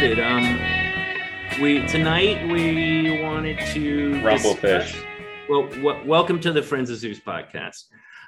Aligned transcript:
guess 0.00 0.16
let's 0.16 0.16
get 0.16 0.16
started. 0.16 0.20
Um, 0.20 1.62
we 1.62 1.86
tonight 1.86 2.48
we 2.48 3.20
wanted 3.22 3.58
to 3.72 4.10
Rumblefish. 4.22 4.60
discuss- 4.60 5.04
Well, 5.48 5.66
w- 5.68 6.06
welcome 6.06 6.40
to 6.40 6.52
the 6.52 6.62
Friends 6.62 6.90
of 6.90 6.98
Zeus 6.98 7.18
podcast. 7.20 7.84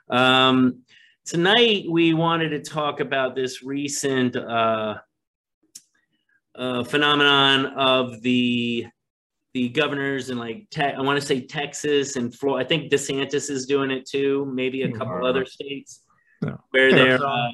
Um, 0.09 0.83
tonight 1.25 1.85
we 1.89 2.15
wanted 2.15 2.49
to 2.51 2.61
talk 2.61 3.01
about 3.01 3.35
this 3.35 3.63
recent 3.63 4.37
uh, 4.37 4.99
uh, 6.55 6.85
phenomenon 6.85 7.67
of 7.67 8.21
the 8.23 8.87
the 9.53 9.69
governors 9.71 10.31
in 10.31 10.39
like 10.39 10.69
te- 10.71 10.83
I 10.83 11.01
want 11.01 11.21
to 11.21 11.27
say 11.27 11.41
Texas 11.41 12.15
and 12.17 12.33
Florida. 12.33 12.65
I 12.65 12.69
think 12.69 12.91
DeSantis 12.93 13.51
is 13.51 13.67
doing 13.67 13.91
it 13.91 14.09
too. 14.09 14.49
Maybe 14.55 14.83
a 14.83 14.93
couple 14.93 15.15
Mhm. 15.15 15.29
other 15.29 15.45
states 15.45 16.03
Yeah. 16.43 16.55
where 16.71 16.93
they're. 16.93 17.11
Arizona. 17.13 17.29
Uh, 17.29 17.51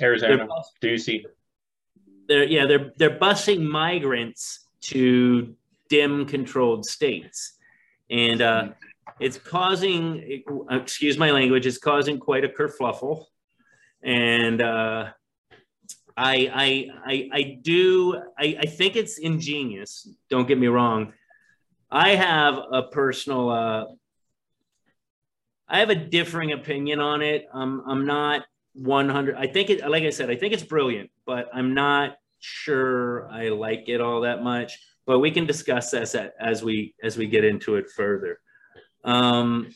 Arizona, 0.00 0.36
they're 0.38 0.46
bus- 0.46 0.72
Ducey. 0.82 1.24
They're 2.28 2.44
yeah 2.44 2.66
they're 2.66 2.92
they're 2.96 3.18
busing 3.18 3.62
migrants 3.62 4.66
to 4.80 5.54
dim 5.88 6.26
controlled 6.26 6.86
states 6.86 7.54
and 8.10 8.42
uh 8.42 8.68
it's 9.18 9.38
causing 9.38 10.42
excuse 10.70 11.18
my 11.18 11.30
language 11.30 11.66
it's 11.66 11.78
causing 11.78 12.18
quite 12.18 12.44
a 12.44 12.48
kerfluffle 12.48 13.24
and 14.02 14.60
uh 14.62 15.10
I, 16.16 16.50
I 16.52 16.88
I 17.06 17.28
I 17.32 17.58
do 17.62 18.20
I, 18.36 18.56
I 18.58 18.66
think 18.66 18.96
it's 18.96 19.18
ingenious. 19.18 20.08
Don't 20.28 20.48
get 20.48 20.58
me 20.58 20.66
wrong. 20.66 21.12
I 21.92 22.16
have 22.16 22.58
a 22.72 22.82
personal 22.82 23.50
uh 23.50 23.84
I 25.68 25.78
have 25.78 25.90
a 25.90 25.94
differing 25.94 26.52
opinion 26.52 26.98
on 26.98 27.22
it. 27.22 27.46
Um, 27.52 27.84
I'm 27.86 28.06
not 28.06 28.44
100 28.78 29.34
i 29.36 29.46
think 29.46 29.70
it 29.70 29.88
like 29.88 30.04
i 30.04 30.10
said 30.10 30.30
i 30.30 30.36
think 30.36 30.52
it's 30.54 30.62
brilliant 30.62 31.10
but 31.26 31.48
i'm 31.52 31.74
not 31.74 32.16
sure 32.38 33.28
i 33.30 33.48
like 33.48 33.88
it 33.88 34.00
all 34.00 34.20
that 34.20 34.42
much 34.42 34.78
but 35.08 35.20
we 35.20 35.30
can 35.30 35.46
discuss 35.46 35.90
this 35.90 36.14
as 36.38 36.62
we 36.62 36.94
as 37.02 37.16
we 37.16 37.26
get 37.26 37.42
into 37.42 37.76
it 37.76 37.86
further. 37.96 38.38
Um 39.04 39.74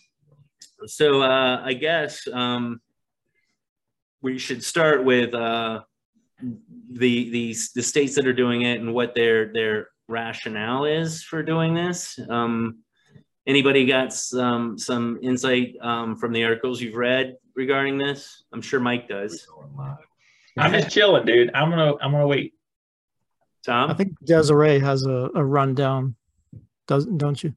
so 0.85 1.23
uh 1.23 1.63
i 1.65 1.73
guess 1.73 2.29
um 2.31 2.81
we 4.21 4.39
should 4.39 4.63
start 4.63 5.05
with 5.05 5.35
uh 5.35 5.81
the 6.91 7.31
the 7.31 7.57
the 7.75 7.83
states 7.83 8.15
that 8.17 8.27
are 8.27 8.35
doing 8.35 8.63
it 8.63 8.81
and 8.81 8.93
what 8.93 9.15
their 9.15 9.51
their 9.55 9.89
rationale 10.07 10.85
is 10.85 11.23
for 11.25 11.43
doing 11.43 11.75
this. 11.75 12.21
Um 12.29 12.83
Anybody 13.45 13.87
got 13.87 14.13
some 14.13 14.79
some 14.79 15.19
insight 15.21 15.75
um, 15.81 16.15
from 16.15 16.33
the 16.33 16.45
articles 16.45 16.81
you've 16.81 16.95
read 16.95 17.35
regarding 17.55 17.99
this? 17.99 18.45
I'm 18.53 18.63
sure 18.63 18.81
Mike 18.81 19.09
does. 19.09 19.47
I'm 20.59 20.73
just 20.73 20.91
chilling, 20.91 21.25
dude. 21.25 21.51
I'm 21.55 21.71
gonna 21.71 21.95
I'm 22.01 22.13
gonna 22.13 22.27
wait. 22.27 22.55
Tom, 23.65 23.91
I 23.91 23.95
think 23.95 24.13
Desiree 24.25 24.81
has 24.81 25.05
a, 25.07 25.31
a 25.35 25.45
rundown, 25.45 26.17
doesn't 26.89 27.17
don't 27.19 27.43
you? 27.43 27.55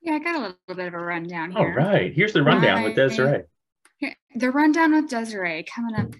Yeah, 0.00 0.14
I 0.14 0.18
got 0.20 0.36
a 0.36 0.38
little 0.38 0.56
bit 0.68 0.86
of 0.86 0.94
a 0.94 0.98
rundown 0.98 1.56
All 1.56 1.64
here. 1.64 1.74
right, 1.74 2.14
here's 2.14 2.32
the 2.32 2.42
rundown 2.42 2.84
with 2.84 2.94
Desiree. 2.94 3.42
Here, 3.98 4.14
the 4.36 4.50
rundown 4.50 4.94
with 4.94 5.10
Desiree 5.10 5.64
coming 5.64 5.96
up 5.96 6.14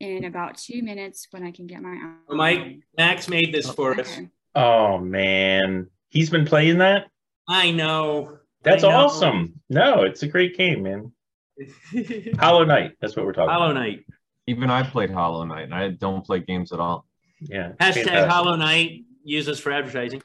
in 0.00 0.24
about 0.24 0.56
two 0.58 0.82
minutes 0.82 1.28
when 1.30 1.44
I 1.44 1.50
can 1.50 1.66
get 1.66 1.82
my. 1.82 2.14
Oh, 2.28 2.34
Mike, 2.34 2.80
Max 2.96 3.28
made 3.28 3.52
this 3.52 3.70
for 3.70 3.98
us. 4.00 4.20
Oh 4.54 4.98
man, 4.98 5.88
he's 6.08 6.30
been 6.30 6.46
playing 6.46 6.78
that. 6.78 7.08
I 7.48 7.70
know. 7.70 8.38
That's 8.62 8.82
I 8.82 8.88
know. 8.88 8.96
awesome. 8.96 9.60
No, 9.68 10.02
it's 10.02 10.22
a 10.22 10.28
great 10.28 10.56
game, 10.56 10.82
man. 10.82 11.12
Hollow 12.38 12.64
Knight. 12.64 12.92
That's 13.00 13.16
what 13.16 13.24
we're 13.26 13.32
talking. 13.32 13.50
Hollow 13.50 13.70
about. 13.70 13.80
Knight. 13.80 14.04
Even 14.46 14.70
I 14.70 14.82
played 14.82 15.10
Hollow 15.10 15.44
Knight, 15.44 15.64
and 15.64 15.74
I 15.74 15.88
don't 15.90 16.24
play 16.24 16.40
games 16.40 16.72
at 16.72 16.80
all. 16.80 17.06
Yeah. 17.40 17.72
Hashtag 17.80 17.94
fantastic. 18.04 18.30
Hollow 18.30 18.56
Knight. 18.56 19.04
Use 19.24 19.48
us 19.48 19.58
for 19.58 19.72
advertising. 19.72 20.22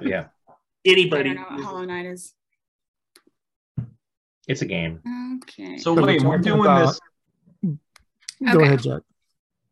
Yeah, 0.00 0.26
I 0.48 0.52
Anybody. 0.84 1.34
don't 1.34 1.50
know 1.50 1.56
what 1.56 1.64
Hollow 1.64 1.84
Knight 1.84 2.06
is. 2.06 2.34
it's 4.46 4.62
a 4.62 4.66
game. 4.66 5.00
Okay. 5.42 5.78
So 5.78 5.92
wait, 5.94 6.22
we're 6.22 6.38
doing 6.38 6.60
about- 6.60 6.96
this. 7.62 7.76
Go 8.52 8.60
ahead, 8.60 8.82
Jack. 8.82 9.02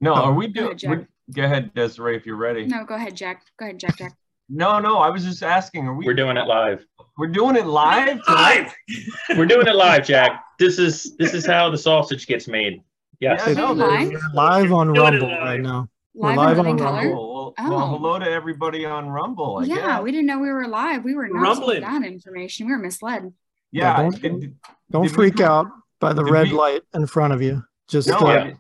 No, 0.01 0.15
are 0.15 0.33
we 0.35 0.49
doing? 0.49 0.77
Jack. 0.77 1.07
Go 1.33 1.45
ahead, 1.45 1.73
Desiree, 1.75 2.17
if 2.17 2.27
you're 2.27 2.37
ready. 2.37 2.67
no, 2.67 2.85
go 2.85 2.95
ahead, 2.95 3.17
Jack. 3.17 3.43
Go 3.59 3.65
ahead, 3.67 3.79
Jack. 3.79 3.97
Jack. 3.99 4.13
No, 4.49 4.79
no, 4.79 4.99
I 4.99 5.11
was 5.11 5.25
just 5.25 5.43
asking. 5.43 5.87
Are 5.87 5.95
we? 5.95 6.05
We're 6.07 6.15
doing 6.15 6.37
it 6.37 6.47
live. 6.47 6.85
We're 7.19 7.29
doing 7.29 7.57
it 7.57 7.67
live 7.67 8.23
tonight. 8.25 8.73
We're 9.37 9.47
doing 9.47 9.67
it 9.67 9.75
live, 9.75 10.07
Jack. 10.07 10.45
This 10.59 10.79
is 10.79 11.17
this 11.17 11.35
is 11.35 11.47
how 11.47 11.71
the 11.71 11.79
sausage 11.79 12.27
gets 12.27 12.47
made. 12.47 12.83
Yes. 13.21 13.43
Yeah, 13.47 13.55
no, 13.55 13.73
Live? 13.73 14.13
live 14.35 14.73
on 14.73 14.89
Rumble 14.93 15.29
live. 15.29 15.39
right 15.41 15.61
now. 15.61 15.89
We're 16.15 16.29
Live, 16.35 16.37
live 16.37 16.59
on 16.59 16.67
on 16.69 16.77
Living 16.77 16.85
Rumble. 16.85 17.01
Color. 17.01 17.15
Well, 17.15 17.29
well, 17.29 17.55
well, 17.71 17.83
Oh. 17.83 17.89
hello 17.97 18.19
to 18.19 18.31
everybody 18.31 18.85
on 18.85 19.09
Rumble. 19.09 19.59
I 19.59 19.65
yeah, 19.65 19.75
guess. 19.77 20.03
we 20.03 20.13
didn't 20.13 20.27
know 20.27 20.39
we 20.39 20.51
were 20.51 20.69
live. 20.69 21.03
We 21.05 21.15
were 21.15 21.29
not 21.29 21.41
Rumbling. 21.43 21.81
that 21.81 22.05
information. 22.05 22.67
We 22.67 22.73
were 22.73 22.79
misled. 22.79 23.33
Yeah. 23.73 23.97
don't- 24.03 24.21
did- 24.23 24.41
did- 24.41 24.57
Don't 24.91 25.03
Did 25.05 25.13
freak 25.15 25.37
do- 25.37 25.45
out 25.45 25.67
by 25.99 26.13
the 26.13 26.25
red 26.25 26.49
we- 26.49 26.53
light 26.53 26.83
in 26.95 27.07
front 27.07 27.33
of 27.33 27.43
you. 27.43 27.65
Just 27.89 28.09
no, 28.09 28.19
uh, 28.19 28.27
I- 28.27 28.57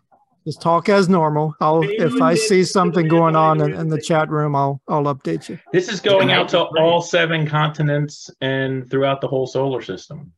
just 0.46 0.62
talk 0.62 0.88
as 0.88 1.08
normal. 1.08 1.54
I'll 1.60 1.82
if 1.82 2.22
I 2.22 2.34
see 2.34 2.62
something 2.62 3.08
going 3.08 3.34
on 3.34 3.60
in, 3.60 3.74
in 3.74 3.88
the 3.88 4.00
chat 4.00 4.30
room, 4.30 4.54
I'll 4.54 4.80
I'll 4.88 5.04
update 5.04 5.48
you. 5.48 5.58
This 5.72 5.88
is 5.88 6.00
going 6.00 6.30
out 6.30 6.48
to 6.50 6.60
all 6.60 7.02
seven 7.02 7.46
continents 7.46 8.30
and 8.40 8.88
throughout 8.88 9.20
the 9.20 9.26
whole 9.28 9.46
solar 9.46 9.82
system. 9.82 10.32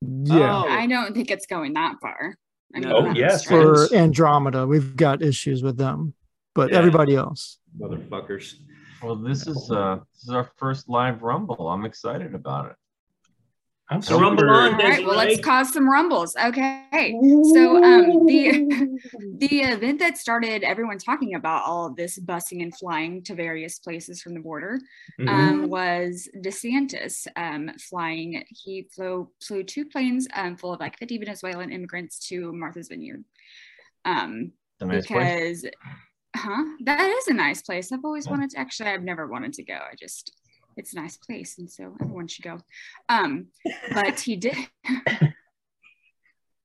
Yeah. 0.00 0.64
Oh. 0.64 0.68
I 0.68 0.86
don't 0.86 1.14
think 1.14 1.30
it's 1.30 1.46
going 1.46 1.74
that 1.74 1.96
far. 2.00 2.34
I 2.74 2.80
mean, 2.80 2.92
Oh, 2.92 3.12
yes, 3.12 3.44
stretch. 3.44 3.62
For 3.62 3.94
Andromeda, 3.94 4.66
we've 4.66 4.96
got 4.96 5.22
issues 5.22 5.62
with 5.62 5.76
them, 5.76 6.14
but 6.54 6.70
Yeah. 6.72 6.78
everybody 6.78 7.14
else. 7.14 7.58
Motherfuckers. 7.78 8.54
well, 9.02 9.16
this 9.16 9.46
is 9.46 9.70
uh, 9.70 9.98
this 10.12 10.22
is 10.24 10.30
our 10.30 10.50
first 10.56 10.88
live 10.88 11.22
Rumble. 11.22 11.68
I'm 11.68 11.84
excited 11.84 12.34
about 12.34 12.70
it. 12.70 12.76
I'm 13.90 14.00
So 14.00 14.18
rumble 14.18 14.48
on. 14.48 14.74
All 14.74 14.78
right, 14.88 15.04
well, 15.04 15.16
let's 15.16 15.40
cause 15.42 15.70
some 15.72 15.88
rumbles. 15.88 16.34
Okay. 16.36 17.12
So 17.52 17.84
um 17.84 18.24
the 18.26 18.98
the 19.38 19.60
event 19.60 19.98
that 19.98 20.16
started 20.16 20.62
everyone 20.64 20.96
talking 20.98 21.34
about 21.34 21.64
all 21.66 21.86
of 21.86 21.94
this 21.94 22.18
busing 22.18 22.62
and 22.62 22.74
flying 22.74 23.22
to 23.24 23.34
various 23.34 23.78
places 23.78 24.22
from 24.22 24.32
the 24.34 24.40
border 24.40 24.80
Mhm. 25.20 25.28
um, 25.28 25.68
was 25.68 26.28
DeSantis 26.36 27.26
um, 27.36 27.70
flying. 27.78 28.42
He 28.48 28.88
flew 28.94 29.30
flew 29.46 29.62
two 29.62 29.84
planes 29.84 30.26
um, 30.34 30.56
full 30.56 30.72
of 30.72 30.80
like 30.80 30.98
50 30.98 31.18
Venezuelan 31.18 31.70
immigrants 31.70 32.18
to 32.28 32.52
Martha's 32.54 32.88
Vineyard. 32.88 33.22
Um, 34.06 34.52
It's 34.80 34.82
a 34.82 34.86
nice 34.86 35.06
place. 35.06 35.60
because, 35.62 35.72
huh? 36.36 36.64
That 36.84 37.10
is 37.10 37.28
a 37.28 37.34
nice 37.34 37.60
place. 37.60 37.92
I've 37.92 38.04
always 38.04 38.24
Yeah. 38.26 38.30
wanted 38.32 38.50
to. 38.50 38.58
Actually, 38.60 38.88
I've 38.90 39.02
never 39.04 39.26
wanted 39.26 39.52
to 39.54 39.62
go. 39.62 39.74
I 39.74 39.94
just, 39.98 40.32
it's 40.76 40.92
a 40.92 40.96
nice 40.96 41.16
place, 41.16 41.58
and 41.58 41.70
so 41.70 41.94
everyone 42.00 42.28
should 42.28 42.44
go. 42.44 42.58
Um, 43.08 43.46
but 43.92 44.20
he 44.20 44.36
did. 44.36 44.56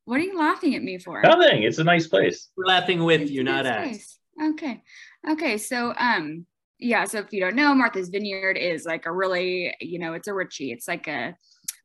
what 0.06 0.20
are 0.20 0.24
you 0.24 0.38
laughing 0.38 0.75
at 0.75 0.84
me 0.84 0.97
for? 0.97 1.22
Nothing. 1.22 1.64
It's 1.64 1.78
a 1.78 1.84
nice 1.84 2.08
place. 2.08 2.50
We're 2.58 2.66
laughing 2.66 3.03
with 3.03 3.22
It's 3.22 3.31
you, 3.31 3.42
a 3.42 3.44
not 3.44 3.66
nice 3.66 3.74
at. 3.74 3.81
place. 3.84 4.20
Okay. 4.42 4.84
Okay. 5.29 5.58
So, 5.58 5.94
um, 5.97 6.46
yeah. 6.79 7.03
So 7.06 7.20
if 7.20 7.28
you 7.32 7.41
don't 7.41 7.56
know, 7.56 7.76
Martha's 7.76 8.09
Vineyard 8.09 8.58
is 8.58 8.85
like 8.85 9.06
a 9.06 9.11
really, 9.11 9.76
you 9.82 10.00
know, 10.00 10.14
it's 10.14 10.28
a 10.28 10.34
Richie. 10.34 10.72
It's 10.72 10.88
like 10.88 11.08
a, 11.08 11.35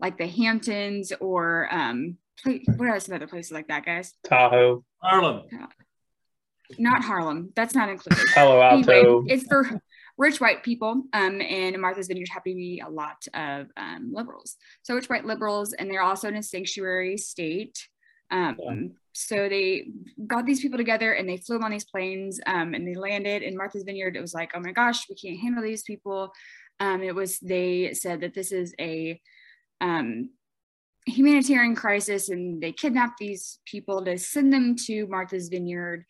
like 0.00 0.16
the 0.18 0.26
Hamptons 0.26 1.12
or, 1.20 1.68
um, 1.72 2.16
pla- 2.42 2.58
what 2.76 2.88
are 2.88 3.00
some 3.00 3.14
other 3.14 3.26
places 3.26 3.52
like 3.52 3.68
that, 3.68 3.84
guys? 3.84 4.14
Tahoe, 4.24 4.84
Harlem. 5.02 5.42
Not 6.78 7.02
Harlem. 7.04 7.52
That's 7.54 7.74
not 7.74 7.88
included. 7.90 8.24
Palo 8.34 8.60
anyway, 8.60 8.98
Alto. 9.00 9.24
it's 9.26 9.44
for 9.46 9.80
rich 10.16 10.40
white 10.40 10.62
people. 10.62 11.02
Um, 11.12 11.40
and 11.40 11.80
Martha's 11.80 12.08
Vineyard 12.08 12.28
happen 12.30 12.52
to 12.52 12.56
be 12.56 12.82
a 12.84 12.88
lot 12.88 13.26
of 13.34 13.68
um, 13.76 14.12
liberals. 14.12 14.56
So 14.82 14.94
rich 14.94 15.08
white 15.08 15.24
liberals, 15.24 15.72
and 15.72 15.90
they're 15.90 16.02
also 16.02 16.28
in 16.28 16.36
a 16.36 16.42
sanctuary 16.42 17.16
state. 17.16 17.88
Um, 18.30 18.56
So 19.12 19.48
they 19.48 19.88
got 20.26 20.44
these 20.44 20.60
people 20.60 20.76
together 20.76 21.12
and 21.12 21.28
they 21.28 21.36
flew 21.36 21.56
them 21.56 21.64
on 21.64 21.70
these 21.70 21.84
planes 21.84 22.40
um, 22.46 22.74
and 22.74 22.86
they 22.86 22.96
landed 22.96 23.42
in 23.42 23.56
Martha's 23.56 23.84
Vineyard. 23.84 24.16
It 24.16 24.20
was 24.20 24.34
like, 24.34 24.50
oh 24.54 24.60
my 24.60 24.72
gosh, 24.72 25.08
we 25.08 25.14
can't 25.14 25.38
handle 25.38 25.62
these 25.62 25.84
people. 25.84 26.32
Um, 26.80 27.00
it 27.02 27.14
was, 27.14 27.38
they 27.38 27.94
said 27.94 28.20
that 28.22 28.34
this 28.34 28.50
is 28.50 28.74
a 28.80 29.20
um, 29.80 30.30
humanitarian 31.06 31.76
crisis 31.76 32.28
and 32.28 32.60
they 32.60 32.72
kidnapped 32.72 33.18
these 33.18 33.60
people 33.66 34.04
to 34.04 34.18
send 34.18 34.52
them 34.52 34.74
to 34.86 35.06
Martha's 35.06 35.48
Vineyard 35.48 36.04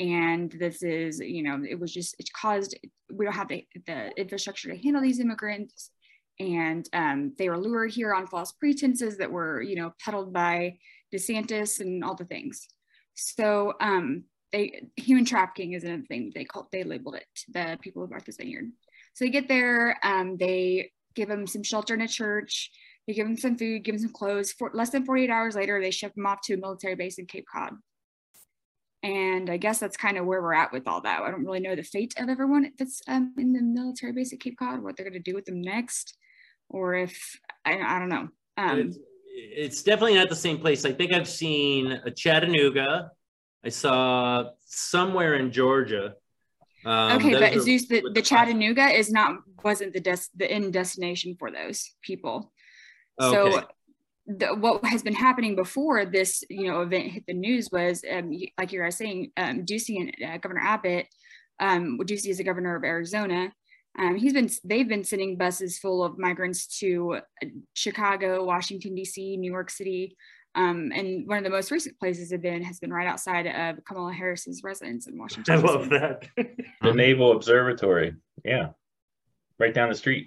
and 0.00 0.50
this 0.52 0.82
is 0.82 1.20
you 1.20 1.42
know 1.42 1.62
it 1.68 1.78
was 1.78 1.92
just 1.92 2.16
it 2.18 2.28
caused 2.32 2.76
we 3.12 3.24
don't 3.24 3.34
have 3.34 3.48
the, 3.48 3.66
the 3.86 4.10
infrastructure 4.16 4.70
to 4.70 4.82
handle 4.82 5.02
these 5.02 5.20
immigrants. 5.20 5.90
And 6.38 6.88
um, 6.94 7.34
they 7.36 7.50
were 7.50 7.58
lured 7.58 7.90
here 7.90 8.14
on 8.14 8.26
false 8.26 8.52
pretenses 8.52 9.18
that 9.18 9.30
were 9.30 9.60
you 9.60 9.76
know 9.76 9.92
peddled 10.02 10.32
by 10.32 10.78
desantis 11.14 11.80
and 11.80 12.02
all 12.02 12.14
the 12.14 12.24
things. 12.24 12.66
So 13.14 13.74
um, 13.80 14.24
they 14.52 14.88
human 14.96 15.26
trafficking 15.26 15.74
is 15.74 15.84
another 15.84 16.04
thing 16.08 16.32
they 16.34 16.44
called 16.44 16.66
they 16.72 16.82
labeled 16.82 17.16
it 17.16 17.26
the 17.52 17.78
people 17.82 18.02
of 18.02 18.10
martha's 18.10 18.38
vineyard. 18.38 18.70
So 19.12 19.26
they 19.26 19.30
get 19.30 19.48
there 19.48 19.98
um, 20.02 20.38
they 20.38 20.92
give 21.14 21.28
them 21.28 21.46
some 21.46 21.62
shelter 21.62 21.92
in 21.92 22.00
a 22.00 22.08
church. 22.08 22.70
They 23.06 23.12
give 23.12 23.26
them 23.26 23.36
some 23.36 23.58
food 23.58 23.84
give 23.84 23.96
them 23.96 24.02
some 24.02 24.12
clothes. 24.14 24.52
For 24.52 24.70
less 24.72 24.90
than 24.90 25.04
48 25.04 25.28
hours 25.28 25.56
later 25.56 25.78
they 25.78 25.90
ship 25.90 26.14
them 26.14 26.24
off 26.24 26.40
to 26.44 26.54
a 26.54 26.56
military 26.56 26.94
base 26.94 27.18
in 27.18 27.26
cape 27.26 27.44
cod 27.52 27.74
And 29.02 29.48
I 29.48 29.56
guess 29.56 29.78
that's 29.78 29.96
kind 29.96 30.18
of 30.18 30.26
where 30.26 30.42
we're 30.42 30.54
at 30.54 30.72
with 30.72 30.86
all 30.86 31.00
that. 31.02 31.22
I 31.22 31.30
don't 31.30 31.44
really 31.44 31.60
know 31.60 31.74
the 31.74 31.82
fate 31.82 32.14
of 32.18 32.28
everyone 32.28 32.70
that's 32.78 33.00
um, 33.08 33.34
in 33.38 33.52
the 33.52 33.62
military 33.62 34.12
base 34.12 34.32
at 34.32 34.40
Cape 34.40 34.58
Cod, 34.58 34.82
what 34.82 34.96
they're 34.96 35.08
going 35.08 35.22
to 35.22 35.30
do 35.30 35.34
with 35.34 35.46
them 35.46 35.62
next, 35.62 36.16
or 36.68 36.94
if 36.94 37.38
I, 37.64 37.78
I 37.78 37.98
don't 37.98 38.10
know. 38.10 38.28
Um, 38.58 38.78
it's, 38.78 38.98
it's 39.26 39.82
definitely 39.82 40.16
not 40.16 40.28
the 40.28 40.36
same 40.36 40.58
place. 40.58 40.84
I 40.84 40.92
think 40.92 41.14
I've 41.14 41.28
seen 41.28 41.92
a 41.92 42.10
Chattanooga. 42.10 43.10
I 43.64 43.68
saw 43.70 44.50
somewhere 44.66 45.34
in 45.34 45.50
Georgia. 45.50 46.14
Um, 46.84 47.18
okay, 47.18 47.32
but 47.32 47.56
are 47.56 47.60
Zeus, 47.60 47.88
the, 47.88 48.02
the 48.14 48.22
Chattanooga 48.22 48.86
is 48.86 49.10
not 49.10 49.36
wasn't 49.62 49.92
the 49.92 50.00
des- 50.00 50.30
the 50.34 50.50
end 50.50 50.72
destination 50.72 51.36
for 51.38 51.50
those 51.50 51.94
people. 52.02 52.52
So 53.20 53.48
Okay. 53.48 53.66
The, 54.38 54.54
what 54.54 54.84
has 54.84 55.02
been 55.02 55.14
happening 55.14 55.56
before 55.56 56.04
this, 56.04 56.44
you 56.48 56.70
know, 56.70 56.82
event 56.82 57.10
hit 57.10 57.24
the 57.26 57.34
news 57.34 57.68
was, 57.72 58.04
um, 58.10 58.32
like 58.58 58.72
you 58.72 58.80
were 58.80 58.90
saying, 58.90 59.32
um, 59.36 59.64
Ducey 59.64 60.00
and 60.00 60.30
uh, 60.30 60.38
Governor 60.38 60.62
Abbott. 60.62 61.06
Um, 61.58 61.98
Ducey 61.98 62.30
is 62.30 62.38
the 62.38 62.44
governor 62.44 62.76
of 62.76 62.84
Arizona. 62.84 63.52
Um, 63.98 64.16
he's 64.16 64.32
been 64.32 64.48
they've 64.64 64.88
been 64.88 65.04
sending 65.04 65.36
buses 65.36 65.78
full 65.78 66.04
of 66.04 66.16
migrants 66.16 66.78
to 66.78 67.18
uh, 67.42 67.46
Chicago, 67.74 68.44
Washington 68.44 68.94
D.C., 68.94 69.36
New 69.36 69.50
York 69.50 69.68
City, 69.68 70.16
um, 70.54 70.90
and 70.94 71.26
one 71.28 71.38
of 71.38 71.44
the 71.44 71.50
most 71.50 71.70
recent 71.70 71.98
places 71.98 72.30
they've 72.30 72.40
been 72.40 72.62
has 72.62 72.80
been 72.80 72.92
right 72.92 73.06
outside 73.06 73.46
of 73.46 73.84
Kamala 73.84 74.12
Harris's 74.12 74.62
residence 74.64 75.06
in 75.06 75.18
Washington. 75.18 75.54
I 75.54 75.60
DC. 75.60 75.64
love 75.64 75.88
that. 75.90 76.26
The 76.82 76.92
Naval 76.92 77.32
Observatory. 77.32 78.14
Yeah. 78.44 78.70
Right 79.58 79.74
down 79.74 79.90
the 79.90 79.94
street. 79.94 80.26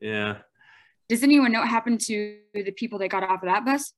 yeah. 0.00 0.38
Does 1.08 1.22
anyone 1.22 1.52
know 1.52 1.60
what 1.60 1.68
happened 1.68 2.00
to 2.02 2.38
the 2.52 2.70
people 2.72 2.98
that 2.98 3.08
got 3.08 3.22
off 3.22 3.42
of 3.42 3.48
that 3.48 3.64
bus? 3.64 3.94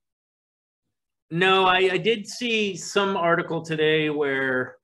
No, 1.30 1.64
I, 1.64 1.90
I 1.92 1.98
did 1.98 2.26
see 2.26 2.76
some 2.76 3.16
article 3.16 3.62
today 3.62 4.10
where 4.10 4.76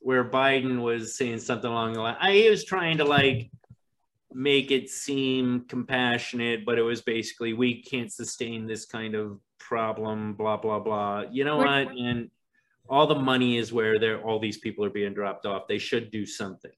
where 0.00 0.28
Biden 0.28 0.80
was 0.80 1.16
saying 1.16 1.38
something 1.38 1.70
along 1.70 1.94
the 1.94 2.00
line. 2.00 2.16
I 2.20 2.32
he 2.32 2.50
was 2.50 2.64
trying 2.64 2.98
to 2.98 3.04
like 3.04 3.50
make 4.32 4.70
it 4.70 4.90
seem 4.90 5.64
compassionate, 5.68 6.64
but 6.64 6.78
it 6.78 6.82
was 6.82 7.02
basically 7.02 7.52
we 7.52 7.82
can't 7.82 8.12
sustain 8.12 8.66
this 8.66 8.86
kind 8.86 9.14
of 9.14 9.38
problem, 9.58 10.34
blah 10.34 10.56
blah 10.56 10.78
blah. 10.78 11.24
You 11.30 11.44
know 11.44 11.58
What-? 11.58 11.88
And 11.96 12.30
all 12.88 13.06
the 13.06 13.14
money 13.14 13.58
is 13.58 13.72
where 13.72 13.98
they're 13.98 14.20
all 14.20 14.38
these 14.38 14.58
people 14.58 14.84
are 14.84 14.90
being 14.90 15.14
dropped 15.14 15.46
off. 15.46 15.68
They 15.68 15.78
should 15.78 16.10
do 16.10 16.26
something. 16.26 16.72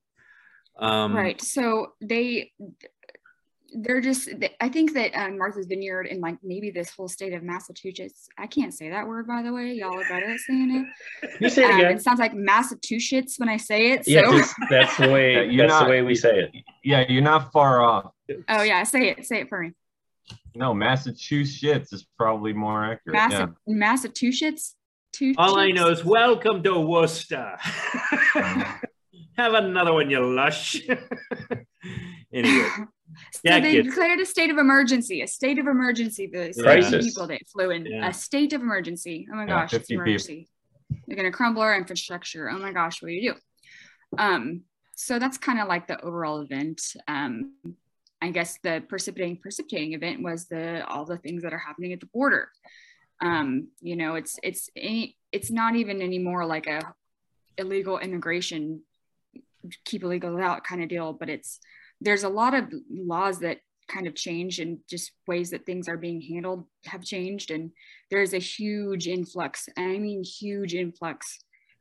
Um, 0.77 1.15
right 1.15 1.41
so 1.41 1.93
they 2.01 2.51
they're 3.77 4.01
just 4.01 4.29
i 4.61 4.69
think 4.69 4.93
that 4.95 5.13
um, 5.15 5.37
martha's 5.39 5.67
vineyard 5.67 6.07
and 6.07 6.21
like 6.21 6.37
maybe 6.43 6.71
this 6.71 6.91
whole 6.91 7.09
state 7.09 7.33
of 7.33 7.43
massachusetts 7.43 8.29
i 8.39 8.47
can't 8.47 8.73
say 8.75 8.91
that 8.91 9.07
word 9.07 9.27
by 9.27 9.43
the 9.43 9.53
way 9.53 9.73
y'all 9.73 9.99
are 9.99 10.09
better 10.09 10.27
at 10.27 10.39
saying 10.41 10.71
it 10.71 11.31
You 11.41 11.47
it 11.49 11.51
say 11.53 11.65
it 11.65 11.71
Um, 11.71 11.81
again. 11.81 11.93
it 11.97 12.03
sounds 12.03 12.21
like 12.21 12.35
massachusetts 12.35 13.39
when 13.39 13.49
i 13.49 13.57
say 13.57 13.93
it 13.93 14.05
so 14.05 14.11
yeah, 14.13 14.23
just, 14.31 14.55
that's 14.71 14.97
the 14.99 15.09
way 15.11 15.57
that's 15.57 15.69
not- 15.71 15.85
the 15.85 15.91
way 15.91 16.03
we 16.03 16.15
say 16.15 16.39
it. 16.41 16.51
Yeah, 16.85 17.05
you're 17.09 17.23
not 17.23 17.51
far 17.53 17.83
off. 17.83 18.13
oh 18.49 18.63
yeah 18.63 18.83
say 18.85 19.09
it 19.09 19.25
say 19.27 19.41
it 19.41 19.49
for 19.49 19.61
me 19.63 19.73
No, 20.55 20.73
Massachusetts 20.73 21.93
is 21.93 22.07
probably 22.17 22.53
more 22.53 22.85
accurate. 22.85 23.15
Massa- 23.17 23.55
massachusetts 23.67 24.77
two 25.13 25.35
All 25.37 25.59
I 25.59 25.71
know 25.73 25.89
is 25.89 26.05
welcome 26.05 26.63
to 26.63 26.79
Worcester. 26.79 27.57
Have 29.37 29.55
another 29.55 29.93
one, 29.93 30.11
you 30.11 30.21
lush. 30.25 30.81
anyway, 32.33 32.69
so 33.33 33.41
Yeah, 33.45 33.61
they 33.61 33.73
kids. 33.73 33.89
declared 33.89 34.21
a 34.21 34.27
state 34.27 34.51
of 34.51 34.59
emergency, 34.59 35.23
a 35.23 35.27
state 35.27 35.59
of 35.59 35.67
emergency 35.67 36.27
the 36.27 36.53
Crisis. 36.63 37.05
people 37.07 37.27
that 37.29 37.41
flew 37.49 37.71
in. 37.71 37.87
Yeah. 37.87 38.09
A 38.09 38.13
state 38.13 38.53
of 38.53 38.61
emergency. 38.63 39.27
Oh 39.31 39.37
my 39.37 39.43
Yeah, 39.43 39.49
gosh, 39.49 39.73
it's 39.75 39.89
50 39.89 39.95
people. 39.95 40.03
emergency. 40.05 40.49
They're 41.07 41.17
gonna 41.17 41.31
crumble 41.33 41.63
our 41.63 41.77
infrastructure. 41.77 42.51
Oh 42.51 42.59
my 42.59 42.73
gosh, 42.73 43.03
what 43.03 43.09
do 43.09 43.15
you 43.15 43.33
do? 43.35 43.39
Um, 44.19 44.63
so 44.97 45.19
that's 45.19 45.39
kind 45.39 45.61
of 45.61 45.69
like 45.69 45.87
the 45.87 46.01
overall 46.03 46.41
event. 46.41 46.81
Um, 47.09 47.55
I 48.23 48.31
guess 48.31 48.59
the 48.63 48.83
precipitating 48.89 49.39
precipitating 49.39 49.93
event 49.93 50.23
was 50.23 50.47
the 50.47 50.87
all 50.87 51.05
the 51.05 51.19
things 51.19 51.43
that 51.43 51.53
are 51.53 51.59
happening 51.59 51.93
at 51.93 52.01
the 52.01 52.07
border. 52.07 52.49
Um, 53.21 53.69
you 53.81 53.97
know, 53.97 54.15
it's 54.15 54.39
it's 54.43 54.71
any 54.77 55.17
it's 55.33 55.51
not 55.51 55.75
even 55.77 56.01
anymore 56.01 56.47
like 56.47 56.67
a 56.67 56.95
illegal 57.59 57.99
immigration 57.99 58.83
keep 59.85 60.03
illegal 60.03 60.39
out 60.41 60.63
kind 60.65 60.83
of 60.83 60.89
deal, 60.89 61.13
but 61.13 61.29
it's 61.29 61.59
there's 62.01 62.25
a 62.25 62.29
lot 62.29 62.55
of 62.55 62.65
laws 62.91 63.41
that 63.41 63.59
kind 63.89 64.07
of 64.07 64.15
change 64.15 64.61
and 64.61 64.79
just 64.89 65.13
ways 65.27 65.51
that 65.51 65.67
things 65.67 65.89
are 65.89 65.97
being 65.99 66.21
handled 66.21 66.65
have 66.87 67.05
changed 67.05 67.51
and 67.51 67.71
there's 68.11 68.33
a 68.33 68.39
huge 68.39 69.07
influx 69.07 69.69
and 69.77 69.91
i 69.93 69.99
mean 69.99 70.25
huge 70.25 70.75
influx 70.75 71.41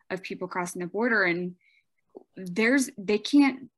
of 0.09 0.21
people 0.21 0.47
crossing 0.47 0.81
the 0.81 0.87
border 0.87 1.23
and 1.23 1.55
there's 2.35 2.89
they 2.97 3.17
can't 3.17 3.69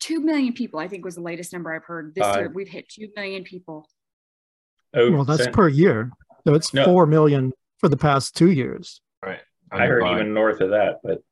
2 0.00 0.20
million 0.20 0.52
people 0.52 0.78
i 0.78 0.86
think 0.86 1.04
was 1.04 1.16
the 1.16 1.20
latest 1.20 1.52
number 1.52 1.74
i've 1.74 1.84
heard 1.84 2.14
this 2.14 2.36
year 2.36 2.48
we've 2.54 2.68
hit 2.68 2.88
2 2.88 3.08
million 3.16 3.42
people 3.42 3.88
Oh, 4.94 5.10
Well, 5.10 5.24
that's 5.24 5.42
sent- 5.42 5.54
per 5.54 5.68
year. 5.68 6.10
So 6.46 6.54
it's 6.54 6.72
No. 6.72 6.84
4 6.86 7.04
million 7.06 7.52
for 7.78 7.88
the 7.90 7.98
past 7.98 8.34
two 8.34 8.50
years. 8.50 9.02
Right. 9.22 9.40
I 9.70 9.84
heard 9.84 10.06
even 10.06 10.32
north 10.32 10.60
of 10.62 10.70
that, 10.70 11.00
but 11.02 11.22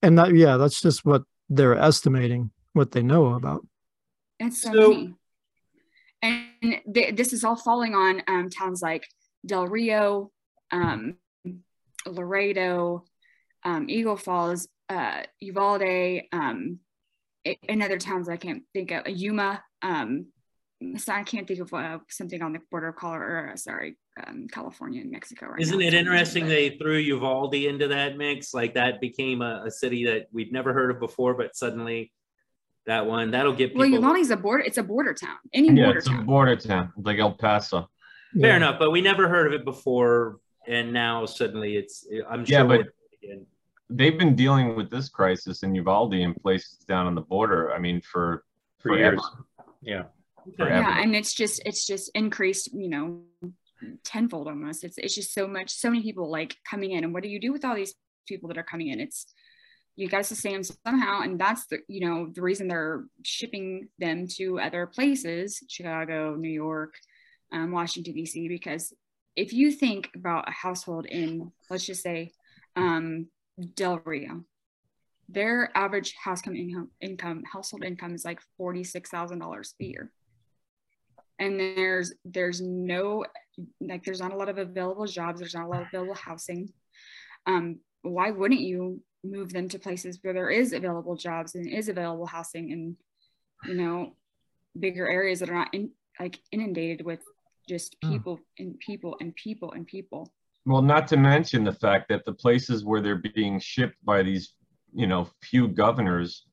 And 0.00 0.16
that, 0.18 0.34
yeah, 0.34 0.56
that's 0.56 0.80
just 0.80 1.04
what 1.04 1.24
they're 1.50 1.76
estimating, 1.76 2.52
what 2.72 2.92
they 2.92 3.02
know 3.02 3.34
about. 3.34 3.66
It's 4.38 4.62
so, 4.62 4.72
So- 4.72 4.90
many. 4.90 5.14
And 6.24 6.80
th- 6.94 7.16
this 7.16 7.32
is 7.32 7.42
all 7.42 7.56
falling 7.56 7.94
on 7.96 8.22
um, 8.28 8.48
towns 8.48 8.80
like 8.80 9.08
Del 9.44 9.66
Rio, 9.66 10.30
um, 10.70 11.16
Laredo, 12.06 13.04
um, 13.64 13.86
Eagle 13.88 14.16
Falls, 14.16 14.68
uh, 14.88 15.22
Uvalde, 15.40 16.22
um, 16.32 16.78
a- 17.44 17.58
and 17.68 17.82
other 17.82 17.98
towns 17.98 18.28
I 18.28 18.36
can't 18.36 18.62
think 18.72 18.92
of. 18.92 19.08
Yuma. 19.08 19.64
Um, 19.82 20.26
so 20.96 21.12
I 21.12 21.24
can't 21.24 21.46
think 21.46 21.60
of 21.60 21.72
uh, 21.74 21.98
something 22.08 22.40
on 22.42 22.52
the 22.52 22.60
border 22.70 22.88
of 22.88 22.96
Colorado. 22.96 23.50
Or, 23.52 23.56
sorry, 23.56 23.96
um, 24.24 24.46
California 24.48 25.00
and 25.00 25.10
Mexico. 25.10 25.46
Right 25.46 25.60
isn't 25.60 25.76
now. 25.76 25.84
it 25.84 25.88
It's 25.88 25.96
on 25.96 26.04
the 26.04 26.10
interesting 26.10 26.44
but- 26.44 26.50
they 26.50 26.70
threw 26.78 26.98
Uvalde 26.98 27.54
into 27.54 27.88
that 27.88 28.16
mix? 28.16 28.54
Like 28.54 28.74
that 28.74 29.00
became 29.00 29.42
a, 29.42 29.64
a 29.66 29.70
city 29.72 30.04
that 30.06 30.26
we'd 30.32 30.52
never 30.52 30.72
heard 30.72 30.92
of 30.92 31.00
before, 31.00 31.34
but 31.34 31.56
suddenly 31.56 32.12
that 32.86 33.06
one 33.06 33.30
that'll 33.30 33.52
get 33.52 33.68
people. 33.70 33.80
Well, 33.80 33.90
Uvalde's 33.90 34.30
a 34.30 34.36
border. 34.36 34.64
It's 34.64 34.78
a 34.78 34.82
border 34.82 35.14
town. 35.14 35.36
Any 35.52 35.68
Yeah, 35.68 35.84
border 35.86 35.98
it's 35.98 36.06
a 36.08 36.10
town. 36.10 36.26
border 36.26 36.56
town, 36.56 36.92
like 36.96 37.18
El 37.18 37.32
Paso. 37.34 37.88
Fair 38.40 38.50
Yeah. 38.50 38.56
enough, 38.56 38.78
but 38.78 38.90
we 38.90 39.00
never 39.00 39.28
heard 39.28 39.46
of 39.52 39.52
it 39.60 39.64
before, 39.64 40.38
and 40.66 40.92
now 40.92 41.26
suddenly 41.26 41.76
it's. 41.76 42.06
I'm 42.28 42.44
Yeah, 42.46 42.58
sure. 42.60 42.68
but- 42.68 42.86
again. 43.22 43.46
They've 43.90 44.18
been 44.18 44.34
dealing 44.34 44.74
with 44.74 44.90
this 44.90 45.10
crisis 45.10 45.62
in 45.62 45.74
Uvalde 45.74 46.14
and 46.14 46.34
places 46.36 46.78
down 46.78 47.06
on 47.06 47.14
the 47.14 47.20
border. 47.20 47.72
I 47.74 47.78
mean, 47.78 48.00
for 48.00 48.44
for 48.78 48.88
forever. 48.88 49.16
years. 49.16 49.30
Yeah. 49.82 50.02
forever. 50.56 50.80
yeah 50.80 51.02
and 51.02 51.14
it's 51.14 51.32
just 51.34 51.62
it's 51.64 51.86
just 51.86 52.10
increased 52.16 52.72
you 52.74 52.88
know 52.88 53.22
tenfold 54.02 54.48
almost 54.48 54.82
it's 54.82 54.98
it's 54.98 55.14
just 55.14 55.32
so 55.32 55.46
much 55.46 55.70
so 55.70 55.88
many 55.88 56.02
people 56.02 56.28
like 56.28 56.56
coming 56.68 56.90
in 56.92 57.04
and 57.04 57.14
what 57.14 57.22
do 57.22 57.28
you 57.28 57.38
do 57.40 57.52
with 57.52 57.64
all 57.64 57.76
these 57.76 57.94
people 58.26 58.48
that 58.48 58.58
are 58.58 58.64
coming 58.64 58.88
in 58.88 58.98
it's 58.98 59.32
you 59.96 60.08
got 60.08 60.18
to 60.18 60.24
sustain 60.24 60.54
them 60.54 60.62
somehow 60.62 61.20
and 61.20 61.38
that's 61.38 61.66
the 61.66 61.78
you 61.88 62.06
know 62.06 62.28
the 62.34 62.42
reason 62.42 62.68
they're 62.68 63.04
shipping 63.22 63.88
them 63.98 64.26
to 64.26 64.58
other 64.58 64.86
places 64.86 65.62
chicago 65.68 66.34
new 66.34 66.50
york 66.50 66.94
um, 67.52 67.72
washington 67.72 68.14
dc 68.14 68.48
because 68.48 68.92
if 69.36 69.52
you 69.52 69.70
think 69.70 70.10
about 70.14 70.48
a 70.48 70.52
household 70.52 71.06
in 71.06 71.50
let's 71.70 71.86
just 71.86 72.02
say 72.02 72.32
um, 72.76 73.26
del 73.74 74.00
rio 74.04 74.44
their 75.32 75.70
average 75.76 76.14
household 76.22 76.56
income, 76.56 76.90
income 77.00 77.42
household 77.50 77.84
income 77.84 78.14
is 78.14 78.24
like 78.24 78.40
$46000 78.60 79.72
a 79.80 79.84
year. 79.84 80.10
And 81.38 81.58
there's 81.58 82.12
there's 82.24 82.60
no 82.60 83.24
like 83.80 84.04
there's 84.04 84.20
not 84.20 84.32
a 84.32 84.36
lot 84.36 84.48
of 84.48 84.58
available 84.58 85.06
jobs 85.06 85.40
there's 85.40 85.54
not 85.54 85.64
a 85.64 85.68
lot 85.68 85.82
of 85.82 85.88
available 85.88 86.14
housing. 86.14 86.72
Um 87.46 87.80
why 88.02 88.30
wouldn't 88.30 88.60
you 88.60 89.00
move 89.24 89.52
them 89.52 89.68
to 89.68 89.78
places 89.78 90.18
where 90.22 90.34
there 90.34 90.50
is 90.50 90.72
available 90.72 91.16
jobs 91.16 91.54
and 91.54 91.66
is 91.66 91.88
available 91.88 92.26
housing 92.26 92.72
and 92.72 92.96
you 93.66 93.74
know 93.74 94.16
bigger 94.78 95.08
areas 95.08 95.38
that 95.40 95.50
are 95.50 95.54
not 95.54 95.72
in, 95.72 95.90
like 96.18 96.40
inundated 96.50 97.04
with 97.04 97.20
just 97.68 97.96
Hmm. 98.02 98.12
people 98.12 98.40
and 98.58 98.78
people 98.80 99.16
and 99.20 99.34
people 99.36 99.72
and 99.72 99.86
people 99.86 100.32
Well, 100.66 100.82
not 100.82 101.06
to 101.08 101.16
mention 101.16 101.64
the 101.64 101.72
fact 101.72 102.08
that 102.08 102.24
the 102.24 102.32
places 102.32 102.84
where 102.84 103.00
they're 103.00 103.22
being 103.34 103.58
shipped 103.60 103.96
by 104.04 104.22
these, 104.22 104.54
you 104.94 105.06
know, 105.06 105.28
few 105.42 105.68
governors 105.68 106.46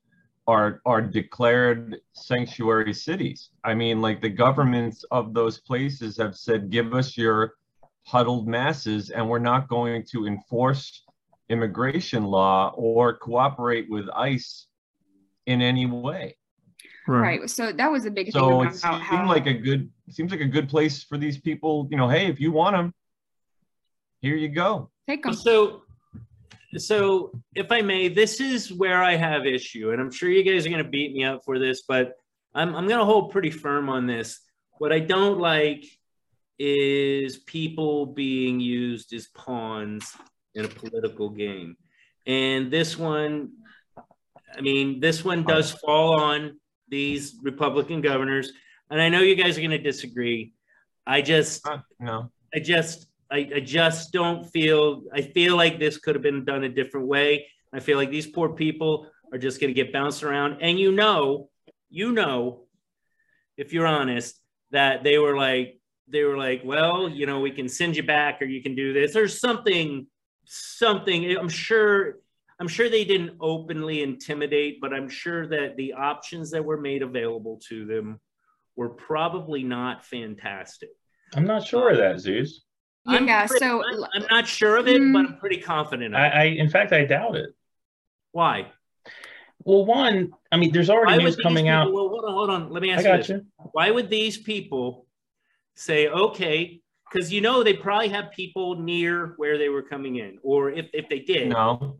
are 0.47 0.81
are 0.85 1.01
declared 1.01 1.97
sanctuary 2.13 2.93
cities. 2.93 3.51
I 3.63 3.73
mean, 3.75 4.01
like 4.01 4.19
the 4.21 4.29
governments 4.29 5.05
of 5.11 5.33
those 5.33 5.59
places 5.59 6.17
have 6.17 6.35
said, 6.35 6.69
give 6.71 6.93
us 6.93 7.17
your 7.17 7.53
huddled 8.05 8.47
masses, 8.47 9.11
and 9.11 9.27
we're 9.29 9.39
not 9.53 9.67
going 9.67 10.03
to 10.11 10.25
enforce 10.25 11.03
immigration 11.49 12.23
law 12.23 12.73
or 12.75 13.17
cooperate 13.17 13.89
with 13.89 14.07
ICE 14.15 14.67
in 15.45 15.61
any 15.61 15.85
way. 15.85 16.35
right, 17.07 17.49
so 17.49 17.71
that 17.71 17.91
was 17.91 18.05
a 18.05 18.11
big 18.11 18.27
thing 18.27 18.33
So 18.33 18.61
about 18.61 18.75
it 18.75 18.81
how, 18.81 18.99
seemed 19.09 19.27
like 19.27 19.47
a 19.47 19.53
good 19.53 19.89
seems 20.09 20.31
like 20.31 20.41
a 20.41 20.45
good 20.45 20.69
place 20.69 21.03
for 21.03 21.17
these 21.17 21.37
people. 21.39 21.87
You 21.91 21.97
know, 21.97 22.07
hey, 22.07 22.27
if 22.27 22.39
you 22.39 22.51
want 22.51 22.75
them, 22.75 22.93
here 24.21 24.35
you 24.35 24.49
go. 24.49 24.91
take 25.07 25.25
'em. 25.25 25.33
So 25.33 25.83
so 26.77 27.31
if 27.55 27.71
I 27.71 27.81
may, 27.81 28.09
this 28.09 28.39
is 28.39 28.71
where 28.71 29.01
I 29.01 29.15
have 29.15 29.45
issue, 29.47 29.91
and 29.91 29.99
I'm 29.99 30.11
sure 30.11 30.29
you 30.29 30.43
guys 30.43 30.65
are 30.65 30.69
going 30.69 30.83
to 30.83 30.89
beat 30.89 31.13
me 31.13 31.23
up 31.23 31.43
for 31.43 31.57
this, 31.57 31.83
but 31.87 32.13
I'm, 32.53 32.75
I'm 32.75 32.87
going 32.87 32.99
to 32.99 33.05
hold 33.05 33.31
pretty 33.31 33.49
firm 33.49 33.89
on 33.89 34.05
this. 34.05 34.39
What 34.77 34.91
I 34.91 34.99
don't 34.99 35.39
like 35.39 35.85
is 36.59 37.37
people 37.37 38.05
being 38.05 38.59
used 38.59 39.13
as 39.13 39.27
pawns 39.27 40.15
in 40.59 40.65
a 40.65 40.69
political 40.69 41.29
game. 41.29 41.77
And 42.25 42.71
this 42.71 42.97
one, 42.97 43.51
I 44.55 44.61
mean, 44.61 44.99
this 44.99 45.23
one 45.23 45.43
does 45.43 45.71
fall 45.71 46.19
on 46.19 46.59
these 46.89 47.35
Republican 47.43 48.01
governors. 48.01 48.51
And 48.89 49.01
I 49.01 49.09
know 49.09 49.21
you 49.21 49.35
guys 49.35 49.57
are 49.57 49.61
going 49.61 49.71
to 49.71 49.77
disagree. 49.77 50.53
I 51.07 51.21
just, 51.21 51.67
Uh, 51.67 51.79
No, 51.99 52.31
I 52.53 52.59
just, 52.59 53.07
I, 53.31 53.49
I 53.55 53.59
just 53.59 54.11
don't 54.11 54.45
feel, 54.45 55.03
I 55.13 55.21
feel 55.21 55.55
like 55.55 55.79
this 55.79 55.97
could 55.97 56.15
have 56.15 56.23
been 56.23 56.45
done 56.45 56.63
a 56.63 56.69
different 56.69 57.07
way. 57.07 57.47
I 57.71 57.79
feel 57.79 57.97
like 57.97 58.09
these 58.11 58.27
poor 58.27 58.49
people 58.49 59.07
are 59.31 59.37
just 59.37 59.59
going 59.59 59.73
to 59.73 59.83
get 59.83 59.93
bounced 59.93 60.23
around. 60.23 60.57
And 60.61 60.79
you 60.79 60.91
know, 60.91 61.49
you 61.89 62.11
know, 62.11 62.65
if 63.57 63.73
you're 63.73 63.87
honest, 63.87 64.39
that 64.71 65.03
they 65.03 65.17
were 65.17 65.37
like, 65.37 65.79
they 66.07 66.23
were 66.23 66.37
like, 66.37 66.61
well, 66.65 67.07
you 67.07 67.27
know, 67.27 67.39
we 67.39 67.51
can 67.51 67.69
send 67.69 67.95
you 67.95 68.01
back 68.01 68.41
or 68.41 68.45
you 68.45 68.63
can 68.63 68.73
do 68.73 68.93
this. 68.93 69.15
or 69.15 69.27
something, 69.27 70.07
something, 70.51 71.37
I'm 71.37 71.47
sure, 71.49 72.17
I'm 72.59 72.67
sure 72.67 72.89
they 72.89 73.05
didn't 73.05 73.37
openly 73.39 74.01
intimidate, 74.01 74.81
but 74.81 74.93
I'm 74.93 75.07
sure 75.07 75.45
that 75.47 75.77
the 75.77 75.93
options 75.93 76.49
that 76.51 76.65
were 76.65 76.77
made 76.81 77.03
available 77.03 77.61
to 77.69 77.85
them 77.85 78.19
were 78.75 78.89
probably 78.89 79.63
not 79.63 80.03
fantastic. 80.05 80.89
I'm 81.35 81.45
not 81.45 81.65
sure 81.67 81.91
of 81.91 81.97
that, 81.97 82.19
Zeus. 82.19 82.63
I'm 83.05 83.27
yeah. 83.27 83.45
pretty- 83.45 83.63
So 83.65 83.83
I'm, 83.85 84.03
I'm 84.13 84.25
not 84.31 84.47
sure 84.47 84.77
of 84.77 84.87
it, 84.87 84.99
Mm. 84.99 85.13
but 85.13 85.19
I'm 85.19 85.37
pretty 85.37 85.57
confident. 85.61 86.15
Of 86.15 86.19
I. 86.19 86.27
I, 86.29 86.43
in 86.45 86.69
fact, 86.69 86.91
I 86.93 87.05
doubt 87.05 87.35
it. 87.35 87.51
Why? 88.31 88.71
Well, 89.63 89.85
one, 89.85 90.31
I 90.51 90.57
mean, 90.57 90.71
there's 90.71 90.89
already 90.89 91.17
would 91.17 91.23
news 91.25 91.35
coming 91.35 91.65
people, 91.65 91.77
out. 91.77 91.93
Well, 91.93 92.09
hold 92.09 92.25
on, 92.25 92.33
hold 92.33 92.49
on. 92.49 92.69
Let 92.71 92.81
me 92.81 92.91
I 92.91 92.95
ask 92.95 93.03
you 93.03 93.09
got 93.11 93.17
this. 93.17 93.29
you. 93.29 93.45
Why 93.73 93.91
would 93.91 94.09
these 94.09 94.37
people 94.37 95.05
say, 95.75 96.07
okay, 96.07 96.81
because 97.11 97.31
you 97.31 97.41
know 97.41 97.63
they 97.63 97.73
probably 97.73 98.09
have 98.09 98.31
people 98.31 98.75
near 98.75 99.33
where 99.37 99.57
they 99.57 99.69
were 99.69 99.81
coming 99.81 100.17
in, 100.17 100.37
or 100.43 100.71
if, 100.71 100.87
if 100.93 101.09
they 101.09 101.19
did, 101.19 101.49
no, 101.49 101.97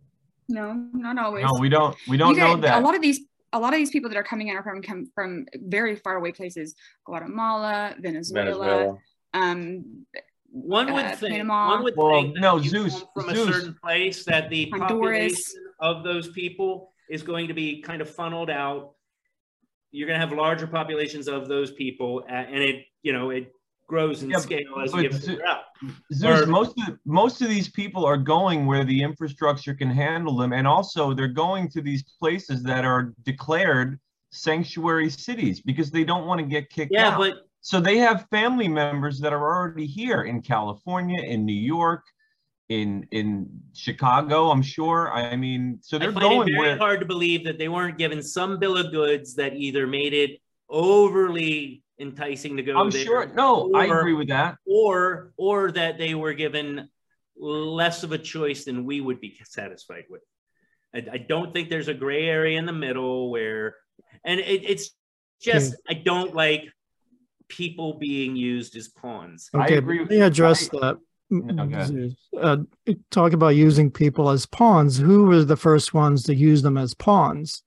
no, 0.48 0.74
not 0.94 1.18
always. 1.18 1.46
no, 1.46 1.58
we 1.60 1.70
don't. 1.70 1.96
We 2.08 2.18
don't 2.18 2.36
You 2.36 2.42
know 2.42 2.56
get- 2.56 2.62
that. 2.62 2.82
A 2.82 2.86
lot 2.86 2.96
of 2.96 3.02
these, 3.02 3.22
a 3.54 3.60
lot 3.60 3.74
of 3.74 3.80
these 3.80 3.90
people 3.90 4.10
that 4.10 4.18
are 4.18 4.24
coming 4.24 4.48
in 4.50 4.56
are 4.58 4.64
from 4.64 4.82
come 4.82 5.10
from 5.16 5.46
very 5.56 5.96
far 5.96 6.16
away 6.18 6.32
places: 6.32 6.76
Guatemala, 7.06 7.96
Venezuela. 8.00 8.46
Venezuela. 8.46 8.98
Um, 9.34 10.06
one 10.52 10.92
would 10.94 11.06
uh, 11.06 11.16
think, 11.16 11.34
Panama. 11.34 11.70
one 11.76 11.84
would 11.84 11.94
Well, 11.96 12.22
think 12.22 12.36
no, 12.38 12.60
Zeus, 12.60 13.04
from 13.14 13.30
Zeus. 13.30 13.50
a 13.50 13.54
certain 13.54 13.76
place 13.84 14.26
that 14.26 14.50
the 14.50 14.70
Honduras. 14.72 14.90
population 14.90 15.64
of 15.80 16.04
those 16.04 16.30
people 16.30 16.92
is 17.10 17.22
going 17.22 17.48
to 17.48 17.54
be 17.54 17.82
kind 17.82 18.02
of 18.02 18.10
funneled 18.10 18.50
out. 18.50 18.94
You're 19.92 20.08
going 20.08 20.20
to 20.20 20.26
have 20.26 20.36
larger 20.36 20.66
populations 20.68 21.28
of 21.28 21.48
those 21.48 21.72
people, 21.72 22.24
a- 22.28 22.32
and 22.32 22.64
it, 22.64 22.86
you 23.04 23.14
know, 23.14 23.30
it 23.30 23.52
grows 23.90 24.24
in 24.24 24.30
Yeah, 24.30 24.38
scale 24.38 24.76
as 24.82 24.94
you 24.94 25.02
get 25.02 25.14
further 25.14 25.46
out. 25.46 25.64
Zeus, 26.14 26.44
or- 26.44 26.46
most 26.46 26.70
of 26.80 26.86
the, 26.86 27.00
most 27.06 27.42
of 27.42 27.50
these 27.50 27.68
people 27.70 28.06
are 28.06 28.18
going 28.18 28.66
where 28.66 28.86
the 28.86 29.02
infrastructure 29.02 29.74
can 29.74 29.90
handle 29.90 30.38
them, 30.38 30.54
and 30.54 30.66
also 30.66 31.14
they're 31.14 31.28
going 31.28 31.68
to 31.72 31.82
these 31.82 32.04
places 32.22 32.64
that 32.64 32.86
are 32.86 33.14
declared 33.24 34.00
sanctuary 34.32 35.10
cities 35.10 35.60
because 35.60 35.90
they 35.92 36.04
don't 36.04 36.26
want 36.28 36.40
to 36.40 36.46
get 36.46 36.70
kicked 36.70 36.94
Yeah, 36.94 37.10
out. 37.10 37.18
but 37.18 37.34
so 37.62 37.82
they 37.82 37.98
have 37.98 38.28
family 38.30 38.68
members 38.70 39.20
that 39.20 39.34
are 39.34 39.44
already 39.54 39.86
here 39.88 40.22
in 40.22 40.42
California, 40.42 41.22
in 41.24 41.46
New 41.46 41.62
York, 41.78 42.04
in 42.70 43.08
in 43.12 43.50
Chicago. 43.74 44.52
I'm 44.52 44.62
sure. 44.62 45.12
I 45.12 45.36
mean, 45.36 45.80
so 45.82 45.98
they're 45.98 46.12
find 46.14 46.26
it 46.26 46.30
going 46.30 46.48
very 46.50 46.60
where. 46.60 46.78
hard 46.78 47.00
to 47.00 47.06
believe 47.08 47.44
that 47.46 47.58
they 47.58 47.68
weren't 47.68 47.98
given 47.98 48.22
some 48.22 48.60
bill 48.60 48.78
of 48.78 48.92
goods 48.92 49.34
that 49.36 49.56
either 49.56 49.88
made 49.88 50.14
it 50.14 50.40
overly 50.70 51.82
enticing 52.00 52.58
to 52.58 52.64
go 52.64 52.78
I'm 52.80 52.90
there, 52.90 53.04
sure. 53.04 53.26
No, 53.34 53.72
I 53.76 53.86
agree 53.86 54.14
with 54.14 54.30
that. 54.30 54.58
or 54.66 55.34
or 55.38 55.72
that 55.74 55.98
they 55.98 56.16
were 56.16 56.34
given 56.34 56.90
less 57.38 58.04
of 58.04 58.12
a 58.12 58.18
choice 58.18 58.66
than 58.66 58.86
we 58.86 59.02
would 59.02 59.20
be 59.22 59.38
satisfied 59.46 60.04
with. 60.10 60.22
I, 60.94 61.06
I 61.14 61.18
don't 61.18 61.54
think 61.54 61.70
there's 61.70 61.88
a 61.88 61.94
gray 61.94 62.28
area 62.28 62.58
in 62.58 62.66
the 62.66 62.74
middle 62.74 63.30
where, 63.32 63.76
and 64.26 64.40
it, 64.40 64.64
it's 64.70 64.92
just 65.42 65.76
I 65.88 65.94
don't 65.94 66.34
like 66.36 66.64
people 67.48 67.98
being 68.00 68.36
used 68.36 68.76
as 68.76 68.88
pawns. 68.90 69.50
I 69.54 69.66
Okay, 69.66 69.78
agree 69.78 70.00
let 70.00 70.10
me 70.10 70.22
address 70.22 70.70
I- 70.74 70.80
that. 70.80 70.98
Okay. 71.32 72.16
Uh, 72.42 72.58
talk 73.12 73.34
about 73.34 73.50
using 73.50 73.92
people 73.92 74.32
as 74.32 74.48
pawns. 74.48 74.98
Who 74.98 75.26
were 75.26 75.44
the 75.44 75.56
first 75.56 75.94
ones 75.94 76.24
to 76.24 76.34
use 76.34 76.64
them 76.64 76.76
as 76.76 76.96
pawns? 76.96 77.62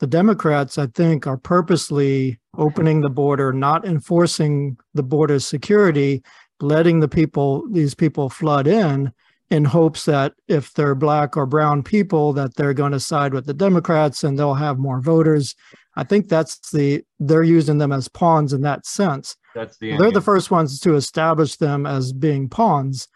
The 0.00 0.06
Democrats, 0.06 0.78
I 0.78 0.86
think, 0.86 1.26
are 1.26 1.36
purposely 1.36 2.40
opening 2.56 3.02
the 3.02 3.10
border, 3.10 3.52
not 3.52 3.84
enforcing 3.84 4.76
the 4.94 5.02
border 5.02 5.38
security, 5.38 6.22
letting 6.60 7.00
the 7.00 7.08
people, 7.08 7.68
these 7.70 7.94
people 7.94 8.30
flood 8.30 8.66
in 8.66 9.12
in 9.50 9.64
hopes 9.64 10.04
that 10.04 10.32
if 10.48 10.72
they're 10.74 10.94
black 10.94 11.36
or 11.36 11.44
brown 11.44 11.82
people, 11.82 12.32
that 12.32 12.54
they're 12.54 12.72
going 12.72 12.92
to 12.92 13.00
side 13.00 13.34
with 13.34 13.46
the 13.46 13.54
Democrats 13.54 14.22
and 14.22 14.38
they'll 14.38 14.54
have 14.54 14.78
more 14.78 15.00
voters. 15.00 15.54
I 15.96 16.04
think 16.04 16.28
that's 16.28 16.70
the, 16.70 17.04
they're 17.18 17.42
using 17.42 17.78
them 17.78 17.92
as 17.92 18.08
pawns 18.08 18.52
in 18.52 18.62
that 18.62 18.86
sense. 18.86 19.36
That's 19.54 19.76
the. 19.78 19.96
They're 19.96 20.12
the 20.12 20.20
first 20.20 20.50
ones 20.50 20.78
to 20.80 20.94
establish 20.94 21.56
them 21.56 21.84
as 21.84 22.12
being 22.12 22.48
pawns. 22.48 23.08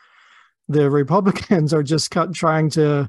The 0.69 0.91
Republicans 0.91 1.73
are 1.73 1.85
just 1.85 2.11
cut, 2.11 2.35
trying 2.35 2.71
to 2.71 3.09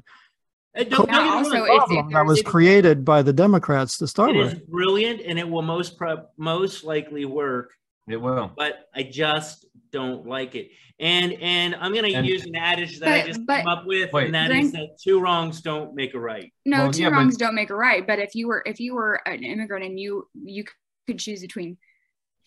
And 0.76 0.90
don't 0.90 1.08
Now, 1.08 1.14
get 1.18 1.22
me 1.24 1.28
also, 1.30 1.50
wrong, 1.56 1.66
if- 1.68 1.76
problem 1.86 2.12
that 2.12 2.26
was 2.26 2.42
created 2.42 3.04
by 3.04 3.22
the 3.22 3.32
Democrats 3.32 3.96
to 3.98 4.06
start 4.06 4.30
it 4.30 4.36
is 4.36 4.54
with. 4.54 4.68
brilliant 4.68 5.22
and 5.22 5.38
it 5.38 5.48
will 5.48 5.62
most 5.62 5.96
pro- 5.96 6.26
most 6.36 6.84
likely 6.84 7.24
work 7.24 7.72
It 8.08 8.18
will. 8.18 8.52
but 8.56 8.86
I 8.94 9.02
just 9.04 9.64
don't 9.90 10.26
like 10.26 10.54
it. 10.54 10.70
And 10.98 11.32
and 11.34 11.74
I'm 11.74 11.94
gonna 11.94 12.08
use 12.22 12.44
an 12.46 12.56
adage 12.56 12.98
that 13.00 13.08
I 13.08 13.26
just 13.26 13.44
but- 13.46 13.58
came 13.58 13.66
up 13.68 13.86
with, 13.86 14.12
Wait. 14.12 14.26
and 14.26 14.34
that 14.34 14.50
is 14.50 14.72
that 14.72 14.98
two 15.02 15.18
wrongs 15.20 15.60
don't 15.62 15.94
make 15.94 16.14
a 16.14 16.20
right. 16.20 16.52
no, 16.66 16.84
Well, 16.84 16.92
two 16.92 17.02
yeah, 17.02 17.10
but- 17.10 17.16
wrongs 17.16 17.36
don't 17.36 17.54
make 17.54 17.70
a 17.70 17.74
right. 17.76 18.06
But 18.06 18.18
if 18.18 18.34
you 18.34 18.46
were 18.48 18.62
if 18.66 18.78
you 18.80 18.94
were 18.94 19.20
an 19.26 19.42
immigrant 19.44 19.84
and 19.84 19.98
you 19.98 20.28
you 20.34 20.64
could 21.06 21.18
choose 21.18 21.40
between 21.40 21.78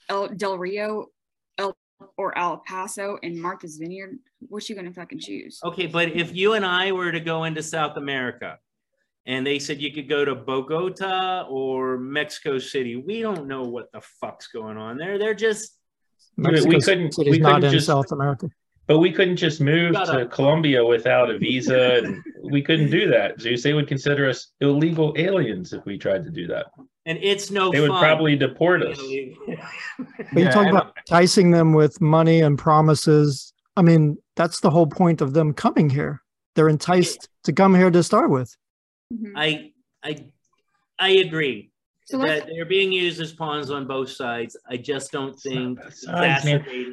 El 0.07 0.27
Del 0.29 0.57
Rio, 0.57 1.07
El 1.57 1.75
or 2.17 2.35
El 2.37 2.57
Paso 2.57 3.17
and 3.23 3.39
Martha's 3.41 3.77
Vineyard, 3.77 4.17
what 4.47 4.67
you 4.69 4.75
gonna 4.75 4.93
fucking 4.93 5.19
choose? 5.19 5.59
Okay, 5.63 5.87
but 5.87 6.09
if 6.15 6.35
you 6.35 6.53
and 6.53 6.65
I 6.65 6.91
were 6.91 7.11
to 7.11 7.19
go 7.19 7.43
into 7.43 7.61
South 7.61 7.97
America 7.97 8.57
and 9.25 9.45
they 9.45 9.59
said 9.59 9.81
you 9.81 9.91
could 9.93 10.07
go 10.09 10.23
to 10.25 10.35
Bogota 10.35 11.45
or 11.49 11.97
Mexico 11.97 12.57
City, 12.57 12.95
we 12.95 13.21
don't 13.21 13.47
know 13.47 13.63
what 13.63 13.91
the 13.91 14.01
fuck's 14.01 14.47
going 14.47 14.77
on 14.77 14.97
there. 14.97 15.17
They're 15.17 15.33
just 15.33 15.77
we 16.37 16.43
Mexico 16.51 16.79
couldn't- 16.79 17.13
City's 17.13 17.31
we 17.31 17.39
not 17.39 17.55
couldn't 17.55 17.65
in 17.65 17.71
just- 17.73 17.87
South 17.87 18.11
America. 18.11 18.49
But 18.87 18.97
we 18.97 19.11
couldn't 19.11 19.37
just 19.37 19.61
move 19.61 19.93
to. 19.93 20.27
Colombia 20.31 20.83
without 20.83 21.29
a 21.29 21.37
visa, 21.37 22.01
and 22.03 22.23
we 22.49 22.63
couldn't 22.63 22.89
do 22.89 23.07
that. 23.09 23.39
Zeus, 23.39 23.61
they 23.61 23.73
would 23.75 23.87
consider 23.87 24.27
us 24.27 24.51
illegal 24.61 25.13
aliens 25.15 25.73
if 25.73 25.85
we 25.85 25.95
tried 25.95 26.23
to 26.23 26.31
do 26.31 26.47
that. 26.47 26.65
and 27.05 27.19
it's 27.21 27.51
no 27.51 27.71
They 27.71 27.81
would 27.81 27.91
probably 27.91 28.35
deport 28.35 28.81
us. 28.83 28.97
But 28.97 29.07
you 29.07 29.35
Yeah, 30.35 30.49
talk 30.51 30.65
and- 30.65 30.75
about 30.77 30.93
enticing 30.97 31.51
them 31.51 31.73
with 31.73 32.01
money 32.01 32.41
and 32.41 32.57
promises. 32.57 33.53
I 33.79 33.81
mean, 33.81 34.17
that's 34.35 34.59
the 34.59 34.69
whole 34.69 34.85
point 34.87 35.21
of 35.21 35.33
them 35.33 35.53
coming 35.53 35.89
here. 35.89 36.21
They're 36.55 36.67
enticed 36.67 37.29
to 37.45 37.53
come 37.53 37.73
here 37.73 37.89
to 37.89 38.03
start 38.03 38.29
with. 38.29 38.53
Mhm. 39.13 39.31
I 39.37 39.71
I 40.03 40.25
I 40.99 41.09
agree 41.25 41.71
So 42.05 42.17
that 42.17 42.47
they're 42.47 42.65
being 42.65 42.91
used 42.91 43.21
as 43.21 43.31
pawns 43.31 43.71
on 43.71 43.87
both 43.87 44.09
sides. 44.11 44.57
I 44.69 44.75
just 44.75 45.13
don't 45.13 45.33
think 45.39 45.79
Sides, 45.93 46.45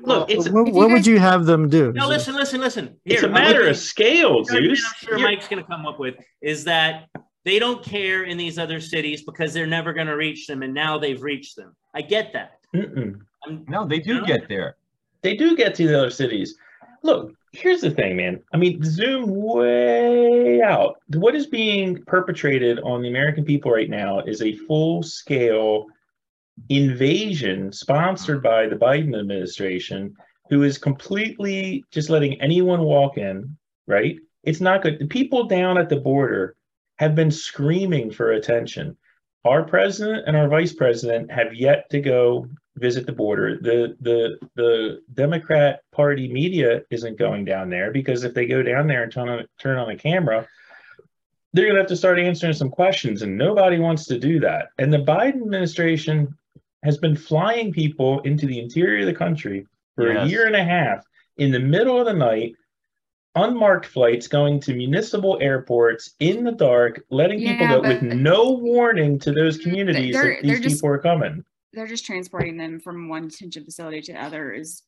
Look, 0.04 0.30
it's 0.30 0.48
what 0.48 0.72
what 0.72 0.86
you 0.88 0.92
would 0.94 1.06
you 1.06 1.18
have 1.18 1.44
them 1.44 1.68
do? 1.68 1.92
No, 1.92 2.06
listen, 2.06 2.36
listen, 2.36 2.60
listen. 2.60 2.96
it's 3.04 3.20
Here, 3.20 3.24
a 3.28 3.34
I'm 3.34 3.34
matter 3.34 3.66
of 3.68 3.76
scale, 3.76 4.44
Zeus. 4.44 4.84
I'm 4.86 4.94
sure 5.08 5.18
You're- 5.18 5.22
Mike's 5.34 5.48
going 5.48 5.60
to 5.62 5.68
come 5.68 5.86
up 5.86 5.98
with 5.98 6.14
is 6.40 6.62
that 6.64 7.08
they 7.44 7.58
don't 7.58 7.82
care 7.84 8.22
in 8.24 8.36
these 8.38 8.58
other 8.60 8.78
cities 8.80 9.24
because 9.24 9.52
they're 9.52 9.66
never 9.78 9.92
going 9.92 10.06
to 10.06 10.16
reach 10.16 10.46
them, 10.46 10.62
and 10.62 10.72
now 10.72 10.98
they've 10.98 11.20
reached 11.22 11.56
them. 11.56 11.74
I 11.94 12.02
get 12.02 12.32
that. 12.34 12.60
No, 13.68 13.84
they 13.86 13.98
do 13.98 14.20
No. 14.20 14.24
get 14.24 14.48
there. 14.48 14.76
They 15.22 15.34
do 15.36 15.56
get 15.56 15.74
to 15.76 15.88
the 15.88 15.98
other 15.98 16.10
cities. 16.10 16.56
Look, 17.06 17.34
here's 17.52 17.82
the 17.82 17.92
thing, 17.92 18.16
man. 18.16 18.42
I 18.52 18.56
mean, 18.56 18.82
zoom 18.82 19.28
way 19.28 20.60
out. 20.60 20.96
What 21.14 21.36
is 21.36 21.46
being 21.46 22.02
perpetrated 22.04 22.80
on 22.80 23.00
the 23.00 23.08
American 23.08 23.44
people 23.44 23.70
right 23.70 23.88
now 23.88 24.18
is 24.22 24.42
a 24.42 24.56
full 24.56 25.04
scale 25.04 25.86
invasion 26.68 27.70
sponsored 27.70 28.42
by 28.42 28.66
the 28.66 28.74
Biden 28.74 29.16
administration, 29.16 30.16
who 30.50 30.64
is 30.64 30.78
completely 30.78 31.84
just 31.92 32.10
letting 32.10 32.40
anyone 32.40 32.80
walk 32.80 33.18
in, 33.18 33.56
right? 33.86 34.16
It's 34.42 34.60
not 34.60 34.82
good. 34.82 34.98
The 34.98 35.06
people 35.06 35.44
down 35.44 35.78
at 35.78 35.88
the 35.88 36.00
border 36.00 36.56
have 36.96 37.14
been 37.14 37.30
screaming 37.30 38.10
for 38.10 38.32
attention. 38.32 38.96
Our 39.44 39.62
president 39.62 40.24
and 40.26 40.36
our 40.36 40.48
vice 40.48 40.72
president 40.72 41.30
have 41.30 41.54
yet 41.54 41.88
to 41.90 42.00
go 42.00 42.48
visit 42.76 43.06
the 43.06 43.12
border. 43.12 43.58
The 43.60 43.96
the 44.00 44.38
the 44.54 45.02
Democrat 45.14 45.80
Party 45.92 46.28
media 46.32 46.82
isn't 46.90 47.18
going 47.18 47.44
down 47.44 47.70
there 47.70 47.90
because 47.90 48.24
if 48.24 48.34
they 48.34 48.46
go 48.46 48.62
down 48.62 48.86
there 48.86 49.02
and 49.02 49.12
turn 49.12 49.28
on 49.28 49.46
turn 49.60 49.78
on 49.78 49.90
a 49.90 49.96
camera, 49.96 50.46
they're 51.52 51.66
gonna 51.66 51.78
have 51.80 51.88
to 51.88 51.96
start 51.96 52.18
answering 52.18 52.52
some 52.52 52.70
questions, 52.70 53.22
and 53.22 53.36
nobody 53.36 53.78
wants 53.78 54.06
to 54.06 54.18
do 54.18 54.40
that. 54.40 54.68
And 54.78 54.92
the 54.92 54.98
Biden 54.98 55.42
administration 55.42 56.34
has 56.84 56.98
been 56.98 57.16
flying 57.16 57.72
people 57.72 58.20
into 58.20 58.46
the 58.46 58.60
interior 58.60 59.00
of 59.00 59.06
the 59.06 59.14
country 59.14 59.66
for 59.96 60.12
Yes. 60.12 60.26
a 60.26 60.30
year 60.30 60.46
and 60.46 60.54
a 60.56 60.64
half 60.64 61.04
in 61.38 61.50
the 61.50 61.58
middle 61.60 61.98
of 61.98 62.06
the 62.06 62.12
night. 62.12 62.54
Unmarked 63.34 63.84
flights 63.84 64.28
going 64.28 64.60
to 64.60 64.74
municipal 64.74 65.36
airports 65.42 66.14
in 66.20 66.42
the 66.42 66.52
dark, 66.52 67.04
letting 67.10 67.38
people 67.38 67.68
go 67.68 67.80
with 67.82 68.00
no 68.00 68.52
warning 68.52 69.18
to 69.18 69.30
those 69.30 69.58
communities 69.58 70.14
that 70.14 70.38
these 70.42 70.60
people 70.60 70.88
are 70.88 70.98
coming. 70.98 71.44
They're 71.72 71.86
just 71.86 72.06
transporting 72.06 72.56
them 72.56 72.80
from 72.80 73.08
one 73.08 73.28
detention 73.28 73.64
facility 73.64 74.00
to 74.02 74.12
the 74.12 74.22
other. 74.22 74.52
Is 74.52 74.82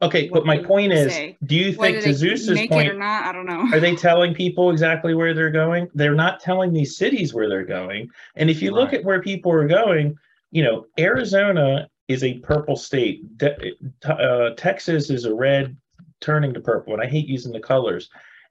Okay, 0.00 0.28
but 0.32 0.46
my 0.46 0.58
point 0.62 0.92
is, 0.92 1.12
say. 1.12 1.36
do 1.44 1.56
you 1.56 1.72
think 1.72 2.02
to 2.04 2.14
Zeus's 2.14 2.50
it 2.50 2.70
or 2.70 2.94
not, 2.94 3.24
I 3.24 3.32
don't 3.32 3.46
know. 3.46 3.68
are 3.72 3.80
they 3.80 3.96
telling 3.96 4.32
people 4.32 4.70
exactly 4.70 5.12
where 5.14 5.34
they're 5.34 5.50
going? 5.50 5.88
They're 5.92 6.14
not 6.14 6.38
telling 6.38 6.72
these 6.72 6.96
cities 6.96 7.34
where 7.34 7.48
they're 7.48 7.64
going. 7.64 8.08
And 8.36 8.48
if 8.48 8.62
you 8.62 8.70
look 8.70 8.92
at 8.92 9.04
where 9.04 9.20
people 9.20 9.50
are 9.52 9.66
going, 9.66 10.16
you 10.52 10.62
know, 10.62 10.86
Arizona 11.00 11.88
is 12.06 12.22
a 12.22 12.38
purple 12.38 12.76
state. 12.76 13.36
De- 13.38 13.72
uh, 14.04 14.50
Texas 14.56 15.10
is 15.10 15.24
a 15.24 15.34
red 15.34 15.76
turning 16.20 16.54
to 16.54 16.60
purple. 16.60 16.94
And 16.94 17.02
I 17.02 17.06
hate 17.06 17.26
using 17.26 17.52
the 17.52 17.60
colors. 17.60 18.08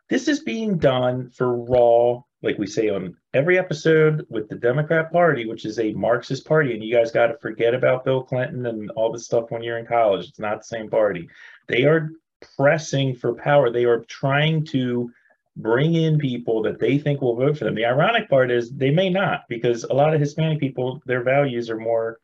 This 0.09 0.27
is 0.27 0.41
being 0.41 0.77
done 0.77 1.29
for 1.29 1.55
raw, 1.55 2.21
like 2.47 2.57
we 2.57 2.65
say 2.65 2.89
on 2.89 3.15
every 3.33 3.59
episode 3.59 4.25
with 4.29 4.47
the 4.47 4.55
Democrat 4.55 5.11
Party, 5.11 5.45
which 5.45 5.65
is 5.65 5.79
a 5.79 5.91
Marxist 5.93 6.45
party. 6.47 6.73
And 6.73 6.83
you 6.83 6.95
guys 6.95 7.11
got 7.11 7.27
to 7.27 7.37
forget 7.37 7.75
about 7.75 8.05
Bill 8.05 8.23
Clinton 8.23 8.65
and 8.65 8.89
all 8.91 9.11
this 9.11 9.25
stuff 9.25 9.51
when 9.51 9.61
you're 9.61 9.77
in 9.77 9.85
college. 9.85 10.29
It's 10.29 10.39
not 10.39 10.59
the 10.59 10.63
same 10.63 10.89
party. 10.89 11.29
They 11.67 11.83
are 11.83 12.11
pressing 12.55 13.15
for 13.15 13.35
power. 13.35 13.69
They 13.69 13.83
are 13.83 14.05
trying 14.05 14.65
to 14.67 15.11
bring 15.57 15.95
in 15.95 16.19
people 16.19 16.61
that 16.63 16.79
they 16.79 16.97
think 16.97 17.21
will 17.21 17.35
vote 17.35 17.57
for 17.57 17.65
them. 17.65 17.75
The 17.75 17.85
ironic 17.85 18.29
part 18.29 18.49
is 18.49 18.71
they 18.71 18.91
may 18.91 19.09
not, 19.09 19.41
because 19.49 19.83
a 19.83 19.93
lot 19.93 20.13
of 20.13 20.21
Hispanic 20.21 20.59
people, 20.59 21.01
their 21.05 21.23
values 21.23 21.69
are 21.69 21.77
more 21.77 22.19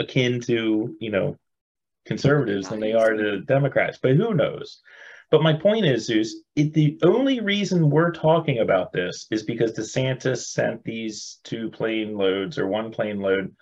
akin 0.00 0.40
to, 0.42 0.96
you 0.98 1.10
know, 1.10 1.36
conservatives 2.06 2.68
than 2.68 2.80
they 2.80 2.94
are 2.94 3.12
to 3.12 3.40
Democrats. 3.42 3.98
But 4.02 4.16
who 4.16 4.34
knows? 4.34 4.80
But 5.30 5.42
my 5.42 5.52
point 5.52 5.84
is, 5.84 6.06
Zeus, 6.06 6.42
it, 6.56 6.72
the 6.72 6.98
only 7.02 7.40
reason 7.40 7.90
we're 7.90 8.12
talking 8.12 8.60
about 8.60 8.92
this 8.92 9.26
is 9.30 9.42
because 9.42 9.72
DeSantis 9.72 10.46
sent 10.46 10.82
these 10.84 11.40
two 11.44 11.70
plane 11.70 12.16
loads 12.16 12.58
or 12.58 12.66
one 12.66 12.90
plane 12.90 13.20
load 13.20 13.54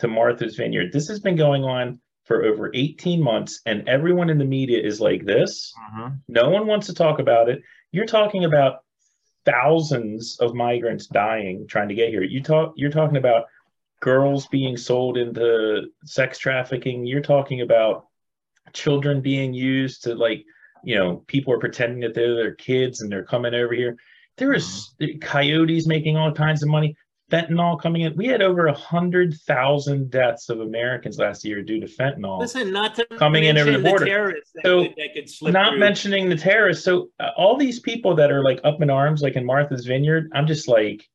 to 0.00 0.08
Martha's 0.08 0.56
Vineyard. 0.56 0.92
This 0.92 1.08
has 1.08 1.20
been 1.20 1.36
going 1.36 1.64
on 1.64 1.98
for 2.24 2.44
over 2.44 2.70
18 2.74 3.22
months, 3.22 3.60
and 3.66 3.88
everyone 3.88 4.30
in 4.30 4.38
the 4.38 4.44
media 4.44 4.82
is 4.82 5.00
like 5.00 5.24
this. 5.24 5.72
Mhm. 5.94 6.20
No 6.28 6.50
one 6.50 6.66
wants 6.66 6.86
to 6.88 6.94
talk 6.94 7.18
about 7.18 7.48
it. 7.48 7.62
You're 7.92 8.06
talking 8.06 8.44
about 8.44 8.80
thousands 9.44 10.38
of 10.40 10.54
migrants 10.54 11.06
dying 11.06 11.66
trying 11.66 11.88
to 11.88 11.94
get 11.94 12.08
here. 12.08 12.22
You 12.22 12.42
talk 12.42 12.72
you're 12.76 12.90
talking 12.90 13.18
about 13.18 13.44
girls 14.00 14.46
being 14.46 14.76
sold 14.76 15.16
into 15.16 15.88
sex 16.04 16.38
trafficking. 16.38 17.06
You're 17.06 17.20
talking 17.22 17.60
about 17.60 18.06
children 18.72 19.20
being 19.20 19.52
used 19.54 20.04
to 20.04 20.14
like, 20.14 20.44
you 20.84 20.96
know, 20.96 21.24
people 21.26 21.52
are 21.52 21.58
pretending 21.58 22.00
that 22.00 22.14
they're 22.14 22.34
their 22.34 22.54
kids 22.54 23.00
and 23.00 23.10
they're 23.10 23.24
coming 23.24 23.54
over 23.54 23.74
here. 23.74 23.96
There 24.36 24.52
is 24.52 24.94
coyotes 25.20 25.86
making 25.86 26.16
all 26.16 26.32
kinds 26.32 26.62
of 26.62 26.68
money. 26.68 26.96
Fentanyl 27.30 27.80
coming 27.80 28.02
in. 28.02 28.14
We 28.16 28.26
had 28.26 28.42
over 28.42 28.66
a 28.66 28.74
hundred 28.74 29.34
thousand 29.46 30.10
deaths 30.10 30.50
of 30.50 30.60
Americans 30.60 31.18
last 31.18 31.44
year 31.44 31.62
due 31.62 31.80
to 31.80 31.86
fentanyl. 31.86 32.38
Listen, 32.38 32.70
not 32.70 32.94
to 32.96 33.06
Coming 33.16 33.44
in 33.44 33.56
over 33.56 33.70
the 33.72 33.78
border. 33.78 34.04
that, 34.04 34.62
So, 34.62 34.82
that 34.82 35.52
not 35.52 35.70
through. 35.70 35.78
mentioning 35.80 36.28
the 36.28 36.36
terrorists. 36.36 36.84
So 36.84 37.08
uh, 37.18 37.30
all 37.36 37.56
these 37.56 37.80
people 37.80 38.14
that 38.16 38.30
are 38.30 38.44
like 38.44 38.60
up 38.62 38.82
in 38.82 38.90
arms, 38.90 39.22
like 39.22 39.36
in 39.36 39.44
Martha's 39.46 39.86
Vineyard, 39.86 40.30
I'm 40.34 40.46
just 40.46 40.68
like, 40.68 41.08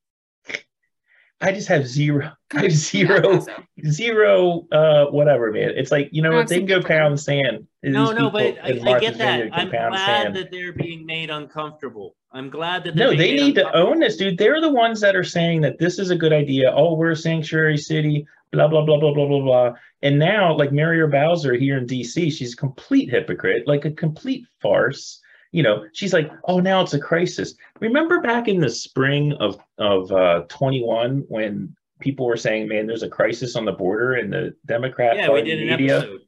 I 1.41 1.51
just 1.51 1.67
have 1.69 1.87
zero, 1.87 2.31
I 2.53 2.61
have 2.61 2.63
Yeah, 2.71 2.77
zero, 2.77 3.39
so. 3.39 3.53
zero, 3.87 4.67
uh, 4.71 5.05
whatever, 5.05 5.51
man. 5.51 5.71
It's 5.75 5.91
like 5.91 6.09
you 6.11 6.21
know 6.21 6.31
what? 6.31 6.47
They 6.47 6.57
can 6.57 6.65
go 6.65 6.81
pound 6.81 7.19
sand. 7.19 7.67
No, 7.81 8.11
no, 8.11 8.29
but 8.29 8.57
I, 8.63 8.79
I 8.83 8.99
get 8.99 9.17
that. 9.17 9.49
I'm 9.53 9.69
glad 9.69 10.33
that 10.33 10.51
they're 10.51 10.73
being 10.73 11.05
made 11.05 11.29
uncomfortable. 11.29 12.15
I'm 12.31 12.49
glad 12.49 12.83
that 12.83 12.95
they're 12.95 13.11
No, 13.11 13.17
they 13.17 13.33
need 13.33 13.55
to 13.55 13.73
own 13.75 13.99
this, 13.99 14.17
dude. 14.17 14.37
They're 14.37 14.61
the 14.61 14.71
ones 14.71 15.01
that 15.01 15.15
are 15.15 15.23
saying 15.23 15.61
that 15.61 15.79
this 15.79 15.97
is 15.97 16.11
a 16.11 16.15
good 16.15 16.33
idea. 16.33 16.71
Oh, 16.71 16.93
we're 16.93 17.11
a 17.11 17.15
sanctuary 17.15 17.77
city, 17.77 18.27
blah, 18.51 18.67
blah, 18.67 18.85
blah, 18.85 18.99
blah, 18.99 19.13
blah, 19.13 19.27
blah, 19.27 19.41
blah. 19.41 19.71
And 20.03 20.19
now, 20.19 20.55
like 20.55 20.71
Muriel 20.71 21.09
Bowser 21.09 21.55
here 21.55 21.77
in 21.77 21.87
DC, 21.87 22.31
she's 22.31 22.53
a 22.53 22.57
complete 22.57 23.09
hypocrite, 23.09 23.67
like 23.67 23.85
a 23.85 23.91
complete 23.91 24.45
farce. 24.61 25.21
You 25.51 25.63
know, 25.63 25.85
she's 25.93 26.13
like, 26.13 26.31
oh, 26.45 26.59
now 26.59 26.81
it's 26.81 26.93
a 26.93 26.99
crisis. 26.99 27.55
Remember 27.79 28.21
back 28.21 28.47
in 28.47 28.59
the 28.59 28.69
spring 28.69 29.33
of, 29.39 29.57
of 29.79 30.11
uh, 30.11 30.41
21 30.49 31.25
when 31.27 31.75
people 31.99 32.25
were 32.27 32.37
saying, 32.37 32.67
man, 32.67 32.85
there's 32.87 33.03
a 33.03 33.09
crisis 33.09 33.55
on 33.55 33.65
the 33.65 33.71
border 33.71 34.13
and 34.13 34.31
the 34.31 34.53
Democrat 34.67 35.15
Yeah, 35.15 35.23
we 35.29 35.39
Party 35.41 35.55
did 35.55 35.67
media. 35.79 35.97
episode. 35.99 36.19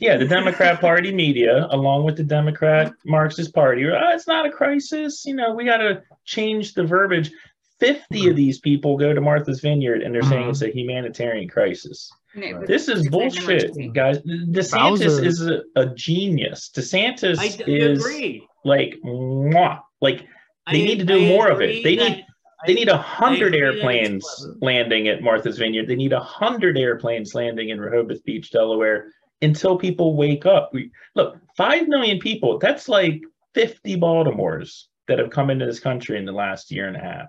Yeah, 0.00 0.16
the 0.16 0.26
Democrat 0.28 0.80
Party 0.80 1.12
media, 1.12 1.66
along 1.70 2.04
with 2.04 2.16
the 2.16 2.22
Democrat 2.22 2.92
Marxist 3.04 3.52
Party, 3.52 3.82
are, 3.84 3.96
"Oh, 3.96 4.14
it's 4.14 4.28
not 4.28 4.46
a 4.46 4.50
crisis. 4.50 5.24
You 5.26 5.34
know, 5.34 5.52
we 5.54 5.64
got 5.64 5.78
to 5.78 6.02
change 6.24 6.74
the 6.74 6.84
verbiage. 6.84 7.32
50 7.80 8.28
of 8.30 8.36
these 8.36 8.58
people 8.60 8.96
go 8.96 9.12
to 9.12 9.20
Martha's 9.20 9.60
Vineyard 9.60 10.02
and 10.02 10.12
they're 10.12 10.22
saying 10.22 10.46
Mhm. 10.46 10.50
it's 10.50 10.62
a 10.62 10.68
humanitarian 10.70 11.48
crisis. 11.48 12.10
And 12.34 12.42
it 12.44 12.58
was 12.58 12.66
This 12.68 12.88
is 12.88 13.08
bullshit, 13.08 13.44
emergency. 13.44 13.88
guys. 13.94 14.18
DeSantis 14.18 14.72
Bowser- 14.72 15.24
is 15.24 15.46
a, 15.46 15.62
a 15.76 15.86
genius. 15.94 16.70
DeSantis 16.74 17.38
I 17.38 17.48
d- 17.48 17.76
is 17.78 18.00
agree. 18.04 18.46
Like, 18.64 18.98
mwah. 19.04 19.80
like 20.00 20.26
they 20.70 20.82
I- 20.82 20.84
need 20.84 20.98
to 20.98 21.04
do 21.04 21.24
I 21.24 21.28
more 21.28 21.48
of 21.48 21.60
it. 21.60 21.82
They 21.82 21.96
need 21.96 22.24
they 22.66 22.74
need 22.74 22.88
a 22.88 22.96
hundred 22.96 23.54
agree 23.54 23.60
that 23.60 23.68
it's 23.68 23.76
airplanes 23.76 24.46
landing 24.60 25.08
at 25.08 25.22
Martha's 25.22 25.58
Vineyard. 25.58 25.86
They 25.86 25.94
need 25.94 26.12
a 26.12 26.20
hundred 26.20 26.76
airplanes 26.76 27.34
landing 27.34 27.68
in 27.68 27.80
Rehoboth 27.80 28.24
Beach, 28.24 28.50
Delaware, 28.50 29.12
until 29.42 29.78
people 29.78 30.16
wake 30.16 30.44
up. 30.44 30.70
We, 30.72 30.90
look, 31.14 31.36
five 31.56 31.86
million 31.86 32.18
people. 32.18 32.58
That's 32.58 32.88
like 32.88 33.22
fifty 33.54 33.96
Baltimores 33.96 34.86
that 35.06 35.18
have 35.18 35.30
come 35.30 35.50
into 35.50 35.66
this 35.66 35.80
country 35.80 36.18
in 36.18 36.24
the 36.24 36.32
last 36.32 36.70
year 36.70 36.88
and 36.88 36.96
a 36.96 37.00
half. 37.00 37.26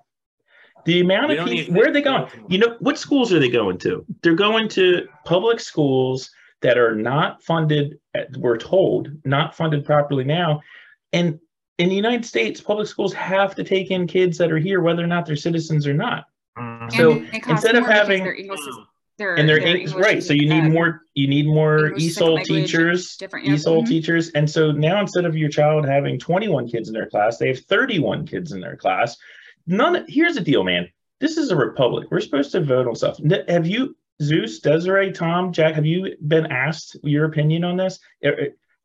The 0.85 1.01
amount 1.01 1.31
of 1.31 1.45
people, 1.45 1.75
where 1.75 1.89
are 1.89 1.93
they 1.93 2.01
going? 2.01 2.27
You 2.47 2.57
know, 2.57 2.77
what 2.79 2.97
schools 2.97 3.33
are 3.33 3.39
they 3.39 3.49
going 3.49 3.77
to? 3.79 4.05
They're 4.23 4.33
going 4.33 4.69
to 4.69 5.07
public 5.25 5.59
schools 5.59 6.31
that 6.61 6.77
are 6.77 6.95
not 6.95 7.43
funded, 7.43 7.99
uh, 8.17 8.23
we're 8.37 8.57
told, 8.57 9.09
not 9.25 9.55
funded 9.55 9.85
properly 9.85 10.23
now. 10.23 10.61
And 11.13 11.39
in 11.77 11.89
the 11.89 11.95
United 11.95 12.25
States, 12.25 12.61
public 12.61 12.87
schools 12.87 13.13
have 13.13 13.55
to 13.55 13.63
take 13.63 13.89
in 13.91 14.07
kids 14.07 14.37
that 14.37 14.51
are 14.51 14.57
here, 14.57 14.81
whether 14.81 15.03
or 15.03 15.07
not 15.07 15.25
they're 15.25 15.35
citizens 15.35 15.87
or 15.87 15.93
not. 15.93 16.25
Mhm. 16.57 16.91
So, 16.91 17.23
instead 17.49 17.75
of 17.75 17.85
having- 17.85 18.23
their 18.23 18.35
English 18.35 18.59
is- 18.59 18.77
their- 19.17 19.35
And 19.35 19.47
they're 19.47 19.59
their 19.59 19.67
English, 19.67 19.91
English 19.91 20.05
right. 20.05 20.23
So 20.23 20.33
you 20.33 20.49
need 20.49 20.71
more, 20.71 21.01
you 21.13 21.27
need 21.27 21.45
more 21.45 21.87
English 21.87 22.03
ESOL 22.03 22.13
second 22.13 22.25
language 22.27 22.49
and 22.49 22.67
teachers, 22.67 23.15
different, 23.17 23.45
yeah, 23.45 23.53
ESOL 23.53 23.81
mhm. 23.81 23.87
teachers. 23.87 24.29
And 24.29 24.49
so 24.49 24.71
now 24.71 24.99
instead 25.01 25.25
of 25.25 25.37
your 25.37 25.49
child 25.49 25.85
having 25.85 26.19
21 26.19 26.67
kids 26.67 26.89
in 26.89 26.93
their 26.93 27.07
class, 27.07 27.37
they 27.37 27.47
have 27.47 27.59
31 27.59 28.25
kids 28.25 28.51
in 28.51 28.61
their 28.61 28.75
class. 28.75 29.17
None, 29.67 30.05
here's 30.07 30.35
the 30.35 30.41
deal, 30.41 30.63
man. 30.63 30.87
This 31.19 31.37
is 31.37 31.51
a 31.51 31.55
republic. 31.55 32.07
We're 32.09 32.21
supposed 32.21 32.51
to 32.53 32.61
vote 32.61 32.87
on 32.87 32.95
stuff. 32.95 33.19
Have 33.47 33.67
you, 33.67 33.95
Zeus, 34.21 34.59
Desiree, 34.59 35.11
Tom, 35.11 35.51
Jack, 35.51 35.75
have 35.75 35.85
you 35.85 36.15
been 36.25 36.45
asked 36.45 36.97
your 37.03 37.25
opinion 37.25 37.63
on 37.63 37.77
this? 37.77 37.99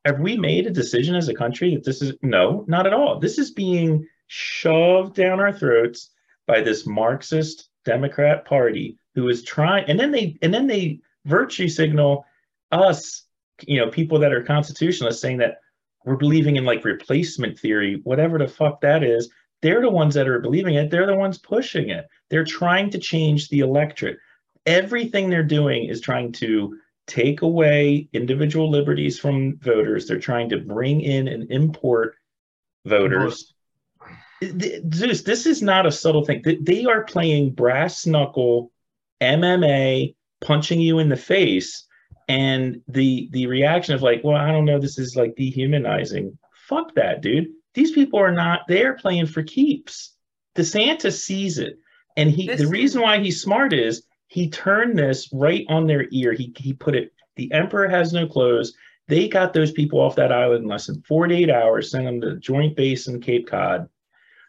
Have 0.04 0.20
we 0.20 0.36
made 0.36 0.66
a 0.66 0.70
decision 0.70 1.14
as 1.14 1.28
a 1.28 1.34
country 1.34 1.74
that 1.74 1.84
this 1.84 2.02
is, 2.02 2.14
no, 2.22 2.64
not 2.68 2.86
at 2.86 2.92
all. 2.92 3.18
This 3.18 3.38
is 3.38 3.52
being 3.52 4.06
shoved 4.26 5.14
down 5.14 5.40
our 5.40 5.52
throats 5.52 6.10
by 6.46 6.60
this 6.60 6.86
Marxist 6.86 7.70
Democrat 7.84 8.44
Party 8.44 8.98
who 9.14 9.28
is 9.28 9.42
trying, 9.44 9.84
and 9.88 9.98
then 9.98 10.10
they, 10.10 10.36
and 10.42 10.52
then 10.52 10.66
they 10.66 11.00
virtue 11.24 11.68
signal 11.68 12.26
us, 12.72 13.24
you 13.62 13.78
know, 13.78 13.90
people 13.90 14.18
that 14.18 14.32
are 14.32 14.42
constitutionalists 14.42 15.22
saying 15.22 15.38
that 15.38 15.58
we're 16.04 16.16
believing 16.16 16.56
in 16.56 16.64
like 16.64 16.84
replacement 16.84 17.58
theory, 17.58 18.00
whatever 18.04 18.38
the 18.38 18.48
fuck 18.48 18.80
that 18.82 19.02
is. 19.02 19.30
They're 19.62 19.80
the 19.80 19.90
ones 19.90 20.14
that 20.14 20.28
are 20.28 20.40
believing 20.40 20.74
it. 20.74 20.90
They're 20.90 21.06
the 21.06 21.16
ones 21.16 21.38
pushing 21.38 21.88
it. 21.88 22.06
They're 22.28 22.44
trying 22.44 22.90
to 22.90 22.98
change 22.98 23.48
the 23.48 23.60
electorate. 23.60 24.18
Everything 24.66 25.30
they're 25.30 25.42
doing 25.42 25.86
is 25.86 26.02
trying 26.02 26.32
to 26.32 26.78
take 27.06 27.42
away 27.42 28.08
individual 28.12 28.70
liberties 28.70 29.18
from 29.18 29.58
voters. 29.58 30.06
They're 30.06 30.18
trying 30.18 30.48
to 30.50 30.58
bring 30.58 31.00
in 31.00 31.28
and 31.28 31.50
import 31.50 32.16
voters. 32.84 33.52
Zeus, 34.42 35.22
this 35.22 35.46
is 35.46 35.62
not 35.62 35.86
a 35.86 35.92
subtle 35.92 36.24
thing. 36.24 36.42
They 36.60 36.84
are 36.84 37.04
playing 37.04 37.52
brass 37.52 38.06
knuckle 38.06 38.72
MMA, 39.20 40.14
punching 40.42 40.80
you 40.80 40.98
in 40.98 41.08
the 41.08 41.16
face, 41.16 41.86
and 42.28 42.80
the 42.88 43.28
the 43.32 43.46
reaction 43.46 43.94
of 43.94 44.02
like, 44.02 44.22
well, 44.24 44.36
I 44.36 44.50
don't 44.50 44.64
know, 44.64 44.78
this 44.78 44.98
is 44.98 45.16
like 45.16 45.36
dehumanizing. 45.36 46.38
Fuck 46.68 46.94
that, 46.94 47.20
dude. 47.20 47.48
These 47.74 47.92
people 47.92 48.18
are 48.18 48.32
not. 48.32 48.62
They 48.68 48.84
are 48.84 48.94
playing 48.94 49.26
for 49.26 49.42
keeps. 49.42 50.14
DeSantis 50.56 51.20
sees 51.20 51.58
it, 51.58 51.78
and 52.16 52.30
he. 52.30 52.46
This 52.46 52.60
the 52.60 52.68
reason 52.68 53.02
why 53.02 53.18
he's 53.18 53.42
smart 53.42 53.72
is 53.72 54.04
he 54.34 54.50
turned 54.50 54.98
this 54.98 55.28
right 55.32 55.64
on 55.68 55.86
their 55.86 56.08
ear. 56.10 56.32
He 56.32 56.52
he 56.56 56.72
put 56.72 56.96
it 56.96 57.12
The 57.36 57.52
emperor 57.52 57.88
has 57.88 58.12
no 58.12 58.26
clothes. 58.26 58.74
They 59.06 59.28
got 59.28 59.52
those 59.52 59.70
people 59.70 60.00
off 60.00 60.16
that 60.16 60.32
island 60.32 60.64
in 60.64 60.68
less 60.68 60.88
than 60.88 61.02
48 61.02 61.50
hours, 61.50 61.92
sent 61.92 62.04
them 62.04 62.20
to 62.20 62.30
the 62.30 62.36
joint 62.36 62.74
base 62.74 63.06
in 63.06 63.20
Cape 63.20 63.46
Cod. 63.46 63.88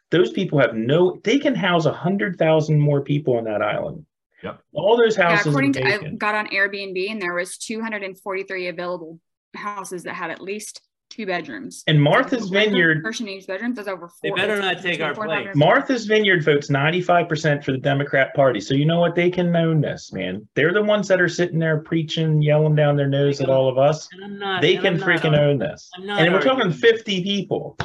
Those 0.10 0.32
people 0.32 0.60
have 0.60 0.74
no, 0.74 1.19
they 1.24 1.38
can 1.38 1.54
house 1.54 1.86
100,000 1.86 2.80
more 2.80 3.02
people 3.02 3.38
on 3.38 3.43
that 3.43 3.62
island. 3.62 4.06
Yep. 4.41 4.60
All 4.74 4.98
those 4.98 5.17
Yeah, 5.17 5.30
houses. 5.30 5.48
according 5.48 5.74
to 5.74 5.84
I 5.84 5.98
got 6.17 6.34
on 6.36 6.48
Airbnb 6.48 7.12
and 7.12 7.21
there 7.21 7.36
was 7.36 7.58
243 7.58 8.69
available 8.69 9.19
houses 9.56 10.04
that 10.04 10.15
had 10.15 10.32
at 10.32 10.41
least 10.41 10.82
two 11.09 11.25
bedrooms. 11.25 11.83
and 11.87 12.01
Martha's 12.01 12.43
One 12.51 12.51
Vineyard, 12.51 13.03
person 13.03 13.27
in 13.27 13.35
each 13.35 13.47
bedroom. 13.47 13.73
There's 13.73 13.87
over 13.87 14.09
They 14.21 14.29
four. 14.29 14.37
better 14.37 14.59
not 14.59 14.81
take 14.81 14.99
our 15.01 15.13
place. 15.13 15.55
Martha's 15.55 16.05
Vineyard 16.05 16.43
votes 16.43 16.69
95% 16.69 17.63
for 17.63 17.71
the 17.71 17.77
Democrat 17.77 18.33
Party. 18.33 18.59
So 18.59 18.73
you 18.73 18.85
know 18.85 18.99
what? 18.99 19.15
They 19.15 19.29
can 19.29 19.55
own 19.55 19.81
this, 19.81 20.11
man. 20.11 20.47
They're 20.55 20.73
the 20.73 20.81
ones 20.83 21.07
that 21.07 21.21
are 21.21 21.29
sitting 21.29 21.59
there 21.59 21.79
preaching, 21.79 22.41
yelling 22.41 22.75
down 22.75 22.95
their 22.95 23.07
nose 23.07 23.39
at 23.41 23.49
all 23.49 23.69
of 23.69 23.77
us. 23.77 24.07
And 24.11 24.23
I'm 24.23 24.39
not. 24.39 24.61
They 24.61 24.75
and 24.75 24.83
can 24.83 24.93
I'm 24.95 24.99
not 24.99 25.09
freaking 25.09 25.25
arguing- 25.37 25.49
own 25.49 25.57
this. 25.59 25.89
And 25.97 26.33
we're 26.33 26.41
talking 26.41 26.71
50 26.71 27.23
people. 27.23 27.77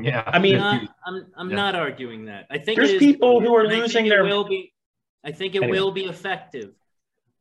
Yeah. 0.00 0.22
I 0.26 0.38
mean- 0.38 0.56
I'm 0.60 0.60
not, 0.84 0.94
I'm, 1.06 1.26
I'm 1.36 1.50
Yeah. 1.50 1.56
not 1.56 1.74
arguing 1.74 2.26
that. 2.26 2.46
I 2.50 2.58
think 2.58 2.76
There's 2.78 2.90
it 2.90 2.96
is 2.96 3.00
people 3.00 3.40
who 3.40 3.54
are 3.54 3.60
and 3.60 3.68
I 3.68 3.72
think 3.72 3.82
losing 3.84 4.08
their- 4.08 4.24
Will 4.24 4.44
be, 4.44 4.72
I 5.24 5.32
think 5.32 5.54
it 5.54 5.62
Anyway. 5.62 5.78
will 5.80 5.90
be 5.92 6.04
effective. 6.04 6.72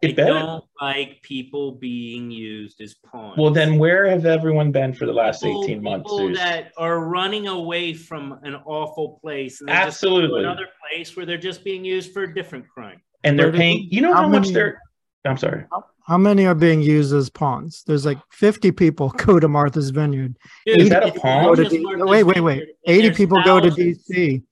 It 0.01 0.11
I 0.11 0.13
better. 0.13 0.33
don't 0.33 0.63
like 0.81 1.21
people 1.21 1.71
being 1.73 2.29
used 2.29 2.81
as 2.81 2.95
pawns. 2.95 3.37
Well, 3.37 3.51
then 3.51 3.77
where 3.79 4.09
have 4.09 4.25
everyone 4.25 4.71
been 4.71 4.93
for 4.93 5.05
the 5.05 5.13
last 5.13 5.41
People- 5.41 5.63
18 5.63 5.81
months? 5.81 6.03
People 6.03 6.17
Zeus? 6.27 6.37
that 6.37 6.71
are 6.77 6.99
running 6.99 7.47
away 7.47 7.93
from 7.93 8.37
an 8.43 8.55
awful 8.65 9.19
place. 9.21 9.61
And 9.61 9.69
they're 9.69 9.75
just 9.77 9.87
Absolutely. 10.03 10.41
to 10.43 10.47
another 10.49 10.67
place 10.91 11.15
where 11.15 11.25
they're 11.25 11.37
just 11.37 11.63
being 11.63 11.85
used 11.85 12.11
for 12.13 12.23
a 12.23 12.33
different 12.33 12.67
crime. 12.67 13.01
And 13.23 13.39
they're 13.39 13.47
Where 13.47 13.51
do 13.53 13.57
paying, 13.57 13.77
you- 13.83 13.87
you 13.91 14.01
know 14.01 14.13
how 14.13 14.23
how 14.23 14.27
much 14.27 14.41
many- 14.43 14.53
they're, 14.53 14.81
I'm 15.25 15.37
sorry. 15.37 15.63
How 16.05 16.17
many 16.19 16.45
are 16.45 16.53
being 16.53 16.83
used 16.83 17.11
as 17.15 17.31
pawns? 17.31 17.83
There's 17.87 18.05
like 18.05 18.19
50 18.31 18.71
people 18.71 19.09
go 19.17 19.39
to 19.39 19.47
Martha's 19.47 19.89
Vineyard. 19.89 20.37
Dude, 20.67 20.81
Is 20.81 20.89
that 20.89 21.03
a 21.07 21.19
pawn? 21.19 21.43
not 21.43 21.49
Go 21.49 21.55
to 21.55 21.63
just 21.63 21.75
D- 21.75 21.81
Martha's 21.81 22.07
wait, 22.07 22.23
wait, 22.23 22.41
wait. 22.41 22.63
80 22.85 23.01
There's 23.01 23.17
people 23.17 23.41
go 23.43 23.59
to. 23.59 23.69
DC. 23.71 24.43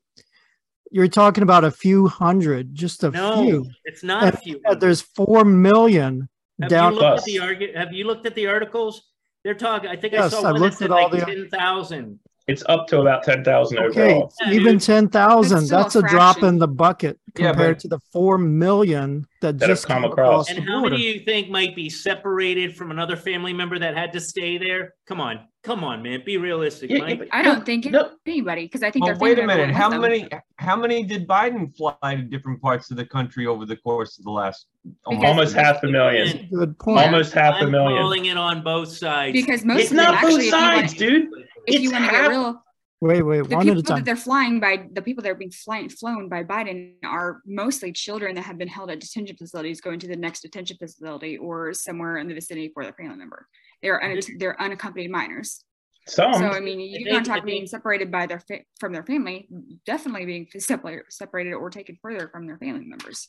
You're 0.93 1.07
talking 1.07 1.41
about 1.41 1.63
a 1.63 1.71
few 1.71 2.07
hundred, 2.07 2.75
just 2.75 3.03
a 3.03 3.09
No, 3.09 3.41
few. 3.41 3.65
it's 3.83 4.03
not 4.03 4.31
a 4.31 4.37
few. 4.37 4.61
There's 4.79 5.01
4 5.01 5.43
million 5.43 6.29
Have 6.61 6.69
down. 6.69 6.93
you 6.93 6.99
looked 6.99 7.17
at 7.17 7.23
the 7.25 7.35
argu- 7.37 7.75
Have 7.75 7.91
you 7.93 8.05
looked 8.05 8.27
at 8.27 8.35
the 8.35 8.45
articles? 8.45 9.01
They're 9.43 9.55
talking. 9.55 9.89
I 9.89 9.95
think 9.95 10.13
I 10.13 10.17
Yes, 10.17 10.31
saw 10.31 10.43
I've 10.43 10.53
one 10.53 10.61
that 10.61 10.75
said 10.75 10.91
like 10.91 11.11
ten 11.25 11.49
thousand. 11.49 12.19
It's 12.47 12.63
up 12.67 12.87
to 12.87 12.99
about 12.99 13.23
10,000 13.23 13.77
Okay, 13.79 14.01
overall. 14.15 14.33
Yeah, 14.45 14.51
even 14.53 14.77
10,000, 14.77 15.67
That's 15.69 15.95
a 15.95 15.99
a 15.99 16.01
drop 16.09 16.43
in 16.43 16.57
the 16.57 16.67
bucket 16.67 17.17
compared 17.35 17.75
but- 17.77 17.79
to 17.79 17.87
the 17.87 17.99
4 18.11 18.37
million 18.37 19.25
that, 19.41 19.59
That 19.59 19.67
just 19.67 19.87
come 19.87 20.03
across. 20.03 20.47
across 20.47 20.49
And 20.49 20.57
the 20.57 20.71
how 20.71 20.81
many 20.81 20.97
do 20.97 21.01
you 21.01 21.21
think 21.23 21.49
might 21.49 21.73
be 21.73 21.89
separated 21.89 22.75
from 22.75 22.91
another 22.91 23.15
family 23.15 23.53
member 23.53 23.79
that 23.79 23.95
had 23.95 24.11
to 24.13 24.19
stay 24.19 24.57
there? 24.57 24.93
Come 25.07 25.21
on, 25.21 25.39
come 25.63 25.85
on, 25.85 26.01
man, 26.03 26.21
be 26.25 26.35
realistic, 26.35 26.89
Yeah, 26.89 26.97
yeah, 26.97 27.15
Mike. 27.15 27.29
I 27.31 27.43
don't 27.43 27.65
think 27.65 27.85
No. 27.85 28.09
anybody 28.25 28.63
because 28.65 28.83
I 28.83 28.91
think 28.91 29.05
oh, 29.05 29.07
Well, 29.11 29.15
their 29.19 29.29
wait 29.29 29.39
a 29.39 29.47
minute. 29.47 29.73
How 29.73 29.87
with 29.89 30.01
them. 30.01 30.01
many 30.01 30.29
how 30.57 30.75
many 30.75 31.03
did 31.03 31.25
Biden 31.27 31.73
fly 31.77 32.15
to 32.15 32.21
different 32.23 32.61
parts 32.61 32.91
of 32.91 32.97
the 32.97 33.05
country 33.05 33.47
over 33.47 33.65
the 33.65 33.77
course 33.77 34.17
of 34.17 34.25
the 34.25 34.31
last 34.31 34.67
Because- 35.09 35.23
Almost 35.23 35.55
half 35.55 35.81
a 35.83 35.87
million. 35.87 36.49
Good 36.53 36.77
point. 36.77 36.99
Almost 37.05 37.31
half 37.33 37.55
a 37.61 37.65
I'm 37.65 37.71
million. 37.71 38.01
calling 38.01 38.25
it 38.25 38.35
on 38.37 38.61
both 38.63 38.89
sides. 38.89 39.31
Because 39.31 39.63
most 39.63 39.79
It's 39.83 39.91
of 39.91 39.97
not 39.97 40.21
both 40.21 40.23
actually, 40.31 40.39
if 40.39 40.43
you 40.45 40.49
sides, 40.51 40.93
dude. 40.93 41.29
If 41.67 41.81
you 41.81 41.91
want 41.91 42.05
to 42.05 42.09
half- 42.11 42.21
get 42.23 42.29
real, 42.29 42.63
Wait, 43.01 43.21
wait, 43.21 43.49
the 43.49 43.55
one 43.57 43.65
people 43.65 43.79
at 43.79 43.83
a 43.83 43.87
time. 43.87 43.97
that 43.97 44.05
they're 44.05 44.15
flying 44.15 44.61
by, 44.61 44.87
the 44.93 45.01
people 45.01 45.21
that 45.23 45.29
are 45.29 45.35
being 45.35 45.51
flying, 45.51 45.89
flown 45.89 46.29
by 46.29 46.41
Biden 46.41 46.93
are 47.03 47.41
mostly 47.45 47.91
children 47.91 48.33
that 48.35 48.43
have 48.43 48.57
been 48.57 48.69
held 48.69 48.89
at 48.89 49.01
detention 49.01 49.35
facilities 49.35 49.81
going 49.81 49.99
to 49.99 50.07
the 50.07 50.15
next 50.15 50.39
detention 50.41 50.77
facility 50.77 51.37
or 51.37 51.73
somewhere 51.73 52.15
in 52.17 52.29
the 52.29 52.33
vicinity 52.33 52.71
for 52.73 52.83
their 52.83 52.93
family 52.93 53.17
member. 53.17 53.45
They're 53.81 54.01
un- 54.01 54.19
they're 54.39 54.59
unaccompanied 54.61 55.11
minors. 55.11 55.65
Some. 56.07 56.33
So 56.33 56.45
I 56.47 56.61
mean, 56.61 56.79
you 56.79 56.99
think- 56.99 57.09
don't 57.09 57.23
talk 57.25 57.41
I 57.41 57.45
being 57.45 57.67
separated 57.67 58.09
by 58.09 58.25
their 58.25 58.39
fa- 58.39 58.61
from 58.79 58.93
their 58.93 59.03
family, 59.03 59.49
definitely 59.85 60.25
being 60.25 60.47
separated, 60.57 61.03
separated 61.09 61.53
or 61.55 61.69
taken 61.69 61.97
further 62.01 62.29
from 62.29 62.47
their 62.47 62.57
family 62.57 62.85
members. 62.85 63.27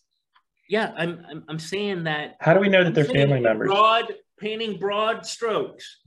yeah, 0.69 0.93
I'm, 0.97 1.25
I'm 1.29 1.45
I'm 1.49 1.59
saying 1.59 2.05
that. 2.05 2.37
How 2.41 2.55
do 2.55 2.61
we 2.61 2.69
know 2.69 2.83
that 2.85 2.89
I'm 2.89 2.95
they're 2.95 3.05
family 3.07 3.41
members? 3.41 3.69
Broad 3.71 4.15
painting 4.39 4.79
broad 4.79 5.27
strokes. 5.27 5.99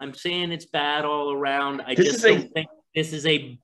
I'm 0.00 0.14
saying 0.14 0.52
it's 0.52 0.66
bad 0.66 1.04
all 1.04 1.32
around. 1.32 1.82
I 1.86 1.94
This 1.94 2.06
just 2.06 2.22
don't 2.24 2.52
think 2.52 2.68
this 2.94 3.12
is 3.12 3.26
a. 3.26 3.58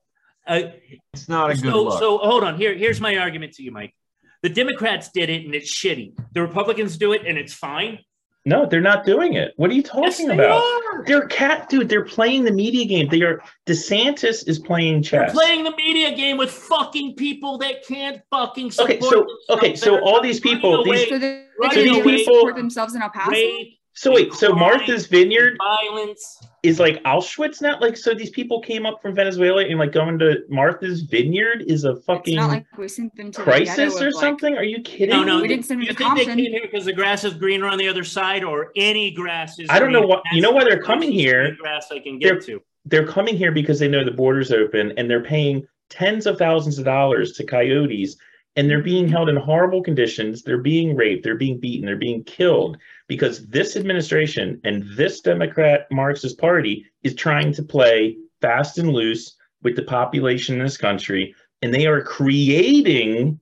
a 0.47 0.81
It's 1.13 1.29
not 1.29 1.51
a 1.51 1.55
good 1.55 1.73
look. 1.73 1.99
so 1.99 2.17
hold 2.17 2.43
on. 2.43 2.57
Here, 2.57 2.73
here's 2.73 2.99
my 3.01 3.17
argument 3.17 3.53
to 3.53 3.63
you, 3.63 3.71
Mike. 3.71 3.93
The 4.41 4.49
Democrats 4.49 5.09
did 5.13 5.29
it 5.29 5.45
and 5.45 5.55
it's 5.55 5.73
shitty. 5.73 6.13
The 6.33 6.41
Republicans 6.41 6.97
do 6.97 7.13
it 7.13 7.25
and 7.25 7.37
it's 7.37 7.53
fine. 7.53 7.99
No, 8.45 8.65
they're 8.65 8.81
not 8.81 9.05
doing 9.05 9.35
it. 9.35 9.53
What 9.55 9.71
are 9.71 9.73
you 9.73 9.83
Yes, 9.95 10.17
talking 10.17 10.27
they 10.27 10.33
about? 10.33 10.61
are. 10.61 11.05
They're 11.05 11.27
cat, 11.27 11.69
dude. 11.69 11.87
They're 11.87 12.03
playing 12.03 12.43
the 12.43 12.51
media 12.51 12.83
game. 12.83 13.07
They 13.07 13.21
are. 13.21 13.41
DeSantis 13.65 14.45
is 14.49 14.59
playing 14.59 14.95
They're 14.95 15.27
chess. 15.27 15.31
playing 15.33 15.63
the 15.63 15.73
media 15.77 16.13
game 16.13 16.35
with 16.35 16.51
fucking 16.51 17.15
people 17.15 17.57
that 17.59 17.85
can't 17.87 18.21
fucking 18.29 18.71
support 18.71 18.91
Okay, 18.91 18.99
so- 18.99 19.27
okay, 19.51 19.75
so 19.77 20.03
all 20.03 20.19
these 20.21 20.43
running 20.43 20.57
people, 20.59 20.75
away, 20.83 20.97
these- 20.97 21.09
So 21.09 21.19
they, 21.19 21.45
Right 21.57 21.73
they 21.73 21.85
can 21.89 22.01
away. 22.01 22.23
support 22.25 22.55
themselves 22.57 22.95
in 22.95 23.01
El 23.01 23.11
Paso. 23.11 23.31
rape, 23.31 23.77
so 23.95 24.11
wait, 24.13 24.33
so 24.33 24.53
Martha's 24.53 25.05
Vineyard 25.05 25.55
violence. 25.59 26.39
is 26.63 26.79
like 26.79 27.01
Auschwitz 27.03 27.61
now. 27.61 27.79
Like, 27.79 27.95
so 27.95 28.13
these 28.15 28.31
people 28.31 28.59
came 28.59 28.85
up 28.87 29.01
from 29.01 29.13
Venezuela 29.13 29.63
and 29.63 29.77
like 29.77 29.91
going 29.91 30.17
to 30.19 30.39
Martha's 30.49 31.01
Vineyard 31.01 31.63
is 31.67 31.85
a 31.85 31.91
It's 31.91 32.05
fucking 32.05 32.35
not 32.35 32.49
like 32.49 32.65
we 32.77 32.87
sent 32.87 33.15
them 33.15 33.31
to 33.31 33.41
crisis 33.41 33.75
ghetto 33.93 34.05
or 34.05 34.07
of, 34.07 34.13
like- 34.15 34.21
something. 34.21 34.57
Are 34.57 34.63
you 34.63 34.81
kidding? 34.81 35.09
No, 35.09 35.23
no. 35.23 35.41
We 35.41 35.47
didn't 35.47 35.65
send 35.65 35.79
them 35.81 35.87
you 35.87 35.93
to 35.93 35.97
think 35.97 36.17
they 36.17 36.25
came 36.25 36.37
here 36.39 36.61
because 36.63 36.85
the 36.85 36.93
grass 36.93 37.23
is 37.23 37.33
greener 37.35 37.67
on 37.67 37.77
the 37.77 37.87
other 37.87 38.03
side, 38.03 38.43
or 38.43 38.71
any 38.75 39.11
grass 39.11 39.59
is? 39.59 39.69
I 39.69 39.77
don't 39.79 39.91
know 39.91 40.01
what- 40.07 40.23
you 40.31 40.41
know 40.41 40.51
why 40.51 40.63
they're 40.63 40.81
coming 40.81 41.11
here. 41.11 41.55
Grass 41.59 41.87
I 41.91 41.99
can 41.99 42.17
They're- 42.19 42.39
to. 42.41 42.61
They're 42.85 43.07
coming 43.07 43.37
here 43.37 43.51
because 43.51 43.79
they 43.79 43.87
know 43.87 44.03
the 44.03 44.11
border's 44.11 44.51
open 44.51 44.91
and 44.97 45.09
they're 45.09 45.23
paying 45.23 45.65
tens 45.89 46.25
of 46.25 46.37
thousands 46.37 46.79
of 46.79 46.85
dollars 46.85 47.31
to 47.33 47.45
coyotes 47.45 48.17
and 48.55 48.69
they're 48.69 48.83
being 48.83 49.07
held 49.07 49.29
in 49.29 49.35
horrible 49.35 49.81
conditions. 49.81 50.43
They're 50.43 50.57
being 50.57 50.95
raped, 50.95 51.23
they're 51.23 51.35
being 51.35 51.59
beaten, 51.59 51.85
they're 51.85 51.95
being 51.95 52.23
killed 52.23 52.77
because 53.07 53.47
this 53.47 53.75
administration 53.75 54.61
and 54.63 54.83
this 54.95 55.21
Democrat 55.21 55.87
Marxist 55.91 56.37
party 56.37 56.85
is 57.03 57.15
trying 57.15 57.51
to 57.53 57.63
play 57.63 58.17
fast 58.41 58.77
and 58.77 58.89
loose 58.89 59.35
with 59.61 59.75
the 59.75 59.83
population 59.83 60.55
in 60.57 60.63
this 60.63 60.77
country 60.77 61.35
and 61.61 61.73
they 61.73 61.87
are 61.87 62.01
creating 62.01 63.39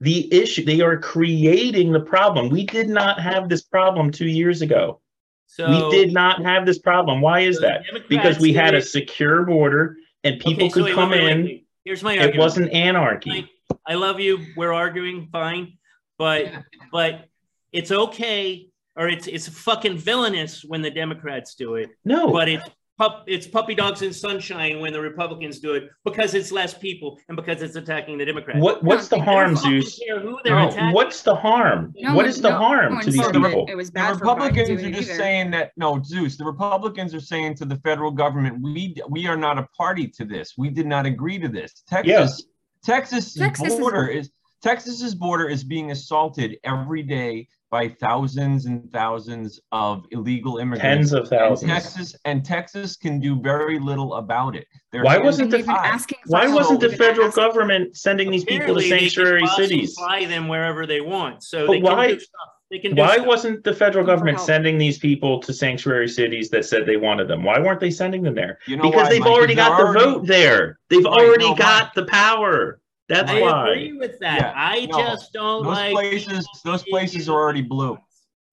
the 0.00 0.32
issue. 0.34 0.64
They 0.64 0.80
are 0.80 0.98
creating 0.98 1.92
the 1.92 2.00
problem. 2.00 2.50
We 2.50 2.66
did 2.66 2.88
not 2.88 3.20
have 3.20 3.48
this 3.48 3.62
problem 3.62 4.10
2 4.10 4.26
years 4.26 4.60
ago. 4.60 5.00
So 5.46 5.68
we 5.68 5.96
did 5.96 6.12
not 6.12 6.42
have 6.42 6.66
this 6.66 6.78
problem. 6.78 7.20
Why 7.20 7.40
is 7.40 7.56
so 7.56 7.62
that? 7.62 7.84
Democrats 7.84 8.08
Because 8.08 8.38
we 8.38 8.52
had 8.52 8.74
a 8.74 8.82
secure 8.82 9.44
border 9.44 9.96
and 10.24 10.40
people 10.40 10.64
Okay, 10.64 10.68
so 10.68 10.74
could 10.74 10.84
wait, 10.84 10.94
come 10.94 11.10
wait, 11.10 11.22
wait, 11.22 11.30
in. 11.30 11.60
Here's 11.84 12.02
my 12.02 12.16
argument. 12.16 12.34
It 12.34 12.38
wasn't 12.38 12.72
anarchy. 12.72 13.50
Mike, 13.86 13.94
I 13.94 13.98
love 13.98 14.20
you. 14.20 14.38
We're 14.56 14.72
arguing, 14.72 15.28
fine, 15.32 15.78
but 16.18 16.46
but 16.92 17.26
it's 17.72 17.90
okay, 17.90 18.68
or 18.96 19.08
it's 19.08 19.26
it's 19.26 19.48
fucking 19.48 19.98
villainous 19.98 20.64
when 20.64 20.82
the 20.82 20.90
Democrats 20.90 21.54
do 21.54 21.74
it, 21.76 21.90
No, 22.04 22.30
but 22.32 22.48
it's 22.48 22.68
pup, 22.98 23.24
it's 23.26 23.46
puppy 23.46 23.74
dogs 23.74 24.02
and 24.02 24.14
sunshine 24.14 24.78
when 24.80 24.92
the 24.92 25.00
Republicans 25.00 25.58
do 25.58 25.72
it 25.74 25.88
because 26.04 26.34
it's 26.34 26.52
less 26.52 26.74
people 26.74 27.18
and 27.28 27.36
because 27.36 27.62
it's 27.62 27.74
attacking 27.76 28.18
the 28.18 28.24
Democrats. 28.26 28.60
what 28.60 28.82
what's 28.84 29.08
the 29.08 29.16
No, 29.16 29.22
I 29.22 29.26
don't 29.26 29.34
harm, 29.34 29.56
fucking 29.56 29.80
Zeus? 29.80 29.98
who 30.20 30.38
No. 30.44 30.90
What's 30.92 31.22
the 31.22 31.34
harm? 31.34 31.94
No 31.96 32.14
what 32.14 32.26
one- 32.26 32.34
the 32.34 32.50
no 32.50 32.56
harm 32.56 32.94
one 32.96 33.04
to 33.04 33.10
these 33.10 33.26
people? 33.26 33.66
It 33.68 33.74
was 33.74 33.88
the 33.88 33.94
bad 33.94 34.18
for 34.18 34.20
Republicans 34.20 34.68
doing 34.68 34.84
are 34.84 34.90
just 34.90 35.08
either. 35.10 35.18
saying 35.18 35.50
that 35.52 35.72
no, 35.78 36.02
Zeus. 36.02 36.36
The 36.36 36.44
Republicans 36.44 37.14
are 37.14 37.20
saying 37.20 37.54
to 37.56 37.64
the 37.64 37.76
federal 37.76 38.10
government, 38.10 38.60
we 38.62 38.94
we 39.08 39.26
are 39.26 39.36
not 39.38 39.58
a 39.58 39.66
party 39.76 40.06
to 40.08 40.24
this. 40.26 40.52
We 40.58 40.68
did 40.68 40.86
not 40.86 41.06
agree 41.06 41.38
to 41.38 41.48
this. 41.48 41.82
Texas, 41.88 42.44
Texas, 42.84 43.34
Texas 43.34 43.74
border 43.76 44.06
is 44.06 44.30
Texas's 44.62 45.14
border 45.14 45.48
is 45.48 45.64
being 45.64 45.90
assaulted 45.90 46.56
every 46.64 47.02
day 47.02 47.48
by 47.70 47.88
thousands 47.88 48.66
and 48.66 48.92
thousands 48.92 49.58
of 49.72 50.04
illegal 50.12 50.58
immigrants. 50.58 51.10
Tens 51.10 51.12
of 51.12 51.20
And 51.22 51.28
thousands. 51.30 51.72
Texas 51.72 52.16
and 52.24 52.44
Texas 52.44 52.96
can 52.96 53.18
do 53.18 53.40
very 53.40 53.78
little 53.80 54.14
about 54.14 54.54
it. 54.54 54.66
Their 54.92 55.02
Why 55.02 55.18
wasn't 55.18 55.50
the- 55.50 55.58
even 55.60 55.70
asking 55.70 56.18
for 56.24 56.30
Why 56.32 56.48
wasn't 56.48 56.80
the 56.80 56.90
federal 56.90 57.30
government 57.30 57.96
sending 57.96 58.30
these 58.30 58.44
people 58.44 58.66
to 58.66 58.72
Apparently, 58.74 58.90
they 58.90 59.08
sanctuary 59.08 59.46
cities? 59.56 59.94
Fly 59.94 60.26
them 60.26 60.48
wherever 60.48 60.86
they 60.86 61.00
want, 61.00 61.42
so 61.42 61.66
But 61.66 61.72
they 61.72 61.80
why- 61.80 62.06
can 62.08 62.14
do 62.16 62.20
stuff. 62.20 62.48
They 62.72 62.78
can 62.78 62.96
Why 62.96 63.16
stuff. 63.16 63.26
wasn't 63.26 63.64
the 63.64 63.74
federal 63.74 64.06
government 64.06 64.40
sending 64.40 64.78
these 64.78 64.98
people 64.98 65.38
to 65.40 65.52
sanctuary 65.52 66.08
cities 66.08 66.48
that 66.48 66.64
said 66.64 66.86
they 66.86 66.96
wanted 66.96 67.28
them? 67.28 67.44
Why 67.44 67.58
weren't 67.60 67.80
they 67.80 67.90
sending 67.90 68.22
them 68.22 68.34
there? 68.34 68.58
You 68.66 68.76
know 68.78 68.84
Because 68.84 69.02
why, 69.04 69.08
they've 69.10 69.20
Mike? 69.20 69.30
already 69.30 69.54
They're 69.54 69.68
got 69.68 69.76
the 69.76 69.84
already- 69.84 70.04
vote 70.06 70.26
there. 70.26 70.78
They've 70.88 71.04
already 71.04 71.50
no, 71.50 71.54
got 71.54 71.82
Mike. 71.84 71.94
the 71.94 72.04
power. 72.06 72.80
That's 73.10 73.30
I 73.30 73.40
why. 73.42 73.70
agree 73.72 73.92
with 73.92 74.18
that. 74.20 74.40
Yeah, 74.40 74.52
I 74.56 74.86
no, 74.86 74.96
just 74.96 75.34
don't 75.34 75.64
Those 75.64 75.76
like 75.76 75.92
places, 75.92 76.48
those 76.64 76.82
places 76.84 77.28
are 77.28 77.38
already 77.38 77.60
blue. 77.60 77.98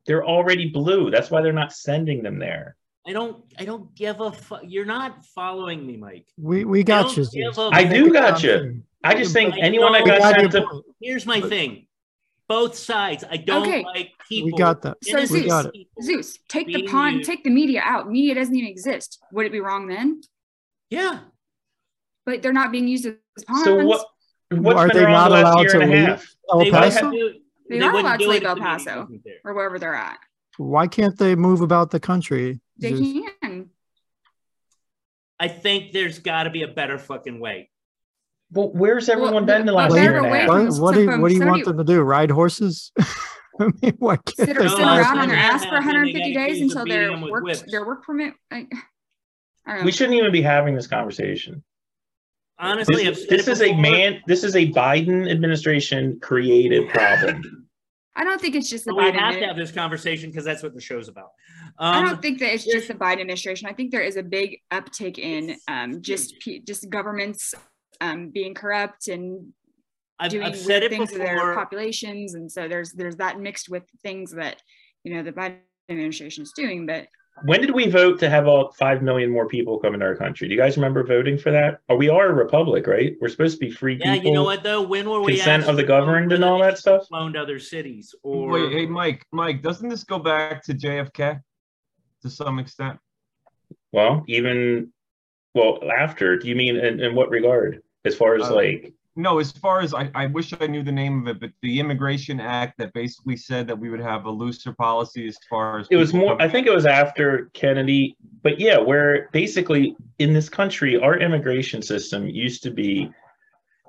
They're 0.05 0.25
already 0.25 0.67
blue. 0.67 1.09
That's 1.09 1.31
why 1.31 1.41
they're 1.41 1.53
not 1.53 1.71
sending 1.71 2.21
them 2.21 2.39
there. 2.39 2.75
I 3.07 3.13
don't. 3.13 3.41
I 3.57 3.63
don't 3.63 3.95
give 3.95 4.19
a 4.19 4.33
fuck. 4.33 4.63
You're 4.65 4.83
not 4.85 5.23
following 5.27 5.87
me, 5.87 5.95
Mike. 5.95 6.27
We 6.37 6.65
we 6.65 6.83
got 6.83 7.03
don't 7.03 7.17
you. 7.17 7.23
give 7.23 7.53
Zeus. 7.55 7.57
a 7.57 7.69
I 7.71 7.85
do 7.85 8.11
got 8.11 8.43
you. 8.43 8.81
I 9.01 9.15
just 9.15 9.31
think 9.31 9.55
anyone 9.57 9.93
that 9.93 10.05
got 10.05 10.19
got 10.19 10.35
sent 10.35 10.51
to. 10.51 10.83
Here's 11.01 11.25
my 11.25 11.39
thing. 11.39 11.85
Both 12.49 12.75
sides. 12.75 13.23
I 13.29 13.37
don't 13.37 13.61
Okay. 13.61 13.83
like 13.83 14.11
people. 14.27 14.47
We 14.51 14.57
got 14.57 14.81
that. 14.81 14.97
So 15.03 15.17
innocent 15.17 15.43
We 15.43 15.47
got 15.47 15.71
Zeus, 16.01 16.37
take 16.49 16.67
the 16.67 16.73
Being 16.73 16.87
pawn, 16.89 17.13
used- 17.19 17.29
take 17.29 17.43
the 17.43 17.49
media 17.51 17.81
out. 17.85 18.09
Media 18.09 18.35
doesn't 18.35 18.53
even 18.55 18.69
exist. 18.69 19.19
Would 19.31 19.45
it 19.45 19.51
be 19.53 19.59
wrong 19.61 19.87
then? 19.87 20.21
Yeah. 20.89 21.19
But 22.25 22.41
they're 22.41 22.51
not 22.51 22.71
being 22.71 22.87
used 22.87 23.05
as 23.05 23.15
pawns. 23.45 23.63
So 23.63 23.85
what? 23.85 24.05
What's 24.51 24.79
Are 24.79 24.89
they 24.89 25.03
not 25.03 25.29
the 25.29 25.41
allowed 25.43 25.69
to 25.69 25.77
leave? 25.79 26.27
El 26.51 26.71
Paso? 26.71 27.05
wouldn't 27.11 27.41
They 27.69 27.77
they 27.77 27.85
are 27.85 27.91
wouldn't 27.91 28.05
allowed 28.07 28.19
to 28.19 28.27
leave 28.27 28.43
El 28.43 28.55
Paso. 28.57 29.07
or 29.45 29.53
wherever 29.53 29.77
they're 29.77 29.93
at. 29.93 30.17
Why 30.57 30.87
can't 30.87 31.15
they 31.17 31.35
move 31.35 31.61
about 31.61 31.91
the 31.91 31.99
country? 31.99 32.59
They 32.79 32.95
Zeus? 32.95 33.27
can. 33.43 33.69
I 35.39 35.47
think 35.47 35.91
there's 35.93 36.17
got 36.19 36.43
to 36.43 36.49
be 36.49 36.63
a 36.63 36.67
better 36.67 36.97
fucking 36.97 37.39
way. 37.39 37.69
Well, 38.51 38.69
where's 38.73 39.09
everyone 39.09 39.33
Well, 39.33 39.45
been 39.45 39.65
the 39.65 39.73
last 39.73 39.95
year 39.95 40.17
and 40.17 40.25
a 40.25 40.39
half? 40.39 40.47
What, 40.47 40.79
what 40.79 40.95
do 40.95 41.03
you, 41.03 41.21
what 41.21 41.29
do 41.29 41.35
you 41.35 41.45
want 41.45 41.65
them 41.65 41.77
to 41.77 41.83
do? 41.83 42.01
Ride 42.01 42.31
horses? 42.31 42.91
I 43.59 43.65
mean, 43.81 43.93
why 43.99 44.15
can't 44.15 44.35
Sit, 44.35 44.47
they 44.47 44.53
sit 44.53 44.63
No, 44.63 44.75
fly 44.77 44.85
last 44.97 45.05
around 45.07 45.17
on 45.19 45.27
their 45.27 45.37
ass 45.37 45.65
for 45.65 45.73
150 45.73 46.33
days 46.33 46.61
until 46.61 46.85
their 46.85 47.15
work 47.17 47.43
their 47.67 47.85
work 47.85 48.03
permit. 48.05 48.33
I, 48.49 48.65
I 49.65 49.71
don't 49.73 49.79
know. 49.79 49.85
We 49.85 49.91
shouldn't 49.91 50.17
even 50.17 50.31
be 50.31 50.41
having 50.41 50.75
this 50.75 50.87
conversation. 50.87 51.61
Honestly, 52.57 53.07
I've 53.07 53.15
This, 53.15 53.27
said 53.27 53.29
this 53.39 53.47
it 53.47 53.51
is 53.51 53.61
a 53.61 53.75
man. 53.75 54.21
This 54.27 54.43
is 54.43 54.55
a 54.55 54.71
Biden 54.71 55.29
administration 55.29 56.19
created 56.21 56.89
problem. 56.89 57.67
I 58.15 58.23
don't 58.23 58.41
think 58.41 58.55
it's 58.55 58.69
just 58.69 58.83
the 58.85 58.93
But 58.93 59.03
we 59.03 59.11
Biden. 59.11 59.19
have 59.19 59.33
to 59.35 59.45
have 59.47 59.57
this 59.57 59.71
conversation 59.71 60.29
because 60.29 60.43
that's 60.43 60.63
what 60.63 60.73
the 60.73 60.81
show's 60.81 61.07
about. 61.07 61.29
I 61.77 61.99
Um, 61.99 62.05
don't 62.07 62.21
think 62.21 62.39
that 62.39 62.53
it's 62.53 62.65
just 62.65 62.87
the 62.87 62.93
Biden 62.95 63.21
administration. 63.21 63.67
I 63.69 63.73
think 63.73 63.91
there 63.91 64.01
is 64.01 64.17
a 64.17 64.23
big 64.23 64.57
uptick 64.71 65.19
in 65.19 65.55
um, 65.67 66.01
just 66.01 66.35
just 66.65 66.89
governments 66.89 67.53
um, 68.01 68.29
being 68.29 68.53
corrupt 68.53 69.07
and 69.07 69.53
I've, 70.19 70.31
doing 70.31 70.45
I've 70.45 70.57
said 70.57 70.81
weird 70.81 70.83
it 70.83 70.89
things 70.89 71.11
to 71.11 71.17
their 71.17 71.55
populations, 71.55 72.33
and 72.33 72.51
so 72.51 72.67
there's 72.67 72.91
there's 72.91 73.15
that 73.17 73.39
mixed 73.39 73.69
with 73.69 73.83
things 74.03 74.31
that 74.31 74.61
you 75.03 75.13
know 75.13 75.23
the 75.23 75.31
Biden 75.31 75.59
administration 75.89 76.43
is 76.43 76.51
doing. 76.51 76.85
But 76.85 77.07
When 77.43 77.61
did 77.61 77.71
we 77.71 77.89
vote 77.89 78.19
to 78.19 78.29
have 78.29 78.45
all 78.45 78.73
five 78.73 79.01
million 79.01 79.31
more 79.31 79.47
people 79.47 79.79
come 79.79 79.93
into 79.93 80.05
our 80.05 80.15
country? 80.15 80.49
Do 80.49 80.53
you 80.53 80.59
guys 80.59 80.75
remember 80.75 81.05
voting 81.05 81.37
for 81.37 81.51
that? 81.51 81.79
Oh, 81.87 81.95
we 81.95 82.09
are 82.09 82.27
a 82.27 82.33
republic, 82.33 82.85
right? 82.85 83.15
We're 83.21 83.29
supposed 83.29 83.59
to 83.59 83.65
be 83.65 83.71
free 83.71 83.97
Yeah, 83.97 84.15
people. 84.15 84.27
you 84.27 84.33
know 84.33 84.43
what 84.43 84.61
though? 84.61 84.81
When 84.81 85.09
were 85.09 85.21
we 85.21 85.35
Consent 85.35 85.63
of 85.63 85.77
the 85.77 85.83
actually 85.83 85.87
governed 85.87 86.33
and 86.33 86.43
all 86.43 86.59
that 86.59 86.77
stuff. 86.77 87.07
Flown 87.07 87.33
to 87.33 87.41
other 87.41 87.59
cities 87.59 88.13
or 88.21 88.49
Wait, 88.49 88.73
hey, 88.73 88.85
Mike, 88.85 89.25
Mike, 89.31 89.61
doesn't 89.61 89.87
this 89.87 90.03
go 90.03 90.19
back 90.19 90.63
to 90.65 90.73
JFK 90.73 91.39
to 92.23 92.29
some 92.29 92.59
extent? 92.59 92.99
Well, 93.93 94.25
even 94.27 94.91
well 95.55 95.79
after. 95.89 96.37
Do 96.37 96.49
you 96.49 96.55
mean 96.55 96.75
in, 96.75 96.99
in 96.99 97.15
what 97.15 97.29
regard? 97.29 97.81
As 98.05 98.15
far 98.15 98.35
as 98.35 98.43
Uh, 98.43 98.55
like 98.55 98.93
No, 99.15 99.39
as 99.39 99.51
far 99.51 99.81
as 99.81 99.93
I, 99.93 100.09
I 100.15 100.27
wish 100.27 100.53
I 100.59 100.67
knew 100.67 100.83
the 100.83 100.91
name 100.91 101.27
of 101.27 101.35
it, 101.35 101.39
but 101.41 101.51
the 101.61 101.79
Immigration 101.79 102.39
Act 102.39 102.77
that 102.77 102.93
basically 102.93 103.35
said 103.35 103.67
that 103.67 103.77
we 103.77 103.89
would 103.89 103.99
have 103.99 104.25
a 104.25 104.31
looser 104.31 104.73
policy 104.73 105.27
as 105.27 105.37
far 105.49 105.79
as 105.79 105.87
it 105.89 105.97
was 105.97 106.11
people 106.11 106.27
more. 106.27 106.41
I 106.41 106.47
think 106.47 106.67
it 106.67 106.73
was 106.73 106.85
after 106.85 107.49
Kennedy. 107.53 108.15
But 108.41 108.59
yeah, 108.59 108.77
where 108.77 109.29
basically 109.33 109.97
in 110.19 110.33
this 110.33 110.47
country, 110.47 110.97
our 110.97 111.17
immigration 111.17 111.81
system 111.81 112.29
used 112.29 112.63
to 112.63 112.71
be 112.71 113.11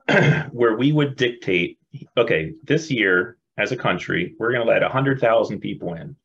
where 0.50 0.76
we 0.76 0.92
would 0.92 1.16
dictate. 1.16 1.78
Okay, 2.16 2.54
this 2.64 2.90
year 2.90 3.36
as 3.58 3.72
a 3.72 3.76
country, 3.76 4.34
we're 4.38 4.52
going 4.52 4.66
to 4.66 4.70
let 4.70 4.82
hundred 4.82 5.20
thousand 5.20 5.60
people 5.60 5.94
in, 5.94 6.16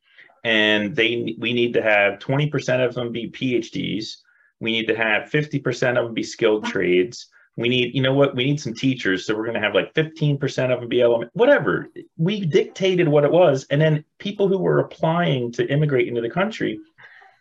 and 0.43 0.95
they 0.95 1.35
we 1.37 1.53
need 1.53 1.73
to 1.73 1.81
have 1.81 2.19
twenty 2.19 2.47
percent 2.49 2.81
of 2.81 2.95
them 2.95 3.11
be 3.11 3.29
PhDs. 3.29 4.17
We 4.59 4.71
need 4.71 4.87
to 4.87 4.95
have 4.95 5.29
fifty 5.29 5.59
percent 5.59 5.97
of 5.97 6.05
them 6.05 6.13
be 6.13 6.23
skilled 6.23 6.65
trades. 6.65 7.27
We 7.57 7.69
need, 7.69 7.95
you 7.95 8.01
know 8.01 8.13
what? 8.13 8.35
We 8.35 8.43
need 8.43 8.59
some 8.59 8.73
teachers, 8.73 9.25
so 9.25 9.33
we're 9.35 9.45
going 9.45 9.55
to 9.55 9.61
have 9.61 9.73
like 9.73 9.93
fifteen 9.95 10.37
percent 10.37 10.73
of 10.73 10.81
them 10.81 10.89
be 10.89 11.01
element. 11.01 11.31
Whatever. 11.33 11.87
We 12.17 12.45
dictated 12.45 13.07
what 13.07 13.23
it 13.23 13.31
was, 13.31 13.65
and 13.69 13.79
then 13.81 14.03
people 14.19 14.47
who 14.49 14.57
were 14.57 14.79
applying 14.79 15.51
to 15.53 15.65
immigrate 15.71 16.07
into 16.09 16.19
the 16.21 16.29
country, 16.29 16.77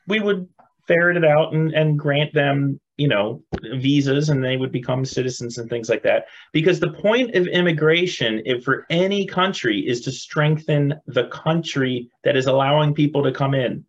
we 0.07 0.21
would 0.21 0.49
ferret 0.87 1.17
it 1.17 1.25
out 1.25 1.53
and, 1.53 1.73
and 1.73 1.99
grant 1.99 2.33
them, 2.33 2.79
you 2.97 3.09
know, 3.09 3.43
visas, 3.77 4.29
and 4.29 4.45
they 4.45 4.57
would 4.57 4.71
become 4.71 5.05
citizens 5.05 5.59
and 5.59 5.69
things 5.69 5.89
like 5.89 6.05
that. 6.05 6.27
Because 6.53 6.79
the 6.79 6.93
point 6.93 7.35
of 7.35 7.49
immigration, 7.49 8.41
if 8.45 8.63
for 8.63 8.87
any 8.91 9.27
country, 9.27 9.81
is 9.81 10.01
to 10.03 10.13
strengthen 10.13 10.95
the 11.09 11.27
country 11.29 12.09
that 12.23 12.37
is 12.37 12.47
allowing 12.47 12.95
people 12.95 13.25
to 13.25 13.33
come 13.33 13.55
in. 13.55 13.85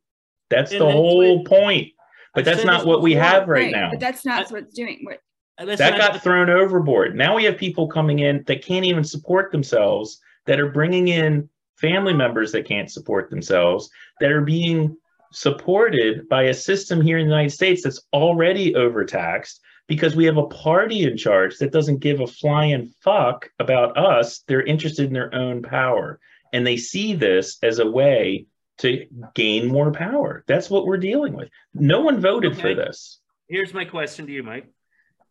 That's 0.50 0.72
And 0.72 0.82
the 0.82 0.86
that's 0.86 0.96
whole 0.96 1.38
what- 1.44 1.48
point. 1.48 1.92
But 2.34 2.40
I've 2.48 2.56
that's 2.56 2.66
not 2.66 2.86
what 2.86 3.02
we 3.02 3.14
have 3.14 3.48
right, 3.48 3.72
now. 3.72 3.92
But 3.92 4.00
that's 4.02 4.26
not 4.26 4.48
I- 4.48 4.52
what's 4.52 4.74
doing. 4.74 5.00
What 5.04 5.20
That's 5.58 5.80
That 5.80 5.98
got 5.98 6.22
thrown 6.22 6.50
overboard. 6.50 7.16
Now 7.16 7.36
we 7.36 7.46
have 7.46 7.58
people 7.58 7.88
coming 7.88 8.20
in 8.20 8.44
that 8.48 8.64
can't 8.64 8.86
even 8.86 9.04
support 9.04 9.52
themselves, 9.52 10.20
that 10.46 10.60
are 10.60 10.72
bringing 10.72 11.08
in 11.08 11.50
family 11.78 12.14
members 12.14 12.52
that 12.52 12.68
can't 12.68 12.92
support 12.92 13.30
themselves, 13.30 13.90
that 14.20 14.32
are 14.32 14.42
being 14.42 14.98
supported 15.32 16.28
by 16.30 16.44
a 16.44 16.54
system 16.54 17.02
here 17.02 17.18
in 17.18 17.28
the 17.28 17.34
United 17.34 17.52
States 17.52 17.84
that's 17.84 18.02
already 18.14 18.76
overtaxed 18.76 19.62
because 19.88 20.16
we 20.16 20.26
have 20.26 20.38
a 20.38 20.48
party 20.48 21.04
in 21.04 21.18
charge 21.18 21.58
that 21.58 21.72
doesn't 21.72 22.00
give 22.00 22.20
a 22.20 22.28
flying 22.28 22.94
fuck 23.02 23.50
about 23.60 23.98
us. 23.98 24.40
They're 24.48 24.64
interested 24.64 25.08
in 25.08 25.14
their 25.14 25.34
own 25.34 25.62
power. 25.62 26.20
And 26.54 26.66
they 26.66 26.78
see 26.78 27.14
this 27.14 27.58
as 27.62 27.80
a 27.80 27.90
way 27.90 28.48
to 28.80 29.06
gain 29.36 29.68
more 29.68 29.92
power. 29.92 30.44
That's 30.48 30.70
what 30.70 30.86
we're 30.86 30.98
dealing 30.98 31.34
with. 31.34 31.50
No 31.74 32.02
one 32.02 32.20
voted 32.20 32.60
for 32.60 32.74
this. 32.74 33.20
Here's 33.48 33.74
my 33.74 33.86
question 33.86 34.26
to 34.28 34.32
you, 34.32 34.44
Mike. 34.44 34.68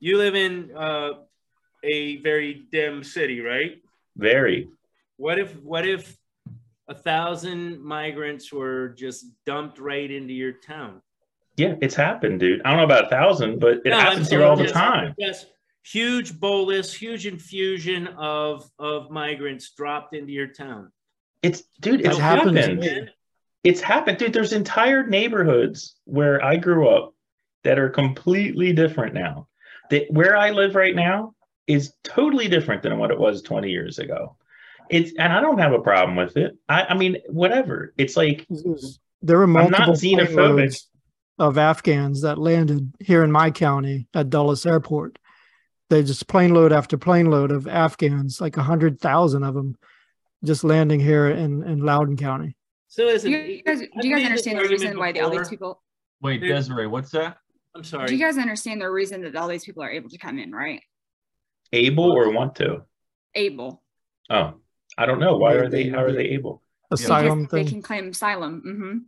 You 0.05 0.19
live 0.19 0.35
in 0.35 0.71
uh, 0.77 1.13
a 1.83 2.17
very 2.19 2.67
dim 2.71 3.03
city, 3.03 3.41
right? 3.41 3.81
Very. 4.19 4.69
What 5.17 5.39
if 5.39 5.57
what 5.63 5.89
if 5.89 6.15
a 6.89 6.95
thousand 6.95 7.83
migrants 7.83 8.53
were 8.53 8.91
just 8.91 9.25
dumped 9.47 9.79
right 9.79 10.11
into 10.11 10.35
your 10.35 10.53
town? 10.53 11.01
Yeah, 11.57 11.77
it's 11.81 11.95
happened, 11.95 12.41
dude. 12.41 12.61
I 12.67 12.69
don't 12.69 12.81
know 12.81 12.85
about 12.85 13.07
a 13.07 13.09
thousand, 13.09 13.61
but 13.61 13.79
it 13.87 13.87
No, 13.87 13.99
happens 13.99 14.29
here 14.29 14.45
all 14.45 14.57
the 14.57 14.67
time. 14.67 15.15
Just 15.19 15.47
huge 15.83 16.39
bolus, 16.39 16.93
huge 16.93 17.25
infusion 17.25 18.09
of 18.09 18.71
of 18.79 19.11
migrants 19.11 19.71
dropped 19.71 20.15
into 20.15 20.33
your 20.33 20.49
town. 20.49 20.93
It's 21.43 21.63
dude, 21.81 22.03
it's 22.05 22.19
happens 22.19 22.59
happened. 22.59 23.11
It's 23.63 23.81
happened, 23.81 24.19
dude. 24.19 24.35
There's 24.35 24.53
entire 24.53 25.07
neighborhoods 25.07 25.97
where 26.05 26.45
I 26.45 26.57
grew 26.57 26.91
up 26.91 27.15
that 27.63 27.79
are 27.79 27.89
completely 27.89 28.75
different 28.75 29.15
now. 29.15 29.49
That 29.91 30.11
where 30.11 30.37
I 30.37 30.51
live 30.51 30.75
right 30.75 30.95
now 30.95 31.35
is 31.67 31.93
totally 32.03 32.49
different 32.49 32.83
than 32.83 32.99
what 32.99 33.11
it 33.11 33.19
was 33.19 33.43
20 33.43 33.71
years 33.71 33.99
ago. 33.99 34.37
It's 34.91 35.13
and 35.19 35.33
I 35.33 35.41
don't 35.41 35.59
have 35.59 35.73
a 35.73 35.81
problem 35.81 36.17
with 36.17 36.37
it. 36.37 36.57
I, 36.69 36.85
I 36.85 36.95
mean, 36.95 37.17
whatever. 37.29 37.95
It's 37.97 38.17
like 38.17 38.47
There 39.23 39.39
were 39.39 39.47
not 39.47 39.71
multiple 39.71 39.97
plane 39.97 40.19
xenophobic. 40.19 40.83
of 41.39 41.57
Afghans 41.57 42.23
that 42.23 42.39
landed 42.39 42.93
here 43.01 43.25
in 43.25 43.33
my 43.33 43.51
county 43.51 44.09
at 44.15 44.31
Dulles 44.31 44.67
Airport. 44.67 45.19
They 45.91 46.03
just 46.03 46.29
plane 46.29 46.53
load 46.53 46.73
after 46.73 46.99
plane 46.99 47.31
load 47.31 47.51
of 47.51 47.67
Afghans, 47.67 48.41
like 48.41 48.57
a 48.57 48.63
hundred 48.63 49.01
thousand 49.01 49.43
of 49.43 49.55
them, 49.55 49.77
just 50.45 50.65
landing 50.65 51.01
here 51.01 51.31
in 51.31 51.63
in 51.63 51.81
Loudoun 51.81 52.17
County. 52.17 52.57
So 52.89 53.07
do 53.07 53.13
listen, 53.13 53.33
you 53.33 53.63
guys 53.63 53.81
do 53.81 54.09
you 54.09 54.15
guys 54.15 54.25
understand 54.25 54.59
the 54.59 54.69
reason 54.69 54.99
why 54.99 55.13
the, 55.13 55.21
all 55.21 55.31
these 55.31 55.49
people? 55.49 55.83
Wait, 56.21 56.41
Desiree, 56.41 56.87
what's 56.87 57.11
that? 57.11 57.39
I'm 57.75 57.85
sorry. 57.85 58.07
Do 58.07 58.15
you 58.17 58.25
guys 58.25 58.39
understand 58.39 58.81
the 58.81 58.91
reason 58.91 59.23
that 59.23 59.35
all 59.37 59.49
these 59.49 59.65
people 59.65 59.83
are 59.83 59.91
able 59.91 60.09
to 60.11 60.19
come 60.19 60.39
in? 60.39 60.53
Right? 60.53 60.81
able 61.73 62.13
or 62.13 62.31
want 62.31 62.55
to. 62.57 62.83
Able. 63.35 63.83
Oh, 64.31 64.55
I 64.97 65.07
don't 65.07 65.19
know. 65.19 65.37
Why 65.37 65.55
are 65.55 65.69
they? 65.69 65.89
How 65.89 66.03
are 66.03 66.13
they 66.13 66.27
able? 66.27 66.63
Asylum 66.91 67.43
Because 67.43 67.65
they 67.65 67.71
can 67.71 67.83
claim 67.83 68.09
asylum. 68.09 68.63
hmm 68.65 68.99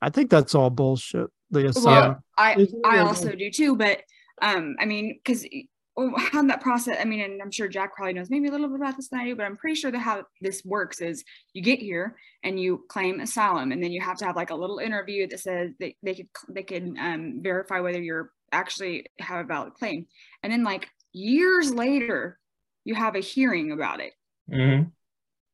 I 0.00 0.10
think 0.10 0.30
that's 0.30 0.54
all 0.54 0.70
bullshit. 0.70 1.28
The 1.50 1.68
asylum. 1.68 2.12
Well, 2.12 2.22
I 2.38 2.66
I 2.84 2.98
also 2.98 3.34
do 3.34 3.50
too, 3.50 3.76
but 3.76 4.02
um, 4.42 4.76
I 4.78 4.84
mean, 4.84 5.18
because 5.22 5.46
how 6.16 6.42
that 6.42 6.60
process, 6.60 6.98
I 7.00 7.04
mean, 7.04 7.20
and 7.20 7.40
I'm 7.40 7.50
sure 7.50 7.68
Jack 7.68 7.94
probably 7.94 8.12
knows 8.12 8.28
maybe 8.28 8.48
a 8.48 8.50
little 8.50 8.68
bit 8.68 8.76
about 8.76 8.96
this 8.96 9.08
than 9.08 9.20
I 9.20 9.24
do, 9.24 9.36
but 9.36 9.46
I'm 9.46 9.56
pretty 9.56 9.76
sure 9.76 9.90
that 9.90 9.98
how 9.98 10.24
this 10.42 10.62
works 10.64 11.00
is 11.00 11.24
you 11.54 11.62
get 11.62 11.78
here 11.78 12.16
and 12.44 12.60
you 12.60 12.84
claim 12.88 13.20
asylum, 13.20 13.72
and 13.72 13.82
then 13.82 13.90
you 13.92 14.00
have 14.02 14.18
to 14.18 14.26
have 14.26 14.36
like 14.36 14.50
a 14.50 14.54
little 14.54 14.78
interview 14.78 15.26
that 15.28 15.40
says 15.40 15.70
that 15.80 15.92
they 16.02 16.14
could 16.14 16.28
they 16.50 16.62
can 16.62 16.98
um, 16.98 17.40
verify 17.42 17.80
whether 17.80 18.00
you're 18.00 18.30
actually 18.52 19.06
have 19.20 19.44
a 19.44 19.48
valid 19.48 19.74
claim, 19.74 20.06
and 20.42 20.52
then 20.52 20.64
like 20.64 20.86
years 21.12 21.72
later, 21.72 22.38
you 22.84 22.94
have 22.94 23.16
a 23.16 23.20
hearing 23.20 23.72
about 23.72 24.00
it 24.00 24.12
hmm 24.50 24.82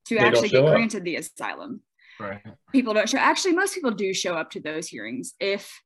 to 0.07 0.17
They 0.17 0.21
actually 0.21 0.49
show 0.49 0.63
get 0.63 0.69
up. 0.69 0.75
granted 0.75 1.05
the 1.05 1.17
asylum 1.17 1.81
Right. 2.21 2.43
people 2.73 2.95
don't 2.95 3.09
show 3.09 3.19
actually 3.19 3.55
most 3.55 3.75
people 3.75 3.93
do 3.93 4.13
show 4.13 4.35
up 4.35 4.51
to 4.51 4.61
those 4.61 4.89
hearings 4.89 5.35
if 5.41 5.81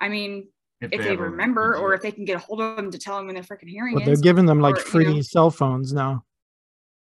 i 0.00 0.08
mean 0.08 0.48
if 0.90 0.90
they 1.02 1.08
have 1.10 1.20
a 1.20 1.22
remember 1.22 1.76
or 1.76 1.94
if 1.94 2.02
they 2.02 2.10
can 2.10 2.24
get 2.24 2.36
a 2.36 2.38
hold 2.38 2.60
of 2.60 2.76
them 2.76 2.90
to 2.90 2.98
tell 2.98 3.16
them 3.16 3.26
when 3.26 3.34
their 3.34 3.44
freaking 3.44 3.68
hearing 3.68 3.94
But 3.94 4.04
they're 4.04 4.16
giving 4.16 4.46
them 4.46 4.60
like 4.60 4.76
or, 4.76 4.78
you 4.78 4.84
free 4.84 5.04
know- 5.04 5.20
cell 5.22 5.50
phones 5.50 5.92
now. 5.92 6.24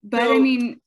but 0.03 0.23
i 0.23 0.39
mean 0.39 0.81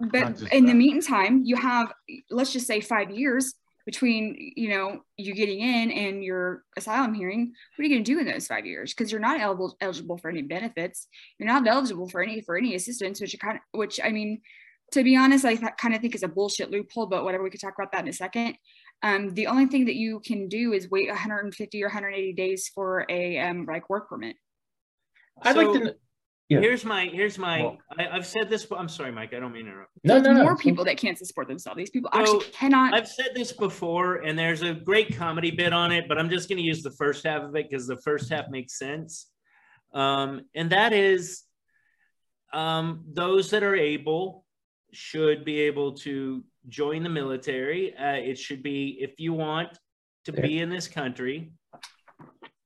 but 0.00 0.36
just 0.38 0.52
in 0.52 0.66
the 0.66 0.74
meantime 0.74 1.42
you 1.44 1.56
have 1.56 1.92
let's 2.30 2.52
just 2.52 2.66
say 2.66 2.80
five 2.80 3.10
years 3.10 3.54
between 3.84 4.52
you 4.54 4.68
know 4.68 5.00
you 5.16 5.34
getting 5.34 5.60
in 5.60 5.90
and 5.90 6.22
your 6.22 6.62
asylum 6.76 7.14
hearing 7.14 7.52
what 7.74 7.82
are 7.82 7.88
you 7.88 7.94
going 7.94 8.04
to 8.04 8.12
do 8.12 8.18
in 8.20 8.26
those 8.26 8.46
five 8.46 8.66
years? 8.66 8.92
Because 8.92 9.10
you're 9.10 9.18
not 9.20 9.40
eligible 9.40 9.76
eligible 9.80 10.18
for 10.18 10.28
any 10.28 10.42
benefits. 10.42 11.08
You're 11.38 11.46
not 11.48 11.66
eligible 11.66 12.06
for 12.06 12.22
any 12.22 12.42
for 12.42 12.58
any 12.58 12.74
assistance 12.74 13.18
which 13.18 13.32
you 13.32 13.38
kind 13.38 13.56
of 13.56 13.62
which 13.78 13.98
i 14.04 14.10
mean 14.10 14.42
to 14.92 15.04
be 15.04 15.16
honest, 15.16 15.44
I 15.44 15.54
th- 15.54 15.72
kind 15.76 15.94
of 15.94 16.00
think 16.00 16.14
it's 16.14 16.24
a 16.24 16.28
bullshit 16.28 16.70
loophole, 16.70 17.06
but 17.06 17.22
whatever, 17.24 17.44
we 17.44 17.50
could 17.50 17.60
talk 17.60 17.74
about 17.78 17.92
that 17.92 18.02
in 18.02 18.08
a 18.08 18.12
second. 18.12 18.56
Um, 19.02 19.34
the 19.34 19.46
only 19.46 19.66
thing 19.66 19.84
that 19.86 19.94
you 19.94 20.20
can 20.20 20.48
do 20.48 20.72
is 20.72 20.90
wait 20.90 21.08
150 21.08 21.82
or 21.82 21.86
180 21.86 22.32
days 22.32 22.70
for 22.74 23.06
a 23.08 23.38
um, 23.38 23.64
like 23.66 23.88
work 23.88 24.08
permit. 24.08 24.36
I'd 25.42 25.54
So, 25.54 25.62
like 25.62 25.82
to. 25.82 25.94
Yeah. 26.48 26.60
Here's 26.60 26.82
my 26.82 27.04
here's 27.06 27.36
my. 27.38 27.60
Well- 27.60 27.78
I, 27.98 28.08
I've 28.08 28.26
said 28.26 28.48
this. 28.48 28.66
I'm 28.74 28.88
sorry, 28.88 29.12
Mike. 29.12 29.34
I 29.34 29.38
don't 29.40 29.52
mean 29.52 29.66
to 29.66 29.70
interrupt. 29.70 29.90
No, 30.02 30.14
There's 30.14 30.24
no, 30.26 30.32
no. 30.32 30.42
more 30.44 30.52
it's- 30.52 30.62
people 30.62 30.84
that 30.86 30.96
can't 30.96 31.18
support 31.18 31.46
themselves. 31.46 31.76
These 31.76 31.90
people 31.90 32.10
So, 32.14 32.20
actually 32.20 32.44
cannot. 32.52 32.94
I've 32.94 33.06
said 33.08 33.32
this 33.34 33.52
before, 33.52 34.16
and 34.16 34.38
there's 34.38 34.62
a 34.62 34.72
great 34.72 35.14
comedy 35.14 35.50
bit 35.50 35.72
on 35.74 35.92
it, 35.92 36.06
but 36.08 36.18
I'm 36.18 36.30
just 36.30 36.48
going 36.48 36.56
to 36.56 36.64
use 36.64 36.82
the 36.82 36.90
first 36.92 37.24
half 37.26 37.42
of 37.42 37.54
it 37.54 37.68
because 37.70 37.86
the 37.86 37.98
first 37.98 38.30
half 38.30 38.48
makes 38.48 38.78
sense. 38.78 39.26
Um, 39.92 40.42
and 40.54 40.70
that 40.70 40.92
is 40.92 41.42
um, 42.54 43.04
those 43.12 43.50
that 43.50 43.62
are 43.62 43.76
able 43.76 44.46
should 44.92 45.44
be 45.44 45.60
able 45.60 45.92
to 45.98 46.42
join 46.68 47.02
the 47.02 47.08
military. 47.08 47.96
Uh, 47.96 48.12
it 48.14 48.38
should 48.38 48.62
be, 48.62 48.98
if 49.00 49.18
you 49.18 49.32
want 49.32 49.78
to 50.26 50.32
be 50.32 50.58
in 50.60 50.68
this 50.70 50.86
country, 50.88 51.52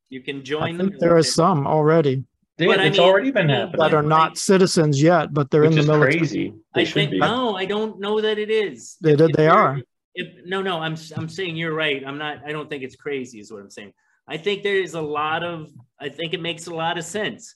you 0.08 0.20
can 0.20 0.38
I 0.38 0.40
join 0.40 0.76
the 0.78 0.84
think 0.84 0.98
there 0.98 1.16
are 1.16 1.22
some 1.22 1.66
already 1.66 2.24
Yeah, 2.58 2.66
But 2.66 2.80
I 2.80 2.86
it's 2.86 2.98
mean- 2.98 3.08
already 3.08 3.30
been 3.30 3.50
I 3.50 3.54
mean, 3.54 3.56
happening. 3.66 3.80
that 3.80 3.94
are 3.94 4.02
not 4.02 4.36
citizens 4.38 5.02
yet, 5.02 5.32
but 5.32 5.50
they're 5.50 5.62
which 5.62 5.70
in 5.72 5.76
the 5.86 5.92
military. 5.92 6.18
crazy. 6.18 6.52
They 6.74 6.82
I 6.82 6.84
should 6.84 6.94
think 6.94 7.10
be. 7.12 7.18
no, 7.18 7.56
I 7.56 7.64
don't 7.64 7.98
know 8.00 8.20
that 8.20 8.38
it 8.38 8.50
is. 8.50 8.96
They 9.00 9.12
If- 9.12 9.18
did- 9.18 9.30
if 9.30 9.36
they 9.36 9.44
you're- 9.44 9.56
are. 9.56 9.80
If 10.14 10.44
no, 10.44 10.60
no, 10.60 10.78
I'm 10.78 10.94
I'm 11.16 11.26
saying 11.28 11.56
you're 11.56 11.72
right. 11.74 12.02
I'm 12.06 12.18
not. 12.18 12.42
I 12.44 12.52
don't 12.52 12.68
think 12.68 12.82
it's 12.82 12.96
crazy. 12.96 13.40
Is 13.40 13.50
what 13.50 13.62
I'm 13.62 13.70
saying. 13.70 13.94
I 14.28 14.36
think 14.36 14.62
there 14.62 14.76
is 14.76 14.92
a 14.92 15.00
lot 15.00 15.42
of. 15.42 15.70
I 15.98 16.10
think 16.10 16.34
it 16.34 16.40
makes 16.42 16.66
a 16.66 16.74
lot 16.74 16.98
of 16.98 17.04
sense. 17.04 17.54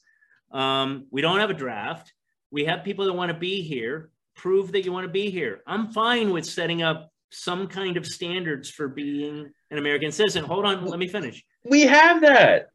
Um, 0.52 1.06
we 1.10 1.20
don't 1.20 1.38
have 1.38 1.50
a 1.50 1.54
draft. 1.54 2.14
We 2.50 2.64
have 2.64 2.82
people 2.82 3.04
that 3.04 3.12
want 3.12 3.30
to 3.30 3.36
be 3.38 3.60
here. 3.60 4.10
Prove 4.36 4.72
that 4.72 4.84
you 4.84 4.92
want 4.92 5.04
to 5.06 5.12
be 5.12 5.30
here. 5.30 5.62
I'm 5.66 5.88
fine 5.92 6.30
with 6.30 6.44
setting 6.44 6.82
up 6.82 7.10
some 7.30 7.66
kind 7.66 7.96
of 7.96 8.06
standards 8.06 8.70
for 8.70 8.86
being 8.88 9.50
an 9.70 9.78
American 9.78 10.12
citizen. 10.12 10.44
Hold 10.44 10.64
on, 10.64 10.84
let 10.86 10.98
me 10.98 11.08
finish. 11.08 11.42
We 11.64 11.82
have 11.82 12.20
that. 12.20 12.68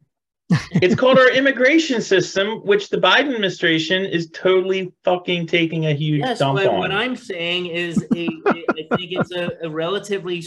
it's 0.72 0.94
called 0.94 1.18
our 1.18 1.30
immigration 1.30 2.02
system, 2.02 2.58
which 2.66 2.90
the 2.90 2.98
Biden 2.98 3.32
administration 3.32 4.04
is 4.04 4.28
totally 4.30 4.92
fucking 5.04 5.46
taking 5.46 5.86
a 5.86 5.94
huge 5.94 6.20
Yes, 6.20 6.40
dump 6.40 6.58
but 6.58 6.66
on. 6.66 6.78
what 6.78 6.92
I'm 6.92 7.16
saying 7.16 7.66
is, 7.66 8.04
a, 8.14 8.28
I 8.46 8.96
think 8.96 9.12
it's 9.12 9.32
a, 9.32 9.52
a 9.62 9.70
relatively 9.70 10.44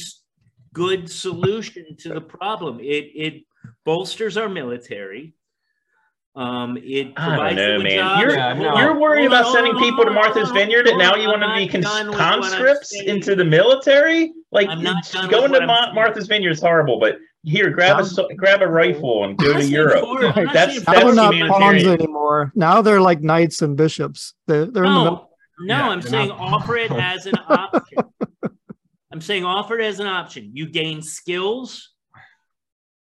good 0.73 1.09
solution 1.09 1.95
to 1.99 2.09
the 2.13 2.21
problem. 2.21 2.79
It 2.81 3.09
it 3.15 3.43
bolsters 3.83 4.37
our 4.37 4.49
military. 4.49 5.33
Um, 6.35 6.75
it 6.77 7.13
I 7.15 7.25
don't 7.27 7.37
provides 7.37 7.55
know, 7.55 7.79
man. 7.79 7.97
jobs. 7.97 8.21
You're, 8.21 8.31
Yeah, 8.35 8.53
no. 8.53 8.77
you're 8.77 8.99
worried 8.99 9.21
hold 9.21 9.27
about 9.31 9.43
hold 9.45 9.55
sending 9.55 9.75
on, 9.75 9.81
people 9.81 10.03
to 10.03 10.11
Martha's 10.11 10.51
Vineyard, 10.51 10.87
and 10.87 10.97
now 10.97 11.15
you 11.15 11.29
I'm 11.31 11.39
want 11.39 11.43
to 11.43 11.55
be 11.65 11.71
cons- 11.71 11.85
done 11.85 12.07
with 12.07 12.15
what 12.17 12.21
I'm 12.25 12.41
conscripts 12.41 12.93
into 13.01 13.35
the 13.35 13.45
military? 13.45 14.33
Like 14.51 14.67
I'm 14.67 14.83
not 14.83 14.97
it's- 15.05 15.11
done 15.13 15.27
with 15.29 15.31
going 15.31 15.51
to 15.61 15.65
Ma- 15.65 15.93
Martha's 15.93 16.27
Vineyard 16.27 16.51
is 16.51 16.59
horrible, 16.61 16.99
but 16.99 17.19
here, 17.43 17.69
grab 17.69 17.99
a 17.99 18.03
Sounds- 18.03 18.15
so- 18.15 18.27
grab 18.35 18.61
a 18.61 18.67
rifle 18.67 19.23
and 19.23 19.37
go 19.37 19.53
to 19.53 19.63
Europe. 19.65 20.01
for. 20.03 20.25
I'm 20.25 20.45
not 20.45 20.53
That's- 20.53 20.83
that's 20.83 20.85
they're 20.85 21.01
for 21.01 21.11
it. 21.11 21.15
not 21.15 21.49
pawns 21.49 21.83
anymore. 21.85 22.51
Now 22.53 22.81
they're 22.81 23.01
like 23.01 23.21
knights 23.21 23.61
and 23.61 23.77
bishops. 23.77 24.33
They're, 24.47 24.65
they're 24.65 24.83
in 24.83 24.93
the 24.93 24.99
middle. 24.99 25.29
No, 25.61 25.77
no, 25.77 25.83
Yeah, 25.85 25.89
I'm 25.89 26.01
saying 26.01 26.29
not- 26.29 26.39
offer 26.39 26.75
it 26.75 26.91
as 26.91 27.27
an 27.27 27.35
option. 27.47 27.97
I'm 29.13 29.21
saying 29.21 29.45
offer 29.45 29.79
it 29.79 29.85
as 29.85 30.01
an 30.01 30.07
option. 30.07 30.49
You 30.53 30.67
gain 30.67 31.01
skills. 31.01 31.91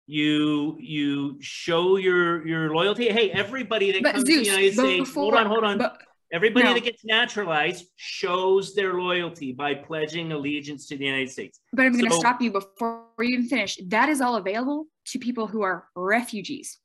You 0.07 0.77
you 0.79 1.37
show 1.41 1.97
your 1.97 2.45
your 2.47 2.73
loyalty. 2.75 3.09
Hey, 3.09 3.31
everybody 3.31 3.91
that 3.91 4.03
but 4.03 4.13
comes 4.13 4.23
to 4.25 4.35
the 4.37 4.45
United 4.45 4.73
States, 4.73 5.09
before, 5.09 5.23
hold 5.23 5.33
on, 5.35 5.45
hold 5.47 5.63
on. 5.63 5.77
But, 5.79 5.97
Everybody 6.31 6.65
No. 6.65 6.73
that 6.73 6.83
gets 6.83 7.05
naturalized 7.05 7.85
shows 7.95 8.73
their 8.73 8.95
loyalty 8.95 9.53
by 9.53 9.73
pledging 9.75 10.31
allegiance 10.31 10.87
to 10.87 10.97
the 10.97 11.05
United 11.05 11.29
States. 11.29 11.59
but 11.71 11.85
I'm 11.85 11.93
going 11.93 12.05
to 12.05 12.11
So- 12.11 12.19
stop 12.19 12.41
you 12.41 12.51
before 12.51 13.05
you 13.19 13.25
even 13.35 13.47
finish. 13.47 13.77
That 13.87 14.09
is 14.09 14.21
all 14.21 14.35
available 14.35 14.87
to 15.11 15.19
people 15.19 15.47
who 15.47 15.61
are 15.61 15.87
refugees, 15.95 16.79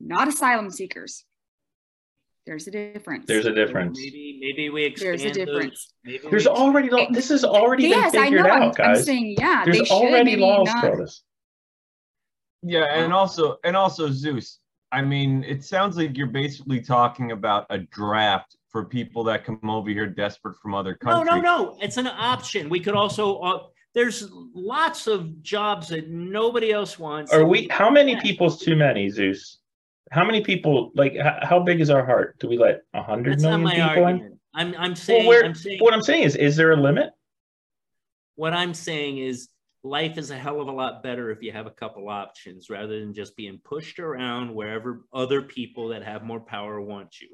not 0.00 0.28
asylum 0.28 0.70
seekers. 0.70 1.24
There's 2.46 2.66
a 2.66 2.70
difference. 2.70 3.26
There's 3.26 3.44
a 3.46 3.52
difference. 3.54 3.98
Maybe 3.98 4.38
maybe 4.40 4.70
we 4.70 4.84
expand 4.84 5.20
There's 5.20 5.22
a 5.36 5.44
those- 5.44 5.46
difference. 5.46 5.94
maybe 6.04 6.28
There's 6.30 6.46
already 6.46 6.88
law. 6.90 7.06
This 7.10 7.28
has 7.28 7.44
already 7.44 7.88
yes, 7.88 8.12
been 8.12 8.20
I 8.20 8.24
figured 8.24 8.44
know. 8.44 8.50
I'm, 8.50 8.62
out, 8.62 8.80
I'm 8.80 8.96
saying, 8.96 9.36
yeah, 9.38 9.64
they 9.66 9.72
There's 9.72 9.88
should 9.88 9.94
already 9.94 10.24
maybe 10.24 10.40
laws 10.40 10.66
not. 10.66 10.80
for 10.84 10.96
this. 10.96 11.22
Yeah, 12.62 12.86
and 12.90 13.12
also 13.12 13.56
and 13.64 13.76
also 13.76 14.10
Zeus. 14.10 14.58
I 14.90 15.02
mean, 15.02 15.44
it 15.44 15.64
sounds 15.64 15.96
like 15.96 16.16
you're 16.16 16.26
basically 16.26 16.80
talking 16.80 17.32
about 17.32 17.66
a 17.70 17.78
draft 17.78 18.56
for 18.68 18.84
people 18.84 19.22
that 19.24 19.44
come 19.44 19.60
over 19.68 19.90
here 19.90 20.06
desperate 20.06 20.56
from 20.56 20.74
other 20.74 20.94
countries. 20.94 21.26
no, 21.26 21.36
no. 21.40 21.64
No. 21.64 21.78
It's 21.80 21.96
an 21.98 22.06
option. 22.06 22.68
We 22.68 22.80
could 22.80 22.94
also. 22.94 23.38
Uh, 23.38 23.58
there's 23.94 24.28
lots 24.54 25.06
of 25.06 25.42
jobs 25.42 25.88
that 25.88 26.08
nobody 26.08 26.72
else 26.72 26.98
wants. 26.98 27.32
Are 27.32 27.44
we? 27.46 27.68
How 27.70 27.90
many 27.90 28.12
Yeah. 28.12 28.20
people's 28.20 28.60
too 28.60 28.76
many, 28.76 29.08
Zeus? 29.08 29.58
How 30.10 30.24
many 30.24 30.42
people? 30.42 30.90
Like, 30.94 31.12
h- 31.14 31.42
how 31.42 31.60
big 31.60 31.80
is 31.80 31.90
our 31.90 32.04
heart? 32.04 32.38
Do 32.38 32.48
we 32.48 32.58
let 32.58 32.82
a 32.94 33.02
hundred 33.02 33.32
That's 33.34 33.42
not 33.42 33.60
my 33.60 33.74
people 33.74 34.06
in? 34.08 34.38
I'm 34.54 34.74
I'm 34.78 34.94
saying 34.96 35.26
Well, 35.26 35.28
where, 35.28 35.44
I'm 35.44 35.54
saying 35.54 35.78
what 35.80 35.94
I'm 35.94 36.02
saying 36.02 36.22
is, 36.24 36.36
is 36.36 36.56
there 36.56 36.72
a 36.72 36.76
limit? 36.76 37.10
what 38.36 38.52
I'm 38.54 38.72
saying 38.72 39.18
is 39.18 39.48
life 39.82 40.18
is 40.18 40.30
a 40.30 40.36
hell 40.36 40.60
of 40.60 40.68
a 40.68 40.72
lot 40.72 41.02
better 41.02 41.30
if 41.30 41.42
you 41.42 41.52
have 41.52 41.66
a 41.66 41.70
couple 41.70 42.08
options 42.08 42.68
rather 42.68 43.00
than 43.00 43.14
just 43.14 43.36
being 43.36 43.60
pushed 43.64 43.98
around 43.98 44.54
wherever 44.54 45.04
other 45.12 45.42
people 45.42 45.88
that 45.88 46.02
have 46.02 46.24
more 46.24 46.40
power 46.40 46.80
want 46.80 47.20
you. 47.20 47.28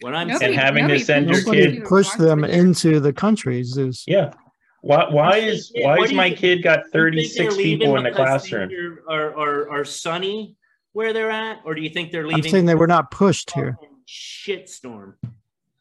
What 0.00 0.14
I'm 0.14 0.28
Nobody- 0.28 0.46
And 0.46 0.54
having 0.54 0.88
to 0.88 0.98
send 0.98 1.28
your 1.28 1.42
pushes 1.44 1.74
kid- 1.74 1.84
push 1.84 2.10
them 2.12 2.44
into 2.44 2.98
the 2.98 3.12
country, 3.12 3.62
Zeus. 3.62 4.04
Yeah. 4.06 4.32
Why? 4.80 5.08
Why 5.08 5.36
is 5.36 5.70
why 5.76 5.96
what 5.96 6.04
is 6.04 6.10
do 6.10 6.14
you 6.14 6.20
my 6.20 6.30
kid 6.30 6.62
got 6.62 6.78
You 6.78 6.82
think 6.82 6.92
they're 6.92 7.50
36 7.50 7.56
people 7.56 7.96
in 7.96 8.02
the 8.02 8.10
classroom? 8.10 8.70
Are, 9.08 9.14
are, 9.14 9.38
are, 9.38 9.70
are 9.70 9.84
sunny 9.84 10.56
where 10.92 11.12
they're 11.12 11.30
at, 11.30 11.60
or 11.64 11.74
do 11.76 11.82
you 11.82 11.90
think 11.90 12.10
they're 12.10 12.22
leaving? 12.22 12.34
I'm 12.34 12.38
leaving? 12.38 12.50
saying 12.50 12.66
they 12.66 12.74
were 12.74 12.88
not 12.88 13.12
pushed 13.12 13.52
here. 13.52 13.78
Shitstorm. 14.08 15.14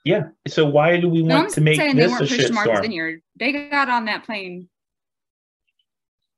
Yeah. 0.05 0.29
So 0.47 0.67
why 0.67 0.99
do 0.99 1.09
we 1.09 1.23
want 1.23 1.45
I'm 1.45 1.51
to 1.51 1.61
make 1.61 1.77
this 1.95 2.13
a 2.13 2.17
pushed 2.17 2.35
to 2.35 2.53
shitstorm? 2.53 3.21
They 3.37 3.69
got 3.69 3.89
on 3.89 4.05
that 4.05 4.23
plane. 4.23 4.69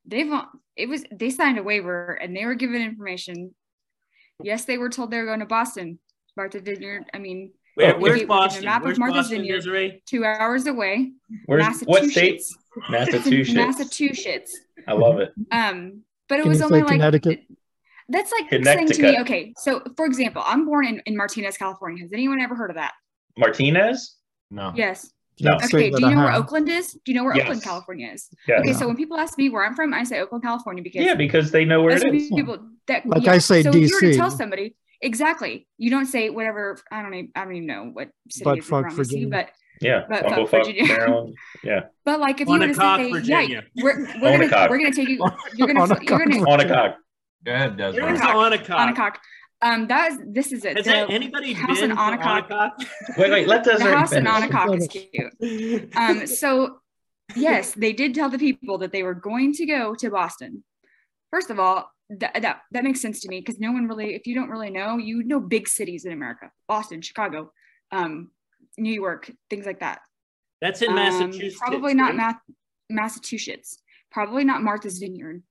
They've 0.05 0.31
it 0.75 0.89
was 0.89 1.03
they 1.11 1.29
signed 1.29 1.57
a 1.57 1.63
waiver 1.63 2.13
and 2.13 2.35
they 2.35 2.45
were 2.45 2.55
given 2.55 2.81
information. 2.81 3.53
Yes, 4.41 4.65
they 4.65 4.77
were 4.77 4.89
told 4.89 5.11
they 5.11 5.19
were 5.19 5.25
going 5.25 5.39
to 5.39 5.45
Boston. 5.45 5.99
Martha 6.35 6.59
Vineyard. 6.59 7.03
I 7.13 7.19
mean, 7.19 7.51
Where, 7.75 7.91
if 7.91 7.99
where's 7.99 8.21
you- 8.21 8.27
Boston? 8.27 8.65
map 8.65 8.81
of 8.81 8.85
Where's 8.85 8.99
Martha's 8.99 9.17
Boston, 9.25 9.37
Vineyard. 9.37 9.57
Desiree? 9.57 10.03
two 10.07 10.25
hours 10.25 10.65
away. 10.67 11.11
Where's 11.45 11.81
what 11.81 12.03
state? 12.05 12.41
Massachusetts. 12.89 13.53
Massachusetts. 13.53 14.59
I 14.87 14.93
love 14.93 15.19
it. 15.19 15.31
Um, 15.51 16.01
but 16.27 16.39
it 16.39 16.41
Can 16.43 16.49
was 16.49 16.59
you 16.59 16.65
only 16.65 16.81
like 16.81 16.91
Connecticut? 16.93 17.41
that's 18.09 18.31
like 18.31 18.49
saying 18.63 18.87
to 18.87 19.01
me, 19.01 19.19
okay, 19.21 19.53
so 19.57 19.81
for 19.95 20.05
example, 20.05 20.41
I'm 20.45 20.65
born 20.65 20.85
in, 20.87 21.01
in 21.05 21.15
Martinez, 21.15 21.55
California. 21.57 22.01
Has 22.03 22.11
anyone 22.11 22.41
ever 22.41 22.55
heard 22.55 22.71
of 22.71 22.75
that? 22.77 22.93
Martinez? 23.37 24.15
No. 24.51 24.73
Yes. 24.75 25.11
No. 25.41 25.56
Okay. 25.63 25.89
Do 25.89 26.00
you 26.02 26.10
know 26.15 26.24
where. 26.24 26.32
Oakland 26.34 26.69
is? 26.69 26.93
Do 26.93 27.00
you 27.12 27.15
know 27.15 27.24
where 27.24 27.36
Yes. 27.36 27.43
Oakland, 27.46 27.63
California 27.63 28.12
is? 28.13 28.30
Yeah. 28.48 28.60
Okay, 28.60 28.69
Yeah. 28.69 28.76
so 28.76 28.88
when 28.88 28.96
people 28.96 29.17
ask 29.17 29.38
me 29.38 29.50
where 29.50 29.65
I'm 29.65 29.76
from, 29.76 29.93
I 29.93 30.04
say 30.04 30.19
Oakland, 30.19 30.43
California 30.43 30.84
because 30.84 31.04
Yeah, 31.06 31.15
because 31.15 31.52
they 31.52 31.65
know 31.65 31.82
where 31.82 31.96
it 31.96 32.04
is. 32.15 32.30
it 32.32 32.36
people 32.36 32.60
that 32.88 33.06
Like 33.06 33.27
I 33.27 33.38
say 33.40 33.63
So 33.63 33.69
if 33.69 33.75
you 33.75 33.81
were 33.81 34.00
to 34.02 34.06
DC. 34.12 34.15
tell 34.17 34.29
somebody 34.31 34.75
exactly, 35.02 35.67
you 35.77 35.90
don't 35.90 36.06
say 36.06 36.29
whatever. 36.29 36.77
I 36.92 37.02
don't 37.02 37.13
even. 37.13 37.31
I 37.36 37.44
don't 37.46 37.56
even 37.56 37.67
know 37.67 37.90
what 37.94 38.10
city 38.29 38.44
Butt 38.46 38.58
is 38.60 38.65
fuck, 38.65 38.84
around 38.86 38.92
DC, 38.94 38.98
Virginia. 38.98 39.27
but 39.29 39.50
Yeah. 39.81 40.04
But 40.08 40.23
Bumblefuck, 40.25 40.50
fuck 40.50 40.65
Virginia. 40.65 40.86
Maryland. 40.88 41.36
Yeah. 41.63 41.79
but 42.06 42.19
like 42.19 42.40
if 42.42 42.48
you 42.48 42.60
were 42.60 42.67
to 42.67 42.73
say, 42.73 43.12
Virginia. 43.12 43.63
yeah, 43.75 43.84
we're 43.84 44.00
we're 44.21 44.48
gonna 44.48 44.67
we're 44.69 44.77
gonna 44.77 44.92
take 44.94 45.10
you. 45.10 45.17
You're 45.56 45.67
gonna 45.67 45.88
you're 46.02 46.19
gonna 46.19 46.50
On 46.50 46.60
a 46.60 46.67
cock. 46.67 46.98
Go 47.46 47.52
ahead, 47.54 47.75
There's 47.75 47.96
Desmond. 47.96 48.19
Onancock. 48.21 48.96
Onancock. 48.96 49.15
Onancock. 49.63 49.73
Um, 49.73 49.87
that 49.87 50.11
is 50.11 50.19
this 50.27 50.51
is 50.51 50.65
it. 50.65 50.77
Has 50.77 50.85
The, 50.85 50.95
anybody 51.09 51.53
house 51.53 51.79
been 51.79 51.91
in 51.91 51.97
to 51.97 52.01
Onancock- 52.01 52.49
Onancock? 52.49 52.71
Wait, 53.17 53.31
wait, 53.31 53.47
let 53.47 53.59
us. 53.61 53.65
the 53.65 53.71
Desiree 53.73 53.93
house 53.93 54.11
in 54.11 54.25
finish. 54.25 54.49
Onancock 54.51 54.77
is 54.77 54.87
cute. 54.87 55.95
Um, 55.95 56.27
so 56.27 56.79
yes, 57.35 57.71
they 57.73 57.93
did 57.93 58.13
tell 58.13 58.29
the 58.29 58.39
people 58.39 58.77
that 58.79 58.91
they 58.91 59.03
were 59.03 59.13
going 59.13 59.53
to 59.53 59.65
go 59.65 59.95
to 59.95 60.09
Boston. 60.09 60.63
First 61.31 61.49
of 61.49 61.59
all, 61.59 61.89
that 62.09 62.41
that, 62.41 62.61
that 62.71 62.83
makes 62.83 63.01
sense 63.01 63.21
to 63.21 63.29
me 63.29 63.39
because 63.39 63.59
no 63.59 63.71
one 63.71 63.87
really, 63.87 64.13
if 64.15 64.27
you 64.27 64.35
don't 64.35 64.49
really 64.49 64.69
know, 64.69 64.97
you 64.97 65.23
know 65.23 65.39
big 65.39 65.67
cities 65.67 66.05
in 66.05 66.11
America, 66.11 66.51
Boston, 66.67 67.01
Chicago, 67.01 67.51
um, 67.91 68.29
New 68.77 68.93
York, 68.93 69.31
things 69.49 69.65
like 69.65 69.79
that. 69.79 69.99
That's 70.61 70.81
in 70.81 70.89
Um, 70.89 70.95
Massachusetts. 70.95 71.57
probably 71.59 71.93
not 71.93 72.07
right? 72.09 72.15
Math- 72.15 72.41
Massachusetts. 72.89 73.79
Probably 74.11 74.43
not 74.43 74.61
Martha's 74.61 74.99
Vineyard. 74.99 75.41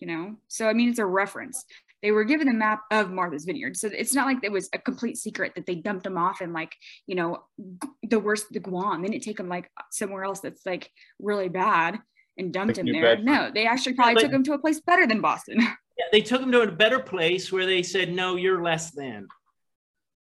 You 0.00 0.06
know, 0.06 0.36
so 0.48 0.68
I 0.68 0.74
mean, 0.74 0.90
it's 0.90 0.98
a 1.00 1.06
reference. 1.06 1.64
They 2.02 2.12
were 2.12 2.24
given 2.24 2.48
a 2.48 2.52
map 2.54 2.82
of 2.92 3.10
Martha's 3.10 3.44
Vineyard, 3.44 3.76
so 3.76 3.88
it's 3.92 4.14
not 4.14 4.26
like 4.26 4.38
it 4.44 4.52
was 4.52 4.68
a 4.72 4.78
complete 4.78 5.16
secret 5.16 5.52
that 5.56 5.66
they 5.66 5.74
dumped 5.74 6.04
them 6.04 6.16
off 6.16 6.40
in 6.40 6.52
like 6.52 6.72
you 7.06 7.14
know 7.16 7.38
g- 7.58 7.88
the 8.08 8.20
worst, 8.20 8.46
the 8.52 8.60
Guam. 8.60 9.02
They 9.02 9.08
didn't 9.08 9.24
take 9.24 9.36
them 9.36 9.48
like 9.48 9.68
somewhere 9.90 10.22
else 10.24 10.40
that's 10.40 10.64
like 10.64 10.90
really 11.18 11.48
bad 11.48 11.98
and 12.36 12.52
dumped 12.52 12.76
Like 12.76 12.86
him 12.86 12.92
there. 12.92 13.16
Bedford. 13.16 13.24
No, 13.24 13.50
they 13.52 13.66
actually 13.66 13.94
probably 13.94 14.14
but- 14.14 14.20
took 14.22 14.32
him 14.32 14.44
to 14.44 14.52
a 14.52 14.58
place 14.58 14.80
better 14.80 15.06
than 15.06 15.20
Boston. 15.20 15.60
Yeah, 16.00 16.04
they 16.12 16.20
took 16.20 16.40
him 16.40 16.52
to 16.52 16.60
a 16.60 16.70
better 16.70 17.00
place 17.00 17.50
where 17.50 17.66
they 17.66 17.82
said, 17.82 18.12
no, 18.14 18.36
you're 18.36 18.62
less 18.62 18.92
than. 18.92 19.26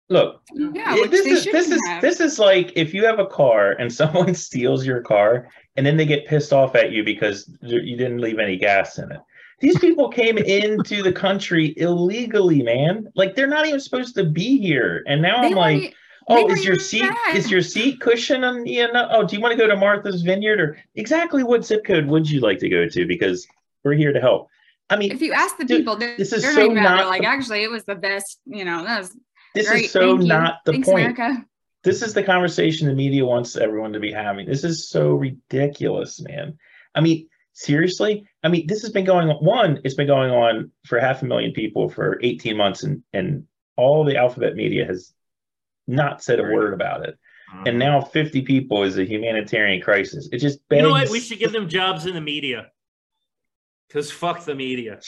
Look, 0.09 0.41
Yeah, 0.55 0.95
it- 0.97 1.11
this 1.11 1.27
is 1.27 1.45
this 1.45 1.71
is 1.71 1.79
have. 1.87 2.01
this 2.01 2.19
is 2.21 2.39
like 2.39 2.73
if 2.77 2.95
you 2.95 3.05
have 3.05 3.19
a 3.19 3.27
car 3.27 3.73
and 3.73 3.93
someone 4.01 4.35
steals 4.35 4.87
your 4.87 5.03
car 5.03 5.51
and 5.77 5.85
then 5.85 5.99
they 5.99 6.07
get 6.07 6.27
pissed 6.27 6.55
off 6.55 6.77
at 6.77 6.93
you 6.93 7.05
because 7.05 7.55
you 7.61 7.95
didn't 7.99 8.23
leave 8.23 8.39
any 8.39 8.57
gas 8.57 8.97
in 8.99 9.13
it. 9.13 9.21
These 9.61 9.79
people 9.79 10.11
came 10.11 10.37
into 10.39 11.03
the 11.03 11.13
country 11.13 11.73
illegally, 11.79 12.63
man. 12.63 13.09
Like 13.15 13.35
they're 13.37 13.47
not 13.47 13.67
even 13.67 13.81
supposed 13.81 14.15
to 14.17 14.25
be 14.25 14.59
here. 14.59 15.03
And 15.07 15.23
now 15.23 15.41
They 15.41 15.49
I'm 15.49 15.55
like, 15.55 15.95
oh, 16.29 16.51
is 16.51 16.65
your 16.65 16.77
seat 16.77 17.11
is 17.33 17.51
your 17.51 17.63
seat 17.63 18.01
cushion 18.01 18.45
on 18.45 18.67
you 18.67 18.85
uh, 18.85 18.93
know, 18.93 19.09
oh, 19.11 19.27
do 19.27 19.35
you 19.35 19.41
want 19.43 19.53
to 19.53 19.59
go 19.59 19.67
to 19.67 19.77
Martha's 19.77 20.23
Vineyard 20.23 20.61
or 20.61 20.79
exactly 20.95 21.43
what 21.43 21.65
zip 21.65 21.85
code 21.85 22.07
would 22.07 22.31
you 22.31 22.41
like 22.41 22.59
to 22.59 22.69
go 22.69 22.87
to? 22.89 23.07
Because 23.07 23.47
we're 23.85 23.95
here 23.95 24.13
to 24.13 24.21
help. 24.21 24.49
I 24.91 24.97
mean, 24.97 25.11
if 25.11 25.21
you 25.23 25.33
ask 25.33 25.57
the 25.57 25.65
Dude, 25.65 25.79
people, 25.79 25.97
this 25.97 26.33
is 26.33 26.43
so 26.43 26.51
not 26.51 26.59
even 26.63 26.75
mad. 26.75 26.83
not 26.83 26.97
They're 26.99 27.07
like, 27.07 27.25
actually, 27.25 27.63
it 27.65 27.71
was 27.71 27.85
the 27.85 27.95
best. 27.97 28.39
You 28.47 28.65
know, 28.65 28.85
that 28.85 28.99
was 29.01 29.17
this 29.55 29.69
great. 29.69 29.87
is 29.87 29.91
so 29.91 30.01
Thank 30.11 30.23
you. 30.23 30.29
not 30.29 30.59
the 30.65 30.73
Thanks, 30.73 30.89
point. 30.89 31.07
America. 31.19 31.45
this 31.83 32.03
is 32.03 32.13
the 32.15 32.23
conversation 32.23 32.89
the 32.89 32.95
media 32.95 33.25
wants 33.25 33.57
everyone 33.57 33.95
to 33.95 34.01
be 34.01 34.13
having. 34.13 34.47
This 34.47 34.65
is 34.65 34.89
so 34.89 35.11
ridiculous, 35.15 36.21
man. 36.21 36.59
I 36.95 37.01
mean, 37.01 37.29
seriously. 37.57 38.29
I 38.45 38.49
mean, 38.49 38.67
this 38.67 38.83
has 38.83 38.91
been 38.93 39.05
going 39.05 39.29
on. 39.31 39.45
One, 39.45 39.81
it's 39.83 39.95
been 39.95 40.07
going 40.07 40.31
on 40.31 40.71
for 40.85 41.01
half 41.01 41.23
a 41.23 41.25
million 41.25 41.53
people 41.53 41.89
for 41.89 42.21
18 42.23 42.57
months, 42.57 42.83
and 42.85 43.03
and 43.13 43.45
all 43.77 44.05
the 44.05 44.17
alphabet 44.17 44.55
media 44.55 44.87
has 44.87 45.13
not 45.87 46.23
said 46.23 46.39
a 46.39 46.43
word 46.43 46.73
about 46.73 47.07
it. 47.09 47.19
Mm-hmm. 47.53 47.69
And 47.69 47.79
now 47.79 48.01
50 48.01 48.43
people 48.43 48.83
is 48.83 48.99
a 48.99 49.05
humanitarian 49.05 49.81
crisis. 49.81 50.29
It 50.33 50.39
just 50.39 50.67
begs. 50.69 50.81
You 50.81 50.89
know 50.89 50.93
what? 50.93 51.11
We 51.11 51.21
should 51.21 51.39
give 51.39 51.53
them 51.53 51.69
jobs 51.69 52.07
in 52.07 52.15
the 52.15 52.21
media. 52.21 52.71
Because 53.89 54.11
fuck 54.11 54.45
the 54.45 54.55
media. 54.55 54.99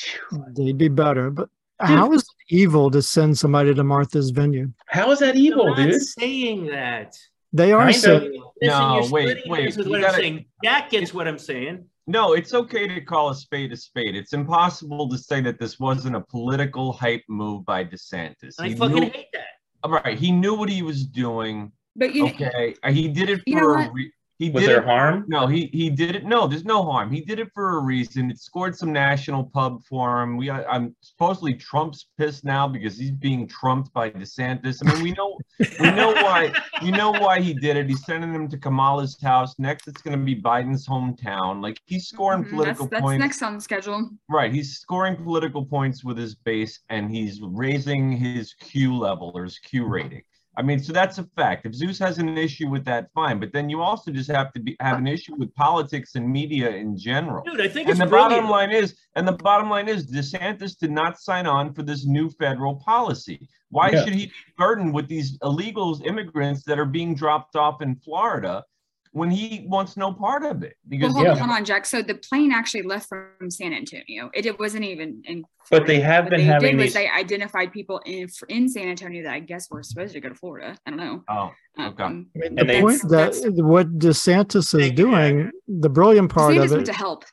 They'd 0.57 0.79
be 0.79 0.89
better. 0.89 1.31
But 1.31 1.49
how 1.81 2.13
is 2.13 2.23
it 2.23 2.55
evil 2.55 2.91
to 2.93 3.03
send 3.03 3.37
somebody 3.37 3.75
to 3.75 3.85
Martha's 3.85 4.31
Vineyard? 4.31 4.73
How 4.87 5.11
is 5.11 5.19
that 5.19 5.35
evil, 5.37 5.75
I'm 5.75 5.83
not 5.83 5.91
dude? 5.91 6.03
saying 6.03 6.67
that. 6.67 7.17
They 7.53 7.73
are 7.73 7.93
saying 7.93 8.37
of. 8.37 8.43
No, 8.63 9.01
you're 9.01 9.11
wait, 9.11 9.39
wait, 9.47 9.61
hairs 9.61 9.77
you 9.77 9.91
what 9.91 10.01
gotta- 10.01 10.15
I'm 10.15 10.21
saying. 10.21 10.45
Jack 10.63 10.91
gets 10.91 11.13
what 11.13 11.27
I'm 11.27 11.39
saying. 11.39 11.87
No, 12.11 12.33
it's 12.33 12.55
okay 12.55 12.89
to 12.89 13.03
call 13.03 13.29
a 13.29 13.35
spade 13.35 13.71
a 13.71 13.77
spade. 13.77 14.17
It's 14.17 14.33
impossible 14.33 15.11
to 15.11 15.19
say 15.19 15.43
that 15.43 15.61
this 15.61 15.79
wasn't 15.79 16.17
a 16.17 16.23
political 16.23 16.91
hype 16.95 17.23
move 17.29 17.67
by 17.67 17.85
DeSantis. 17.85 18.55
I 18.59 18.69
He 18.69 18.75
fucking 18.75 18.95
knew, 18.95 19.11
hate 19.11 19.27
that. 19.35 19.45
all 19.85 19.91
right, 19.91 20.17
he 20.19 20.33
knew 20.33 20.55
what 20.55 20.71
he 20.71 20.81
was 20.81 21.05
doing. 21.05 21.71
But 21.97 22.15
you, 22.15 22.25
Okay, 22.29 22.75
he 22.89 23.09
did 23.09 23.29
it 23.29 23.43
You 23.47 23.57
know 23.57 23.61
for 23.61 23.75
a 23.75 23.77
what? 23.83 23.93
re- 23.93 24.13
he 24.39 24.51
Was 24.51 24.63
did 24.63 24.71
there 24.71 24.83
it 24.83 24.87
harm? 24.87 25.25
No, 25.29 25.47
he 25.49 25.69
he 25.73 25.91
did 25.91 26.15
it. 26.15 26.25
No, 26.25 26.47
there's 26.47 26.65
no 26.65 26.85
harm. 26.85 27.11
He 27.11 27.21
did 27.23 27.41
it 27.41 27.49
for 27.53 27.79
a 27.79 27.81
reason. 27.81 28.31
It 28.31 28.39
scored 28.39 28.77
some 28.77 28.93
national 28.93 29.45
pub 29.45 29.83
for 29.85 30.23
him. 30.23 30.37
We, 30.37 30.49
I'm 30.51 30.95
supposedly 31.01 31.55
Trump's 31.55 32.07
pissed 32.17 32.45
now 32.45 32.69
because 32.69 32.97
he's 32.97 33.11
being 33.11 33.49
trumped 33.49 33.93
by 33.93 34.11
DeSantis. 34.11 34.79
I 34.87 34.93
mean, 34.95 35.03
we 35.03 35.11
know, 35.13 35.37
we 35.81 35.91
know 35.91 36.13
why. 36.13 36.53
You 36.83 36.93
know 36.93 37.11
why 37.11 37.41
he 37.41 37.53
did 37.53 37.77
it. 37.77 37.89
He's 37.89 38.05
sending 38.05 38.33
him 38.33 38.49
to 38.49 38.57
Kamala's 38.59 39.21
house. 39.21 39.55
Next, 39.59 39.89
it's 39.89 40.03
going 40.03 40.17
to 40.19 40.25
be 40.25 40.41
Biden's 40.41 40.87
hometown. 40.87 41.61
Like 41.61 41.81
he's 41.87 42.07
scoring 42.07 42.45
Mhm, 42.45 42.51
political 42.51 42.85
that's, 42.87 42.91
that's 42.93 43.03
points. 43.03 43.21
next 43.21 43.43
on 43.43 43.57
the 43.57 43.61
schedule. 43.61 44.09
Right, 44.29 44.53
he's 44.53 44.79
scoring 44.79 45.17
political 45.17 45.65
points 45.65 46.05
with 46.05 46.17
his 46.17 46.37
base, 46.37 46.79
and 46.91 47.11
he's 47.11 47.41
raising 47.43 48.13
his 48.13 48.55
Q 48.55 48.97
level 48.97 49.33
or 49.35 49.43
his 49.45 49.59
Q 49.59 49.87
rating. 49.87 50.23
I 50.59 50.63
mean, 50.63 50.81
so 50.81 50.93
that's 50.93 51.19
a 51.19 51.25
fact. 51.37 51.67
If 51.67 51.73
Zeus 51.73 52.01
has 52.01 52.19
an 52.19 52.37
issue 52.37 52.69
with 52.69 52.85
that, 52.87 53.13
fine. 53.15 53.39
But 53.39 53.53
then 53.53 53.71
you 53.71 53.81
also 53.81 54.11
just 54.11 54.29
have 54.29 54.53
to 54.55 54.61
be 54.61 54.77
have 54.81 54.99
an 54.99 55.07
issue 55.07 55.37
with 55.37 55.55
politics 55.55 56.17
and 56.17 56.29
media 56.29 56.71
in 56.71 56.99
general. 56.99 57.45
Dude, 57.45 57.61
I 57.61 57.69
think 57.69 57.87
And 57.87 57.91
it's 57.91 58.01
the 58.01 58.07
brilliant. 58.07 58.31
bottom 58.33 58.51
line 58.51 58.73
is, 58.73 58.97
and 59.15 59.27
the 59.27 59.33
bottom 59.33 59.71
line 59.71 59.89
is, 59.89 60.11
DeSantis 60.11 60.77
did 60.77 60.91
not 60.91 61.21
sign 61.21 61.47
on 61.47 61.73
for 61.73 61.85
this 61.85 62.05
new 62.07 62.29
federal 62.29 62.75
policy. 62.75 63.49
Why 63.71 63.91
Yeah. 63.91 64.03
should 64.05 64.15
he 64.15 64.27
be 64.27 64.33
burdened 64.57 64.93
with 64.93 65.07
these 65.07 65.39
illegals, 65.39 66.05
immigrants 66.05 66.65
that 66.65 66.77
are 66.81 66.85
being 66.99 67.15
dropped 67.15 67.55
off 67.55 67.81
in 67.81 67.95
Florida 67.95 68.65
when 69.13 69.31
he 69.31 69.67
wants 69.69 69.97
no 69.97 70.13
part 70.13 70.45
of 70.45 70.63
it? 70.63 70.75
Well, 70.85 70.89
Because 70.89 71.13
hold, 71.13 71.25
Yeah. 71.25 71.33
on, 71.33 71.39
hold 71.39 71.51
on, 71.51 71.65
Jack. 71.65 71.87
So 71.87 72.03
the 72.03 72.15
plane 72.15 72.53
actually 72.53 72.83
left 72.83 73.09
from 73.09 73.51
San 73.51 73.73
Antonio. 73.73 74.31
It, 74.35 74.47
it 74.47 74.59
wasn't 74.59 74.85
even 74.85 75.23
in. 75.25 75.45
But 75.71 75.87
they 75.87 76.01
have 76.01 76.25
What 76.25 76.31
been 76.31 76.41
they 76.41 76.45
having 76.47 76.77
did 76.77 76.85
was 76.85 76.95
they 76.95 77.09
identified 77.09 77.73
people 77.73 78.01
in 78.07 78.29
in 78.49 78.69
San 78.69 78.89
Antonio 78.89 79.23
that 79.25 79.33
I 79.33 79.41
guess 79.41 79.71
were 79.71 79.83
supposed 79.83 80.13
to 80.15 80.21
go 80.21 80.29
to 80.31 80.35
Florida. 80.35 80.77
I 80.87 80.91
don't 80.91 80.99
know. 80.99 81.25
oh, 81.29 81.51
Okay. 81.81 82.03
Um, 82.03 82.27
I 82.35 82.39
mean, 82.39 82.49
And 82.49 82.59
the 82.59 82.65
they- 82.65 82.81
point 82.81 83.03
that 83.09 83.53
what 83.57 83.99
DeSantis 83.99 84.79
is 84.81 84.91
doing, 84.93 85.51
the 85.69 85.89
brilliant 85.89 86.31
part 86.31 86.55
DeSantis 86.55 86.65
of 86.65 86.71
went 86.71 86.83
it, 86.83 86.87
to 86.87 86.93
help. 86.93 87.25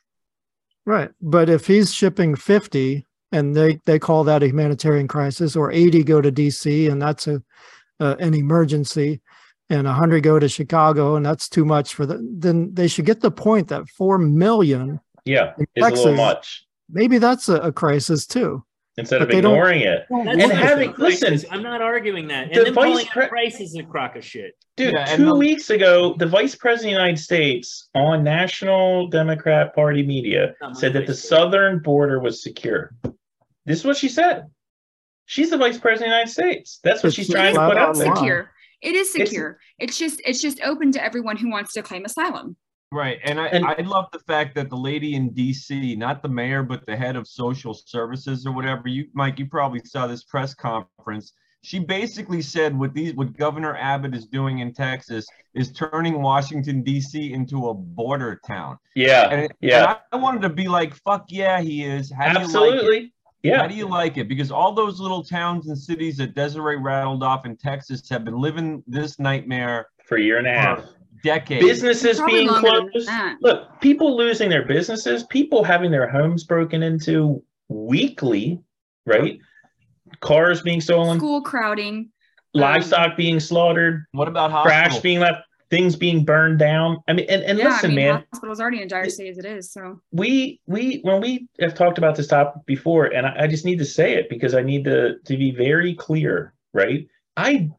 right? 0.84 1.10
But 1.20 1.48
if 1.48 1.66
he's 1.66 1.92
shipping 1.92 2.34
50 2.36 3.04
and 3.32 3.56
they 3.56 3.80
they 3.86 3.98
call 3.98 4.22
that 4.24 4.42
a 4.42 4.46
humanitarian 4.48 5.08
crisis, 5.08 5.56
or 5.56 5.72
80 5.72 6.04
go 6.04 6.20
to 6.20 6.30
DC 6.30 6.90
and 6.90 7.00
that's 7.02 7.26
a 7.26 7.42
uh, 7.98 8.14
an 8.20 8.34
emergency, 8.34 9.20
and 9.70 9.84
100 9.86 10.22
go 10.22 10.38
to 10.38 10.48
Chicago 10.48 11.16
and 11.16 11.24
that's 11.26 11.48
too 11.48 11.64
much 11.64 11.94
for 11.94 12.06
the, 12.06 12.18
then 12.38 12.72
they 12.74 12.88
should 12.88 13.04
get 13.06 13.20
the 13.20 13.30
point 13.30 13.68
that 13.68 13.88
four 13.88 14.18
million, 14.18 15.00
Yeah, 15.24 15.54
In 15.58 15.66
it's 15.74 15.86
a 15.86 16.04
little 16.04 16.14
much. 16.14 16.64
maybe 16.88 17.18
that's 17.18 17.48
a, 17.48 17.56
a 17.56 17.72
crisis 17.72 18.26
too. 18.26 18.64
Instead 18.98 19.20
of 19.20 19.28
but 19.28 19.34
they 19.34 19.40
don't- 19.42 19.52
ignoring 19.52 19.82
it. 19.82 20.06
And 20.08 20.40
having- 20.40 20.94
listen, 20.96 21.38
I'm 21.50 21.62
not 21.62 21.82
arguing 21.82 22.28
that. 22.28 22.50
the 22.52 22.58
And 22.60 22.66
then 22.68 22.74
vice 22.74 22.84
calling 22.92 23.06
pre- 23.06 23.24
it 23.24 23.28
price 23.28 23.60
is 23.60 23.76
a 23.76 23.82
crock 23.82 24.16
of 24.16 24.24
shit. 24.24 24.52
Dude, 24.76 24.94
Yeah, 24.94 25.04
two 25.16 25.26
the- 25.26 25.34
weeks 25.34 25.68
ago, 25.68 26.14
the 26.18 26.26
vice 26.26 26.54
president 26.54 26.92
of 26.94 26.96
the 26.96 27.02
United 27.02 27.22
States 27.22 27.88
on 27.94 28.22
National 28.24 29.08
Democrat 29.08 29.74
Party 29.74 30.02
media 30.06 30.54
said 30.72 30.92
that 30.94 31.06
the 31.06 31.12
vice 31.12 31.28
southern 31.28 31.80
border 31.80 32.20
was 32.20 32.42
secure. 32.42 32.94
This 33.66 33.80
is 33.80 33.84
what 33.84 33.96
she 33.98 34.08
said. 34.08 34.44
She's 35.26 35.50
the 35.50 35.58
vice 35.58 35.76
president 35.76 36.12
of 36.12 36.12
the 36.12 36.16
United 36.18 36.30
States. 36.32 36.78
That's 36.84 37.02
what 37.02 37.08
It's 37.08 37.16
she's 37.16 37.28
trying 37.28 37.54
to 37.54 37.66
put 37.66 37.76
out 37.76 37.88
out 37.90 37.96
there. 37.96 38.14
secure. 38.16 38.50
It 38.82 38.94
is 38.94 39.12
secure. 39.12 39.58
It's, 39.78 39.98
just 39.98 40.20
it's 40.24 40.40
just 40.40 40.60
open 40.62 40.92
to 40.92 41.02
everyone 41.02 41.36
who 41.36 41.50
wants 41.50 41.72
to 41.74 41.82
claim 41.82 42.04
asylum. 42.04 42.56
Right. 42.92 43.18
And 43.24 43.40
I, 43.40 43.46
And- 43.48 43.66
I 43.66 43.80
love 43.82 44.06
the 44.12 44.20
fact 44.20 44.54
that 44.54 44.70
the 44.70 44.76
lady 44.76 45.14
in 45.14 45.30
DC, 45.30 45.96
not 45.98 46.22
the 46.22 46.28
mayor, 46.28 46.62
but 46.62 46.86
the 46.86 46.96
head 46.96 47.16
of 47.16 47.26
social 47.26 47.74
services 47.74 48.46
or 48.46 48.52
whatever, 48.52 48.88
you 48.88 49.06
Mike, 49.12 49.38
you 49.38 49.46
probably 49.46 49.80
saw 49.84 50.06
this 50.06 50.24
press 50.24 50.54
conference. 50.54 51.32
She 51.62 51.80
basically 51.80 52.42
said 52.42 52.78
what 52.78 52.94
these 52.94 53.14
what 53.14 53.36
Governor 53.36 53.76
Abbott 53.76 54.14
is 54.14 54.26
doing 54.26 54.60
in 54.60 54.72
Texas 54.72 55.26
is 55.52 55.72
turning 55.72 56.22
Washington 56.22 56.84
DC 56.84 57.32
into 57.32 57.68
a 57.68 57.74
border 57.74 58.40
town. 58.46 58.78
Yeah, 58.94 59.30
And, 59.30 59.52
yeah, 59.60 59.88
and 59.90 59.98
I 60.12 60.16
wanted 60.16 60.42
to 60.42 60.50
be 60.50 60.68
like, 60.68 60.94
fuck 60.94 61.24
yeah, 61.28 61.60
he 61.60 61.84
is. 61.84 62.12
How 62.12 62.32
do 62.32 62.40
you 62.40 62.80
like 62.92 63.10
it? 63.46 63.52
absolutely. 63.54 63.58
How 63.62 63.66
do 63.68 63.74
you 63.74 63.88
like 63.88 64.16
it? 64.18 64.28
Because 64.28 64.50
all 64.50 64.72
those 64.72 65.00
little 65.00 65.22
towns 65.24 65.68
and 65.68 65.76
cities 65.78 66.16
that 66.18 66.34
Desiree 66.34 66.76
rattled 66.76 67.22
off 67.22 67.46
in 67.46 67.56
Texas 67.56 68.08
have 68.10 68.24
been 68.24 68.38
living 68.38 68.82
this 68.86 69.18
nightmare 69.18 69.88
for 70.06 70.16
a 70.18 70.22
year 70.22 70.38
and 70.38 70.46
a 70.46 70.52
half. 70.52 70.84
decades. 71.24 71.64
Businesses 71.64 72.20
being 72.26 72.48
closed. 72.48 73.08
Look, 73.40 73.80
people 73.80 74.16
losing 74.16 74.48
their 74.50 74.64
businesses, 74.64 75.24
people 75.24 75.64
having 75.64 75.90
their 75.90 76.08
homes 76.08 76.44
broken 76.44 76.82
into 76.82 77.42
weekly, 77.68 78.60
right? 79.06 79.38
Cars 80.20 80.62
being 80.62 80.80
stolen, 80.80 81.18
School 81.18 81.42
crowding. 81.42 82.10
livestock 82.54 83.16
being 83.16 83.40
slaughtered, 83.40 84.04
What 84.12 84.28
about 84.28 84.50
trash 84.62 84.74
hospitals? 84.92 85.02
being 85.02 85.18
left, 85.20 85.38
things 85.70 85.96
being 85.96 86.24
burned 86.24 86.58
down. 86.58 86.98
I 87.08 87.12
mean, 87.12 87.26
and, 87.28 87.42
and 87.42 87.58
yeah, 87.58 87.68
listen, 87.68 87.92
I 87.92 87.94
mean, 87.94 88.06
man, 88.06 88.24
hospital's 88.32 88.60
already 88.60 88.82
in 88.82 88.88
dire 88.88 89.08
state 89.10 89.30
as 89.30 89.38
it 89.38 89.44
is. 89.44 89.72
So 89.72 90.00
we 90.12 90.60
we 90.66 91.00
when 91.02 91.20
we 91.20 91.48
have 91.60 91.74
talked 91.74 91.98
about 91.98 92.16
this 92.16 92.28
topic 92.28 92.64
before, 92.66 93.06
and 93.06 93.26
I, 93.26 93.44
I 93.44 93.46
just 93.46 93.64
need 93.64 93.78
to 93.78 93.84
say 93.84 94.14
it 94.14 94.28
because 94.28 94.54
I 94.54 94.62
need 94.62 94.84
to 94.84 95.18
to 95.18 95.36
be 95.36 95.50
very 95.50 95.94
clear, 95.94 96.54
right? 96.72 97.06
I 97.36 97.70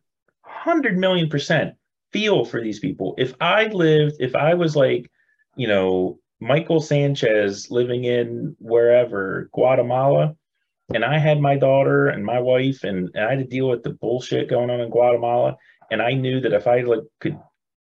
hundred 0.41 0.97
million 0.97 1.29
percent 1.29 1.75
feel 2.11 2.45
for 2.45 2.61
these 2.61 2.79
people. 2.79 3.15
If 3.17 3.33
I 3.41 3.65
lived, 3.65 4.15
if 4.19 4.35
I 4.35 4.53
was 4.53 4.75
like, 4.75 5.09
you 5.55 5.67
know, 5.67 6.19
Michael 6.39 6.79
Sanchez 6.79 7.71
living 7.71 8.03
in 8.03 8.55
wherever 8.59 9.49
Guatemala, 9.53 10.35
and 10.93 11.03
I 11.03 11.17
had 11.17 11.41
my 11.41 11.57
daughter 11.57 12.07
and 12.07 12.23
my 12.23 12.39
wife, 12.39 12.83
and, 12.83 13.09
and 13.13 13.25
I 13.25 13.31
had 13.31 13.39
to 13.39 13.45
deal 13.45 13.69
with 13.69 13.83
the 13.83 13.91
bullshit 13.91 14.49
going 14.49 14.69
on 14.69 14.79
in 14.79 14.89
Guatemala, 14.89 15.57
and 15.91 16.01
I 16.01 16.13
knew 16.13 16.39
that 16.41 16.53
if 16.53 16.67
I 16.67 16.81
like, 16.81 17.01
could 17.19 17.39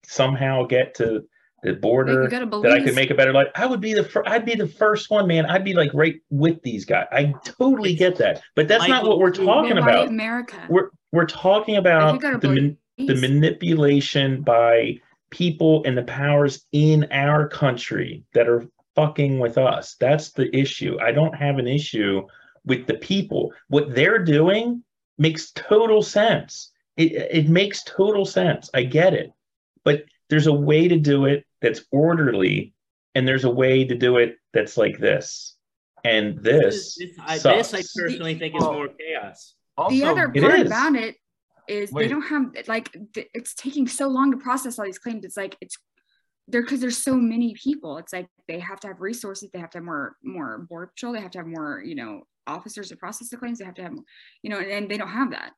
somehow 0.05 0.65
get 0.65 0.95
to 0.95 1.23
the 1.63 1.73
border 1.73 2.23
could 2.23 2.31
go 2.31 2.39
to 2.41 2.61
that 2.67 2.73
I 2.73 2.83
could 2.83 2.95
make 2.95 3.09
a 3.09 3.15
better 3.15 3.31
life. 3.31 3.47
I 3.55 3.65
would 3.65 3.79
be 3.79 3.93
the 3.93 4.03
fir- 4.03 4.23
I'd 4.25 4.45
be 4.45 4.55
the 4.55 4.67
first 4.67 5.09
one, 5.09 5.27
man. 5.27 5.45
I'd 5.45 5.63
be 5.63 5.73
like 5.73 5.91
right 5.93 6.15
with 6.29 6.61
these 6.61 6.83
guys. 6.83 7.07
I 7.11 7.33
totally 7.45 7.95
get 7.95 8.17
that, 8.17 8.41
but 8.55 8.67
that's 8.67 8.83
not 8.89 9.05
what 9.05 9.17
we're 9.19 9.31
talking 9.31 9.77
about. 9.77 10.07
America. 10.09 10.57
We're 10.69 10.89
we're 11.13 11.25
talking 11.25 11.77
about 11.77 12.13
could 12.13 12.21
go 12.21 12.31
to 12.33 12.37
the 12.47 12.53
man- 12.53 12.77
the 12.97 13.15
manipulation 13.15 14.41
by 14.41 14.99
people 15.29 15.83
and 15.85 15.97
the 15.97 16.03
powers 16.03 16.65
in 16.73 17.07
our 17.11 17.47
country 17.47 18.23
that 18.33 18.47
are 18.47 18.65
fucking 18.95 19.39
with 19.39 19.57
us. 19.57 19.95
That's 19.99 20.31
the 20.31 20.55
issue. 20.55 20.97
I 21.01 21.11
don't 21.11 21.33
have 21.33 21.57
an 21.57 21.67
issue 21.67 22.23
with 22.65 22.85
the 22.87 22.95
people. 22.95 23.51
What 23.69 23.95
they're 23.95 24.19
doing 24.23 24.83
makes 25.17 25.51
total 25.51 26.01
sense. 26.01 26.71
It 26.97 27.13
it 27.13 27.47
makes 27.49 27.83
total 27.85 28.25
sense. 28.25 28.69
I 28.73 28.83
get 28.83 29.13
it. 29.13 29.31
But 29.85 30.05
there's 30.29 30.47
a 30.47 30.53
way 30.53 30.87
to 30.87 30.97
do 30.97 31.25
it 31.25 31.45
that's 31.61 31.81
orderly 31.91 32.73
and 33.15 33.27
there's 33.27 33.43
a 33.43 33.49
way 33.49 33.85
to 33.85 33.95
do 33.95 34.17
it 34.17 34.37
that's 34.53 34.77
like 34.77 34.97
this. 34.99 35.55
And 36.03 36.39
this 36.39 36.97
This, 36.97 37.11
I, 37.19 37.37
sucks. 37.37 37.71
this 37.71 37.97
I 37.97 38.01
personally 38.01 38.37
think 38.37 38.55
is 38.55 38.61
more 38.61 38.89
chaos. 38.89 39.55
Also, 39.77 39.95
the 39.95 40.03
other 40.03 40.29
part 40.29 40.59
is. 40.59 40.67
about 40.67 40.95
it 40.95 41.15
is 41.67 41.91
Wait. 41.91 42.03
they 42.03 42.09
don't 42.09 42.23
have 42.23 42.67
like 42.67 42.91
th- 43.13 43.29
it's 43.33 43.53
taking 43.55 43.87
so 43.87 44.07
long 44.07 44.31
to 44.31 44.37
process 44.37 44.77
all 44.77 44.85
these 44.85 44.99
claims. 44.99 45.23
It's 45.23 45.37
like 45.37 45.55
it's 45.61 45.77
there 46.47 46.61
because 46.61 46.81
there's 46.81 46.97
so 46.97 47.15
many 47.15 47.53
people. 47.53 47.97
It's 47.97 48.11
like 48.11 48.27
they 48.47 48.59
have 48.59 48.79
to 48.81 48.87
have 48.87 48.99
resources. 48.99 49.49
They 49.51 49.59
have 49.59 49.69
to 49.71 49.77
have 49.77 49.85
more 49.85 50.15
more 50.23 50.59
board 50.69 50.89
patrol. 50.93 51.13
They 51.13 51.21
have 51.21 51.31
to 51.31 51.39
have 51.39 51.47
more 51.47 51.81
you 51.83 51.95
know 51.95 52.23
officers 52.45 52.89
to 52.89 52.97
process 52.97 53.29
the 53.29 53.37
claims. 53.37 53.59
They 53.59 53.65
have 53.65 53.75
to 53.75 53.83
have 53.83 53.93
you 54.41 54.49
know, 54.49 54.59
and, 54.59 54.69
and 54.69 54.89
they 54.91 54.97
don't 54.97 55.07
have 55.07 55.31
that. 55.31 55.53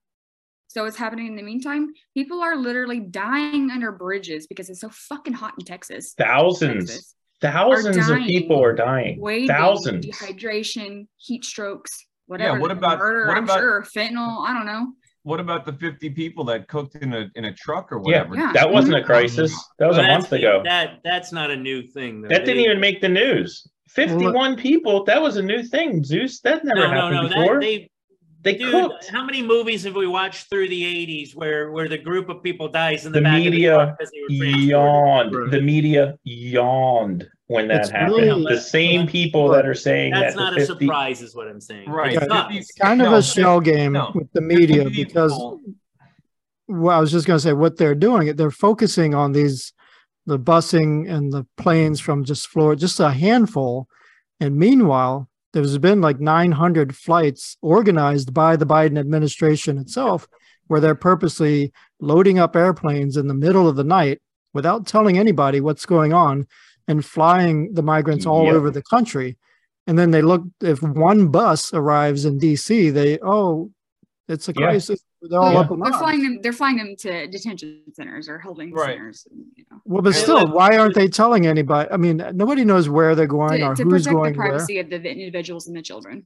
So 0.75 0.83
what's 0.83 0.97
happening 0.97 1.27
in 1.27 1.37
the 1.37 1.41
meantime? 1.41 1.93
People 2.13 2.41
are 2.41 2.57
literally 2.57 2.99
dying 2.99 3.71
under 3.71 3.93
bridges 3.93 4.45
because 4.45 4.69
it's 4.69 4.81
so 4.81 4.89
fucking 4.89 5.31
hot 5.31 5.53
in 5.57 5.63
Texas. 5.63 6.13
Thousands, 6.17 6.89
Texas. 6.89 7.15
thousands 7.39 8.09
of 8.09 8.17
people 8.23 8.61
are 8.61 8.73
dying. 8.73 9.21
Waving, 9.21 9.47
Thousands. 9.47 10.05
dehydration, 10.05 11.07
heat 11.15 11.45
strokes, 11.45 12.05
whatever. 12.25 12.57
Yeah, 12.57 12.61
what 12.61 12.71
about- 12.71 12.99
murder? 12.99 13.25
what 13.25 13.37
I'm 13.37 13.45
about- 13.45 13.59
sure 13.59 13.85
fentanyl. 13.95 14.45
I 14.45 14.53
don't 14.53 14.65
know. 14.65 14.91
What 15.23 15.39
about 15.39 15.63
the 15.63 15.71
50 15.71 16.09
people 16.09 16.43
that 16.43 16.67
cooked 16.67 16.95
in 16.95 17.13
a 17.13 17.31
in 17.35 17.45
a 17.45 17.53
truck 17.53 17.93
or 17.93 17.99
whatever? 17.99 18.35
Yeah. 18.35 18.51
that 18.51 18.69
wasn't 18.69 18.95
a 18.95 18.97
mm-hmm. 18.97 19.05
crisis. 19.05 19.57
That 19.79 19.87
was 19.87 19.97
a 19.97 20.03
month 20.03 20.33
ago. 20.33 20.61
That 20.65 20.99
that's 21.05 21.31
not 21.31 21.51
a 21.51 21.55
new 21.55 21.83
thing. 21.83 22.21
Though. 22.21 22.27
That 22.27 22.39
didn't 22.43 22.57
They- 22.57 22.65
even 22.65 22.81
make 22.81 22.99
the 22.99 23.07
news. 23.07 23.65
51 23.91 24.57
people. 24.57 25.05
That 25.05 25.21
was 25.21 25.37
a 25.37 25.41
new 25.41 25.63
thing, 25.63 26.03
Zeus. 26.03 26.41
That 26.41 26.65
never 26.65 26.81
No, 26.81 26.91
no, 26.91 27.01
happened 27.01 27.15
no. 27.15 27.27
before. 27.29 27.53
That, 27.53 27.61
they, 27.61 27.89
they 28.45 28.55
dude, 28.57 28.71
cooked. 28.71 29.07
how 29.07 29.25
many 29.25 29.41
movies 29.41 29.83
have 29.83 29.95
we 29.95 30.07
watched 30.07 30.49
through 30.49 30.69
the 30.69 30.81
'80s 30.83 31.35
where 31.35 31.71
where 31.71 31.89
the 31.89 31.97
group 31.97 32.29
of 32.29 32.41
people 32.41 32.69
dies 32.69 33.05
in 33.05 33.11
the, 33.11 33.19
The 33.19 33.23
back 33.23 33.39
media 33.39 33.77
of 33.77 33.97
the 33.97 34.05
they 34.11 34.21
were 34.21 34.27
transported? 34.29 34.69
Yawned. 34.69 35.51
The 35.51 35.61
media 35.61 36.17
yawned 36.23 37.27
when 37.47 37.67
that 37.67 37.81
It's 37.81 37.89
happened. 37.89 38.15
really- 38.21 38.55
the 38.55 38.61
same 38.61 39.05
people 39.07 39.49
that 39.49 39.65
are 39.67 39.73
saying 39.75 40.13
That's 40.13 40.35
that 40.35 40.39
not 40.41 40.55
the 40.55 40.63
a 40.63 40.65
50 40.65 40.85
surprise, 40.85 41.21
is 41.21 41.35
what 41.35 41.47
I'm 41.47 41.59
saying. 41.61 41.89
Right. 41.89 42.13
It 42.15 42.23
Yeah. 42.29 42.47
It's 42.51 42.71
kind 42.73 43.01
of 43.01 43.11
a 43.13 43.21
shell 43.21 43.59
game 43.59 43.91
no. 43.93 44.11
with 44.15 44.31
the 44.33 44.41
media 44.41 44.89
because 44.89 45.31
well, 46.67 46.97
I 46.97 46.99
was 46.99 47.11
just 47.11 47.27
going 47.27 47.37
to 47.37 47.41
say 47.43 47.53
what 47.53 47.77
they're 47.77 47.93
doing. 47.95 48.35
They're 48.35 48.49
focusing 48.49 49.13
on 49.13 49.33
these, 49.33 49.71
the 50.25 50.39
busing 50.39 51.07
and 51.09 51.31
the 51.31 51.45
planes 51.57 51.99
from 51.99 52.23
just 52.23 52.47
Florida, 52.47 52.79
just 52.79 52.99
a 52.99 53.11
handful. 53.11 53.87
And 54.39 54.55
meanwhile, 54.55 55.29
there's 55.63 55.77
been 55.77 56.01
like 56.01 56.19
900 56.19 56.95
flights 56.95 57.55
organized 57.61 58.33
by 58.33 58.57
the 58.57 58.65
Biden 58.65 58.99
administration 58.99 59.77
itself, 59.77 60.27
where 60.67 60.81
they're 60.81 60.95
purposely 60.95 61.71
loading 62.01 62.39
up 62.39 62.55
airplanes 62.57 63.15
in 63.15 63.27
the 63.27 63.33
middle 63.33 63.67
of 63.67 63.77
the 63.77 63.83
night 63.83 64.21
without 64.53 64.85
telling 64.85 65.17
anybody 65.17 65.61
what's 65.61 65.85
going 65.85 66.11
on 66.11 66.45
and 66.89 67.05
flying 67.05 67.73
the 67.73 67.81
migrants 67.81 68.25
all 68.25 68.45
Yep. 68.47 68.53
over 68.53 68.69
the 68.69 68.83
country. 68.83 69.37
And 69.87 69.97
then 69.97 70.11
they 70.11 70.21
look, 70.21 70.43
if 70.61 70.81
one 70.81 71.29
bus 71.29 71.73
arrives 71.73 72.25
in 72.25 72.37
DC, 72.37 72.91
they, 72.93 73.17
oh, 73.23 73.71
it's 74.27 74.49
a 74.49 74.53
crisis. 74.53 74.99
They're 75.21 75.39
all 75.39 75.53
Yeah. 75.53 75.59
up 75.59 75.71
in 75.71 75.79
They're 75.79 75.87
arms. 75.87 75.97
flying 75.97 76.23
them. 76.23 76.39
They're 76.41 76.53
flying 76.53 76.77
them 76.77 76.95
to 76.99 77.27
detention 77.27 77.81
centers 77.93 78.29
or 78.29 78.37
holding 78.39 78.71
Right. 78.73 78.95
centers. 78.95 79.27
You 79.31 79.65
know, 79.71 79.81
Well, 79.85 80.01
but 80.01 80.13
Yeah, 80.13 80.21
still, 80.21 80.47
why 80.51 80.77
aren't 80.77 80.93
they 80.95 81.07
telling 81.07 81.47
anybody? 81.47 81.89
I 81.91 81.97
mean, 81.97 82.17
nobody 82.33 82.63
knows 82.65 82.89
where 82.89 83.15
they're 83.15 83.25
going 83.27 83.59
to, 83.59 83.65
or 83.67 83.75
to 83.75 83.83
who's 83.83 83.91
protect 83.91 84.05
the 84.05 84.11
going 84.11 84.35
where. 84.37 84.47
privacy 84.49 84.79
of 84.79 84.89
the 84.89 84.97
individuals 85.09 85.67
and 85.67 85.75
the 85.75 85.81
children. 85.81 86.25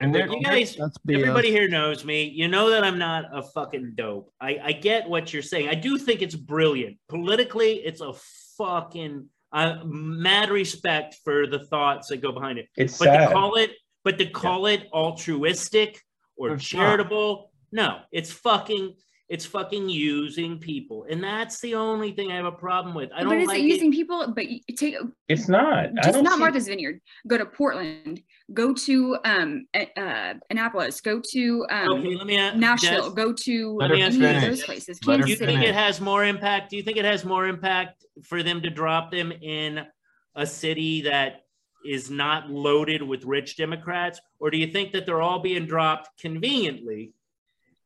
and 0.00 0.12
they're, 0.12 0.26
You 0.28 0.42
guys, 0.42 0.76
everybody 1.08 1.50
here 1.52 1.68
knows 1.68 2.04
me. 2.04 2.24
You 2.24 2.48
know 2.48 2.70
that 2.70 2.82
I'm 2.82 2.98
not 2.98 3.26
a 3.32 3.42
fucking 3.42 3.92
dope. 3.94 4.32
I, 4.40 4.58
I 4.62 4.72
get 4.72 5.08
what 5.08 5.32
you're 5.32 5.40
saying. 5.42 5.68
I 5.68 5.74
do 5.76 5.96
think 5.98 6.20
it's 6.20 6.34
brilliant. 6.34 6.98
Politically, 7.08 7.74
it's 7.84 8.00
a 8.00 8.12
fucking 8.58 9.28
uh, 9.52 9.76
mad 9.84 10.50
respect 10.50 11.16
for 11.24 11.46
the 11.46 11.60
thoughts 11.66 12.08
that 12.08 12.16
go 12.20 12.32
behind 12.32 12.58
it. 12.58 12.66
It's 12.76 12.98
But 12.98 13.04
to 13.06 13.12
sad. 13.12 13.32
call 13.32 13.54
it, 13.54 13.70
but 14.02 14.18
to 14.18 14.26
call 14.26 14.66
it 14.66 14.88
altruistic 14.92 16.02
or 16.36 16.54
It's 16.54 16.64
charitable, 16.64 17.52
no, 17.74 17.98
it's 18.12 18.30
fucking, 18.30 18.94
it's 19.28 19.44
fucking 19.44 19.88
using 19.88 20.58
people, 20.60 21.06
and 21.10 21.22
that's 21.22 21.58
the 21.60 21.74
only 21.74 22.12
thing 22.12 22.30
I 22.30 22.36
have 22.36 22.44
a 22.44 22.52
problem 22.52 22.94
with. 22.94 23.10
I 23.12 23.24
don't 23.24 23.32
it's 23.40 23.48
like 23.48 23.62
using 23.62 23.92
it. 23.92 23.96
people. 23.96 24.32
But 24.32 24.46
take 24.76 24.94
It's 25.28 25.48
not. 25.48 25.86
I 25.86 26.02
just 26.04 26.12
don't 26.12 26.30
see- 26.30 26.38
Martha's 26.38 26.68
Vineyard. 26.68 27.00
Go 27.26 27.36
to 27.36 27.44
Portland. 27.44 28.22
Go 28.52 28.72
to 28.74 29.16
um 29.24 29.66
uh, 29.74 30.34
Annapolis. 30.50 31.00
Go 31.00 31.20
to 31.32 31.66
um 31.68 31.88
Okay, 31.94 32.14
let 32.14 32.26
me 32.26 32.36
ask 32.38 32.56
Nashville. 32.56 33.06
Jess, 33.06 33.14
Go 33.14 33.32
to 33.32 33.76
Let 33.76 33.90
her 33.90 33.96
any 33.96 34.24
of 34.36 34.42
those 34.42 34.62
places. 34.62 35.00
Let 35.04 35.18
her 35.18 35.24
Do 35.26 35.30
you 35.30 35.36
think 35.36 35.58
City. 35.58 35.66
it 35.66 35.74
has 35.74 36.00
more 36.00 36.24
impact? 36.24 36.70
Do 36.70 36.76
you 36.76 36.84
think 36.84 36.96
it 36.96 37.04
has 37.04 37.24
more 37.24 37.48
impact 37.48 38.04
for 38.22 38.42
them 38.44 38.60
to 38.62 38.70
drop 38.70 39.10
them 39.10 39.32
in 39.32 39.84
a 40.36 40.46
city 40.46 41.02
that 41.02 41.40
is 41.84 42.08
not 42.10 42.50
loaded 42.50 43.02
with 43.02 43.24
rich 43.24 43.56
Democrats? 43.56 44.20
Or 44.38 44.50
do 44.50 44.58
you 44.58 44.68
think 44.68 44.92
that 44.92 45.06
they're 45.06 45.22
all 45.22 45.40
being 45.40 45.66
dropped 45.66 46.10
conveniently 46.20 47.12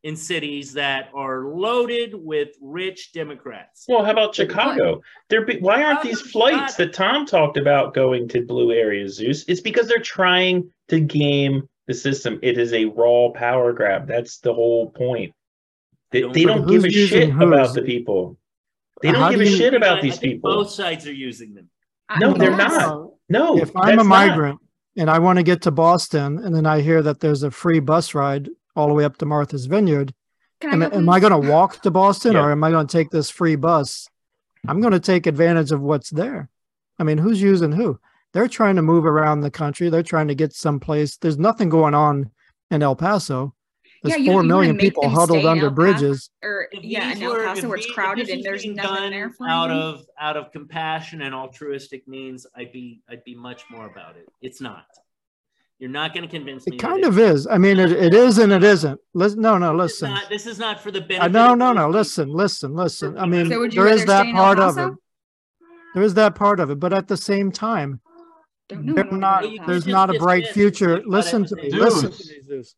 in 0.05 0.15
cities 0.17 0.73
that 0.75 1.11
are 1.15 1.45
loaded 1.47 2.13
with 2.15 2.51
rich 2.61 3.13
Democrats? 3.13 3.85
Well, 3.89 4.05
how 4.05 4.13
about 4.13 4.35
Chicago? 4.35 5.03
There 5.29 5.45
be, 5.45 5.59
why 5.59 5.83
aren't 5.83 6.03
these 6.03 6.21
flights 6.21 6.77
that 6.77 6.93
Tom 6.93 7.27
talked 7.27 7.57
about 7.57 7.95
going 7.95 8.29
to 8.29 8.43
blue 8.45 8.73
areas, 8.73 9.17
Zeus? 9.17 9.45
It's 9.49 9.61
because 9.61 9.89
they're 9.89 9.99
trying 10.01 10.71
to 10.89 11.01
game 11.01 11.69
the 11.87 11.95
system. 11.95 12.39
It 12.43 12.59
is 12.59 12.73
a 12.73 12.85
raw 12.87 13.31
power 13.35 13.73
grab. 13.73 14.07
That's 14.07 14.39
the 14.39 14.55
whole 14.55 14.91
point. 14.91 15.33
They, 16.13 16.21
Don't- 16.23 16.33
they 16.33 16.45
don't 16.45 16.67
give 16.67 16.85
a 16.85 16.91
shit 16.91 17.31
whose? 17.31 17.43
about 17.43 17.75
the 17.75 17.83
people. 17.83 18.39
They 19.03 19.13
don't 19.13 19.21
How 19.21 19.31
give 19.31 19.41
do 19.41 19.47
a 19.47 19.49
you- 19.49 19.57
shit 19.57 19.75
I 19.75 19.77
about 19.77 20.01
think 20.01 20.13
these 20.15 20.19
people. 20.19 20.51
Both 20.55 20.71
sides 20.71 21.07
are 21.07 21.13
using 21.13 21.55
them. 21.55 21.69
I- 22.09 22.19
No, 22.19 22.33
they're 22.35 22.57
not. 22.57 23.11
No, 23.29 23.59
If 23.59 23.77
I'm 23.77 23.83
that's 23.85 23.93
a 23.93 23.97
not. 23.97 24.05
migrant 24.07 24.61
and 24.97 25.11
I 25.11 25.19
want 25.19 25.39
to 25.39 25.43
get 25.43 25.63
to 25.63 25.71
Boston 25.71 26.39
and 26.39 26.55
then 26.55 26.65
I 26.67 26.81
hear 26.81 27.03
that 27.03 27.21
there's 27.21 27.43
a 27.43 27.51
free 27.51 27.79
bus 27.81 28.15
ride 28.15 28.49
all 28.79 28.87
the 28.89 28.95
way 28.95 29.05
up 29.05 29.17
to 29.19 29.27
Martha's 29.27 29.67
Vineyard, 29.67 30.15
Can 30.61 30.73
am, 30.75 30.83
I 30.83 30.89
go, 30.89 30.97
am 30.97 31.09
I 31.09 31.21
going 31.21 31.43
to 31.43 31.51
walk 31.51 31.83
to 31.83 31.91
Boston 31.91 32.35
Yeah. 32.35 32.45
or 32.45 32.53
am 32.53 32.63
I 32.65 32.71
going 32.71 32.87
to 32.87 32.93
take 32.97 33.11
this 33.11 33.29
free 33.29 33.57
bus? 33.57 34.09
I'm 34.67 34.81
going 34.81 34.93
to 34.93 35.01
take 35.01 35.27
advantage 35.27 35.73
of 35.73 35.81
what's 35.81 36.11
there. 36.11 36.49
I 36.99 37.03
mean, 37.05 37.19
who's 37.19 37.43
using 37.43 37.73
who? 37.73 37.99
They're 38.33 38.49
trying 38.49 38.77
to 38.77 38.83
move 38.83 39.05
around 39.05 39.41
the 39.41 39.51
country. 39.51 39.89
They're 39.91 40.03
trying 40.03 40.29
to 40.29 40.35
get 40.35 40.53
someplace. 40.53 41.17
There's 41.17 41.39
nothing 41.39 41.69
going 41.69 41.95
on 41.95 42.31
in 42.71 42.83
El 42.83 42.95
Paso. 42.97 43.55
There's 44.03 44.17
Yeah, 44.17 44.25
you- 44.25 44.33
four 44.33 44.43
you 44.43 44.49
million 44.49 44.77
people 44.79 45.09
huddled 45.09 45.45
under 45.45 45.71
bridges. 45.71 46.31
or 46.45 46.69
yeah, 46.73 47.09
these 47.09 47.17
in 47.19 47.23
El 47.25 47.35
Paso 47.37 47.59
if 47.63 47.65
where 47.69 47.79
it's 47.79 47.91
crowded 47.91 48.29
and 48.29 48.45
there's 48.45 48.63
being 48.63 48.77
nothing 48.77 48.95
done 48.95 49.11
there 49.11 49.31
for 49.31 49.49
out 49.49 49.71
you. 49.71 49.77
of 49.77 50.07
out 50.21 50.37
of 50.37 50.53
compassion 50.53 51.23
and 51.23 51.35
altruistic 51.35 52.07
means, 52.07 52.47
I'd 52.55 52.71
be 52.73 53.01
I'd 53.09 53.25
be 53.25 53.35
much 53.35 53.65
more 53.71 53.87
about 53.87 54.17
it. 54.17 54.29
It's 54.41 54.61
not. 54.61 54.85
You're 55.79 55.91
not 55.91 56.13
going 56.13 56.25
to 56.25 56.29
convince 56.29 56.67
me. 56.67 56.77
It 56.77 56.81
that 56.81 56.87
kind 56.89 57.05
of 57.05 57.19
is. 57.19 57.47
I 57.47 57.57
mean, 57.57 57.79
it, 57.79 57.93
it 57.93 58.13
is 58.13 58.39
and 58.39 58.53
it 58.53 58.65
isn't. 58.65 59.01
Listen, 59.15 59.41
no, 59.41 59.59
no, 59.59 59.77
This 59.81 59.93
is 59.95 60.03
listen. 60.03 60.15
not, 60.15 60.29
this 60.29 60.47
is 60.47 60.59
not 60.59 60.81
for 60.81 60.91
the 60.91 61.01
benefit. 61.01 61.23
I 61.23 61.29
no, 61.29 61.55
no, 61.55 61.73
no. 61.73 61.89
Listen, 61.89 62.31
listen, 62.31 62.75
listen. 62.75 63.17
I 63.17 63.27
mean, 63.27 63.49
So 63.49 63.69
there 63.69 63.87
is 63.87 64.05
that 64.07 64.21
stay 64.23 64.31
in 64.31 64.37
El 64.37 64.43
part 64.43 64.59
of 64.59 64.75
Paso? 64.75 64.89
it. 64.89 64.95
There 65.95 66.03
is 66.03 66.15
that 66.15 66.35
part 66.35 66.59
of 66.61 66.71
it, 66.71 66.81
but 66.81 66.93
at 66.93 67.07
the 67.07 67.17
same 67.17 67.53
time, 67.53 68.01
Don't 68.69 68.85
know 68.85 69.03
not. 69.03 69.45
There's 69.67 69.87
not 69.87 70.15
a 70.15 70.19
bright 70.19 70.49
future. 70.49 71.01
Listen 71.07 71.45
to 71.47 71.55
me. 71.57 71.71
Listen 71.71 72.13
Zeus. 72.13 72.27
to 72.27 72.35
me, 72.35 72.43
Zeus. 72.43 72.75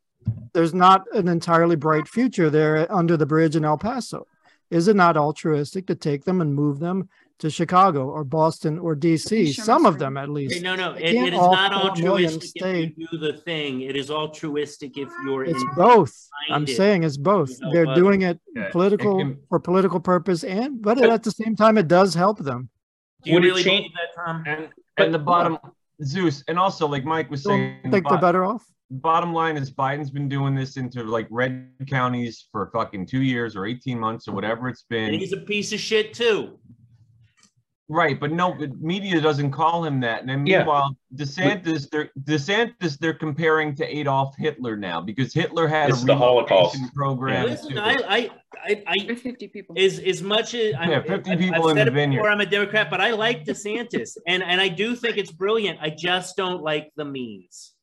There's 0.53 0.73
not 0.73 1.05
an 1.13 1.27
entirely 1.27 1.75
bright 1.75 2.07
future 2.07 2.49
there 2.51 2.91
under 2.93 3.17
the 3.17 3.25
bridge 3.25 3.55
in 3.55 3.65
El 3.65 3.77
Paso. 3.79 4.27
Is 4.69 4.87
it 4.87 4.95
not 4.95 5.17
altruistic 5.17 5.87
to 5.87 5.95
take 5.95 6.23
them 6.23 6.39
and 6.39 6.53
move 6.53 6.79
them 6.79 7.09
to 7.41 7.49
Chicago 7.49 8.05
or 8.09 8.23
Boston 8.23 8.79
or 8.79 8.95
DC? 8.95 9.53
Sure, 9.53 9.65
Some 9.65 9.85
of 9.85 9.99
them, 9.99 10.15
at 10.15 10.29
least. 10.29 10.55
Okay, 10.55 10.63
no, 10.63 10.75
no, 10.75 10.93
it, 10.93 11.13
it 11.15 11.33
is 11.33 11.39
all 11.39 11.53
not 11.53 11.73
altruistic 11.73 12.43
stay- 12.43 12.83
if 12.85 12.97
you 12.97 13.07
do 13.11 13.17
the 13.17 13.33
thing. 13.33 13.81
It 13.81 13.95
is 13.97 14.09
altruistic 14.09 14.97
if 14.97 15.09
you're 15.25 15.43
It's 15.45 15.61
in 15.61 15.69
both. 15.75 16.13
I'm 16.49 16.63
it 16.63 16.69
saying 16.69 17.03
it's 17.03 17.17
both. 17.17 17.49
to 17.57 17.63
help 17.63 17.73
They're 17.73 17.87
others. 17.87 17.97
doing 17.97 18.21
it 18.21 18.39
Yeah, 18.55 18.63
it 18.65 18.71
political 18.71 19.17
can- 19.17 19.37
for 19.49 19.59
political 19.59 19.99
purpose, 19.99 20.43
and 20.43 20.81
but 20.81 20.97
But- 20.97 21.09
at 21.09 21.23
the 21.23 21.31
same 21.31 21.55
time, 21.55 21.77
it 21.77 21.87
does 21.87 22.13
help 22.13 22.39
them. 22.39 22.69
Do 23.23 23.29
you 23.31 23.35
Would 23.35 23.43
really 23.43 23.63
change- 23.63 23.85
believe 23.85 23.97
that, 24.15 24.23
Tom? 24.23 24.43
and 24.47 24.69
But- 24.97 25.05
and 25.05 25.13
the 25.13 25.19
bottom 25.19 25.57
Zeus, 26.03 26.43
and 26.47 26.57
also 26.57 26.87
like 26.87 27.05
Mike 27.05 27.29
was 27.29 27.43
Don't 27.43 27.53
saying, 27.83 27.91
think 27.91 28.07
they're 28.09 28.17
better 28.19 28.43
off. 28.43 28.65
bottom 28.89 29.33
line 29.33 29.55
is 29.57 29.71
Biden's 29.71 30.09
been 30.11 30.27
doing 30.27 30.53
this 30.55 30.75
into 30.77 31.03
like 31.03 31.27
red 31.29 31.69
counties 31.87 32.47
for 32.51 32.69
fucking 32.73 33.05
two 33.05 33.21
years 33.21 33.55
or 33.55 33.65
18 33.65 33.99
months 33.99 34.27
or 34.27 34.33
whatever 34.33 34.67
it's 34.67 34.83
been. 34.89 35.13
he's 35.13 35.31
a 35.33 35.37
piece 35.37 35.71
of 35.73 35.79
shit 35.79 36.13
too. 36.13 36.59
Right, 37.93 38.17
but 38.17 38.31
no, 38.31 38.55
the 38.57 38.69
media 38.79 39.19
doesn't 39.19 39.51
call 39.51 39.83
him 39.83 39.99
that. 39.99 40.21
And 40.21 40.29
then 40.29 40.45
Yeah. 40.47 40.59
meanwhile, 40.59 40.95
DeSantis, 41.13 41.89
they're 41.89 42.09
DeSantis, 42.23 42.97
they're 42.97 43.13
comparing 43.13 43.75
to 43.75 43.85
Adolf 43.85 44.33
Hitler 44.37 44.77
now 44.77 45.01
because 45.01 45.33
Hitler 45.33 45.67
had 45.67 45.89
It's 45.89 46.03
a 46.03 46.05
the 46.05 46.15
Holocaust. 46.15 46.73
relocation 46.75 46.95
program. 46.95 47.45
Listen, 47.47 47.73
too. 47.73 47.79
I, 47.79 47.97
I, 48.07 48.29
I, 48.63 48.83
I 48.87 49.05
With 49.09 49.19
50 49.19 49.49
people. 49.49 49.75
is 49.77 49.99
as 49.99 50.21
much 50.21 50.53
as 50.53 50.73
I'm, 50.79 50.89
Yeah, 50.89 51.01
50 51.01 51.31
I've- 51.31 51.43
people 51.43 51.65
I've 51.65 51.71
in 51.71 51.77
said 51.77 51.87
the 51.87 51.91
it 51.91 51.93
vineyard. 51.95 52.19
before, 52.19 52.29
I'm 52.31 52.39
a 52.39 52.45
Democrat, 52.45 52.89
but 52.89 53.01
I 53.01 53.11
like 53.11 53.43
DeSantis, 53.43 54.15
and 54.25 54.41
and 54.41 54.61
I 54.61 54.69
do 54.69 54.95
think 54.95 55.17
it's 55.17 55.31
brilliant. 55.31 55.79
I 55.81 55.89
just 55.89 56.37
don't 56.37 56.63
like 56.63 56.91
the 56.95 57.03
means. 57.03 57.73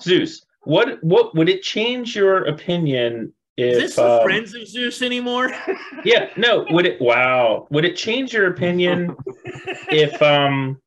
Zeus, 0.00 0.46
what 0.62 1.02
what 1.02 1.34
would 1.34 1.48
it 1.48 1.62
change 1.62 2.14
your 2.14 2.44
opinion 2.44 3.32
Is 3.56 3.76
if 3.76 3.82
this 3.82 3.98
um, 3.98 4.22
Friends 4.22 4.54
of 4.54 4.66
Zeus 4.68 5.02
anymore? 5.02 5.52
Yeah, 6.04 6.28
no, 6.36 6.64
would 6.70 6.86
it 6.86 7.00
wow, 7.00 7.66
would 7.70 7.84
it 7.84 7.96
change 7.96 8.32
your 8.32 8.46
opinion 8.48 9.16
if 9.90 10.20
um 10.22 10.80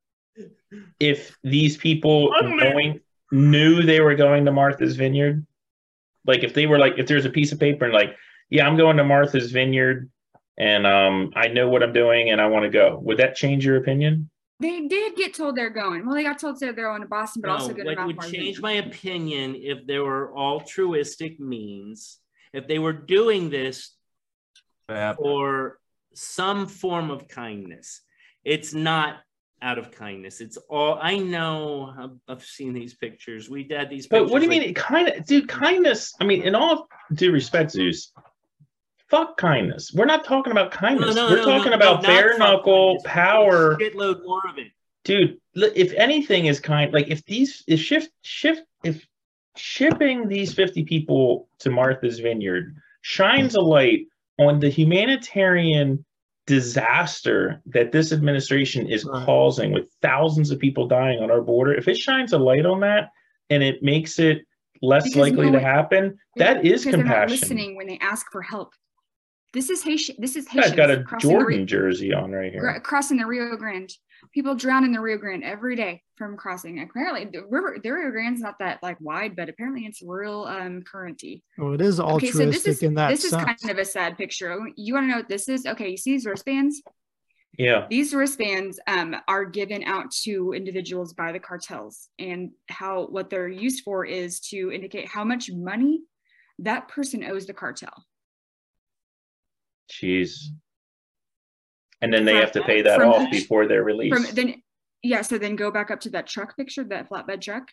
if 1.00 1.36
these 1.44 1.76
people 1.78 2.32
Unmanned. 2.34 2.58
knowing 2.60 3.00
knew 3.32 3.82
they 3.82 4.00
were 4.00 4.16
going 4.16 4.46
to 4.46 4.52
Martha's 4.52 4.96
Vineyard? 4.96 5.46
Like 6.26 6.44
if 6.44 6.54
they 6.54 6.68
were 6.68 6.78
like 6.78 6.94
if 6.98 7.08
there's 7.08 7.26
a 7.26 7.30
piece 7.30 7.52
of 7.52 7.60
paper 7.60 7.86
and 7.86 7.94
like 7.94 8.16
yeah, 8.50 8.66
I'm 8.68 8.78
going 8.78 8.98
to 8.98 9.04
Martha's 9.04 9.52
Vineyard 9.52 10.10
and 10.58 10.86
um, 10.88 11.32
I 11.36 11.48
know 11.48 11.70
what 11.70 11.84
I'm 11.84 11.94
doing 11.94 12.30
and 12.30 12.40
I 12.40 12.48
want 12.48 12.64
to 12.64 12.70
go. 12.70 13.00
Would 13.04 13.18
that 13.18 13.36
change 13.36 13.66
your 13.66 13.78
opinion? 13.78 14.30
They 14.62 14.88
did 14.88 15.16
get 15.16 15.34
told 15.34 15.56
they're 15.56 15.70
going. 15.70 16.06
Well, 16.06 16.16
they 16.16 16.24
got 16.24 16.38
told 16.40 16.60
they're 16.60 16.74
going 16.74 17.02
to 17.02 17.08
Boston, 17.08 17.42
but 17.42 17.48
No, 17.48 17.54
also 17.54 17.70
good 17.74 17.84
to 17.84 17.86
what 17.86 17.96
Mount 17.98 18.08
would 18.08 18.16
Martin. 18.18 18.34
change 18.34 18.62
my 18.62 18.74
opinion 18.74 19.56
if 19.56 19.88
there 19.88 20.04
were 20.04 20.36
altruistic 20.38 21.40
means, 21.40 22.20
if 22.54 22.68
they 22.68 22.80
were 22.80 22.94
doing 22.94 23.50
this 23.50 23.96
Bad. 24.88 25.18
for 25.18 25.80
some 26.14 26.68
form 26.68 27.12
of 27.12 27.28
kindness. 27.28 28.02
It's 28.44 28.74
not 28.74 29.18
out 29.62 29.78
of 29.78 29.92
kindness. 29.92 30.42
It's 30.42 30.58
all 30.70 30.98
I 31.02 31.18
know. 31.18 32.12
I've, 32.28 32.44
seen 32.44 32.74
these 32.74 32.94
pictures. 32.94 33.50
We 33.50 33.64
did 33.64 33.90
these 33.90 34.08
pictures. 34.08 34.28
But 34.28 34.32
what 34.32 34.40
do 34.40 34.46
you 34.46 34.52
like- 34.52 34.62
mean? 34.68 34.74
Kind 34.74 35.10
of, 35.10 35.26
dude. 35.26 35.48
Kindness. 35.50 36.14
I 36.20 36.24
mean, 36.24 36.44
in 36.44 36.56
all 36.56 36.88
due 37.14 37.32
respect, 37.32 37.72
Zeus. 37.72 38.12
Fuck 39.10 39.38
kindness. 39.38 39.92
We're 39.94 40.06
not 40.06 40.24
talking 40.24 40.52
about 40.52 40.72
kindness. 40.72 41.16
No, 41.16 41.30
no, 41.30 41.36
We're 41.36 41.38
no, 41.38 41.58
talking 41.58 41.74
about 41.74 42.04
bare 42.04 42.38
knuckle 42.38 43.02
power, 43.04 43.76
Shitload 43.78 44.24
more 44.24 44.42
of 44.48 44.60
it. 44.60 44.68
dude. 45.04 45.38
If 45.56 45.94
anything 45.94 46.46
is 46.46 46.60
kind, 46.60 46.94
like 46.94 47.08
if 47.08 47.26
these 47.26 47.64
if 47.68 47.80
shift 47.80 48.12
shift 48.22 48.62
if 48.84 49.06
shipping 49.60 50.28
these 50.28 50.54
fifty 50.54 50.84
people 50.84 51.48
to 51.60 51.70
Martha's 51.70 52.20
Vineyard 52.20 52.76
shines 53.02 53.56
a 53.56 53.62
light 53.62 54.08
on 54.40 54.60
the 54.60 54.70
humanitarian 54.70 56.04
disaster 56.48 57.62
that 57.68 57.92
this 57.92 58.12
administration 58.12 58.88
is 58.88 59.06
Right. 59.06 59.26
causing 59.26 59.72
with 59.72 59.90
thousands 60.02 60.50
of 60.52 60.60
people 60.60 60.88
dying 60.88 61.20
on 61.20 61.30
our 61.30 61.42
border, 61.42 61.74
if 61.74 61.88
it 61.88 61.98
shines 61.98 62.34
a 62.34 62.38
light 62.38 62.66
on 62.66 62.80
that 62.80 63.10
and 63.50 63.62
it 63.64 63.84
makes 63.84 64.18
it 64.20 64.42
less 64.82 65.04
Because 65.04 65.18
likely 65.18 65.46
no 65.52 65.60
to 65.60 65.60
happen, 65.60 66.18
that 66.38 66.66
is 66.66 66.84
because 66.86 66.98
they're 66.98 67.06
not 67.06 67.30
listening 67.30 67.76
when 67.76 67.88
they 67.88 68.00
ask 68.00 68.32
for 68.32 68.42
help. 68.42 68.74
This 69.54 69.70
is 69.70 69.84
Haitian. 69.84 70.16
This 70.20 70.36
is 70.36 70.46
Guy's 70.46 70.70
Haitian. 70.72 70.78
got 70.78 70.90
a 70.92 71.04
Jordan 71.20 71.66
jersey 71.68 72.14
on 72.14 72.32
right 72.32 72.52
here. 72.52 72.80
crossing 72.84 73.18
the 73.18 73.26
Rio 73.26 73.56
Grande. 73.58 73.92
People 74.34 74.56
drown 74.56 74.84
in 74.84 74.92
the 74.92 75.00
Rio 75.00 75.18
Grande 75.18 75.44
every 75.44 75.76
day 75.76 76.02
from 76.16 76.38
crossing. 76.38 76.82
Apparently, 76.82 77.26
the 77.26 77.46
river, 77.50 77.78
the 77.82 77.90
Rio 77.90 78.12
Grande's 78.12 78.42
not 78.42 78.60
that 78.60 78.82
like 78.84 78.98
wide, 79.00 79.36
but 79.36 79.50
apparently 79.50 79.86
it's 79.86 80.02
real 80.02 80.44
um 80.44 80.82
currenty. 80.82 81.42
Well, 81.58 81.74
it 81.74 81.82
is 81.82 82.00
Okay, 82.00 82.32
so 82.32 82.46
this 82.46 82.68
is 82.68 82.84
in 82.84 82.94
that 82.96 83.10
this 83.10 83.24
is 83.24 83.32
kind 83.32 83.58
of 83.70 83.78
a 83.78 83.86
sad 83.86 84.18
picture. 84.18 84.58
You 84.76 84.94
want 84.94 85.06
to 85.06 85.08
know 85.10 85.18
what 85.18 85.30
this 85.30 85.48
is? 85.50 85.66
Okay, 85.66 85.90
you 85.90 85.98
see 85.98 86.12
these 86.12 86.26
wristbands? 86.26 86.82
Yeah. 87.58 87.88
These 87.90 88.14
wristbands 88.14 88.80
um, 88.88 89.16
are 89.28 89.44
given 89.44 89.84
out 89.84 90.12
to 90.24 90.54
individuals 90.54 91.14
by 91.14 91.32
the 91.32 91.40
cartels, 91.40 92.10
and 92.18 92.52
how 92.70 93.08
what 93.08 93.30
they're 93.30 93.50
used 93.50 93.84
for 93.84 94.06
is 94.06 94.40
to 94.52 94.72
indicate 94.72 95.08
how 95.08 95.24
much 95.24 95.52
money 95.52 96.02
that 96.60 96.88
person 96.88 97.24
owes 97.24 97.48
the 97.48 97.54
cartel. 97.54 98.06
Jeez. 99.92 100.38
And 102.02 102.14
then 102.14 102.26
they 102.26 102.36
have 102.36 102.52
to 102.54 102.64
pay 102.64 102.82
that 102.82 103.00
from- 103.00 103.10
off 103.10 103.32
before 103.32 103.68
they're 103.68 103.84
released. 103.84 104.16
From 104.16 104.36
then, 104.36 104.62
yeah. 105.04 105.22
So 105.22 105.38
then 105.38 105.56
go 105.56 105.72
back 105.72 105.92
up 105.92 106.00
to 106.02 106.10
that 106.12 106.28
truck 106.28 106.56
picture, 106.56 106.84
that 106.86 107.10
flatbed 107.10 107.42
truck, 107.42 107.70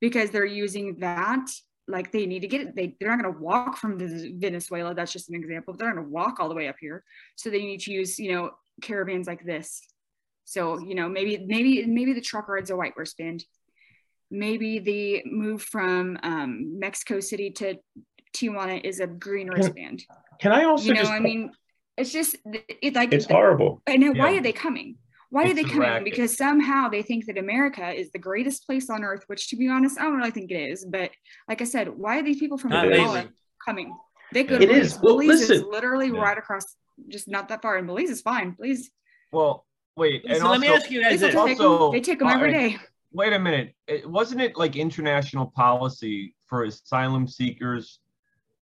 because 0.00 0.30
they're 0.30 0.44
using 0.46 0.96
that. 1.00 1.46
Like 1.88 2.10
they 2.10 2.26
need 2.26 2.40
to 2.40 2.48
get 2.48 2.62
it. 2.62 2.74
They 2.74 2.96
they're 2.98 3.14
not 3.14 3.22
going 3.22 3.32
to 3.32 3.40
walk 3.40 3.76
from 3.76 3.96
the 3.96 4.34
Venezuela. 4.36 4.94
That's 4.94 5.12
just 5.12 5.28
an 5.28 5.36
example. 5.36 5.74
They're 5.74 5.92
going 5.92 6.04
to 6.04 6.10
walk 6.10 6.40
all 6.40 6.48
the 6.48 6.54
way 6.54 6.68
up 6.68 6.76
here, 6.80 7.04
so 7.36 7.48
they 7.48 7.62
need 7.62 7.80
to 7.80 7.92
use 7.92 8.18
you 8.18 8.32
know 8.32 8.50
caravans 8.82 9.26
like 9.26 9.44
this. 9.44 9.82
So 10.44 10.80
you 10.80 10.94
know 10.94 11.08
maybe 11.08 11.44
maybe 11.46 11.86
maybe 11.86 12.12
the 12.12 12.20
truck 12.20 12.48
rides 12.48 12.70
a 12.70 12.76
white 12.76 12.96
wristband. 12.96 13.44
Maybe 14.32 14.80
the 14.80 15.22
move 15.26 15.62
from 15.62 16.18
um, 16.24 16.80
Mexico 16.80 17.20
City 17.20 17.50
to 17.52 17.76
Tijuana 18.36 18.82
is 18.84 18.98
a 18.98 19.06
green 19.06 19.48
wristband. 19.48 20.04
Can 20.40 20.52
I 20.52 20.64
also 20.64 20.86
You 20.86 20.94
know, 20.94 21.00
just 21.00 21.12
I 21.12 21.20
mean, 21.20 21.52
it's 21.96 22.12
just 22.12 22.36
it 22.82 22.94
like 22.94 23.12
it's 23.12 23.26
horrible. 23.26 23.82
and 23.86 24.00
now, 24.02 24.12
why 24.12 24.36
are 24.36 24.42
they 24.42 24.52
coming? 24.52 24.96
Why 25.30 25.50
are 25.50 25.54
they 25.54 25.64
coming? 25.64 25.80
racket. 25.80 26.04
Because 26.04 26.36
somehow 26.36 26.88
they 26.88 27.02
think 27.02 27.26
that 27.26 27.36
America 27.38 27.90
is 27.92 28.10
the 28.12 28.18
greatest 28.18 28.64
place 28.66 28.88
on 28.90 29.02
earth, 29.02 29.24
which 29.26 29.48
to 29.48 29.56
be 29.56 29.68
honest, 29.68 29.98
I 29.98 30.04
don't 30.04 30.16
really 30.16 30.30
think 30.30 30.50
it 30.50 30.60
is. 30.70 30.84
But 30.84 31.10
like 31.48 31.60
I 31.60 31.64
said, 31.64 31.88
why 31.88 32.18
are 32.18 32.22
these 32.22 32.38
people 32.38 32.58
from 32.58 32.70
Not 32.70 32.86
It 32.86 32.92
is. 32.92 32.98
Guatemala 32.98 33.28
coming? 33.64 33.94
They 34.32 34.44
could 34.44 34.62
It 34.62 34.66
to 34.66 34.72
Belize. 34.72 34.86
is. 34.92 34.98
Well, 35.02 35.18
Belize 35.18 35.50
is 35.50 35.62
literally 35.62 36.08
Yeah. 36.08 36.20
right 36.20 36.38
across, 36.38 36.64
just 37.08 37.28
not 37.28 37.48
that 37.48 37.62
far. 37.62 37.76
And 37.76 37.86
Belize 37.86 38.10
is 38.10 38.20
fine. 38.22 38.52
Belize, 38.52 38.90
Well, 39.32 39.66
wait, 39.96 40.24
and 40.28 40.38
So 40.38 40.48
let 40.50 40.60
me 40.60 40.68
ask 40.68 40.90
you 40.90 41.02
they 41.02 41.10
guys 41.10 41.20
this. 41.20 41.34
take 41.34 41.58
them. 41.58 41.66
Also, 41.66 41.92
They 41.92 42.00
take 42.00 42.18
them 42.20 42.28
every 42.28 42.52
day. 42.52 42.76
wait 43.12 43.32
a 43.32 43.38
minute. 43.38 43.74
It, 43.88 44.08
wasn't 44.08 44.40
it 44.42 44.56
like 44.56 44.76
international 44.76 45.46
policy 45.56 46.34
for 46.46 46.64
asylum 46.64 47.26
seekers, 47.26 47.98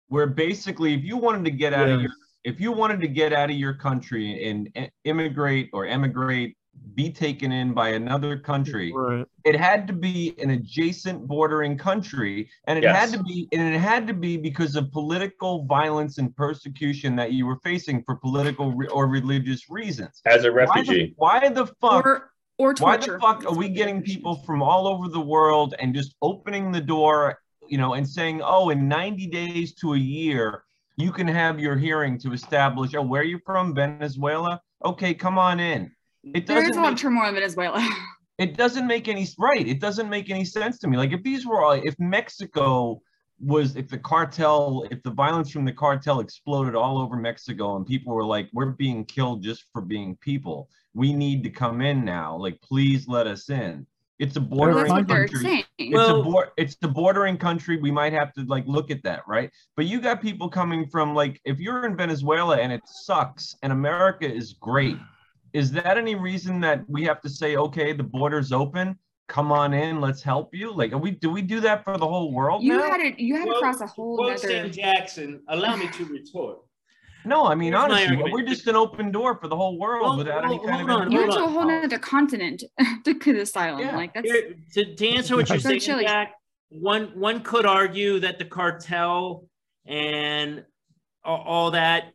where 0.07 0.27
basically, 0.27 0.93
if 0.93 1.03
you 1.03 1.17
wanted 1.17 1.43
to 1.45 1.51
get 1.51 1.73
out 1.73 1.89
of 1.89 2.01
your, 2.01 2.11
if 2.43 2.59
you 2.59 2.71
wanted 2.71 2.99
to 3.01 3.07
get 3.07 3.33
out 3.33 3.49
of 3.49 3.55
your 3.55 3.73
country 3.73 4.49
and 4.49 4.69
immigrate 5.05 5.69
or 5.73 5.85
emigrate, 5.85 6.57
be 6.95 7.11
taken 7.11 7.51
in 7.51 7.73
by 7.73 7.89
another 7.89 8.37
country, 8.37 8.91
Right. 8.93 9.25
it 9.45 9.55
had 9.55 9.87
to 9.87 9.93
be 9.93 10.35
an 10.41 10.49
adjacent 10.49 11.25
bordering 11.27 11.77
country, 11.77 12.49
and 12.67 12.77
it 12.77 12.83
Yes. 12.83 12.95
had 13.11 13.17
to 13.17 13.23
be, 13.23 13.47
and 13.53 13.73
it 13.73 13.77
had 13.79 14.07
to 14.07 14.13
be 14.13 14.37
because 14.37 14.75
of 14.75 14.91
political 14.91 15.63
violence 15.65 16.17
and 16.17 16.35
persecution 16.35 17.15
that 17.15 17.31
you 17.31 17.45
were 17.45 17.59
facing 17.63 18.03
for 18.03 18.15
political 18.15 18.73
re- 18.73 18.87
or 18.87 19.07
religious 19.07 19.69
reasons. 19.69 20.21
As 20.25 20.43
a 20.45 20.51
Why 20.51 20.65
the, 20.65 20.71
refugee. 20.79 21.13
why 21.17 21.47
the 21.49 21.67
fuck? 21.67 22.05
Or 22.05 22.29
or 22.59 22.75
why 22.79 22.97
the 22.97 23.17
fuck 23.19 23.45
are 23.45 23.55
we 23.55 23.67
getting 23.67 24.01
people 24.03 24.35
from 24.35 24.61
all 24.61 24.87
over 24.87 25.07
the 25.09 25.19
world 25.19 25.73
and 25.79 25.93
just 25.93 26.15
opening 26.21 26.71
the 26.71 26.79
door, 26.81 27.39
you 27.67 27.79
know, 27.79 27.95
and 27.95 28.07
saying, 28.07 28.41
oh, 28.43 28.69
in 28.69 28.87
90 28.87 29.25
days 29.27 29.73
to 29.75 29.93
a 29.93 29.97
year, 29.97 30.63
you 30.95 31.11
can 31.11 31.27
have 31.27 31.59
your 31.59 31.75
hearing 31.75 32.17
to 32.19 32.33
establish, 32.33 32.93
oh, 32.95 33.01
where 33.01 33.21
are 33.21 33.25
you 33.25 33.39
from? 33.45 33.73
Venezuela? 33.73 34.61
Okay, 34.85 35.13
come 35.13 35.37
on 35.37 35.59
in. 35.59 35.91
It 36.23 36.47
There 36.47 36.57
is 36.59 36.69
doesn't 36.69 36.79
a 36.79 36.83
lot 36.83 36.89
make, 36.89 36.97
of 36.97 37.01
turmoil 37.01 37.29
in 37.29 37.35
Venezuela. 37.35 37.89
it 38.37 38.57
doesn't 38.57 38.87
make 38.87 39.07
any 39.07 39.27
right. 39.37 39.67
It 39.67 39.79
doesn't 39.79 40.09
make 40.09 40.29
any 40.29 40.45
sense 40.45 40.79
to 40.79 40.87
me. 40.87 40.97
Like 40.97 41.11
if 41.11 41.23
these 41.23 41.45
were 41.45 41.63
all, 41.63 41.71
if 41.71 41.95
Mexico 41.99 43.01
was 43.39 43.75
if 43.75 43.89
the 43.89 43.97
cartel, 43.97 44.85
if 44.91 45.03
the 45.03 45.11
violence 45.11 45.51
from 45.51 45.65
the 45.65 45.73
cartel 45.73 46.19
exploded 46.19 46.75
all 46.75 46.99
over 46.99 47.15
Mexico 47.17 47.75
and 47.75 47.85
people 47.85 48.13
were 48.13 48.25
like, 48.25 48.49
we're 48.53 48.67
being 48.71 49.03
killed 49.05 49.43
just 49.43 49.65
for 49.73 49.81
being 49.81 50.15
people. 50.17 50.69
We 50.93 51.13
need 51.13 51.43
to 51.43 51.49
come 51.49 51.81
in 51.81 52.05
now. 52.05 52.37
Like, 52.37 52.61
please 52.61 53.07
let 53.07 53.27
us 53.27 53.49
in. 53.49 53.87
It's 54.20 54.36
a 54.36 54.41
bordering 54.41 54.93
that's 55.05 55.32
country. 55.32 55.66
It's 55.78 55.93
Well- 55.93 56.22
a 56.22 56.24
bor- 56.24 56.53
it's 56.57 56.76
the 56.76 56.88
bordering 56.88 57.38
country. 57.38 57.78
We 57.78 57.91
might 57.91 58.14
have 58.14 58.32
to 58.34 58.43
like 58.45 58.64
look 58.68 58.91
at 58.91 59.01
that, 59.03 59.24
right? 59.28 59.49
But 59.76 59.86
you 59.86 59.99
got 59.99 60.22
people 60.22 60.49
coming 60.49 60.88
from 60.88 61.16
like 61.16 61.41
if 61.45 61.59
you're 61.59 61.86
in 61.86 61.95
Venezuela 61.97 62.57
and 62.57 62.72
it 62.72 62.82
sucks 62.88 63.55
and 63.64 63.74
America 63.74 64.32
is 64.32 64.53
great, 64.53 64.97
is 65.53 65.72
that 65.72 65.97
any 65.97 66.16
reason 66.16 66.59
that 66.61 66.88
we 66.89 67.03
have 67.03 67.22
to 67.22 67.30
say, 67.30 67.55
okay, 67.57 67.91
the 67.91 68.03
border's 68.03 68.51
open, 68.51 68.97
come 69.28 69.51
on 69.51 69.74
in, 69.74 69.99
let's 69.99 70.22
help 70.22 70.53
you? 70.53 70.72
Like, 70.72 70.93
are 70.93 70.97
we 70.99 71.11
do 71.11 71.32
we 71.32 71.41
do 71.41 71.59
that 71.61 71.84
for 71.84 71.97
the 71.97 72.07
whole 72.07 72.32
world 72.32 72.61
You 72.64 72.78
now? 72.78 72.84
had 72.91 73.01
it. 73.01 73.20
You 73.20 73.36
had 73.36 73.45
to 73.45 73.55
cross 73.59 73.82
a 73.82 73.88
whole 73.88 74.16
Quote 74.18 74.34
other. 74.38 74.47
Sam 74.47 74.72
Jackson, 74.72 75.41
allow 75.47 75.76
me 75.76 75.88
to 75.89 76.05
retort. 76.05 76.59
No, 77.26 77.45
I 77.45 77.55
mean 77.55 77.74
Here's 77.74 77.84
honestly, 77.84 78.32
we're 78.32 78.43
just 78.45 78.67
an 78.67 78.76
open 78.76 79.11
door 79.11 79.38
for 79.39 79.47
the 79.47 79.55
whole 79.55 79.78
world 79.80 80.03
Well, 80.03 80.17
without 80.17 80.45
any 80.45 80.57
well, 80.59 80.67
kind 80.67 80.82
of 80.82 80.88
hold 80.89 81.01
on, 81.01 81.11
You 81.11 81.17
hold 81.19 81.30
went 81.30 81.34
to 81.38 81.43
a 81.43 81.45
on. 81.45 81.51
whole 81.53 81.84
other 81.86 81.99
continent 81.99 82.63
to 83.05 83.13
get 83.13 83.36
asylum. 83.36 83.80
Yeah. 83.82 83.95
Like 83.95 84.13
that's 84.13 84.30
Here, 84.30 84.55
to, 84.74 84.95
to 84.95 85.09
answer 85.09 85.36
what 85.36 85.49
you're 85.49 85.59
So 85.59 85.69
saying, 85.69 85.80
chilly. 85.82 86.03
Jack, 86.05 86.34
one 86.69 87.11
one 87.15 87.41
could 87.41 87.65
argue 87.65 88.19
that 88.21 88.39
the 88.39 88.45
cartel 88.45 89.47
and 89.86 90.63
all 91.26 91.71
that, 91.71 92.11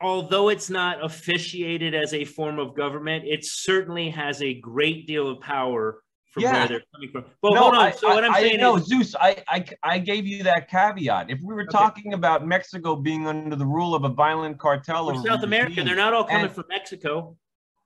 although 0.00 0.48
it's 0.48 0.70
not 0.70 1.04
officiated 1.04 1.94
as 1.94 2.14
a 2.14 2.24
form 2.24 2.58
of 2.58 2.76
government, 2.76 3.24
it 3.26 3.44
certainly 3.44 4.10
has 4.10 4.40
a 4.42 4.54
great 4.54 5.06
deal 5.06 5.28
of 5.28 5.40
power 5.40 6.02
from 6.30 6.42
Yeah. 6.42 6.52
where 6.52 6.68
they're 6.68 6.82
coming 6.94 7.10
from. 7.10 7.24
But 7.42 7.54
no, 7.54 7.60
hold 7.62 7.74
on. 7.74 7.80
I, 7.86 7.90
so 7.90 8.08
what 8.08 8.24
I'm 8.24 8.34
I, 8.34 8.40
saying 8.40 8.60
no, 8.60 8.76
is, 8.76 8.84
Zeus, 8.86 9.14
I, 9.16 9.42
I, 9.48 9.64
I 9.82 9.98
gave 9.98 10.26
you 10.26 10.42
that 10.44 10.68
caveat. 10.70 11.30
If 11.30 11.40
we 11.42 11.54
were 11.54 11.62
Okay. 11.62 11.70
talking 11.72 12.12
about 12.14 12.46
Mexico 12.46 12.96
being 12.96 13.26
under 13.26 13.56
the 13.56 13.66
rule 13.66 13.94
of 13.94 14.04
a 14.04 14.08
violent 14.10 14.58
cartel 14.58 15.10
or 15.10 15.14
South 15.24 15.42
America, 15.42 15.70
regime, 15.70 15.86
they're 15.86 15.96
not 15.96 16.12
all 16.12 16.24
coming 16.24 16.50
from 16.50 16.64
Mexico. 16.68 17.36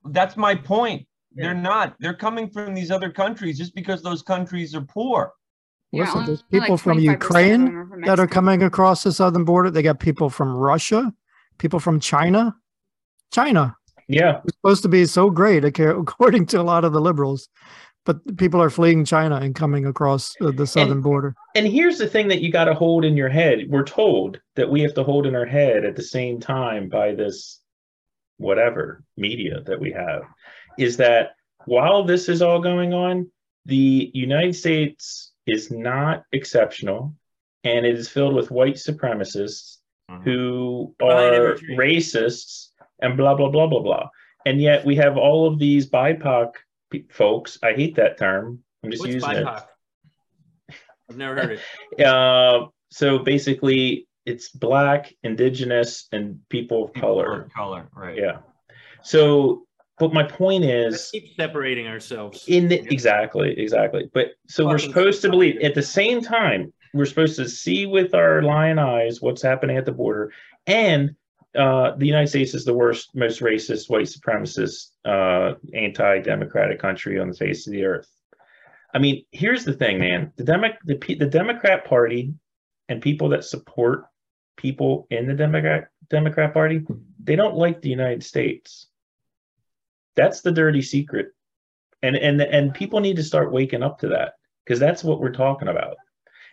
That's 0.05 0.35
my 0.35 0.55
point. 0.55 1.07
Yeah. 1.35 1.45
They're 1.45 1.53
not. 1.55 1.95
They're 1.99 2.13
coming 2.13 2.49
from 2.49 2.73
these 2.73 2.91
other 2.91 3.09
countries 3.11 3.57
just 3.57 3.73
because 3.73 4.01
those 4.03 4.21
countries 4.21 4.75
are 4.75 4.81
poor. 4.81 5.33
Yeah, 5.91 6.01
Listen, 6.03 6.17
only 6.19 6.27
there's 6.27 6.43
like 6.51 6.61
people 6.63 6.77
from 6.77 6.99
Ukraine 6.99 7.67
are 7.69 7.87
from 7.87 8.01
that 8.01 8.19
are 8.19 8.27
coming 8.27 8.63
across 8.63 9.03
the 9.03 9.11
southern 9.11 9.45
border. 9.45 9.69
They 9.71 9.81
got 9.83 9.99
people 9.99 10.29
from 10.29 10.53
Russia, 10.55 11.13
people 11.59 11.79
from 11.79 11.99
China. 11.99 12.55
China 13.31 13.75
Yeah. 14.07 14.41
is 14.45 14.53
supposed 14.55 14.81
to 14.83 14.89
be 14.89 15.05
so 15.05 15.29
great, 15.29 15.63
according 15.79 16.45
to 16.47 16.59
a 16.59 16.63
lot 16.63 16.83
of 16.83 16.93
the 16.93 17.01
liberals, 17.01 17.47
but 18.05 18.37
people 18.37 18.61
are 18.61 18.69
fleeing 18.69 19.05
China 19.05 19.37
and 19.37 19.55
coming 19.55 19.85
across 19.85 20.35
the 20.39 20.67
southern 20.67 21.01
border. 21.01 21.35
And 21.55 21.67
here's 21.67 21.97
the 21.97 22.07
thing 22.07 22.27
that 22.29 22.41
you 22.41 22.51
got 22.51 22.65
to 22.65 22.73
hold 22.73 23.05
in 23.05 23.15
your 23.15 23.29
head. 23.29 23.59
We're 23.69 23.83
told 23.85 24.39
that 24.55 24.69
we 24.69 24.81
have 24.81 24.93
to 24.95 25.03
hold 25.03 25.25
in 25.25 25.35
our 25.35 25.45
head 25.45 25.85
at 25.85 25.95
the 25.95 26.03
same 26.03 26.39
time 26.39 26.89
by 26.89 27.13
this 27.13 27.61
whatever 28.37 29.03
media 29.15 29.61
that 29.65 29.79
we 29.79 29.91
have 29.91 30.23
is 30.77 30.97
that 30.97 31.31
while 31.65 32.03
this 32.03 32.27
is 32.27 32.41
all 32.41 32.59
going 32.59 32.93
on, 32.93 33.29
the 33.65 34.11
United 34.13 34.55
States 34.55 35.31
is 35.47 35.71
not 35.71 36.23
exceptional 36.33 37.13
and 37.63 37.85
it 37.85 37.97
is 37.97 38.09
filled 38.09 38.33
with 38.33 38.51
white 38.51 38.75
supremacists 38.75 39.77
Mhm. 40.11 40.23
who 40.23 40.95
are 41.01 41.55
racists 41.77 42.69
and 43.01 43.15
blah 43.15 43.35
blah 43.35 43.49
blah 43.49 43.67
blah 43.67 43.79
blah. 43.81 44.09
And 44.45 44.59
yet 44.61 44.83
we 44.83 44.97
have 44.97 45.15
all 45.17 45.47
of 45.47 45.59
these 45.59 45.89
BIPOC 45.89 46.51
pe- 46.53 46.59
folks. 47.09 47.57
I 47.63 47.73
hate 47.73 47.95
that 47.95 48.17
term. 48.17 48.59
I'm 48.83 48.91
just 48.91 49.01
What's 49.01 49.13
using 49.15 49.29
BIPOC? 49.29 49.65
I've 51.09 51.17
never 51.17 51.35
heard 51.35 51.51
it. 51.51 51.59
it. 51.97 52.03
Uh, 52.05 52.67
so 52.89 53.19
basically, 53.19 54.07
it's 54.25 54.49
black, 54.49 55.13
indigenous, 55.23 56.07
and 56.11 56.39
people 56.49 56.85
of 56.85 56.93
People 56.93 57.09
color. 57.15 57.41
of 57.43 57.53
color, 57.53 57.87
right? 57.95 58.17
Yeah. 58.17 58.37
So, 59.01 59.65
but 59.99 60.13
my 60.13 60.23
point 60.23 60.63
Let's 60.63 60.95
is, 60.95 61.09
keep 61.11 61.35
separating 61.35 61.87
ourselves. 61.87 62.45
in 62.47 62.67
the, 62.67 62.79
exactly, 62.91 63.57
exactly. 63.59 64.09
But 64.13 64.33
so 64.47 64.65
we're 64.65 64.77
supposed 64.77 65.21
to 65.23 65.29
believe 65.29 65.59
at 65.61 65.75
the 65.75 65.81
same 65.81 66.21
time 66.21 66.71
we're 66.93 67.05
supposed 67.05 67.35
to 67.37 67.49
see 67.49 67.85
with 67.85 68.13
our 68.13 68.41
lion 68.43 68.79
eyes 68.79 69.21
what's 69.21 69.41
happening 69.41 69.77
at 69.77 69.85
the 69.85 69.91
border, 69.91 70.31
and 70.67 71.15
uh, 71.55 71.95
the 71.97 72.05
United 72.05 72.27
States 72.27 72.53
is 72.53 72.65
the 72.65 72.73
worst, 72.73 73.13
most 73.13 73.41
racist, 73.41 73.89
white 73.89 74.05
supremacist, 74.05 74.91
uh, 75.05 75.53
anti-democratic 75.73 76.79
country 76.79 77.19
on 77.19 77.29
the 77.29 77.35
face 77.35 77.67
of 77.67 77.73
the 77.73 77.85
earth. 77.85 78.09
I 78.93 78.99
mean, 78.99 79.25
here's 79.31 79.65
the 79.65 79.73
thing, 79.73 79.99
man. 79.99 80.31
The 80.35 80.43
Demo- 80.43 80.77
the, 80.85 80.95
P- 80.95 81.15
the 81.15 81.25
Democrat 81.25 81.85
Party 81.85 82.33
and 82.89 83.01
people 83.01 83.29
that 83.29 83.43
support 83.43 84.05
people 84.55 85.07
in 85.09 85.27
the 85.27 85.33
Democrat 85.33 85.89
Democrat 86.09 86.53
Party, 86.53 86.85
they 87.23 87.35
don't 87.35 87.55
like 87.55 87.81
the 87.81 87.89
United 87.89 88.23
States. 88.23 88.87
That's 90.15 90.41
the 90.41 90.51
dirty 90.51 90.81
secret. 90.81 91.33
And 92.03 92.15
and 92.15 92.41
and 92.41 92.73
people 92.73 92.99
need 92.99 93.15
to 93.15 93.23
start 93.23 93.51
waking 93.51 93.81
up 93.81 93.99
to 93.99 94.09
that 94.09 94.33
because 94.63 94.79
that's 94.79 95.03
what 95.03 95.19
we're 95.19 95.31
talking 95.31 95.69
about. 95.69 95.95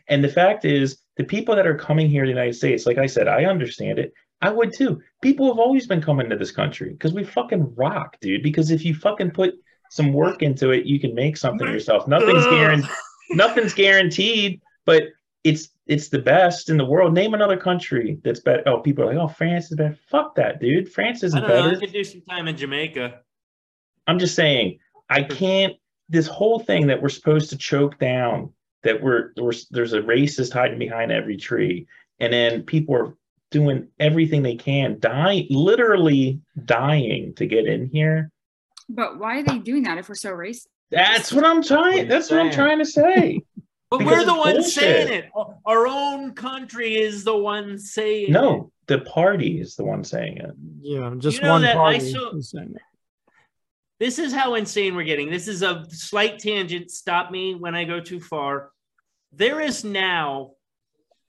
And 0.09 0.25
the 0.25 0.29
fact 0.29 0.65
is, 0.65 0.99
the 1.17 1.25
people 1.25 1.57
that 1.57 1.67
are 1.67 1.77
coming 1.77 2.09
here 2.09 2.25
to 2.25 2.29
the 2.29 2.35
United 2.35 2.55
States, 2.55 2.87
like 2.87 2.99
I 2.99 3.07
said, 3.07 3.29
I 3.29 3.45
understand 3.45 3.99
it. 3.99 4.13
I 4.43 4.51
would 4.51 4.73
too. 4.73 5.03
People 5.23 5.49
have 5.49 5.59
always 5.59 5.87
been 5.87 6.01
coming 6.01 6.31
to 6.31 6.37
this 6.37 6.51
country 6.51 6.91
because 6.91 7.13
we 7.13 7.25
fucking 7.25 7.75
rock, 7.75 8.17
dude. 8.21 8.43
Because 8.43 8.71
if 8.71 8.85
you 8.85 8.95
fucking 8.95 9.33
put 9.33 9.55
some 9.91 10.13
work 10.13 10.43
into 10.43 10.71
it, 10.71 10.87
you 10.87 10.99
can 10.99 11.15
make 11.15 11.37
something 11.37 11.69
yourself. 11.69 12.09
Nothing's 12.09 12.47
guaranteed. 12.47 12.91
Nothing's 13.31 13.75
guaranteed, 13.75 14.61
but 14.87 15.05
it's 15.45 15.69
it's 15.87 16.09
the 16.09 16.19
best 16.19 16.71
in 16.71 16.77
the 16.77 16.85
world. 16.85 17.13
Name 17.13 17.35
another 17.35 17.57
country 17.57 18.19
that's 18.25 18.41
better. 18.41 18.63
Oh, 18.67 18.81
people 18.81 19.05
are 19.05 19.09
like, 19.09 19.17
oh, 19.17 19.29
France 19.29 19.71
is 19.71 19.77
better. 19.77 19.99
Fuck 20.09 20.37
that, 20.37 20.61
dude. 20.61 20.91
France 20.91 21.23
isn't 21.23 21.41
don't 21.41 21.49
know. 21.49 21.63
better. 21.63 21.77
I 21.77 21.81
could 21.81 21.93
do 21.93 22.05
some 22.05 22.23
time 22.23 22.49
in 22.49 22.57
Jamaica. 22.57 23.21
I'm 24.07 24.19
just 24.19 24.35
saying, 24.35 24.79
I 25.09 25.23
can't. 25.23 25.75
This 26.09 26.27
whole 26.27 26.59
thing 26.59 26.89
that 26.89 27.01
we're 27.01 27.09
supposed 27.09 27.51
to 27.51 27.57
choke 27.57 27.99
down, 27.99 28.53
that 28.83 29.01
we're, 29.01 29.33
we're 29.37 29.53
there's 29.71 29.93
a 29.93 30.01
racist 30.01 30.53
hiding 30.53 30.79
behind 30.79 31.13
every 31.13 31.37
tree, 31.37 31.87
and 32.19 32.33
then 32.33 32.63
people 32.63 32.97
are 32.97 33.15
doing 33.51 33.89
everything 33.99 34.43
they 34.43 34.57
can, 34.57 34.99
dying, 35.01 35.47
literally 35.51 36.41
dying 36.65 37.35
to 37.35 37.47
get 37.47 37.67
in 37.67 37.87
here. 37.89 38.31
But 38.89 39.19
why 39.19 39.39
are 39.39 39.43
they 39.43 39.59
doing 39.59 39.85
that 39.85 39.99
if 39.99 40.09
we're 40.09 40.15
so 40.15 40.31
racist? 40.33 40.67
That's 40.91 41.33
what 41.33 41.45
I'm 41.45 41.63
trying. 41.63 41.99
you 41.99 42.05
That's 42.07 42.31
what 42.31 42.41
I'm 42.41 42.51
trying 42.51 42.79
to 42.79 42.87
say. 42.87 43.41
But 43.91 43.99
Because 43.99 44.19
we're 44.19 44.25
the 44.25 44.35
ones 44.39 44.55
bullshit. 44.57 44.73
saying 44.73 45.09
it. 45.13 45.31
Our 45.67 45.89
own 45.89 46.33
country 46.35 46.95
is 46.95 47.25
the 47.25 47.37
one 47.37 47.77
saying 47.77 48.27
it. 48.29 48.31
No, 48.31 48.71
the 48.87 49.01
party 49.01 49.61
is 49.61 49.75
the 49.75 49.83
one 49.83 50.05
saying 50.05 50.37
it. 50.37 50.53
Yeah, 50.81 51.13
just 51.19 51.43
know 51.43 51.51
one 51.51 51.65
party 51.65 51.99
saw- 52.13 52.37
is 52.37 52.51
saying 52.53 52.73
it. 52.77 52.83
This 53.99 54.21
is 54.21 54.33
how 54.33 54.55
insane 54.55 54.95
we're 54.95 55.03
getting. 55.03 55.29
This 55.29 55.49
is 55.49 55.63
a 55.63 55.85
slight 55.91 56.39
tangent. 56.39 56.93
Stop 56.93 57.33
me 57.33 57.57
when 57.57 57.75
I 57.75 57.83
go 57.83 57.99
too 57.99 58.21
far. 58.21 58.71
There 59.33 59.61
is 59.61 59.83
now 59.83 60.53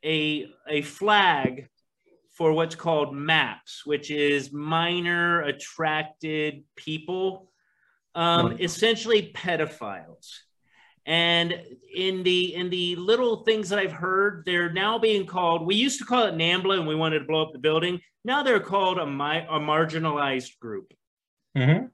a, 0.05 0.45
a 0.67 0.83
flag 0.83 1.67
for 2.33 2.53
what's 2.53 2.75
called 2.75 3.13
MAPS, 3.13 3.85
which 3.85 4.09
is 4.09 4.51
minor 4.53 5.41
attracted 5.41 6.63
people, 6.75 7.51
um, 8.15 8.57
essentially 8.59 9.31
pedophiles. 9.35 10.29
And 11.05 11.59
in 11.93 12.23
the 12.23 12.53
in 12.53 12.69
the 12.69 12.95
little 12.95 13.37
things 13.43 13.69
that 13.69 13.79
I've 13.79 13.91
heard, 13.91 14.43
they're 14.45 14.71
now 14.71 14.99
being 14.99 15.25
called. 15.25 15.65
We 15.65 15.75
used 15.75 15.97
to 15.99 16.05
call 16.05 16.25
it 16.27 16.35
NAMBLA, 16.35 16.77
and 16.77 16.87
we 16.87 16.95
wanted 16.95 17.19
to 17.19 17.25
blow 17.25 17.41
up 17.41 17.53
the 17.53 17.59
building. 17.59 17.99
Now 18.23 18.43
they're 18.43 18.59
called 18.59 18.99
a, 18.99 19.05
mi- 19.07 19.45
a 19.49 19.59
marginalized 19.59 20.59
group. 20.59 20.93
Mhm. 21.57 21.89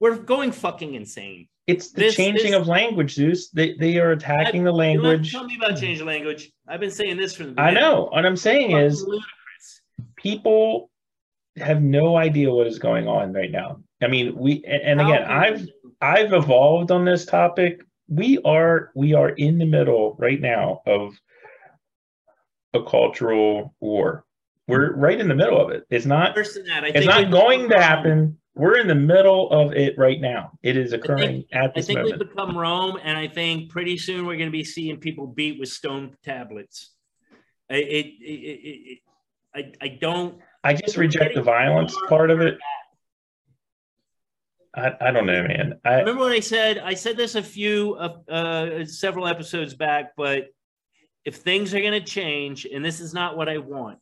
We're 0.00 0.16
going 0.16 0.52
fucking 0.52 0.94
insane. 0.94 1.48
It's 1.66 1.92
the 1.92 2.00
This- 2.00 2.16
changing 2.16 2.52
this- 2.52 2.60
of 2.60 2.66
language, 2.66 3.12
Zeus. 3.12 3.50
They 3.50 3.74
they 3.74 3.98
are 3.98 4.12
attacking 4.12 4.64
the 4.64 4.72
language. 4.72 5.30
Tell 5.32 5.44
me 5.44 5.56
about 5.62 5.78
change 5.78 6.00
of 6.00 6.06
language. 6.06 6.50
I've 6.66 6.80
been 6.80 6.90
saying 6.90 7.18
this 7.18 7.36
from 7.36 7.54
the 7.54 7.60
I 7.60 7.72
know. 7.72 8.08
What 8.10 8.24
I'm 8.24 8.36
saying 8.36 8.70
is, 8.72 9.02
ludicrous. 9.02 9.26
People 10.22 10.90
have 11.56 11.82
no 11.82 12.16
idea 12.16 12.52
what 12.52 12.66
is 12.66 12.78
going 12.78 13.08
on 13.08 13.32
right 13.32 13.50
now. 13.50 13.80
I 14.02 14.08
mean, 14.08 14.36
we 14.36 14.64
and, 14.64 14.82
and 14.82 15.00
again, 15.00 15.24
I've 15.24 15.68
I've 16.00 16.32
evolved 16.32 16.90
on 16.90 17.04
this 17.04 17.26
topic. 17.26 17.82
We 18.08 18.38
are 18.44 18.90
we 18.94 19.14
are 19.14 19.30
in 19.30 19.58
the 19.58 19.66
middle 19.66 20.16
right 20.18 20.40
now 20.40 20.82
of 20.86 21.14
a 22.74 22.82
cultural 22.82 23.74
war. 23.80 24.24
We're 24.68 24.94
right 24.94 25.20
in 25.20 25.26
the 25.26 25.34
middle 25.34 25.60
of 25.60 25.70
it. 25.70 25.84
It's 25.90 26.06
not 26.06 26.36
Worse 26.36 26.54
than 26.54 26.64
that, 26.66 26.84
I 26.84 26.88
it's 26.88 26.98
think 26.98 27.06
not 27.06 27.30
going 27.30 27.68
to 27.70 27.80
happen. 27.80 28.38
We're 28.54 28.78
in 28.78 28.86
the 28.86 28.94
middle 28.94 29.50
of 29.50 29.72
it 29.72 29.96
right 29.98 30.20
now. 30.20 30.52
It 30.62 30.76
is 30.76 30.92
occurring 30.92 31.44
at 31.52 31.72
I 31.74 31.82
think 31.82 31.98
moment. 31.98 32.18
we've 32.18 32.28
become 32.28 32.56
Rome, 32.56 32.98
and 33.02 33.16
I 33.16 33.26
think 33.26 33.70
pretty 33.70 33.96
soon 33.96 34.26
we're 34.26 34.36
going 34.36 34.48
to 34.48 34.52
be 34.52 34.64
seeing 34.64 34.98
people 34.98 35.26
beat 35.26 35.58
with 35.58 35.70
stone 35.70 36.16
tablets. 36.24 36.92
It, 37.68 37.86
it, 37.86 38.06
it, 38.20 38.30
it, 38.30 38.98
I, 39.54 39.72
I 39.80 39.88
don't. 39.88 40.38
I 40.62 40.74
just 40.74 40.96
reject 40.96 41.34
the 41.34 41.42
violence 41.42 41.96
part 42.08 42.30
of 42.30 42.40
it. 42.40 42.58
I, 44.74 44.92
I 45.00 45.10
don't 45.10 45.26
know, 45.26 45.42
man. 45.42 45.80
I 45.84 45.94
Remember 45.96 46.22
what 46.22 46.32
I 46.32 46.40
said? 46.40 46.78
I 46.78 46.94
said 46.94 47.16
this 47.16 47.34
a 47.34 47.42
few, 47.42 47.94
uh, 47.94 48.30
uh, 48.30 48.84
several 48.84 49.26
episodes 49.26 49.74
back, 49.74 50.12
but 50.16 50.48
if 51.24 51.36
things 51.36 51.74
are 51.74 51.80
going 51.80 51.92
to 51.92 52.00
change, 52.00 52.66
and 52.66 52.84
this 52.84 53.00
is 53.00 53.12
not 53.12 53.36
what 53.36 53.48
I 53.48 53.58
want, 53.58 53.98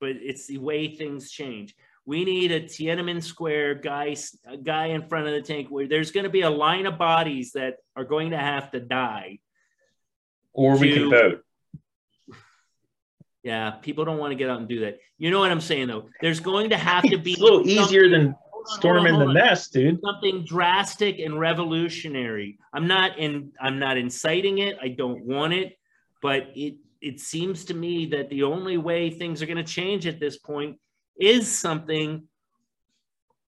but 0.00 0.10
it's 0.10 0.46
the 0.46 0.58
way 0.58 0.96
things 0.96 1.30
change. 1.30 1.76
We 2.06 2.24
need 2.24 2.50
a 2.50 2.60
Tiananmen 2.60 3.22
Square 3.22 3.76
guy, 3.76 4.16
a 4.46 4.56
guy 4.56 4.86
in 4.86 5.06
front 5.06 5.26
of 5.26 5.32
the 5.32 5.42
tank 5.42 5.68
where 5.68 5.86
there's 5.86 6.10
going 6.10 6.24
to 6.24 6.30
be 6.30 6.42
a 6.42 6.50
line 6.50 6.86
of 6.86 6.98
bodies 6.98 7.52
that 7.52 7.76
are 7.96 8.04
going 8.04 8.30
to 8.32 8.38
have 8.38 8.72
to 8.72 8.80
die. 8.80 9.38
or 10.52 10.76
we 10.76 10.92
can 10.92 11.10
vote. 11.10 11.43
Yeah, 13.44 13.72
people 13.72 14.06
don't 14.06 14.16
want 14.16 14.30
to 14.32 14.36
get 14.36 14.48
out 14.48 14.58
and 14.58 14.66
do 14.66 14.80
that. 14.80 14.98
You 15.18 15.30
know 15.30 15.38
what 15.38 15.50
I'm 15.50 15.60
saying, 15.60 15.88
though? 15.88 16.08
There's 16.22 16.40
going 16.40 16.70
to 16.70 16.78
have 16.78 17.04
to 17.04 17.18
be 17.18 17.32
It's 17.32 17.40
a 17.40 17.44
little 17.44 17.68
easier 17.68 18.08
than 18.08 18.22
Hold 18.22 18.32
on, 18.32 18.36
hold 18.54 18.66
on, 18.66 18.76
storming 18.78 19.18
the 19.18 19.32
nest, 19.34 19.72
dude. 19.74 20.00
something 20.02 20.44
drastic 20.46 21.18
and 21.18 21.38
revolutionary. 21.38 22.58
I'm 22.72 22.86
not 22.88 23.18
in 23.18 23.52
I'm 23.60 23.78
not 23.78 23.98
inciting 23.98 24.58
it. 24.58 24.76
I 24.82 24.88
don't 24.88 25.24
want 25.26 25.52
it, 25.52 25.76
but 26.22 26.48
it 26.56 26.76
it 27.02 27.20
seems 27.20 27.66
to 27.66 27.74
me 27.74 28.06
that 28.06 28.30
the 28.30 28.44
only 28.44 28.78
way 28.78 29.10
things 29.10 29.42
are 29.42 29.46
going 29.46 29.58
to 29.58 29.62
change 29.62 30.06
at 30.06 30.18
this 30.18 30.38
point 30.38 30.78
is 31.20 31.46
something 31.46 32.26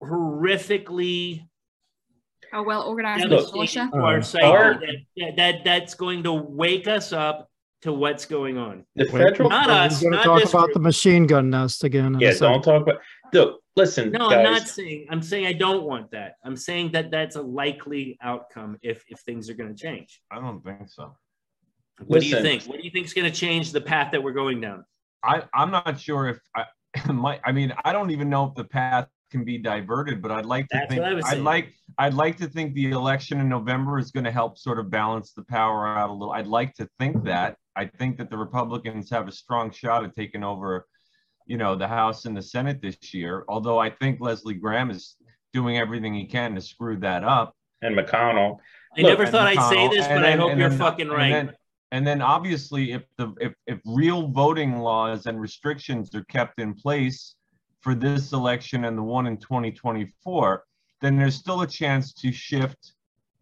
horrifically 0.03 1.47
How 2.51 2.65
well 2.65 2.83
organized 2.85 3.29
Look, 3.29 3.47
is 3.49 3.53
militia? 3.53 3.91
our 3.93 4.19
Uh, 4.21 4.47
our- 4.47 4.75
that, 4.81 4.97
that, 5.19 5.37
that 5.37 5.65
that's 5.65 5.93
going 5.95 6.23
to 6.23 6.33
wake 6.33 6.89
us 6.89 7.13
up 7.13 7.51
to 7.83 7.93
what's 7.93 8.25
going 8.25 8.59
on. 8.59 8.85
The 8.97 9.05
Wait, 9.05 9.11
federal 9.13 9.51
Not 9.51 9.67
We're 9.67 9.73
us, 9.75 10.01
going 10.01 10.13
to 10.13 10.17
not 10.19 10.25
talk 10.25 10.41
this 10.41 10.51
about 10.51 10.65
group. 10.67 10.75
the 10.75 10.81
machine 10.81 11.27
gun 11.27 11.51
nest 11.51 11.85
again. 11.85 12.07
in 12.07 12.15
a 12.17 12.19
Yeah, 12.21 12.33
second. 12.33 12.53
don't 12.53 12.63
talk 12.63 12.83
about. 12.83 13.01
Look, 13.33 13.61
listen, 13.77 14.11
No, 14.13 14.31
guys. 14.31 14.39
I'm 14.39 14.43
not 14.45 14.69
saying 14.69 15.07
I'm 15.11 15.23
saying 15.23 15.47
I 15.47 15.53
don't 15.53 15.85
want 15.85 16.11
that. 16.13 16.37
I'm 16.45 16.57
saying 16.57 16.93
that 16.93 17.11
that's 17.11 17.37
a 17.37 17.43
likely 17.43 18.19
outcome 18.23 18.79
if 18.83 19.05
if 19.09 19.21
things 19.21 19.51
are 19.51 19.55
going 19.55 19.75
to 19.75 19.81
change. 19.81 20.21
I 20.31 20.37
don't 20.41 20.63
think 20.65 20.89
so. 20.89 21.17
What 22.07 22.21
do 22.21 22.27
you 22.27 22.41
think? 22.41 22.65
What 22.65 22.79
do 22.79 22.85
you 22.85 22.91
think 22.91 23.07
is 23.07 23.15
going 23.15 23.31
to 23.31 23.37
change 23.37 23.73
the 23.73 23.81
path 23.81 24.13
that 24.13 24.23
we're 24.23 24.33
going 24.33 24.61
down? 24.61 24.85
I, 25.25 25.45
I'm 25.55 25.71
not 25.71 26.01
sure 26.01 26.29
if 26.29 26.41
I 26.57 26.65
my 27.13 27.41
I 27.45 27.53
mean 27.53 27.73
I 27.85 27.93
don't 27.93 28.11
even 28.11 28.29
know 28.31 28.45
if 28.47 28.55
the 28.55 28.65
path 28.65 29.09
can 29.31 29.45
be 29.45 29.57
diverted, 29.59 30.21
but 30.21 30.31
I'd 30.31 30.45
like 30.47 30.69
to 30.69 30.77
That's 30.79 30.89
think 30.91 31.03
I 31.03 31.15
was 31.15 31.25
I'd 31.25 31.39
like 31.39 31.73
I'd 31.99 32.15
like 32.15 32.37
to 32.39 32.47
think 32.49 32.75
the 32.75 32.91
election 32.91 33.41
in 33.41 33.49
November 33.49 33.99
is 33.99 34.11
going 34.11 34.25
to 34.25 34.31
help 34.31 34.59
sort 34.59 34.79
of 34.79 34.91
balance 34.91 35.33
the 35.33 35.43
power 35.45 35.87
out 35.89 36.11
a 36.11 36.13
little. 36.13 36.33
I'd 36.33 36.47
like 36.47 36.75
to 36.75 36.89
think 36.99 37.25
that. 37.25 37.57
I 37.77 37.87
think 37.87 38.19
that 38.19 38.31
the 38.31 38.37
Republicans 38.37 39.09
have 39.11 39.29
a 39.29 39.33
strong 39.33 39.71
shot 39.71 40.05
at 40.05 40.15
taking 40.15 40.45
over, 40.45 40.87
you 41.47 41.57
know, 41.57 41.75
the 41.75 41.89
House 41.89 42.25
and 42.27 42.37
the 42.37 42.43
Senate 42.43 42.81
this 42.83 43.15
year. 43.15 43.45
Although 43.49 43.79
I 43.79 43.91
think 43.91 44.21
Lindsey 44.21 44.55
Graham 44.55 44.91
is 44.91 45.17
doing 45.53 45.79
everything 45.79 46.15
he 46.15 46.27
can 46.27 46.55
to 46.55 46.61
screw 46.61 46.97
that 46.99 47.25
up. 47.25 47.55
and 47.83 47.97
McConnell. 47.97 48.59
I 48.97 49.01
Look, 49.01 49.11
never 49.11 49.23
and 49.25 49.33
thought 49.33 49.49
I'd 49.49 49.69
say 49.69 49.89
this, 49.89 50.07
and 50.07 50.21
but 50.23 50.25
I 50.25 50.37
hope 50.37 50.57
you're 50.57 50.69
then- 50.69 50.79
fucking 50.79 51.09
and 51.09 51.17
right. 51.17 51.31
then- 51.33 51.53
And 51.91 52.07
then 52.07 52.23
obviously, 52.23 52.93
if 52.93 53.03
the 53.19 53.35
if, 53.41 53.53
if 53.67 53.79
real 53.85 54.29
voting 54.29 54.79
laws 54.79 55.27
and 55.27 55.39
restrictions 55.41 56.15
are 56.15 56.25
kept 56.25 56.59
in 56.61 56.73
place 56.75 57.35
for 57.81 57.95
this 57.95 58.33
election 58.33 58.85
and 58.85 58.97
the 58.97 59.03
one 59.03 59.27
in 59.27 59.37
2024, 59.37 60.65
then 61.01 61.17
there's 61.19 61.35
still 61.35 61.63
a 61.63 61.67
chance 61.67 62.13
to 62.15 62.31
shift 62.33 62.95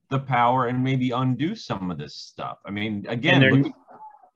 the 0.08 0.18
power 0.18 0.66
and 0.66 0.82
maybe 0.82 1.10
undo 1.12 1.54
some 1.54 1.90
of 1.92 1.98
this 1.98 2.16
stuff. 2.16 2.58
I 2.66 2.70
mean, 2.70 3.04
again, 3.08 3.34
And 3.34 3.42
they're- 3.42 3.62
look, 3.64 3.72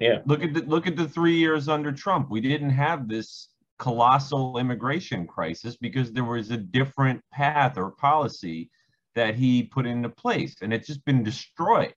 yeah. 0.00 0.18
look 0.26 0.42
at 0.42 0.54
the 0.54 0.62
look 0.62 0.86
at 0.86 0.96
the 0.96 1.08
three 1.08 1.36
years 1.36 1.68
under 1.68 1.92
Trump. 1.92 2.30
We 2.30 2.40
didn't 2.40 2.70
have 2.70 3.08
this 3.08 3.48
colossal 3.78 4.58
immigration 4.58 5.26
crisis 5.26 5.76
because 5.76 6.12
there 6.12 6.24
was 6.24 6.50
a 6.50 6.56
different 6.56 7.20
path 7.32 7.76
or 7.76 7.90
policy 7.90 8.70
that 9.14 9.34
he 9.34 9.62
put 9.62 9.86
into 9.86 10.08
place 10.08 10.56
and 10.62 10.72
it's 10.72 10.86
just 10.86 11.04
been 11.04 11.22
destroyed 11.22 11.94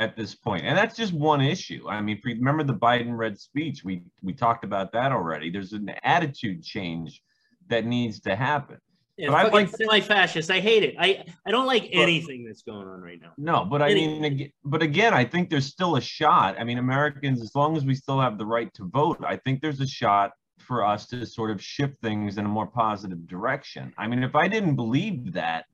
at 0.00 0.16
this 0.16 0.34
point 0.34 0.64
and 0.64 0.76
that's 0.76 0.96
just 0.96 1.12
one 1.12 1.40
issue 1.40 1.88
i 1.88 2.00
mean 2.00 2.20
remember 2.24 2.64
the 2.64 2.74
biden 2.74 3.16
red 3.16 3.38
speech 3.38 3.84
we 3.84 4.02
we 4.22 4.32
talked 4.32 4.64
about 4.64 4.92
that 4.92 5.12
already 5.12 5.50
there's 5.50 5.72
an 5.72 5.88
attitude 6.02 6.62
change 6.64 7.22
that 7.68 7.86
needs 7.86 8.18
to 8.20 8.34
happen 8.34 8.78
It's 9.16 9.28
But 9.30 9.36
I'd 9.36 9.42
fucking 9.52 9.66
like- 9.88 10.02
semi-fascist. 10.04 10.50
I 10.50 10.58
hate 10.60 10.82
it. 10.82 10.96
I 10.98 11.24
I 11.46 11.50
don't 11.52 11.66
like 11.66 11.88
anything 11.92 12.44
that's 12.44 12.62
going 12.62 12.88
on 12.88 13.00
right 13.00 13.20
now. 13.20 13.32
no 13.38 13.64
but 13.64 13.80
i 13.82 13.94
mean 13.94 14.50
but 14.64 14.82
again 14.82 15.14
i 15.14 15.24
think 15.24 15.50
there's 15.50 15.66
still 15.66 15.96
a 15.96 16.00
shot 16.00 16.56
i 16.58 16.64
mean 16.64 16.78
americans 16.78 17.40
as 17.42 17.54
long 17.54 17.76
as 17.76 17.84
we 17.84 17.94
still 17.94 18.20
have 18.20 18.38
the 18.38 18.46
right 18.46 18.72
to 18.74 18.84
vote 18.86 19.18
i 19.26 19.36
think 19.36 19.60
there's 19.62 19.80
a 19.80 19.86
shot 19.86 20.32
for 20.58 20.84
us 20.84 21.06
to 21.06 21.24
sort 21.26 21.50
of 21.50 21.62
shift 21.62 21.94
things 22.02 22.38
in 22.38 22.44
a 22.44 22.48
more 22.48 22.66
positive 22.66 23.26
direction 23.28 23.92
i 23.98 24.06
mean 24.08 24.22
if 24.22 24.34
i 24.34 24.48
didn't 24.48 24.74
believe 24.76 25.32
that 25.32 25.64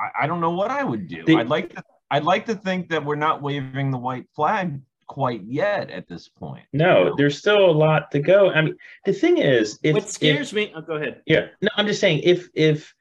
i, 0.00 0.22
I 0.22 0.26
don't 0.26 0.40
know 0.40 0.50
what 0.60 0.70
i 0.70 0.82
would 0.82 1.08
do 1.08 1.24
The- 1.26 1.36
i'd 1.36 1.48
like 1.48 1.74
to 1.74 1.82
i'd 2.12 2.24
like 2.24 2.46
to 2.46 2.54
think 2.54 2.88
that 2.90 3.04
we're 3.04 3.16
not 3.28 3.42
waving 3.42 3.90
the 3.90 3.98
white 3.98 4.26
flag 4.34 4.80
quite 5.06 5.42
yet 5.44 5.90
at 5.90 6.08
this 6.08 6.28
point 6.28 6.64
No, 6.72 7.14
there's 7.16 7.38
still 7.38 7.70
a 7.70 7.72
lot 7.72 8.10
to 8.10 8.18
go. 8.18 8.50
I 8.50 8.60
mean, 8.62 8.76
the 9.04 9.12
thing 9.12 9.38
is, 9.38 9.78
if 9.82 9.94
what 9.94 10.02
if- 10.04 10.10
scares 10.10 10.52
me? 10.52 10.72
Oh, 10.74 10.80
go 10.80 10.94
ahead. 10.94 11.22
Yeah, 11.26 11.46
no, 11.62 11.68
I'm 11.76 11.86
just 11.86 12.00
saying 12.00 12.20
if 12.24 12.48
if 12.54 12.92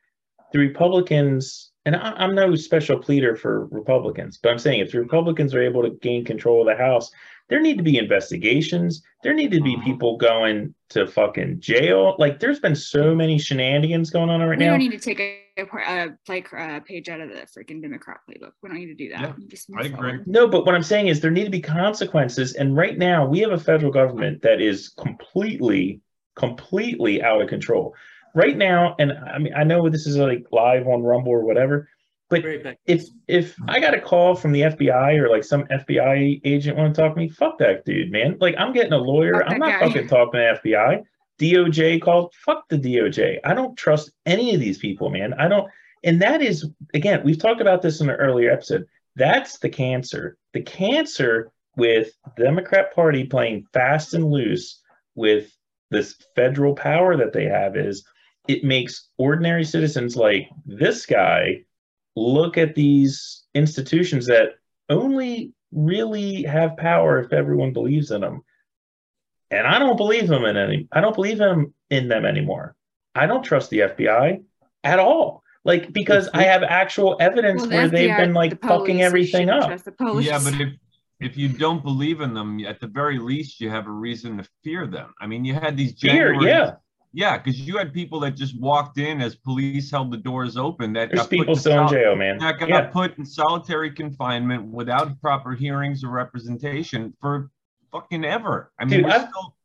the 0.53 0.59
Republicans 0.59 1.71
and 1.85 1.95
I, 1.95 2.11
I'm 2.11 2.33
no 2.33 2.55
special 2.55 2.97
pleader 2.97 3.35
for 3.35 3.65
Republicans, 3.67 4.39
but 4.41 4.51
I'm 4.51 4.59
saying 4.59 4.79
if 4.79 4.91
the 4.91 4.99
Republicans 4.99 5.53
are 5.53 5.61
able 5.61 5.83
to 5.83 5.91
gain 6.01 6.25
control 6.25 6.61
of 6.61 6.67
the 6.67 6.81
House, 6.83 7.11
there 7.49 7.61
need 7.61 7.77
to 7.77 7.83
be 7.83 7.97
investigations. 7.97 9.03
There 9.23 9.33
need 9.33 9.51
to 9.51 9.61
be 9.61 9.75
Mhm. 9.77 9.83
people 9.83 10.17
going 10.17 10.73
to 10.89 11.05
fucking 11.07 11.59
jail. 11.59 12.15
Like 12.17 12.39
there's 12.39 12.59
been 12.59 12.75
so 12.75 13.13
many 13.13 13.37
shenanigans 13.37 14.09
going 14.09 14.29
on 14.29 14.41
right 14.41 14.57
we 14.57 14.65
now. 14.65 14.71
don't 14.71 14.79
need 14.79 14.91
to 14.93 14.99
take 14.99 15.19
a, 15.19 15.39
a, 15.57 15.65
par- 15.65 15.81
a 15.81 16.17
play 16.25 16.43
uh, 16.57 16.79
page 16.81 17.09
out 17.09 17.21
of 17.21 17.29
the 17.29 17.45
freaking 17.45 17.81
Democrat 17.81 18.19
playbook. 18.29 18.51
We 18.61 18.69
don't 18.69 18.77
need 18.77 18.87
to 18.87 18.95
do 18.95 19.09
that. 19.09 19.21
Yeah, 19.21 19.33
Just 19.47 19.69
I 19.77 19.85
agree. 19.85 20.19
No, 20.25 20.47
but 20.47 20.65
what 20.65 20.75
I'm 20.75 20.83
saying 20.83 21.07
is 21.07 21.21
there 21.21 21.31
need 21.31 21.45
to 21.45 21.49
be 21.49 21.61
consequences. 21.61 22.53
And 22.53 22.75
right 22.75 22.97
now 22.97 23.25
we 23.25 23.39
have 23.39 23.51
a 23.51 23.59
federal 23.59 23.91
government 23.91 24.41
that 24.41 24.61
is 24.61 24.89
completely, 24.89 26.01
completely 26.35 27.23
out 27.23 27.41
of 27.41 27.47
control. 27.47 27.93
Right 28.33 28.57
now, 28.57 28.95
and 28.99 29.13
I 29.13 29.39
mean 29.39 29.53
I 29.55 29.63
know 29.63 29.87
this 29.89 30.05
is 30.05 30.17
like 30.17 30.45
live 30.51 30.87
on 30.87 31.03
Rumble 31.03 31.31
or 31.31 31.45
whatever, 31.45 31.87
but 32.29 32.43
Right 32.43 32.77
if 32.85 33.05
if 33.27 33.55
I 33.67 33.79
got 33.79 33.93
a 33.93 34.01
call 34.01 34.35
from 34.35 34.51
the 34.51 34.61
FBI 34.61 35.17
or 35.19 35.29
like 35.29 35.45
some 35.45 35.63
FBI 35.65 36.41
agent 36.43 36.77
want 36.77 36.93
to 36.93 37.01
talk 37.01 37.13
to 37.13 37.17
me, 37.17 37.29
fuck 37.29 37.59
that 37.59 37.85
dude, 37.85 38.11
man. 38.11 38.37
Like 38.41 38.55
I'm 38.57 38.73
getting 38.73 38.91
a 38.91 38.97
lawyer. 38.97 39.35
Fuck 39.35 39.51
I'm 39.51 39.59
not 39.59 39.79
guy. 39.79 39.87
fucking 39.87 40.07
talking 40.09 40.39
to 40.41 40.59
FBI. 40.65 41.03
DOJ 41.39 42.01
called. 42.01 42.33
Fuck 42.45 42.67
the 42.69 42.77
DOJ. 42.77 43.39
I 43.43 43.53
don't 43.53 43.77
trust 43.77 44.11
any 44.25 44.53
of 44.53 44.59
these 44.59 44.77
people, 44.77 45.09
man. 45.09 45.33
I 45.33 45.47
don't. 45.47 45.69
And 46.03 46.21
that 46.21 46.41
is 46.41 46.69
again, 46.93 47.21
we've 47.23 47.39
talked 47.39 47.61
about 47.61 47.81
this 47.81 48.01
in 48.01 48.09
an 48.09 48.15
earlier 48.15 48.51
episode. 48.51 48.85
That's 49.15 49.59
the 49.59 49.69
cancer. 49.69 50.37
The 50.53 50.61
cancer 50.61 51.51
with 51.77 52.11
the 52.37 52.43
Democrat 52.43 52.93
Party 52.93 53.25
playing 53.25 53.67
fast 53.73 54.13
and 54.13 54.29
loose 54.29 54.81
with 55.15 55.51
this 55.91 56.15
federal 56.35 56.75
power 56.75 57.17
that 57.17 57.33
they 57.33 57.45
have 57.45 57.75
is 57.75 58.05
it 58.47 58.63
makes 58.63 59.09
ordinary 59.17 59.63
citizens 59.63 60.15
like 60.15 60.49
this 60.65 61.05
guy 61.05 61.63
look 62.15 62.57
at 62.57 62.75
these 62.75 63.43
institutions 63.53 64.27
that 64.27 64.51
only 64.89 65.53
really 65.71 66.43
have 66.43 66.77
power 66.77 67.19
if 67.19 67.33
everyone 67.33 67.73
believes 67.73 68.11
in 68.11 68.21
them. 68.21 68.43
And 69.51 69.67
I 69.67 69.79
don't 69.79 69.97
believe 69.97 70.27
them 70.27 70.43
in 70.45 70.57
any 70.57 70.87
I 70.91 71.01
don't 71.01 71.15
believe 71.15 71.37
them 71.37 71.73
in 71.89 72.07
them 72.07 72.25
anymore. 72.25 72.75
I 73.13 73.27
don't 73.27 73.43
trust 73.43 73.69
the 73.69 73.79
FBI 73.79 74.43
at 74.83 74.99
all. 74.99 75.43
Like 75.63 75.93
because 75.93 76.29
I 76.33 76.43
have 76.43 76.63
actual 76.63 77.17
evidence 77.19 77.61
Well, 77.61 77.69
the 77.69 77.75
where 77.75 77.87
they've 77.89 78.17
been 78.17 78.33
like 78.33 78.59
the 78.61 78.67
fucking 78.67 79.01
everything 79.01 79.49
up. 79.49 79.67
trust 79.67 79.85
The 79.85 79.91
police. 79.93 80.27
Yeah, 80.27 80.39
but 80.43 80.59
if 80.59 80.73
if 81.21 81.37
you 81.37 81.47
don't 81.47 81.81
believe 81.81 82.19
in 82.21 82.33
them, 82.33 82.59
at 82.65 82.79
the 82.81 82.87
very 82.87 83.17
least, 83.17 83.61
you 83.61 83.69
have 83.69 83.87
a 83.87 83.91
reason 83.91 84.37
to 84.37 84.45
fear 84.63 84.85
them. 84.85 85.13
I 85.21 85.27
mean, 85.27 85.45
you 85.45 85.53
had 85.53 85.77
these 85.77 85.97
Fear, 85.97 86.33
yeah. 86.43 86.73
yeah, 87.13 87.37
because 87.37 87.59
you 87.61 87.77
had 87.77 87.93
people 87.93 88.19
that 88.19 88.31
just 88.35 88.59
walked 88.59 88.97
in 88.99 89.21
as 89.21 89.33
police 89.33 89.89
held 89.89 90.11
the 90.11 90.17
doors 90.17 90.57
open. 90.57 90.91
That 90.91 91.09
There's 91.09 91.21
got 91.21 91.29
people 91.29 91.53
in 91.53 91.59
still 91.59 91.83
in 91.83 91.87
jail, 91.87 92.15
man. 92.17 92.37
that 92.39 92.59
got 92.59 92.67
Yeah. 92.67 92.87
put 92.87 93.17
in 93.17 93.25
solitary 93.25 93.91
confinement 93.91 94.65
without 94.65 95.19
proper 95.21 95.53
hearings 95.53 96.03
or 96.03 96.09
representation 96.09 97.13
for 97.21 97.49
fucking 97.95 98.25
ever. 98.25 98.71
I 98.79 98.85
mean, 98.85 98.99
Dude, 98.99 99.05
we're 99.05 99.11
I've- 99.11 99.25
still 99.29 99.55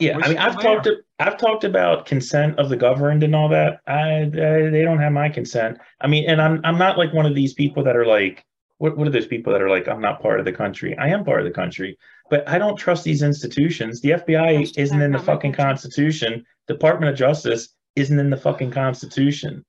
Yeah, 0.00 0.16
We're 0.16 0.22
I 0.24 0.28
mean, 0.28 0.36
still 0.38 0.46
I've 0.48 0.60
talked 0.60 0.84
to, 0.84 0.96
I've 1.20 1.36
talked 1.38 1.64
about 1.64 2.06
consent 2.06 2.58
of 2.58 2.68
the 2.68 2.76
governed 2.76 3.22
and 3.22 3.34
all 3.34 3.48
that. 3.50 3.80
I, 3.86 4.22
I 4.22 4.68
they 4.70 4.82
don't 4.82 4.98
have 4.98 5.12
my 5.12 5.28
consent. 5.28 5.78
I 6.00 6.06
mean, 6.08 6.28
and 6.28 6.42
I'm 6.42 6.60
I'm 6.64 6.78
not 6.78 6.98
like 6.98 7.12
one 7.14 7.26
of 7.26 7.34
these 7.34 7.54
people 7.54 7.84
that 7.84 7.96
are 7.96 8.04
like, 8.06 8.44
what 8.78 8.96
what 8.98 9.06
are 9.06 9.10
those 9.10 9.26
people 9.28 9.52
that 9.52 9.62
are 9.62 9.70
like, 9.70 9.86
I'm 9.88 10.00
not 10.00 10.20
part 10.20 10.40
of 10.40 10.44
the 10.46 10.52
country. 10.52 10.96
I 10.98 11.08
am 11.08 11.24
part 11.24 11.40
of 11.40 11.44
the 11.46 11.52
country, 11.52 11.96
but 12.28 12.46
I 12.48 12.58
don't 12.58 12.76
trust 12.76 13.04
these 13.04 13.22
institutions. 13.22 14.00
The 14.00 14.10
FBI 14.10 14.58
Hashtag 14.58 14.78
isn't 14.78 15.00
in 15.00 15.12
the 15.12 15.18
fucking 15.20 15.52
country. 15.52 15.64
Constitution. 15.74 16.44
Department 16.66 17.12
of 17.12 17.16
Justice 17.16 17.68
isn't 17.94 18.18
in 18.18 18.30
the 18.30 18.36
fucking 18.36 18.72
Constitution. 18.72 19.64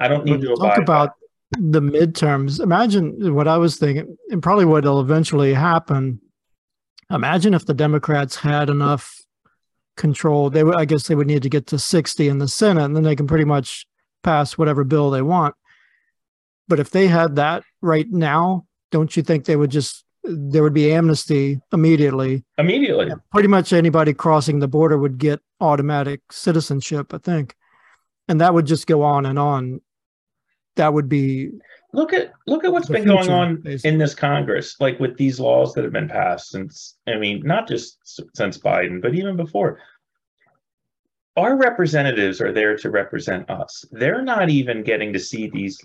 I 0.00 0.08
don't 0.08 0.24
need 0.26 0.42
to 0.42 0.48
Talk 0.48 0.58
abide. 0.58 0.76
by 0.76 0.82
about 0.82 1.10
the 1.58 1.80
midterms. 1.80 2.60
Imagine 2.60 3.34
what 3.34 3.48
I 3.48 3.56
was 3.56 3.76
thinking, 3.76 4.14
and 4.30 4.42
probably 4.42 4.66
what 4.66 4.84
will 4.84 5.00
eventually 5.00 5.54
happen. 5.54 6.20
Imagine 7.10 7.54
if 7.54 7.66
the 7.66 7.74
Democrats 7.74 8.36
had 8.36 8.70
enough 8.70 9.20
control. 9.96 10.50
They 10.50 10.64
would, 10.64 10.76
I 10.76 10.84
guess, 10.84 11.08
they 11.08 11.14
would 11.14 11.26
need 11.26 11.42
to 11.42 11.50
get 11.50 11.66
to 11.68 11.78
sixty 11.78 12.28
in 12.28 12.38
the 12.38 12.48
Senate, 12.48 12.84
and 12.84 12.96
then 12.96 13.02
they 13.02 13.16
can 13.16 13.26
pretty 13.26 13.44
much 13.44 13.86
pass 14.22 14.56
whatever 14.56 14.84
bill 14.84 15.10
they 15.10 15.22
want. 15.22 15.54
But 16.68 16.80
if 16.80 16.90
they 16.90 17.08
had 17.08 17.36
that 17.36 17.64
right 17.80 18.08
now, 18.08 18.66
don't 18.90 19.16
you 19.16 19.22
think 19.22 19.44
they 19.44 19.56
would 19.56 19.70
just 19.70 20.04
there 20.22 20.62
would 20.62 20.74
be 20.74 20.92
amnesty 20.92 21.60
immediately? 21.72 22.44
immediately. 22.58 23.10
pretty 23.32 23.48
much 23.48 23.72
anybody 23.72 24.12
crossing 24.12 24.58
the 24.58 24.68
border 24.68 24.98
would 24.98 25.18
get 25.18 25.40
automatic 25.60 26.20
citizenship, 26.30 27.14
I 27.14 27.18
think. 27.18 27.56
And 28.28 28.40
that 28.40 28.54
would 28.54 28.66
just 28.66 28.86
go 28.86 29.02
on 29.02 29.26
and 29.26 29.38
on. 29.38 29.80
That 30.76 30.92
would 30.92 31.08
be 31.08 31.50
Look 31.92 32.12
at 32.12 32.32
look 32.46 32.64
at 32.64 32.72
what's 32.72 32.88
been 32.88 33.04
going 33.04 33.30
on 33.30 33.56
basically. 33.60 33.90
in 33.90 33.98
this 33.98 34.14
Congress, 34.14 34.76
like 34.80 35.00
with 35.00 35.16
these 35.16 35.40
laws 35.40 35.74
that 35.74 35.82
have 35.84 35.92
been 35.92 36.08
passed 36.08 36.50
since. 36.50 36.96
I 37.06 37.16
mean, 37.16 37.42
not 37.44 37.66
just 37.66 37.98
since 38.36 38.58
Biden, 38.58 39.02
but 39.02 39.14
even 39.14 39.36
before. 39.36 39.80
Our 41.36 41.56
representatives 41.56 42.40
are 42.40 42.52
there 42.52 42.76
to 42.76 42.90
represent 42.90 43.48
us. 43.50 43.84
They're 43.92 44.22
not 44.22 44.50
even 44.50 44.82
getting 44.82 45.12
to 45.12 45.18
see 45.18 45.48
these 45.48 45.80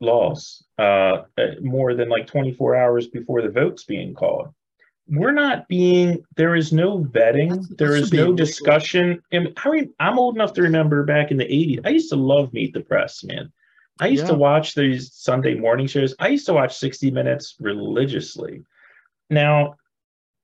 laws 0.00 0.64
uh, 0.78 1.22
uh, 1.38 1.46
more 1.60 1.94
than 1.94 2.08
like 2.08 2.26
24 2.26 2.76
hours 2.76 3.08
before 3.08 3.42
the 3.42 3.48
vote's 3.48 3.84
being 3.84 4.14
called. 4.14 4.48
We're 5.08 5.32
not 5.32 5.66
being. 5.68 6.22
There 6.36 6.54
is 6.54 6.72
no 6.72 6.98
vetting. 6.98 7.48
That's- 7.50 7.68
that 7.68 7.78
there 7.78 7.96
is 7.96 8.12
no 8.12 8.32
discussion. 8.32 9.22
And 9.32 9.54
I 9.64 9.70
mean, 9.70 9.94
I'm 9.98 10.18
old 10.18 10.34
enough 10.34 10.52
to 10.54 10.62
remember 10.62 11.02
back 11.04 11.30
in 11.30 11.36
the 11.38 11.46
80s. 11.46 11.80
I 11.86 11.90
used 11.90 12.10
to 12.10 12.16
love 12.16 12.52
Meet 12.52 12.74
the 12.74 12.80
Press, 12.80 13.24
man. 13.24 13.50
I 14.00 14.08
used 14.08 14.26
to 14.26 14.34
watch 14.34 14.74
these 14.74 15.12
Sunday 15.12 15.54
morning 15.54 15.86
shows. 15.86 16.14
I 16.18 16.28
used 16.28 16.46
to 16.46 16.54
watch 16.54 16.76
60 16.76 17.10
Minutes 17.10 17.56
religiously. 17.60 18.62
Now, 19.30 19.74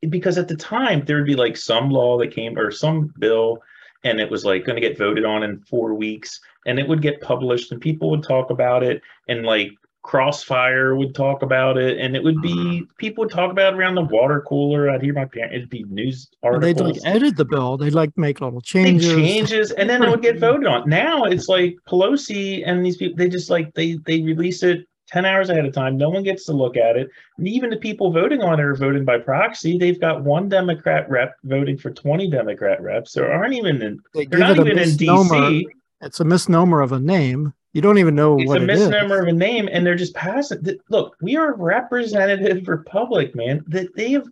because 0.09 0.38
at 0.38 0.48
the 0.48 0.57
time 0.57 1.05
there 1.05 1.16
would 1.16 1.26
be 1.26 1.36
like 1.36 1.57
some 1.57 1.90
law 1.90 2.18
that 2.18 2.34
came 2.34 2.59
or 2.59 2.70
some 2.70 3.12
bill, 3.18 3.62
and 4.02 4.20
it 4.20 4.30
was 4.30 4.44
like 4.44 4.64
going 4.64 4.80
to 4.80 4.86
get 4.86 4.98
voted 4.98 5.24
on 5.24 5.42
in 5.42 5.61
four 5.61 5.94
weeks, 5.94 6.40
and 6.66 6.78
it 6.78 6.88
would 6.88 7.02
get 7.02 7.20
published, 7.20 7.72
and 7.72 7.80
people 7.80 8.11
would 8.11 8.22
talk 8.22 8.50
about 8.50 8.82
it, 8.82 9.00
and 9.28 9.44
like 9.44 9.70
Crossfire 10.05 10.94
would 10.94 11.14
talk 11.14 11.42
about 11.42 11.78
it, 11.78 11.98
and 11.98 12.14
it 12.14 12.22
would 12.22 12.40
be 12.42 12.55
mm-hmm. 12.55 12.84
people 12.98 13.22
would 13.22 13.32
talk 13.32 13.50
about 13.50 13.72
it 13.72 13.76
around 13.76 13.94
the 13.94 14.02
water 14.02 14.44
cooler. 14.46 14.90
I'd 14.90 15.02
hear 15.02 15.14
my 15.14 15.24
parents. 15.24 15.57
It'd 15.57 15.70
be 15.70 15.84
news 15.84 16.28
articles. 16.42 16.74
they'd 16.76 16.84
like 16.84 17.00
edit 17.16 17.36
the 17.36 17.44
bill. 17.44 17.76
They'd 17.76 17.94
like 17.94 18.16
make 18.16 18.40
little 18.40 18.61
big 18.61 18.64
changes. 18.64 19.14
changes 19.14 19.70
and 19.72 19.88
then 19.88 20.02
it 20.02 20.11
would 20.11 20.22
get 20.22 20.38
voted 20.38 20.66
on 20.66 20.88
now 20.88 21.24
it's 21.24 21.48
like 21.48 21.76
pelosi 21.88 22.62
and 22.66 22.84
these 22.84 22.96
people 22.96 23.16
they 23.16 23.28
just 23.28 23.50
like 23.50 23.72
they 23.74 23.98
they 24.07 24.22
release 24.22 24.62
it 24.62 24.86
10 25.09 25.24
hours 25.24 25.50
ahead 25.50 25.64
of 25.64 25.72
time 25.72 25.96
no 25.96 26.09
one 26.09 26.22
gets 26.22 26.44
to 26.46 26.52
look 26.52 26.76
at 26.76 26.96
it 26.96 27.09
and 27.38 27.46
even 27.46 27.70
the 27.70 27.76
people 27.76 28.11
voting 28.12 28.42
on 28.42 28.59
it 28.59 28.64
are 28.64 28.74
voting 28.74 29.05
by 29.05 29.18
proxy 29.18 29.78
they've 29.78 30.00
got 30.00 30.22
one 30.24 30.48
democrat 30.48 31.09
rep 31.09 31.36
voting 31.44 31.76
for 31.76 31.90
20 31.90 32.30
democrat 32.30 32.80
reps 32.82 33.12
there 33.12 33.32
aren't 33.32 33.55
even 33.55 33.82
in 33.82 34.00
They 34.14 34.26
they're 34.26 34.40
give 34.40 34.57
not 34.57 34.66
it 34.66 34.66
even 34.66 34.78
in 34.78 34.88
dc 34.90 35.64
It's 36.00 36.20
a 36.20 36.24
misnomer 36.24 36.80
of 36.80 36.92
a 36.92 37.00
name. 37.00 37.55
You 37.74 37.82
don't 37.82 37.98
even 37.98 38.14
know 38.14 38.38
it's 38.38 38.48
what 38.48 38.60
a 38.60 38.64
it 38.64 38.70
is. 38.70 38.88
misnomer 38.88 39.20
of 39.22 39.28
a 39.28 39.32
name 39.32 39.68
and 39.70 39.84
they're 39.84 39.94
just 39.94 40.14
passing 40.14 40.64
look 40.88 41.16
we 41.20 41.36
are 41.36 41.52
a 41.52 41.56
representative 41.56 42.66
republic 42.68 43.34
man 43.34 43.62
that 43.68 43.94
they 43.94 44.12
have 44.12 44.26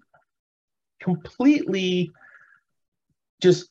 completely 1.00 2.10
just 3.40 3.68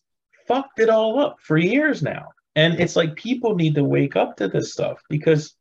fucked 0.47 0.80
it 0.80 0.89
all 0.89 1.19
up 1.19 1.38
for 1.41 1.57
years 1.57 2.03
now 2.03 2.28
and 2.55 2.80
it's 2.80 2.95
like 2.95 3.15
people 3.15 3.55
need 3.55 3.76
to 3.76 3.84
wake 3.84 4.15
up 4.15 4.36
to 4.38 4.47
this 4.47 4.74
stuff 4.74 5.01
because 5.09 5.55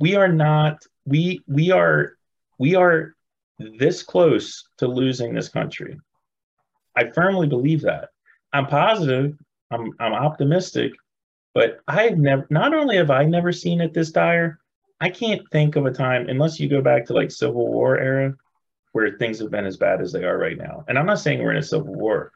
we 0.00 0.16
are 0.16 0.32
not 0.32 0.82
we 1.04 1.40
we 1.46 1.70
are 1.70 2.14
we 2.58 2.74
are 2.74 3.14
this 3.58 4.02
close 4.02 4.64
to 4.78 4.88
losing 4.88 5.34
this 5.34 5.48
country 5.48 5.96
i 6.96 7.04
firmly 7.10 7.46
believe 7.46 7.82
that 7.82 8.08
I'm 8.54 8.68
positive. 8.68 9.36
I'm 9.72 9.90
I'm 9.98 10.12
optimistic, 10.12 10.92
but 11.54 11.80
I've 11.88 12.18
never. 12.18 12.46
Not 12.50 12.74
only 12.74 12.96
have 12.96 13.10
I 13.10 13.24
never 13.24 13.52
seen 13.52 13.80
it 13.80 13.94
this 13.94 14.10
dire, 14.10 14.58
I 15.00 15.08
can't 15.08 15.42
think 15.50 15.76
of 15.76 15.86
a 15.86 15.92
time 15.92 16.28
unless 16.28 16.60
you 16.60 16.68
go 16.68 16.82
back 16.82 17.06
to 17.06 17.14
like 17.14 17.30
Civil 17.30 17.68
War 17.68 17.98
era 17.98 18.34
where 18.94 19.16
things 19.18 19.40
have 19.40 19.50
been 19.50 19.66
as 19.66 19.76
bad 19.76 20.00
as 20.00 20.12
they 20.12 20.22
are 20.22 20.38
right 20.38 20.56
now. 20.56 20.84
And 20.86 20.96
I'm 20.96 21.06
not 21.06 21.18
saying 21.18 21.42
we're 21.42 21.50
in 21.50 21.56
a 21.56 21.62
civil 21.62 21.92
war, 21.92 22.30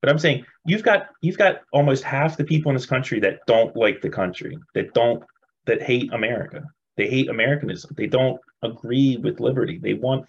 but 0.00 0.10
I'm 0.10 0.18
saying 0.18 0.44
you've 0.66 0.82
got 0.82 1.08
you've 1.20 1.38
got 1.38 1.60
almost 1.72 2.02
half 2.02 2.36
the 2.36 2.44
people 2.44 2.70
in 2.70 2.76
this 2.76 2.86
country 2.86 3.20
that 3.20 3.46
don't 3.46 3.74
like 3.76 4.02
the 4.02 4.10
country, 4.10 4.58
that 4.74 4.94
don't 4.94 5.22
that 5.66 5.80
hate 5.80 6.12
America. 6.12 6.64
They 6.96 7.08
hate 7.08 7.30
Americanism. 7.30 7.94
They 7.96 8.08
don't 8.08 8.40
agree 8.62 9.16
with 9.16 9.38
liberty. 9.38 9.78
They 9.78 9.94
want 9.94 10.28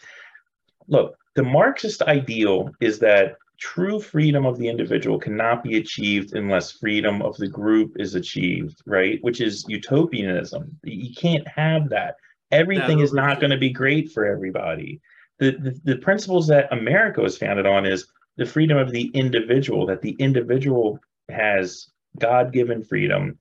look, 0.87 1.17
the 1.35 1.43
Marxist 1.43 2.03
ideal 2.03 2.69
is 2.79 2.99
that 2.99 3.35
true 3.57 3.99
freedom 3.99 4.45
of 4.45 4.57
the 4.57 4.67
individual 4.67 5.19
cannot 5.19 5.63
be 5.63 5.77
achieved 5.77 6.33
unless 6.35 6.71
freedom 6.71 7.21
of 7.21 7.37
the 7.37 7.47
group 7.47 7.93
is 7.97 8.15
achieved, 8.15 8.81
right? 8.85 9.19
Which 9.21 9.41
is 9.41 9.65
utopianism. 9.67 10.77
You 10.83 11.13
can't 11.15 11.47
have 11.47 11.89
that. 11.89 12.15
Everything 12.51 12.99
is 12.99 13.13
not 13.13 13.39
going 13.39 13.51
to 13.51 13.57
be 13.57 13.71
great 13.71 14.11
for 14.11 14.25
everybody. 14.25 15.01
The, 15.39 15.51
the, 15.51 15.79
the 15.83 15.97
principles 15.97 16.47
that 16.47 16.71
America 16.71 17.21
was 17.21 17.37
founded 17.37 17.65
on 17.65 17.85
is 17.85 18.07
the 18.37 18.45
freedom 18.45 18.77
of 18.77 18.91
the 18.91 19.07
individual, 19.13 19.85
that 19.87 20.01
the 20.01 20.15
individual 20.19 20.99
has 21.29 21.87
God 22.19 22.51
given 22.53 22.83
freedom, 22.83 23.39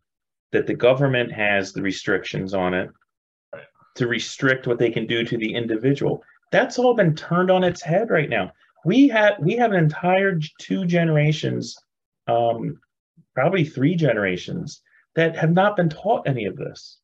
that 0.52 0.66
the 0.66 0.74
government 0.74 1.32
has 1.32 1.72
the 1.72 1.82
restrictions 1.82 2.54
on 2.54 2.74
it 2.74 2.90
to 3.96 4.06
restrict 4.06 4.66
what 4.66 4.78
they 4.78 4.90
can 4.90 5.06
do 5.06 5.24
to 5.24 5.36
the 5.36 5.54
individual. 5.54 6.22
That's 6.50 6.78
all 6.78 6.94
been 6.94 7.14
turned 7.14 7.50
on 7.50 7.64
its 7.64 7.82
head 7.82 8.10
right 8.10 8.28
now 8.28 8.52
we 8.84 9.08
have 9.08 9.34
we 9.40 9.56
have 9.56 9.72
an 9.72 9.78
entire 9.78 10.38
two 10.60 10.84
generations, 10.84 11.76
um, 12.26 12.80
probably 13.34 13.64
three 13.64 13.94
generations 13.94 14.82
that 15.14 15.36
have 15.36 15.52
not 15.52 15.76
been 15.76 15.88
taught 15.88 16.26
any 16.26 16.46
of 16.46 16.56
this. 16.56 16.98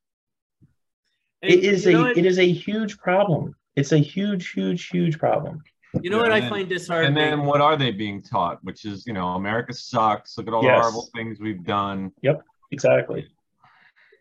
And 1.42 1.52
it 1.52 1.64
is 1.64 1.86
a 1.86 2.10
it 2.10 2.26
is 2.26 2.38
a 2.38 2.50
huge 2.50 2.98
problem. 2.98 3.54
It's 3.76 3.92
a 3.92 3.98
huge, 3.98 4.50
huge, 4.50 4.88
huge 4.88 5.18
problem. 5.18 5.62
You 6.02 6.10
know 6.10 6.18
what 6.18 6.32
I 6.32 6.46
find 6.48 6.68
disheartening? 6.68 7.06
And 7.06 7.40
then 7.40 7.46
what 7.46 7.60
are 7.60 7.76
they 7.76 7.92
being 7.92 8.20
taught? 8.20 8.58
Which 8.62 8.84
is, 8.84 9.06
you 9.06 9.12
know, 9.12 9.28
America 9.28 9.72
sucks. 9.72 10.36
Look 10.36 10.48
at 10.48 10.52
all 10.52 10.62
yes. 10.62 10.76
the 10.76 10.80
horrible 10.82 11.08
things 11.14 11.38
we've 11.40 11.64
done. 11.64 12.12
Yep, 12.22 12.42
exactly. 12.72 13.28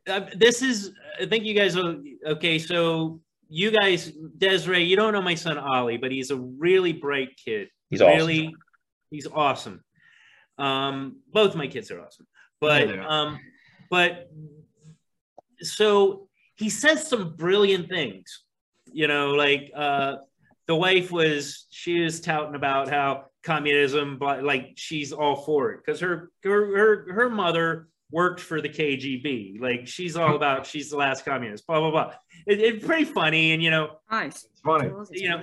Uh, 0.07 0.21
this 0.35 0.61
is, 0.61 0.93
I 1.19 1.25
think 1.25 1.43
you 1.43 1.53
guys 1.53 1.75
will, 1.75 2.01
okay, 2.25 2.57
so 2.57 3.19
you 3.49 3.71
guys, 3.71 4.11
Desiree, 4.37 4.83
you 4.83 4.95
don't 4.95 5.13
know 5.13 5.21
my 5.21 5.35
son 5.35 5.57
Ollie, 5.57 5.97
but 5.97 6.11
he's 6.11 6.31
a 6.31 6.37
really 6.37 6.93
bright 6.93 7.29
kid. 7.43 7.69
He's 7.89 8.01
really, 8.01 8.47
awesome. 8.47 8.59
he's 9.11 9.27
awesome. 9.27 9.83
Um, 10.57 11.17
both 11.31 11.55
my 11.55 11.67
kids 11.67 11.91
are 11.91 12.01
awesome, 12.01 12.27
but 12.59 12.89
yeah. 12.89 13.07
um, 13.07 13.39
but 13.89 14.29
so 15.61 16.27
he 16.55 16.69
says 16.69 17.07
some 17.07 17.35
brilliant 17.35 17.89
things. 17.89 18.43
You 18.91 19.07
know, 19.07 19.31
like 19.31 19.71
uh, 19.75 20.15
the 20.67 20.75
wife 20.75 21.11
was 21.11 21.67
she 21.69 21.99
was 21.99 22.19
touting 22.19 22.55
about 22.55 22.89
how 22.89 23.25
communism, 23.43 24.17
but 24.17 24.43
like 24.43 24.73
she's 24.75 25.13
all 25.13 25.35
for 25.35 25.71
it 25.71 25.81
because 25.85 25.99
her 26.01 26.31
her 26.43 26.77
her 26.77 27.13
her 27.13 27.29
mother 27.29 27.87
worked 28.11 28.39
for 28.39 28.61
the 28.61 28.69
KGB. 28.69 29.59
Like 29.59 29.87
she's 29.87 30.15
all 30.15 30.35
about 30.35 30.65
she's 30.65 30.89
the 30.89 30.97
last 30.97 31.25
communist. 31.25 31.67
Blah 31.67 31.79
blah 31.79 31.91
blah. 31.91 32.13
It, 32.45 32.59
it's 32.59 32.85
pretty 32.85 33.05
funny, 33.05 33.53
and 33.53 33.61
you 33.61 33.71
know, 33.71 33.97
nice. 34.09 34.45
It's 34.45 34.61
funny. 34.61 34.89
You 35.11 35.29
know, 35.29 35.41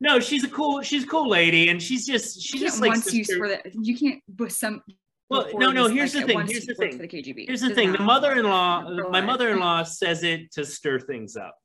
no, 0.00 0.20
she's 0.20 0.44
a 0.44 0.48
cool 0.48 0.82
she's 0.82 1.04
a 1.04 1.06
cool 1.06 1.28
lady, 1.28 1.68
and 1.68 1.82
she's 1.82 2.06
just 2.06 2.40
she 2.40 2.58
just 2.58 2.80
like 2.80 2.94
use 3.12 3.32
for 3.34 3.48
that. 3.48 3.66
You 3.74 3.96
can't 3.96 4.22
with 4.38 4.52
some. 4.52 4.82
Well, 5.30 5.48
no, 5.54 5.72
no. 5.72 5.88
Here's 5.88 6.14
like, 6.14 6.26
the 6.26 6.34
thing. 6.34 6.46
Here's 6.46 6.66
the 6.66 6.74
thing. 6.74 6.98
The 6.98 7.08
KGB. 7.08 7.46
Here's 7.46 7.62
the 7.62 7.74
thing. 7.74 7.92
The 7.92 7.98
mother-in-law, 7.98 9.08
my 9.10 9.22
mother-in-law 9.22 9.84
says 9.84 10.22
it 10.22 10.52
to 10.52 10.66
stir 10.66 11.00
things 11.00 11.34
up. 11.34 11.56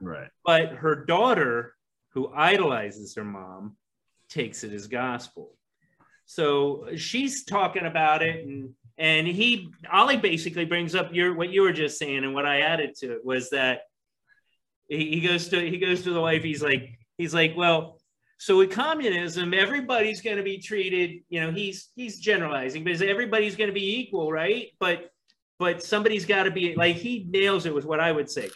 Right. 0.00 0.28
But 0.44 0.70
her 0.70 1.04
daughter, 1.04 1.74
who 2.14 2.32
idolizes 2.34 3.14
her 3.16 3.24
mom, 3.24 3.76
takes 4.30 4.64
it 4.64 4.72
as 4.72 4.86
gospel. 4.86 5.52
So 6.24 6.86
she's 6.96 7.44
talking 7.44 7.84
about 7.84 8.22
it 8.22 8.46
and 8.46 8.70
and 9.02 9.26
he 9.26 9.72
Ollie 9.92 10.16
basically 10.16 10.64
brings 10.64 10.94
up 10.94 11.12
your 11.12 11.34
what 11.34 11.50
you 11.50 11.62
were 11.62 11.72
just 11.72 11.98
saying, 11.98 12.22
and 12.22 12.34
what 12.34 12.46
I 12.46 12.60
added 12.60 12.94
to 13.00 13.12
it 13.14 13.24
was 13.24 13.50
that 13.50 13.80
he, 14.88 15.10
he 15.10 15.20
goes 15.20 15.48
to 15.48 15.58
he 15.60 15.78
goes 15.78 16.02
to 16.02 16.12
the 16.12 16.20
wife. 16.20 16.44
He's 16.44 16.62
like 16.62 17.00
he's 17.18 17.34
like, 17.34 17.54
well, 17.56 18.00
so 18.38 18.58
with 18.58 18.70
communism, 18.70 19.54
everybody's 19.54 20.20
going 20.20 20.36
to 20.36 20.44
be 20.44 20.58
treated. 20.58 21.24
You 21.28 21.40
know, 21.40 21.50
he's 21.50 21.88
he's 21.96 22.20
generalizing, 22.20 22.84
but 22.84 23.02
everybody's 23.02 23.56
going 23.56 23.70
to 23.70 23.74
be 23.74 23.98
equal, 23.98 24.30
right? 24.30 24.68
But 24.78 25.10
but 25.58 25.82
somebody's 25.82 26.24
got 26.24 26.44
to 26.44 26.52
be 26.52 26.76
like 26.76 26.94
he 26.94 27.26
nails 27.28 27.66
it 27.66 27.74
with 27.74 27.84
what 27.84 27.98
I 27.98 28.12
would 28.12 28.30
say. 28.30 28.50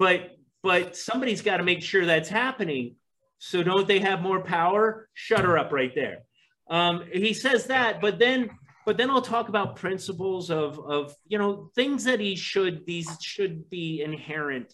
But 0.00 0.36
but 0.64 0.96
somebody's 0.96 1.40
got 1.40 1.58
to 1.58 1.62
make 1.62 1.82
sure 1.82 2.04
that's 2.04 2.28
happening. 2.28 2.96
So 3.38 3.62
don't 3.62 3.86
they 3.86 4.00
have 4.00 4.22
more 4.22 4.40
power? 4.40 5.08
Shut 5.14 5.44
her 5.44 5.56
up 5.56 5.70
right 5.70 5.94
there. 5.94 6.24
Um, 6.68 7.04
he 7.12 7.32
says 7.32 7.66
that, 7.66 8.00
but 8.00 8.18
then 8.18 8.50
but 8.86 8.96
then 8.96 9.10
I'll 9.10 9.22
talk 9.22 9.48
about 9.48 9.76
principles 9.76 10.50
of 10.50 10.78
of 10.78 11.14
you 11.26 11.38
know 11.38 11.70
things 11.74 12.04
that 12.04 12.20
he 12.20 12.36
should 12.36 12.84
these 12.86 13.08
should 13.22 13.68
be 13.70 14.02
inherent 14.02 14.72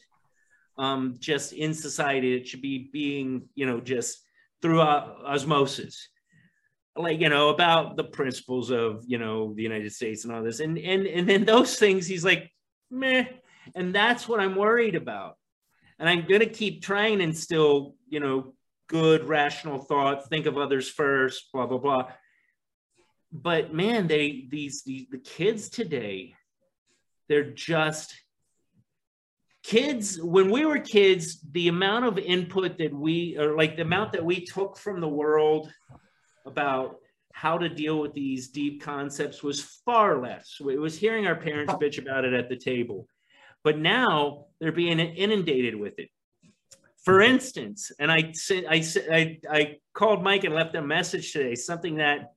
um, 0.78 1.16
just 1.18 1.52
in 1.52 1.74
society. 1.74 2.34
It 2.34 2.48
should 2.48 2.62
be 2.62 2.90
being 2.92 3.48
you 3.54 3.66
know 3.66 3.80
just 3.80 4.22
through 4.62 4.80
uh, 4.80 5.14
osmosis, 5.24 6.08
like 6.96 7.20
you 7.20 7.28
know 7.28 7.50
about 7.50 7.96
the 7.96 8.04
principles 8.04 8.70
of 8.70 9.04
you 9.06 9.18
know 9.18 9.54
the 9.54 9.62
United 9.62 9.92
States 9.92 10.24
and 10.24 10.34
all 10.34 10.42
this, 10.42 10.60
and 10.60 10.78
and 10.78 11.06
and 11.06 11.28
then 11.28 11.44
those 11.44 11.78
things 11.78 12.06
he's 12.06 12.24
like 12.24 12.50
meh, 12.90 13.24
and 13.74 13.94
that's 13.94 14.28
what 14.28 14.40
I'm 14.40 14.56
worried 14.56 14.96
about, 14.96 15.36
and 15.98 16.08
I'm 16.08 16.26
gonna 16.26 16.46
keep 16.46 16.82
trying 16.82 17.20
and 17.20 17.36
still 17.36 17.94
you 18.08 18.20
know 18.20 18.54
good 18.88 19.22
rational 19.22 19.78
thought, 19.78 20.28
think 20.28 20.46
of 20.46 20.58
others 20.58 20.88
first, 20.88 21.52
blah 21.52 21.66
blah 21.66 21.78
blah 21.78 22.06
but 23.32 23.72
man, 23.72 24.06
they 24.06 24.46
these, 24.50 24.82
these 24.82 25.06
the 25.10 25.18
kids 25.18 25.68
today, 25.68 26.34
they're 27.28 27.50
just 27.50 28.14
kids. 29.62 30.20
When 30.20 30.50
we 30.50 30.64
were 30.64 30.78
kids 30.78 31.40
the 31.52 31.68
amount 31.68 32.06
of 32.06 32.18
input 32.18 32.78
that 32.78 32.92
we 32.92 33.36
or 33.38 33.56
like 33.56 33.76
the 33.76 33.82
amount 33.82 34.12
that 34.12 34.24
we 34.24 34.44
took 34.44 34.76
from 34.76 35.00
the 35.00 35.08
world 35.08 35.72
about 36.44 36.96
how 37.32 37.56
to 37.56 37.68
deal 37.68 38.00
with 38.00 38.12
these 38.12 38.48
deep 38.48 38.82
concepts 38.82 39.42
was 39.42 39.62
far 39.84 40.20
less. 40.20 40.56
It 40.60 40.80
was 40.80 40.98
hearing 40.98 41.26
our 41.26 41.36
parents 41.36 41.72
bitch 41.74 41.98
about 41.98 42.24
it 42.24 42.34
at 42.34 42.48
the 42.48 42.56
table. 42.56 43.06
But 43.62 43.78
now 43.78 44.46
they're 44.60 44.72
being 44.72 44.98
inundated 44.98 45.74
with 45.76 45.98
it. 45.98 46.08
For 47.04 47.22
instance 47.22 47.92
and 47.98 48.12
i 48.12 48.32
said 48.32 48.64
i 48.68 48.84
i, 49.10 49.38
I 49.50 49.76
called 49.94 50.22
mike 50.22 50.44
and 50.44 50.54
left 50.54 50.74
a 50.74 50.82
message 50.82 51.32
today 51.32 51.54
something 51.54 51.96
that 51.96 52.32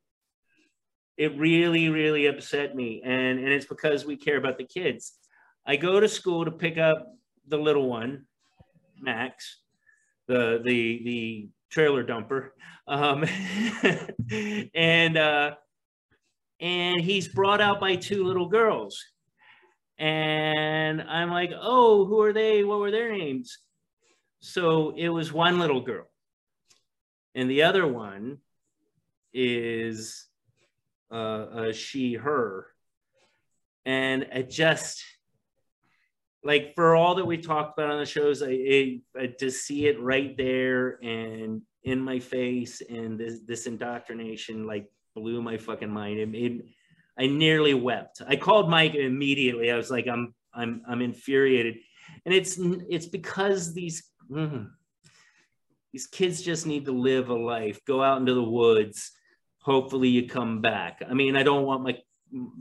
it 1.17 1.37
really 1.37 1.89
really 1.89 2.25
upset 2.27 2.75
me. 2.75 3.01
And 3.03 3.39
and 3.39 3.49
it's 3.49 3.65
because 3.65 4.05
we 4.05 4.17
care 4.17 4.37
about 4.37 4.57
the 4.57 4.65
kids. 4.65 5.13
I 5.65 5.75
go 5.75 5.99
to 5.99 6.07
school 6.07 6.45
to 6.45 6.51
pick 6.51 6.77
up 6.77 7.07
the 7.47 7.57
little 7.57 7.89
one 7.89 8.25
max 8.99 9.59
the 10.27 10.61
the 10.63 11.01
the 11.03 11.49
trailer 11.69 12.03
dumper. 12.03 12.49
Um, 12.87 13.25
and 14.73 15.17
uh 15.17 15.55
and 16.59 17.01
he's 17.01 17.27
brought 17.27 17.61
out 17.61 17.79
by 17.79 17.95
two 17.95 18.23
little 18.23 18.47
girls. 18.47 19.03
And 19.99 21.01
i'm 21.03 21.29
like 21.29 21.51
oh 21.55 22.05
who 22.05 22.21
are 22.21 22.33
they? 22.33 22.63
What 22.63 22.79
were 22.79 22.91
their 22.91 23.11
names? 23.11 23.59
So 24.39 24.93
it 24.97 25.09
was 25.09 25.31
one 25.31 25.59
little 25.59 25.81
girl. 25.81 26.07
And 27.35 27.49
the 27.49 27.63
other 27.63 27.87
one 27.87 28.39
is 29.33 30.27
uh, 31.13 31.15
uh, 31.15 31.71
she, 31.71 32.15
her. 32.15 32.67
And 33.85 34.23
it 34.23 34.49
just, 34.49 35.03
like, 36.43 36.73
for 36.75 36.95
all 36.95 37.15
that 37.15 37.25
we 37.25 37.37
talked 37.37 37.77
about 37.77 37.91
on 37.91 37.99
the 37.99 38.05
shows, 38.05 38.41
I, 38.41 38.47
I, 38.47 39.01
I 39.17 39.27
to 39.39 39.51
see 39.51 39.85
it 39.85 40.01
right 40.01 40.35
there 40.35 40.97
and 41.03 41.61
in 41.83 42.01
my 42.01 42.19
face 42.19 42.81
and 42.81 43.19
this, 43.19 43.41
this 43.45 43.67
indoctrination, 43.67 44.65
like, 44.65 44.89
blew 45.15 45.41
my 45.41 45.57
fucking 45.57 45.91
mind. 45.91 46.19
It, 46.19 46.29
made 46.29 46.73
I 47.17 47.27
nearly 47.27 47.75
wept. 47.75 48.21
I 48.27 48.35
called 48.35 48.69
Mike 48.69 48.95
immediately. 48.95 49.71
I 49.71 49.77
was 49.77 49.91
like, 49.91 50.07
I'm, 50.07 50.33
I'm, 50.53 50.81
I'm 50.87 51.01
infuriated. 51.01 51.75
And 52.25 52.33
it's, 52.33 52.57
it's 52.89 53.05
because 53.05 53.73
these, 53.73 54.09
mm, 54.31 54.67
these 55.91 56.07
kids 56.07 56.41
just 56.41 56.65
need 56.65 56.85
to 56.85 56.91
live 56.91 57.29
a 57.29 57.35
life, 57.35 57.85
go 57.85 58.01
out 58.01 58.19
into 58.19 58.33
the 58.33 58.43
woods, 58.43 59.11
hopefully 59.63 60.09
you 60.09 60.27
come 60.27 60.61
back. 60.61 61.01
I 61.09 61.13
mean, 61.13 61.35
I 61.35 61.43
don't 61.43 61.65
want 61.65 61.83
my 61.83 61.97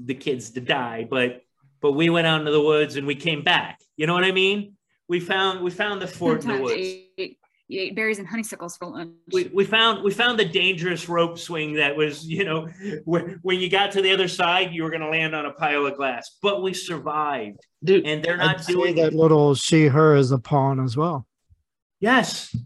the 0.04 0.14
kids 0.14 0.50
to 0.52 0.60
die, 0.60 1.06
but 1.08 1.42
but 1.80 1.92
we 1.92 2.08
went 2.08 2.26
out 2.26 2.40
into 2.40 2.52
the 2.52 2.62
woods 2.62 2.96
and 2.96 3.06
we 3.06 3.14
came 3.14 3.42
back. 3.42 3.80
You 3.96 4.06
know 4.06 4.14
what 4.14 4.24
I 4.24 4.32
mean? 4.32 4.76
We 5.08 5.20
found 5.20 5.62
we 5.62 5.70
found 5.70 6.00
the 6.00 6.06
fort 6.06 6.42
Sometimes 6.42 6.60
in 6.60 6.66
the 6.66 6.72
woods. 6.72 7.36
he 7.68 7.78
ate 7.78 7.94
berries 7.96 8.18
and 8.18 8.28
honeysuckles 8.28 8.76
for 8.76 8.86
lunch. 8.86 9.12
we, 9.32 9.44
we 9.54 9.64
found 9.64 10.02
we 10.04 10.10
found 10.10 10.38
the 10.38 10.44
dangerous 10.44 11.08
rope 11.08 11.38
swing 11.38 11.74
that 11.74 11.96
was 11.96 12.26
you 12.26 12.44
know 12.44 12.68
when, 13.04 13.38
when 13.42 13.60
you 13.60 13.70
got 13.70 13.90
to 13.92 14.02
the 14.02 14.12
other 14.12 14.28
side 14.28 14.72
you 14.72 14.82
were 14.82 14.90
going 14.90 15.00
to 15.00 15.08
land 15.08 15.34
on 15.34 15.46
a 15.46 15.52
pile 15.52 15.86
of 15.86 15.96
glass 15.96 16.36
but 16.42 16.62
we 16.62 16.74
survived 16.74 17.58
Dude, 17.82 18.06
and 18.06 18.22
they're 18.22 18.34
I'd 18.34 18.44
not 18.44 18.64
say 18.64 18.74
doing 18.74 18.94
that 18.96 19.14
little 19.14 19.54
she 19.54 19.86
her 19.86 20.14
is 20.14 20.32
a 20.32 20.38
pawn 20.38 20.84
as 20.84 20.98
well. 20.98 21.26
yes 21.98 22.54
I, 22.54 22.58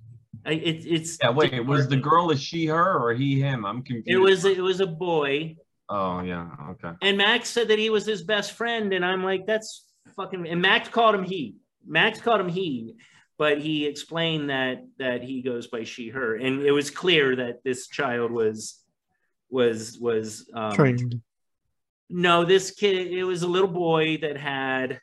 it, 0.53 0.84
it's 0.86 1.18
Yeah, 1.20 1.30
wait, 1.30 1.64
was 1.66 1.88
the 1.88 1.97
girl 1.97 2.30
is 2.30 2.40
she, 2.40 2.66
her, 2.66 2.99
or 2.99 3.14
he, 3.14 3.40
him? 3.40 3.64
I'm 3.64 3.82
confused. 3.82 4.09
it 4.09 4.18
was 4.18 4.44
it 4.44 4.62
was 4.62 4.80
a 4.80 4.86
boy 4.86 5.57
Oh 5.88 6.20
yeah, 6.20 6.49
okay. 6.70 6.90
and 7.03 7.16
max 7.16 7.49
said 7.49 7.68
that 7.68 7.78
he 7.78 7.90
was 7.90 8.05
his 8.05 8.24
best 8.24 8.53
friend 8.53 8.92
and 8.92 9.05
i'm 9.05 9.22
like 9.22 9.47
that's 9.47 9.84
fucking 10.16 10.47
and 10.49 10.61
max 10.61 10.88
called 10.88 11.14
him 11.14 11.22
he 11.22 11.57
max 11.86 12.20
called 12.20 12.40
him 12.40 12.49
he 12.49 12.97
but 13.38 13.59
he 13.59 13.86
explained 13.86 14.51
that 14.51 14.84
that 14.99 15.22
he 15.22 15.42
goes 15.42 15.68
by 15.68 15.84
she 15.84 16.09
her 16.09 16.34
and 16.34 16.62
it 16.62 16.72
was 16.72 16.90
clear 16.90 17.36
that 17.36 17.62
this 17.62 17.86
child 17.86 18.32
was 18.32 18.82
was 19.49 19.99
was 20.01 20.51
um, 20.55 20.72
Trained. 20.72 21.20
No, 22.09 22.44
this 22.44 22.70
kid, 22.70 23.09
it 23.09 23.24
was 23.24 23.42
a 23.42 23.49
little 23.49 23.68
boy 23.68 24.18
that 24.18 24.36
had 24.36 25.01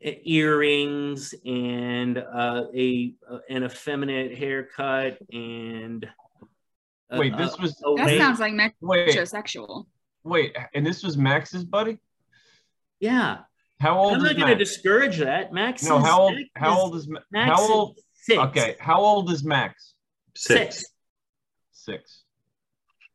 earrings 0.00 1.34
and 1.44 2.18
uh, 2.18 2.64
a 2.74 3.14
an 3.48 3.64
effeminate 3.64 4.36
haircut 4.36 5.18
and 5.32 6.08
a- 7.10 7.18
Wait, 7.18 7.36
this 7.36 7.58
was 7.58 7.80
a 7.84 7.94
that 7.96 8.06
late- 8.06 8.18
sounds 8.18 8.40
like 8.40 8.52
wait, 8.80 9.08
metrosexual. 9.10 9.86
wait, 10.24 10.56
and 10.74 10.86
this 10.86 11.02
was 11.02 11.16
Max's 11.16 11.64
buddy. 11.64 11.98
yeah. 13.00 13.38
How 13.78 13.98
old 13.98 14.14
I'm 14.14 14.18
is 14.20 14.24
not 14.24 14.36
going 14.36 14.48
to 14.52 14.56
Max? 14.56 14.70
discourage 14.70 15.18
that. 15.18 15.52
Max. 15.52 15.82
no, 15.82 15.98
how 15.98 16.22
old? 16.22 16.34
Max 16.34 16.48
How 16.56 16.72
is- 16.72 16.78
old 16.80 16.96
is 16.96 17.08
Max 17.30 17.50
how 17.50 17.64
is 17.64 17.70
old? 17.70 17.98
Six. 18.14 18.38
Okay, 18.38 18.76
how 18.80 19.00
old 19.00 19.30
is 19.30 19.44
Max? 19.44 19.94
Six. 20.34 20.82
Six. 21.72 22.22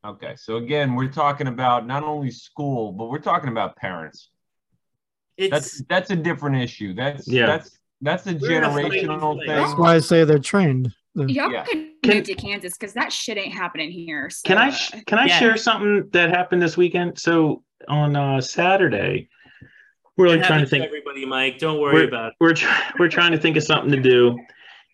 Okay, 0.05 0.35
so 0.35 0.55
again, 0.57 0.95
we're 0.95 1.11
talking 1.11 1.45
about 1.47 1.85
not 1.85 2.03
only 2.03 2.31
school, 2.31 2.91
but 2.91 3.09
we're 3.09 3.19
talking 3.19 3.49
about 3.49 3.75
parents. 3.75 4.30
It's 5.41 5.51
That's 5.51 5.83
that's 5.89 6.11
a 6.11 6.15
different 6.15 6.57
issue. 6.57 6.93
That's 6.93 7.27
Yeah. 7.27 7.47
that's 7.47 7.77
that's 8.01 8.27
a 8.27 8.33
We're 8.35 8.57
in 8.59 8.63
a 8.63 8.69
fighting 8.69 9.07
generational 9.09 9.37
thing. 9.39 9.47
That's 9.47 9.73
why 9.77 9.95
I 9.95 9.99
say 9.99 10.23
they're 10.23 10.39
trained. 10.39 10.93
Y'all 11.15 11.51
Yeah. 11.51 11.65
can 11.65 11.91
Can- 12.03 12.15
move 12.17 12.23
to 12.25 12.35
Kansas 12.35 12.77
because 12.77 12.93
that 12.93 13.11
shit 13.11 13.37
ain't 13.37 13.53
happening 13.53 13.91
here. 13.91 14.29
So, 14.29 14.41
Can 14.47 14.57
I 14.57 14.69
uh, 14.69 14.71
sh- 14.71 14.91
can 15.07 15.19
I 15.19 15.25
Yeah. 15.25 15.39
share 15.39 15.57
something 15.57 16.09
that 16.13 16.29
happened 16.29 16.61
this 16.61 16.77
weekend? 16.77 17.19
So 17.19 17.63
on 17.87 18.15
uh, 18.15 18.39
Saturday, 18.41 19.29
we're 20.17 20.27
like 20.27 20.37
trying 20.39 20.47
to 20.47 20.53
happens 20.53 20.69
think. 20.69 20.85
everybody, 20.85 21.25
Mike. 21.25 21.57
Don't 21.57 21.79
worry 21.81 22.05
about 22.07 22.29
it. 22.29 22.33
We're 22.39 22.53
try- 22.53 22.91
we're 22.99 23.09
trying 23.09 23.31
to 23.31 23.37
think 23.39 23.57
of 23.57 23.63
something 23.63 23.91
to 23.91 23.99
do, 24.01 24.37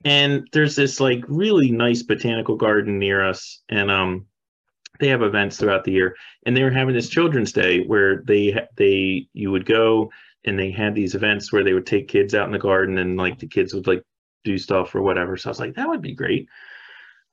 and 0.05 0.47
there's 0.53 0.75
this 0.75 0.99
like 0.99 1.23
really 1.27 1.71
nice 1.71 2.03
botanical 2.03 2.55
garden 2.55 2.97
near 2.99 3.23
us, 3.23 3.61
and 3.69 3.91
um, 3.91 4.25
they 4.99 5.07
have 5.09 5.21
events 5.21 5.57
throughout 5.57 5.83
the 5.83 5.91
year, 5.91 6.15
and 6.45 6.55
they 6.57 6.63
were 6.63 6.71
having 6.71 6.95
this 6.95 7.09
Children's 7.09 7.51
Day 7.51 7.83
where 7.85 8.23
they 8.25 8.57
they 8.75 9.27
you 9.33 9.51
would 9.51 9.65
go 9.65 10.09
and 10.47 10.57
they 10.57 10.71
had 10.71 10.95
these 10.95 11.15
events 11.15 11.51
where 11.51 11.63
they 11.63 11.73
would 11.73 11.85
take 11.85 12.07
kids 12.07 12.33
out 12.33 12.45
in 12.45 12.51
the 12.51 12.59
garden 12.59 12.97
and 12.97 13.17
like 13.17 13.39
the 13.39 13.47
kids 13.47 13.73
would 13.73 13.87
like 13.87 14.03
do 14.43 14.57
stuff 14.57 14.95
or 14.95 15.01
whatever. 15.01 15.37
So 15.37 15.49
I 15.49 15.51
was 15.51 15.59
like, 15.59 15.75
that 15.75 15.87
would 15.87 16.01
be 16.01 16.13
great. 16.13 16.47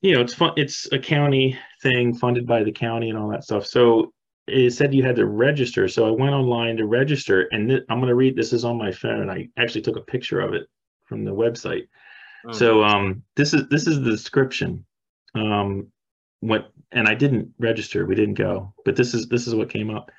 You 0.03 0.15
know, 0.15 0.21
it's 0.21 0.35
fun. 0.35 0.53
It's 0.57 0.91
a 0.93 0.99
county 0.99 1.59
thing 1.83 2.15
funded 2.15 2.47
by 2.47 2.65
the 2.65 2.73
county 2.73 3.09
and 3.09 3.19
all 3.19 3.31
that 3.31 3.45
stuff. 3.45 3.67
So 3.67 4.13
it 4.47 4.73
said 4.73 4.93
you 4.93 5.03
had 5.03 5.17
to 5.17 5.27
register. 5.27 5.89
So 5.89 6.07
I 6.07 6.11
went 6.11 6.35
online 6.35 6.77
to 6.77 6.87
register, 6.87 7.49
and 7.53 7.69
th- 7.69 7.85
I'm 7.89 7.99
going 7.99 8.09
to 8.09 8.15
read. 8.15 8.37
This 8.37 8.53
is 8.53 8.65
on 8.65 8.77
my 8.77 8.93
phone. 8.93 9.23
And 9.23 9.31
I 9.31 9.49
actually 9.57 9.83
took 9.83 9.97
a 9.97 10.03
picture 10.03 10.41
of 10.41 10.53
it 10.53 10.67
from 11.07 11.25
the 11.25 11.31
website. 11.31 11.89
Oh, 12.47 12.53
So 12.53 12.85
um, 12.85 13.23
this 13.37 13.55
is 13.55 13.69
this 13.69 13.87
is 13.87 14.01
the 14.01 14.11
description. 14.11 14.85
Um, 15.35 15.91
what 16.41 16.71
and 16.93 17.09
I 17.09 17.15
didn't 17.15 17.55
register. 17.59 18.05
We 18.05 18.15
didn't 18.15 18.35
go, 18.35 18.75
but 18.85 18.97
this 18.97 19.15
is 19.15 19.29
this 19.29 19.47
is 19.47 19.55
what 19.55 19.71
came 19.71 19.91
up. 19.91 20.11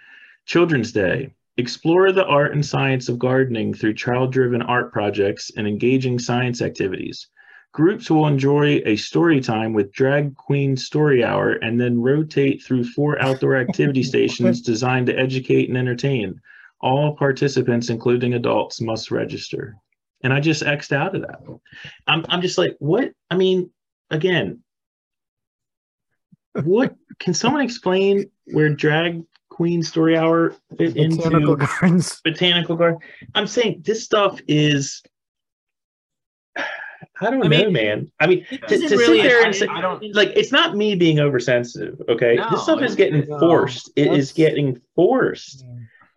Children's 0.46 0.91
Day. 0.91 1.34
Explore 1.58 2.12
the 2.12 2.26
art 2.26 2.51
and 2.51 2.66
science 2.66 3.08
of 3.08 3.18
gardening 3.18 3.74
through 3.74 3.93
child-driven 3.93 4.62
art 4.62 4.91
projects 4.91 5.51
and 5.56 5.68
engaging 5.68 6.20
science 6.20 6.62
activities. 6.62 7.30
Groups 7.72 8.10
will 8.10 8.28
enjoy 8.28 8.82
a 8.86 8.95
story 8.95 9.41
time 9.41 9.74
with 9.74 9.91
Drag 9.91 10.36
Queen 10.36 10.76
Story 10.78 11.24
Hour 11.24 11.53
and 11.53 11.80
then 11.80 12.01
rotate 12.01 12.64
through 12.64 12.84
four 12.86 13.22
outdoor 13.22 13.58
activity 13.58 14.03
stations 14.12 14.62
designed 14.62 15.08
to 15.08 15.18
educate 15.18 15.70
and 15.70 15.78
entertain. 15.78 16.39
All 16.82 17.16
participants, 17.16 17.89
including 17.89 18.34
adults, 18.34 18.82
must 18.82 19.12
register. 19.12 19.76
And 20.24 20.34
I 20.34 20.39
just 20.39 20.64
X'd 20.64 20.93
out 20.93 21.16
of 21.16 21.22
that. 21.22 21.41
I'm, 22.08 22.26
I'm 22.30 22.41
just 22.41 22.58
like, 22.58 22.76
what? 22.80 23.12
I 23.30 23.36
mean, 23.36 23.70
again, 24.10 24.62
what 26.64 26.95
can 27.20 27.34
someone 27.34 27.62
explain 27.62 28.32
where 28.45 28.70
Drag 28.70 29.22
Queen 29.56 29.82
Story 29.82 30.18
Hour 30.18 30.49
fit 30.78 30.95
Botanical 30.95 31.53
into 31.53 31.56
gardens. 31.80 32.20
botanical 32.26 32.76
garden? 32.76 32.99
I'm 33.36 33.47
saying 33.47 33.84
this 33.86 34.03
stuff 34.03 34.41
is. 34.49 35.01
I 36.58 37.30
don't 37.30 37.45
I 37.45 37.47
know, 37.47 37.64
mean, 37.66 37.72
man. 37.74 38.12
I 38.20 38.28
mean, 38.28 38.45
to, 38.49 38.58
to 38.68 38.97
really- 38.97 39.22
sit 39.22 39.30
there 39.30 39.41
I- 39.41 39.45
and 39.45 39.56
say, 39.56 39.68
I 39.68 39.80
don't- 39.80 40.14
like, 40.14 40.34
it's 40.36 40.51
not 40.51 40.76
me 40.76 40.95
being 40.95 41.20
oversensitive. 41.22 42.01
Okay, 42.10 42.36
No, 42.36 42.49
this 42.51 42.64
stuff 42.64 42.82
is 42.82 42.95
getting 42.95 43.26
no, 43.30 43.39
forced. 43.39 43.91
It 43.95 44.08
is 44.12 44.34
getting 44.34 44.82
forced. 44.95 45.64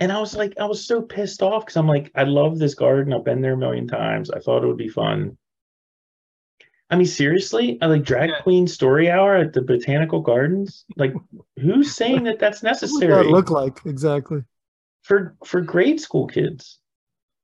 And 0.00 0.10
I 0.10 0.18
was 0.18 0.34
like, 0.34 0.54
I 0.58 0.64
was 0.64 0.84
so 0.84 1.00
pissed 1.02 1.40
off 1.42 1.64
because 1.66 1.76
I'm 1.76 1.86
like, 1.86 2.10
I 2.16 2.24
love 2.24 2.58
this 2.58 2.74
garden. 2.74 3.12
I've 3.12 3.24
been 3.24 3.40
there 3.40 3.52
a 3.52 3.56
million 3.56 3.86
times. 3.86 4.30
I 4.30 4.40
thought 4.40 4.64
it 4.64 4.66
would 4.66 4.76
be 4.76 4.88
fun. 4.88 5.36
I 6.90 6.96
mean, 6.96 7.06
seriously, 7.06 7.78
I 7.82 7.86
like 7.86 8.02
drag 8.02 8.30
Yeah. 8.30 8.40
queen 8.40 8.66
story 8.66 9.10
hour 9.10 9.36
at 9.36 9.52
the 9.52 9.62
botanical 9.62 10.20
gardens. 10.20 10.84
Like, 10.96 11.14
who's 11.60 11.94
saying 11.94 12.24
that 12.24 12.38
that's 12.38 12.62
necessary? 12.62 13.12
What 13.12 13.22
does 13.22 13.24
necessary 13.24 13.24
that 13.24 13.30
look 13.30 13.50
like 13.50 13.80
exactly? 13.84 14.42
for 15.02 15.34
for 15.44 15.60
grade 15.60 16.00
school 16.00 16.26
kids? 16.26 16.78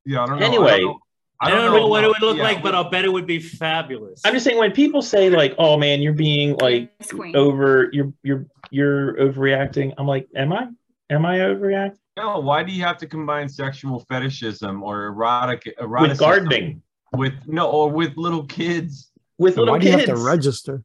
Yeah, 0.04 0.22
I 0.22 0.26
don't 0.26 0.38
know. 0.38 0.46
Anyway, 0.46 0.64
I 0.66 0.78
don't 0.78 0.84
know, 0.84 0.98
I 1.40 1.50
don't 1.50 1.72
know 1.74 1.86
what 1.88 2.04
it 2.04 2.08
would 2.08 2.22
look 2.22 2.36
yeah, 2.36 2.44
like, 2.44 2.62
but 2.62 2.74
I'll 2.74 2.90
bet 2.90 3.04
it 3.04 3.12
would 3.12 3.26
be 3.26 3.38
fabulous. 3.38 4.20
I'm 4.24 4.34
just 4.34 4.44
saying 4.44 4.58
when 4.58 4.72
people 4.72 5.02
say 5.02 5.30
like, 5.30 5.54
"Oh 5.58 5.76
man, 5.76 6.02
you're 6.02 6.12
being 6.12 6.56
like 6.56 6.92
over, 7.34 7.90
you're 7.92 8.12
you're 8.22 8.46
you're 8.70 9.14
overreacting," 9.14 9.94
I'm 9.98 10.06
like, 10.06 10.28
"Am 10.36 10.52
I? 10.52 10.68
Am 11.10 11.26
I 11.26 11.38
overreacting?" 11.38 11.98
no. 12.16 12.38
Why 12.38 12.62
do 12.62 12.72
you 12.72 12.82
have 12.82 12.98
to 12.98 13.06
combine 13.06 13.48
sexual 13.48 14.00
fetishism 14.10 14.82
or 14.82 15.06
erotic 15.06 15.74
eroticism 15.78 16.08
With 16.10 16.18
gardening, 16.18 16.82
with 17.14 17.34
no 17.46 17.70
or 17.70 17.90
with 17.90 18.16
little 18.16 18.44
kids? 18.44 19.10
With 19.38 19.56
little 19.56 19.72
Why 19.74 19.78
do 19.78 19.86
you 19.86 19.92
have 19.92 20.04
to 20.06 20.16
register? 20.16 20.82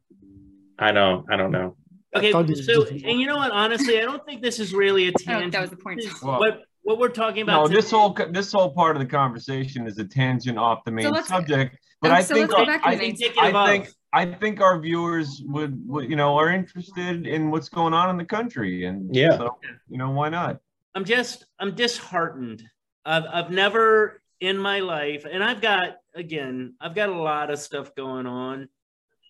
I 0.78 0.92
know. 0.92 1.24
I 1.30 1.36
don't 1.36 1.50
know. 1.50 1.76
Okay, 2.16 2.32
so 2.32 2.42
just- 2.42 2.68
and 2.68 3.20
you 3.20 3.26
know 3.26 3.36
what? 3.36 3.52
Honestly, 3.52 3.98
I 4.00 4.02
don't 4.02 4.24
think 4.26 4.42
this 4.42 4.58
is 4.58 4.74
really 4.74 5.08
a 5.08 5.10
Oh, 5.20 5.22
tangent. 5.24 5.52
that 5.52 5.60
was 5.60 5.70
the 5.70 5.76
point. 5.76 6.02
Well- 6.22 6.38
what 6.40 6.62
what 6.82 6.98
we're 6.98 7.08
talking 7.10 7.42
about? 7.42 7.52
No, 7.52 7.64
about. 7.66 7.74
this 7.74 7.90
whole 7.90 8.16
this 8.32 8.52
whole 8.52 8.70
part 8.72 8.96
of 8.96 9.00
the 9.02 9.08
conversation 9.08 9.86
is 9.86 9.98
a 9.98 10.04
tangent 10.04 10.58
off 10.58 10.82
the 10.84 10.90
main 10.90 11.10
let's- 11.10 11.28
subject. 11.28 11.76
But 12.00 12.10
um, 12.12 12.16
I 12.16 12.22
so 12.22 12.34
think 12.34 12.48
let's 12.50 12.54
go 12.54 12.60
our- 12.60 12.78
back 12.78 12.86
I 12.86 12.96
think. 12.96 13.18
I 13.38 13.66
think 13.66 13.88
I 14.12 14.24
think 14.26 14.60
our 14.60 14.80
viewers 14.80 15.42
would, 15.46 15.80
would 15.86 16.10
you 16.10 16.16
know 16.16 16.36
are 16.36 16.48
interested 16.50 17.26
in 17.26 17.50
what's 17.50 17.68
going 17.68 17.92
on 17.94 18.10
in 18.10 18.16
the 18.16 18.24
country 18.24 18.86
and 18.86 19.14
Yeah. 19.14 19.36
so 19.36 19.58
you 19.88 19.98
know 19.98 20.10
why 20.10 20.30
not? 20.30 20.58
I'm 20.94 21.04
just 21.04 21.44
I'm 21.60 21.74
disheartened. 21.74 22.62
I've 23.04 23.24
I've 23.30 23.50
never 23.50 24.22
in 24.40 24.56
my 24.56 24.80
life, 24.80 25.26
and 25.30 25.44
I've 25.44 25.60
got 25.60 25.96
again, 26.14 26.74
I've 26.80 26.94
got 26.94 27.08
a 27.08 27.20
lot 27.20 27.50
of 27.50 27.58
stuff 27.58 27.94
going 27.94 28.26
on, 28.26 28.68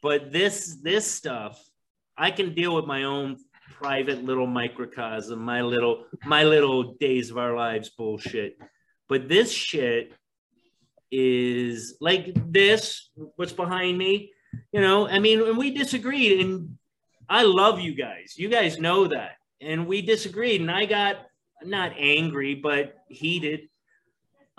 but 0.02 0.32
this 0.32 0.78
this 0.82 1.10
stuff, 1.10 1.62
I 2.16 2.30
can 2.30 2.54
deal 2.54 2.74
with 2.74 2.86
my 2.86 3.04
own 3.04 3.36
private 3.74 4.24
little 4.24 4.46
microcosm, 4.46 5.38
my 5.38 5.62
little 5.62 6.06
my 6.24 6.44
little 6.44 6.94
days 6.94 7.30
of 7.30 7.38
our 7.38 7.56
lives 7.56 7.90
bullshit. 7.90 8.58
But 9.08 9.28
this 9.28 9.50
shit 9.52 10.12
is 11.10 11.96
like 12.00 12.32
this, 12.52 13.10
what's 13.34 13.52
behind 13.52 13.98
me, 13.98 14.32
you 14.72 14.80
know, 14.80 15.08
I 15.08 15.18
mean, 15.18 15.42
and 15.42 15.58
we 15.58 15.72
disagreed, 15.72 16.40
and 16.40 16.78
I 17.28 17.42
love 17.42 17.80
you 17.80 17.94
guys. 17.94 18.34
You 18.36 18.48
guys 18.48 18.78
know 18.78 19.06
that. 19.08 19.32
And 19.60 19.86
we 19.86 20.02
disagreed, 20.02 20.60
and 20.60 20.70
I 20.70 20.86
got 20.86 21.16
not 21.62 21.92
angry, 21.98 22.54
but 22.54 22.94
heated. 23.08 23.68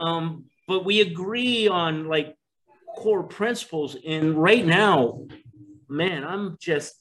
Um, 0.01 0.45
but 0.67 0.83
we 0.83 1.01
agree 1.01 1.67
on 1.67 2.07
like 2.07 2.35
core 2.95 3.23
principles. 3.23 3.95
And 4.05 4.35
right 4.35 4.65
now, 4.65 5.27
man, 5.87 6.23
I'm 6.23 6.57
just 6.59 6.95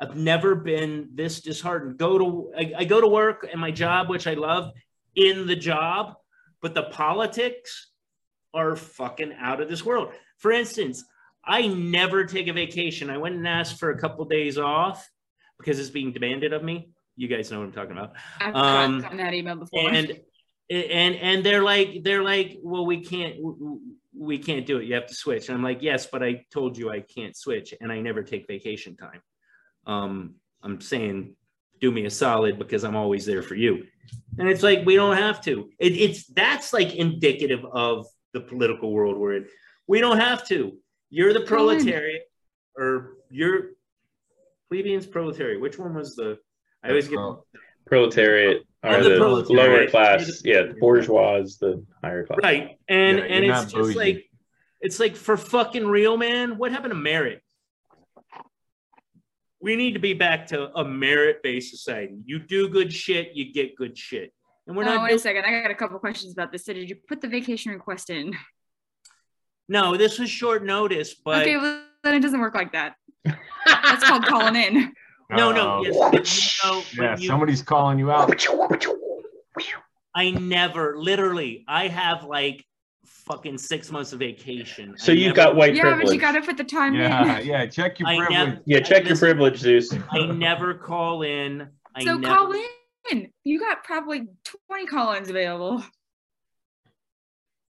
I've 0.00 0.16
never 0.16 0.54
been 0.54 1.10
this 1.14 1.40
disheartened. 1.40 1.98
Go 1.98 2.18
to 2.18 2.52
I, 2.56 2.72
I 2.78 2.84
go 2.84 3.00
to 3.00 3.08
work 3.08 3.46
and 3.50 3.60
my 3.60 3.70
job, 3.70 4.08
which 4.08 4.26
I 4.26 4.34
love, 4.34 4.72
in 5.14 5.46
the 5.46 5.56
job, 5.56 6.14
but 6.60 6.74
the 6.74 6.84
politics 6.84 7.90
are 8.54 8.76
fucking 8.76 9.34
out 9.38 9.60
of 9.60 9.68
this 9.68 9.84
world. 9.84 10.12
For 10.38 10.52
instance, 10.52 11.04
I 11.44 11.66
never 11.66 12.24
take 12.24 12.48
a 12.48 12.52
vacation. 12.52 13.08
I 13.08 13.18
went 13.18 13.36
and 13.36 13.46
asked 13.46 13.78
for 13.78 13.90
a 13.90 13.98
couple 13.98 14.24
days 14.26 14.58
off 14.58 15.08
because 15.58 15.78
it's 15.78 15.90
being 15.90 16.12
demanded 16.12 16.52
of 16.52 16.62
me. 16.62 16.90
You 17.16 17.28
guys 17.28 17.50
know 17.50 17.60
what 17.60 17.66
I'm 17.66 17.72
talking 17.72 17.92
about 17.92 18.12
I've 18.40 18.54
um, 18.54 19.00
gotten 19.00 19.16
that 19.16 19.32
email 19.32 19.56
before. 19.56 19.88
and 19.88 20.20
and 20.70 21.14
and 21.16 21.44
they're 21.44 21.62
like 21.62 22.02
they're 22.02 22.22
like 22.22 22.58
well 22.62 22.84
we 22.86 23.04
can't 23.04 23.36
we 24.18 24.38
can't 24.38 24.66
do 24.66 24.78
it. 24.78 24.84
You 24.86 24.94
have 24.94 25.06
to 25.06 25.14
switch. 25.14 25.48
And 25.48 25.56
I'm 25.56 25.62
like, 25.62 25.82
yes, 25.82 26.06
but 26.06 26.22
I 26.22 26.44
told 26.50 26.76
you 26.78 26.90
I 26.90 27.00
can't 27.00 27.36
switch 27.36 27.74
and 27.80 27.92
I 27.92 28.00
never 28.00 28.22
take 28.22 28.46
vacation 28.46 28.96
time. 28.96 29.20
Um, 29.86 30.36
I'm 30.62 30.80
saying 30.80 31.36
do 31.80 31.90
me 31.90 32.06
a 32.06 32.10
solid 32.10 32.58
because 32.58 32.84
I'm 32.84 32.96
always 32.96 33.26
there 33.26 33.42
for 33.42 33.54
you. 33.54 33.84
And 34.38 34.48
it's 34.48 34.62
like, 34.62 34.84
we 34.86 34.96
don't 34.96 35.16
have 35.16 35.42
to. 35.42 35.70
It, 35.78 35.92
it's 35.92 36.26
that's 36.28 36.72
like 36.72 36.94
indicative 36.94 37.64
of 37.64 38.06
the 38.32 38.40
political 38.40 38.92
world 38.92 39.16
we're 39.18 39.36
in. 39.36 39.46
We 39.86 40.00
don't 40.00 40.18
have 40.18 40.46
to. 40.48 40.76
You're 41.10 41.32
the 41.32 41.42
proletariat 41.42 42.22
or 42.76 43.18
you're 43.30 43.72
plebeians 44.68 45.06
proletariat. 45.06 45.60
Which 45.60 45.78
one 45.78 45.94
was 45.94 46.16
the, 46.16 46.38
I 46.82 46.88
always 46.88 47.08
get, 47.08 47.16
Pro- 47.16 47.44
Proletariat 47.86 48.62
are 48.82 49.02
the 49.02 49.10
the 49.10 49.16
proletariat. 49.16 49.70
lower 49.70 49.88
class. 49.90 50.42
Yeah, 50.44 50.64
bourgeois 50.78 51.36
is 51.36 51.58
the 51.58 51.84
higher 52.02 52.26
class. 52.26 52.38
right. 52.42 52.78
And, 52.88 53.18
Yeah, 53.18 53.24
and 53.24 53.44
it's 53.44 53.62
just 53.62 53.74
bougie. 53.74 53.94
like, 53.98 54.30
it's 54.80 55.00
like 55.00 55.16
for 55.16 55.36
fucking 55.36 55.86
real, 55.86 56.16
man. 56.16 56.58
What 56.58 56.72
happened 56.72 56.90
to 56.92 56.98
merit? 56.98 57.42
We 59.60 59.74
need 59.76 59.94
to 59.94 59.98
be 60.00 60.12
back 60.12 60.48
to 60.48 60.70
a 60.78 60.84
merit-based 60.84 61.70
society. 61.70 62.18
You 62.24 62.38
do 62.38 62.68
good 62.68 62.92
shit, 62.92 63.32
you 63.34 63.52
get 63.52 63.74
good 63.74 63.96
shit, 63.96 64.32
and 64.66 64.76
we're 64.76 64.82
oh, 64.84 64.86
not. 64.86 65.02
wait 65.02 65.08
doing- 65.08 65.16
a 65.16 65.22
second. 65.22 65.44
I 65.44 65.62
got 65.62 65.70
a 65.70 65.74
couple 65.74 65.98
questions 65.98 66.32
about 66.32 66.52
this. 66.52 66.64
So 66.64 66.72
did 66.72 66.88
you 66.88 66.96
put 67.08 67.20
the 67.20 67.28
vacation 67.28 67.72
request 67.72 68.10
in? 68.10 68.34
no, 69.68 69.96
this 69.96 70.18
was 70.18 70.28
short 70.30 70.64
notice, 70.64 71.14
but 71.14 71.42
okay, 71.42 71.56
well, 71.56 71.82
then 72.04 72.14
it 72.14 72.20
doesn't 72.20 72.40
work 72.40 72.54
like 72.54 72.72
that. 72.72 72.94
That's 73.24 74.04
called 74.04 74.24
calling 74.26 74.56
in. 74.56 74.92
no, 75.30 75.52
no. 75.52 75.82
Oh. 75.86 76.10
Yes, 76.12 76.58
you 76.64 76.70
know, 76.70 76.82
Yeah, 76.94 77.16
you- 77.18 77.26
somebody's 77.26 77.62
calling 77.62 77.98
you 77.98 78.10
out. 78.10 78.30
I 80.14 80.30
never, 80.30 80.96
literally, 80.98 81.64
I 81.68 81.88
have 81.88 82.24
like 82.24 82.64
fucking 83.04 83.58
six 83.58 83.90
months 83.90 84.12
of 84.12 84.18
vacation. 84.20 84.94
So 84.96 85.12
I 85.12 85.16
you've 85.16 85.36
never- 85.36 85.36
got 85.36 85.56
white 85.56 85.74
yeah, 85.74 85.82
privilege. 85.82 86.06
but 86.06 86.14
you 86.14 86.20
got 86.20 86.32
to 86.32 86.42
put 86.42 86.56
the 86.56 86.64
time 86.64 86.94
Yeah, 86.94 87.38
in. 87.38 87.46
yeah. 87.46 87.66
Check 87.66 87.98
your 88.00 88.08
I 88.08 88.16
privilege. 88.16 88.48
never, 88.48 88.60
yeah, 88.66 88.80
check 88.80 89.02
your 89.02 89.10
listen, 89.10 89.26
privilege, 89.26 89.58
Zeus. 89.58 89.92
I 90.10 90.26
never 90.26 90.74
call 90.74 91.22
in. 91.22 91.68
I 91.94 92.04
So 92.04 92.14
never, 92.16 92.34
call 92.34 92.52
in. 93.10 93.30
You 93.44 93.60
got 93.60 93.84
probably 93.84 94.26
20 94.68 94.86
call-ins 94.86 95.28
available. 95.30 95.84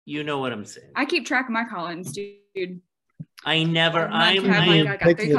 You 0.06 0.24
know 0.24 0.38
what 0.38 0.52
I'm 0.52 0.64
saying. 0.64 0.90
I 0.96 1.04
keep 1.04 1.26
track 1.26 1.44
of 1.46 1.52
my 1.52 1.64
call-ins, 1.64 2.12
dude. 2.12 2.80
I 3.44 3.62
never. 3.64 4.06
I'm. 4.06 4.36
have, 4.36 4.62
I 4.62 4.66
like, 4.66 4.80
am 4.80 4.86
I 4.88 4.96
got 4.96 5.16
three 5.16 5.28
the. 5.28 5.38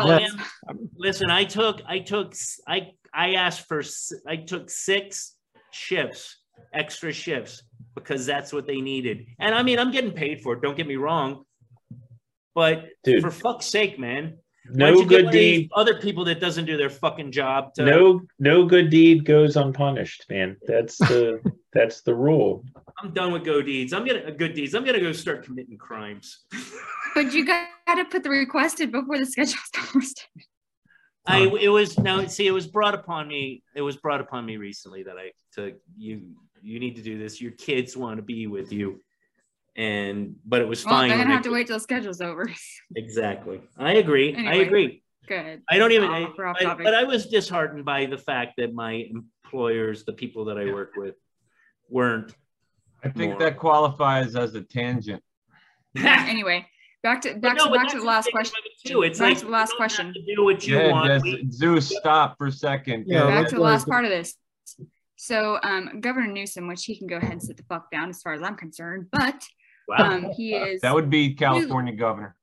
Listen, 0.95 1.29
I 1.29 1.43
took, 1.43 1.81
I 1.87 1.99
took, 1.99 2.31
s- 2.31 2.59
I, 2.67 2.91
I 3.13 3.33
asked 3.33 3.67
for, 3.67 3.83
I 4.27 4.37
took 4.37 4.69
six 4.69 5.35
shifts, 5.71 6.37
extra 6.73 7.11
shifts, 7.11 7.63
because 7.95 8.25
that's 8.25 8.53
what 8.53 8.67
they 8.67 8.81
needed. 8.81 9.25
And 9.39 9.53
I 9.53 9.63
mean, 9.63 9.79
I'm 9.79 9.91
getting 9.91 10.11
paid 10.11 10.41
for 10.41 10.53
it. 10.53 10.61
Don't 10.61 10.77
get 10.77 10.87
me 10.87 10.95
wrong, 10.95 11.43
but 12.55 12.85
Dude, 13.03 13.21
for 13.21 13.31
fuck's 13.31 13.65
sake, 13.67 13.99
man, 13.99 14.23
why 14.23 14.40
no 14.69 14.87
don't 14.87 14.99
you 14.99 15.05
good 15.05 15.25
one 15.25 15.33
deed. 15.33 15.69
Other 15.73 15.99
people 15.99 16.23
that 16.25 16.39
doesn't 16.39 16.65
do 16.65 16.77
their 16.77 16.89
fucking 16.89 17.31
job. 17.31 17.73
To, 17.75 17.83
No, 17.83 18.21
no 18.39 18.65
good 18.65 18.89
deed 18.89 19.25
goes 19.25 19.55
unpunished, 19.55 20.25
man. 20.29 20.57
That's 20.67 20.97
the 20.97 21.41
that's 21.73 22.01
the 22.01 22.13
rule. 22.13 22.63
I'm 23.01 23.13
done 23.13 23.31
with 23.31 23.43
go 23.43 23.61
deeds. 23.61 23.93
I'm 23.93 24.05
gonna 24.05 24.19
uh, 24.19 24.31
good 24.31 24.53
deeds. 24.53 24.75
I'm 24.75 24.85
gonna 24.85 24.99
go 24.99 25.11
start 25.11 25.43
committing 25.43 25.77
crimes. 25.77 26.45
But 27.13 27.33
you 27.33 27.45
got 27.45 27.67
to 27.93 28.05
put 28.05 28.23
the 28.23 28.29
request 28.29 28.79
in 28.79 28.89
before 28.89 29.17
the 29.17 29.25
schedule 29.25 29.59
starts. 29.65 30.13
I 31.27 31.39
it 31.59 31.67
was 31.67 31.99
no 31.99 32.25
see 32.25 32.47
it 32.47 32.51
was 32.51 32.67
brought 32.67 32.95
upon 32.95 33.27
me 33.27 33.63
it 33.75 33.81
was 33.81 33.97
brought 33.97 34.21
upon 34.21 34.45
me 34.45 34.57
recently 34.57 35.03
that 35.03 35.17
I 35.17 35.31
to 35.55 35.73
you 35.97 36.21
you 36.61 36.79
need 36.79 36.95
to 36.95 37.01
do 37.01 37.19
this 37.19 37.39
your 37.39 37.51
kids 37.51 37.95
want 37.95 38.17
to 38.17 38.23
be 38.23 38.47
with 38.47 38.71
you 38.71 39.01
and 39.75 40.35
but 40.45 40.61
it 40.61 40.67
was 40.67 40.83
Well, 40.85 40.95
fine 40.95 41.09
they're 41.09 41.17
when 41.17 41.25
gonna 41.27 41.33
I- 41.33 41.37
have 41.37 41.43
to 41.45 41.51
wait 41.51 41.67
till 41.67 41.77
the 41.77 41.79
schedule's 41.81 42.19
over. 42.21 42.49
exactly 42.95 43.61
I 43.77 43.93
agree 43.93 44.35
I 44.35 44.55
agree 44.55 45.03
Good. 45.27 45.61
I 45.69 45.77
don't 45.77 45.91
even 45.93 46.09
Oh, 46.09 46.13
I- 46.13 46.33
we're 46.37 46.75
but, 46.83 46.93
I 46.93 47.03
was 47.05 47.27
disheartened 47.27 47.85
by 47.85 48.05
the 48.05 48.17
fact 48.17 48.53
that 48.57 48.73
my 48.73 49.07
employers 49.45 50.03
the 50.03 50.13
people 50.13 50.45
that 50.45 50.57
I 50.57 50.65
work 50.65 50.91
with 50.97 51.15
weren't 51.89 52.33
I 53.03 53.09
think 53.09 53.31
More. 53.31 53.39
that 53.39 53.57
qualifies 53.57 54.35
as 54.35 54.53
a 54.55 54.61
tangent. 54.61 55.23
Anyway, 55.97 56.65
back 57.01 57.21
to 57.21 57.33
back 57.35 57.57
no, 57.57 57.65
to 57.65 57.71
back 57.71 57.87
to 57.89 57.97
the 57.99 58.03
last 58.05 58.29
question. 58.31 58.55
about 58.59 58.67
it 58.83 58.89
too. 58.89 59.01
It's 59.03 59.19
Back 59.19 59.29
like 59.29 59.37
to 59.39 59.45
the 59.45 59.51
last 59.51 59.73
question. 59.75 60.13
to 60.13 60.35
do 60.35 60.43
what 60.43 60.65
you 60.67 60.77
Yeah, 60.77 60.91
want. 60.91 61.25
yes, 61.25 61.51
Zeus, 61.51 61.87
stop 61.97 62.37
for 62.37 62.47
a 62.47 62.51
second. 62.51 63.05
Yeah, 63.07 63.25
back 63.25 63.47
to 63.49 63.55
the 63.55 63.61
last 63.61 63.87
part 63.87 64.05
of 64.05 64.11
this. 64.11 64.35
So 65.17 65.59
um, 65.63 65.99
Governor 66.01 66.27
Newsom, 66.31 66.67
which 66.67 66.85
he 66.85 66.95
can 66.97 67.07
go 67.07 67.17
ahead 67.17 67.31
and 67.33 67.41
sit 67.43 67.57
the 67.57 67.63
fuck 67.63 67.91
down 67.91 68.09
as 68.09 68.21
far 68.21 68.33
as 68.33 68.41
I'm 68.41 68.55
concerned, 68.55 69.07
but 69.11 69.43
wow. 69.97 70.11
um, 70.11 70.31
he 70.35 70.53
is 70.55 70.81
That 70.81 70.93
would 70.95 71.09
be 71.09 71.33
California 71.35 71.93
governor. 71.95 72.35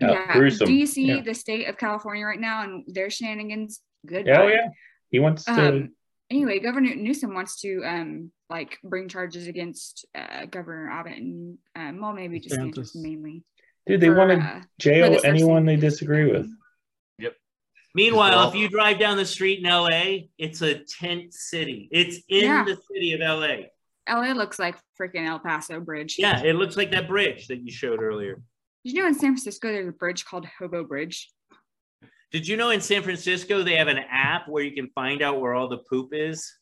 Yeah, 0.00 0.10
yeah. 0.12 0.32
gruesome. 0.32 0.66
Do 0.66 0.72
you 0.74 0.86
see 0.86 1.06
Yeah. 1.06 1.20
the 1.22 1.34
state 1.34 1.68
of 1.68 1.76
California 1.78 2.24
right 2.24 2.40
now 2.40 2.62
and 2.64 2.84
their 2.88 3.10
shenanigans? 3.10 3.80
Good. 4.06 4.28
Oh 4.28 4.48
yeah, 4.48 4.68
he 5.10 5.18
wants 5.20 5.44
to. 5.44 5.52
Um, 5.68 5.92
anyway, 6.30 6.58
Governor 6.60 6.94
Newsom 6.94 7.32
wants 7.34 7.60
to 7.60 7.82
um 7.84 8.30
like 8.50 8.78
bring 8.84 9.08
charges 9.08 9.46
against 9.46 10.04
uh, 10.14 10.46
Governor 10.46 10.90
Abbott 10.90 11.16
and 11.18 11.58
um, 11.76 12.00
well 12.00 12.12
maybe 12.12 12.40
just 12.40 12.56
DeSantis 12.56 12.74
DeSantis. 12.74 12.96
mainly. 12.96 13.44
dude, 13.86 14.00
they 14.00 14.10
want 14.10 14.30
to 14.32 14.38
uh, 14.38 14.60
jail 14.78 15.20
anyone 15.24 15.64
they 15.64 15.76
disagree 15.76 16.30
with. 16.30 16.48
Yep. 17.18 17.34
Meanwhile, 17.94 18.36
Well- 18.36 18.48
if 18.48 18.54
you 18.56 18.68
drive 18.68 18.98
down 18.98 19.16
the 19.16 19.24
street 19.24 19.60
in 19.60 19.70
LA, 19.70 20.26
it's 20.38 20.60
a 20.60 20.80
tent 20.84 21.32
city. 21.32 21.88
It's 21.92 22.16
in 22.28 22.44
Yeah. 22.44 22.64
the 22.64 22.76
city 22.92 23.12
of 23.14 23.20
LA. 23.20 23.68
LA 24.08 24.32
looks 24.32 24.58
like 24.58 24.76
freaking 25.00 25.26
El 25.26 25.38
Paso 25.38 25.80
Bridge. 25.80 26.16
Yeah, 26.18 26.42
it 26.42 26.56
looks 26.56 26.76
like 26.76 26.90
that 26.90 27.08
bridge 27.08 27.46
that 27.48 27.58
you 27.62 27.70
showed 27.72 28.02
earlier. 28.02 28.42
Did 28.84 28.92
you 28.94 29.02
know 29.02 29.08
in 29.08 29.14
San 29.14 29.32
Francisco 29.32 29.68
there's 29.72 29.88
a 29.88 29.92
bridge 29.92 30.24
called 30.24 30.46
Hobo 30.58 30.84
Bridge? 30.84 31.30
Did 32.32 32.46
you 32.46 32.56
know 32.56 32.70
in 32.70 32.80
San 32.80 33.02
Francisco 33.02 33.62
they 33.62 33.76
have 33.76 33.88
an 33.88 33.98
app 34.10 34.48
where 34.48 34.62
you 34.62 34.72
can 34.72 34.88
find 34.94 35.22
out 35.22 35.40
where 35.40 35.54
all 35.54 35.68
the 35.68 35.78
poop 35.78 36.10
is? 36.12 36.52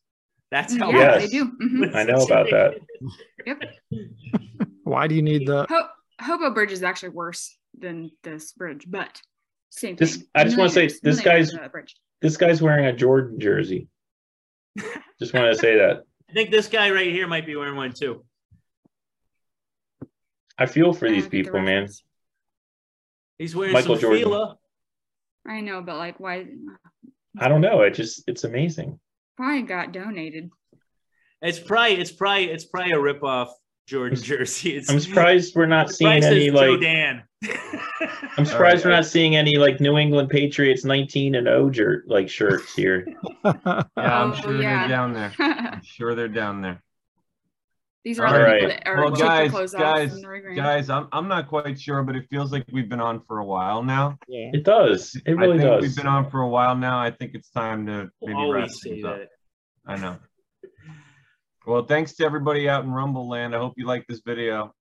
That's 0.50 0.76
how 0.76 0.90
Yeah, 0.90 0.98
Yes. 1.18 1.22
they 1.22 1.28
do. 1.38 1.50
Mhm. 1.62 1.94
I 1.94 2.04
know 2.04 2.22
about 2.22 2.50
that. 2.50 2.74
Yep. 3.46 3.62
Why 4.84 5.06
do 5.08 5.14
you 5.14 5.22
need 5.22 5.46
the 5.48 5.66
Ho- 5.68 5.88
Hobo 6.20 6.50
Bridge 6.52 6.72
is 6.72 6.82
actually 6.82 7.08
worse 7.10 7.56
than 7.76 8.10
this 8.22 8.52
bridge, 8.52 8.84
but 8.86 9.20
same 9.70 9.96
This- 9.96 10.16
thing. 10.16 10.26
I 10.34 10.44
just 10.44 10.58
wanna 10.58 10.68
say, 10.70 10.88
this 11.02 11.20
guy's- 11.20 11.52
know 11.52 11.62
that 11.62 11.72
bridge. 11.72 11.94
This 12.20 12.36
guy's 12.36 12.60
wearing 12.62 12.84
a 12.86 12.92
Jordan 12.92 13.40
jersey. 13.40 13.88
Just 15.18 15.34
want 15.34 15.52
to 15.52 15.58
say 15.58 15.76
that. 15.76 16.04
I 16.32 16.34
think 16.34 16.50
this 16.50 16.66
guy 16.66 16.90
right 16.90 17.12
here 17.12 17.28
might 17.28 17.44
be 17.44 17.54
wearing 17.56 17.76
one 17.76 17.92
too. 17.92 18.24
I 20.56 20.64
feel 20.64 20.94
for 20.94 21.06
I 21.06 21.10
these 21.10 21.24
don't 21.24 21.30
the 21.30 21.42
people, 21.42 21.60
man. 21.60 21.88
He's 23.36 23.54
wearing 23.54 23.74
Michael 23.74 23.96
some 23.96 24.00
Jordan. 24.00 24.22
Fila. 24.22 24.56
I 25.46 25.60
know, 25.60 25.82
but 25.82 25.98
like, 25.98 26.18
why? 26.18 26.46
I 27.38 27.48
don't 27.48 27.60
know. 27.60 27.82
It 27.82 27.90
just 27.90 28.24
it's 28.26 28.44
amazing. 28.44 28.98
Probably 29.36 29.60
got 29.60 29.92
donated. 29.92 30.48
It's 31.42 31.58
probably 31.58 32.00
it's 32.00 32.12
probably 32.12 32.44
it's 32.44 32.64
probably 32.64 32.92
a 32.92 32.96
ripoff 32.96 33.50
Jordan 33.86 34.20
jersey. 34.22 34.76
It's 34.76 34.90
I'm 34.90 35.00
surprised 35.00 35.54
we're 35.56 35.66
not 35.66 35.90
seeing 35.90 36.22
any 36.24 36.50
like. 36.50 36.66
Joe 36.66 36.76
Dan. 36.78 37.22
I'm 38.38 38.44
surprised 38.46 38.84
we're 38.84 38.92
not 38.92 39.04
seeing 39.06 39.34
any 39.36 39.56
like 39.56 39.80
New 39.80 39.98
England 39.98 40.30
Patriots 40.30 40.84
19 40.84 41.34
and 41.34 41.46
0 41.46 41.70
jer- 41.70 42.04
like 42.06 42.28
shirts 42.28 42.74
here. 42.74 43.06
Yeah, 43.44 43.82
I'm 43.96 44.32
Oh, 44.32 44.34
sure 44.34 44.62
yeah. 44.62 44.80
they're 44.80 44.88
down 44.88 45.12
there. 45.12 45.32
I'm 45.38 45.82
sure 45.82 46.14
they're 46.14 46.28
down 46.28 46.62
there. 46.62 46.82
These 48.04 48.18
are 48.18 48.26
All 48.26 48.32
all 48.32 48.38
the 48.38 48.44
right. 48.44 48.60
people 48.60 48.68
that 48.76 48.86
are 48.88 48.96
Well, 48.96 49.10
guys, 49.12 49.50
clothes 49.50 49.74
off 49.74 49.80
guys, 49.80 50.14
in 50.14 50.22
the 50.22 50.28
ring. 50.28 50.54
Guys, 50.56 50.90
I'm 50.90 51.08
I'm 51.12 51.28
not 51.28 51.48
quite 51.48 51.80
sure, 51.80 52.02
but 52.02 52.16
it 52.16 52.24
feels 52.30 52.50
like 52.52 52.64
we've 52.72 52.88
been 52.88 53.00
on 53.00 53.20
for 53.26 53.38
a 53.38 53.44
while 53.44 53.82
now. 53.82 54.18
Yeah, 54.28 54.50
It 54.52 54.64
does. 54.64 55.14
It 55.26 55.32
really 55.36 55.54
I 55.54 55.58
think 55.58 55.70
does. 55.70 55.82
we've 55.82 55.96
been 55.96 56.06
on 56.08 56.30
for 56.30 56.40
a 56.42 56.48
while 56.48 56.74
now. 56.76 56.98
I 57.00 57.10
think 57.10 57.32
it's 57.34 57.50
time 57.50 57.86
to 57.86 58.08
maybe 58.20 58.32
wrap 58.34 58.36
always 58.38 58.80
say 58.80 58.90
things 58.90 59.04
up. 59.04 59.18
that. 59.18 59.28
I 59.86 59.96
know. 59.96 60.16
Well, 61.66 61.84
thanks 61.84 62.14
to 62.14 62.24
everybody 62.24 62.68
out 62.68 62.84
in 62.84 62.90
Rumble 62.90 63.28
Land. 63.28 63.54
I 63.54 63.58
hope 63.58 63.74
you 63.76 63.86
like 63.86 64.06
this 64.08 64.20
video. 64.24 64.74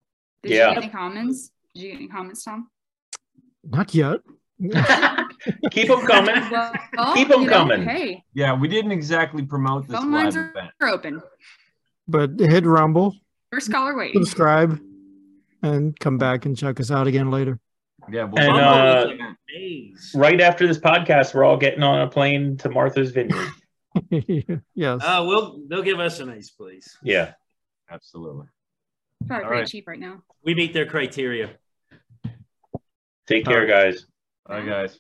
Did 0.44 0.54
Yeah. 0.54 0.70
you 0.70 0.76
get 0.76 0.84
any 0.84 0.92
comments? 0.92 1.52
Did 1.76 1.82
you 1.84 1.90
get 1.92 1.98
any 1.98 2.08
comments, 2.08 2.44
Tom? 2.44 2.70
Not 3.64 3.94
yet. 3.94 4.20
Keep 5.72 5.88
them 5.88 6.02
coming. 6.06 6.36
Well, 6.98 7.16
Keep 7.16 7.32
'em 7.32 7.42
you 7.42 7.48
know, 7.48 7.54
coming. 7.54 7.84
Hey, 7.84 8.24
Yeah, 8.34 8.54
we 8.54 8.68
didn't 8.68 8.92
exactly 8.92 9.44
promote 9.46 9.88
this 9.88 9.98
phone 9.98 10.12
live 10.12 10.24
lines 10.24 10.36
are, 10.38 10.50
event. 10.52 10.72
open. 10.82 11.22
But 12.08 12.40
hit 12.40 12.66
Rumble, 12.66 13.16
First 13.52 13.72
caller 13.72 13.96
waiting. 13.96 14.22
subscribe, 14.24 14.80
and 15.64 15.98
come 16.00 16.18
back 16.18 16.46
and 16.46 16.58
check 16.58 16.80
us 16.80 16.92
out 16.92 17.08
again 17.08 17.32
later. 17.32 17.60
Yeah, 18.12 18.26
we'll 18.26 18.40
And, 18.44 18.52
uh, 18.58 19.06
was 19.10 19.20
like 19.20 19.36
days. 19.48 20.12
right 20.16 20.42
after 20.42 20.68
this 20.68 20.80
podcast, 20.80 21.34
we're 21.34 21.44
all 21.44 21.58
getting 21.58 21.84
on 21.84 22.02
a 22.02 22.08
plane 22.10 22.58
to 22.58 22.70
Martha's 22.70 23.12
Vineyard. 23.12 23.48
yes. 24.74 25.02
Uh, 25.04 25.24
we'll 25.26 25.62
they'll 25.68 25.82
give 25.82 26.00
us 26.00 26.20
a 26.20 26.26
nice 26.26 26.50
place. 26.50 26.98
Yeah. 27.04 27.34
absolutely. 27.90 28.48
Probably 29.28 29.44
all 29.44 29.50
pretty 29.50 29.62
right. 29.62 29.70
cheap 29.70 29.88
right 29.88 30.00
now. 30.00 30.24
We 30.44 30.56
meet 30.56 30.74
their 30.74 30.86
criteria. 30.86 31.52
Take 33.28 33.46
care, 33.46 33.66
guys. 33.66 34.06
Bye, 34.48 34.66
guys. 34.66 35.00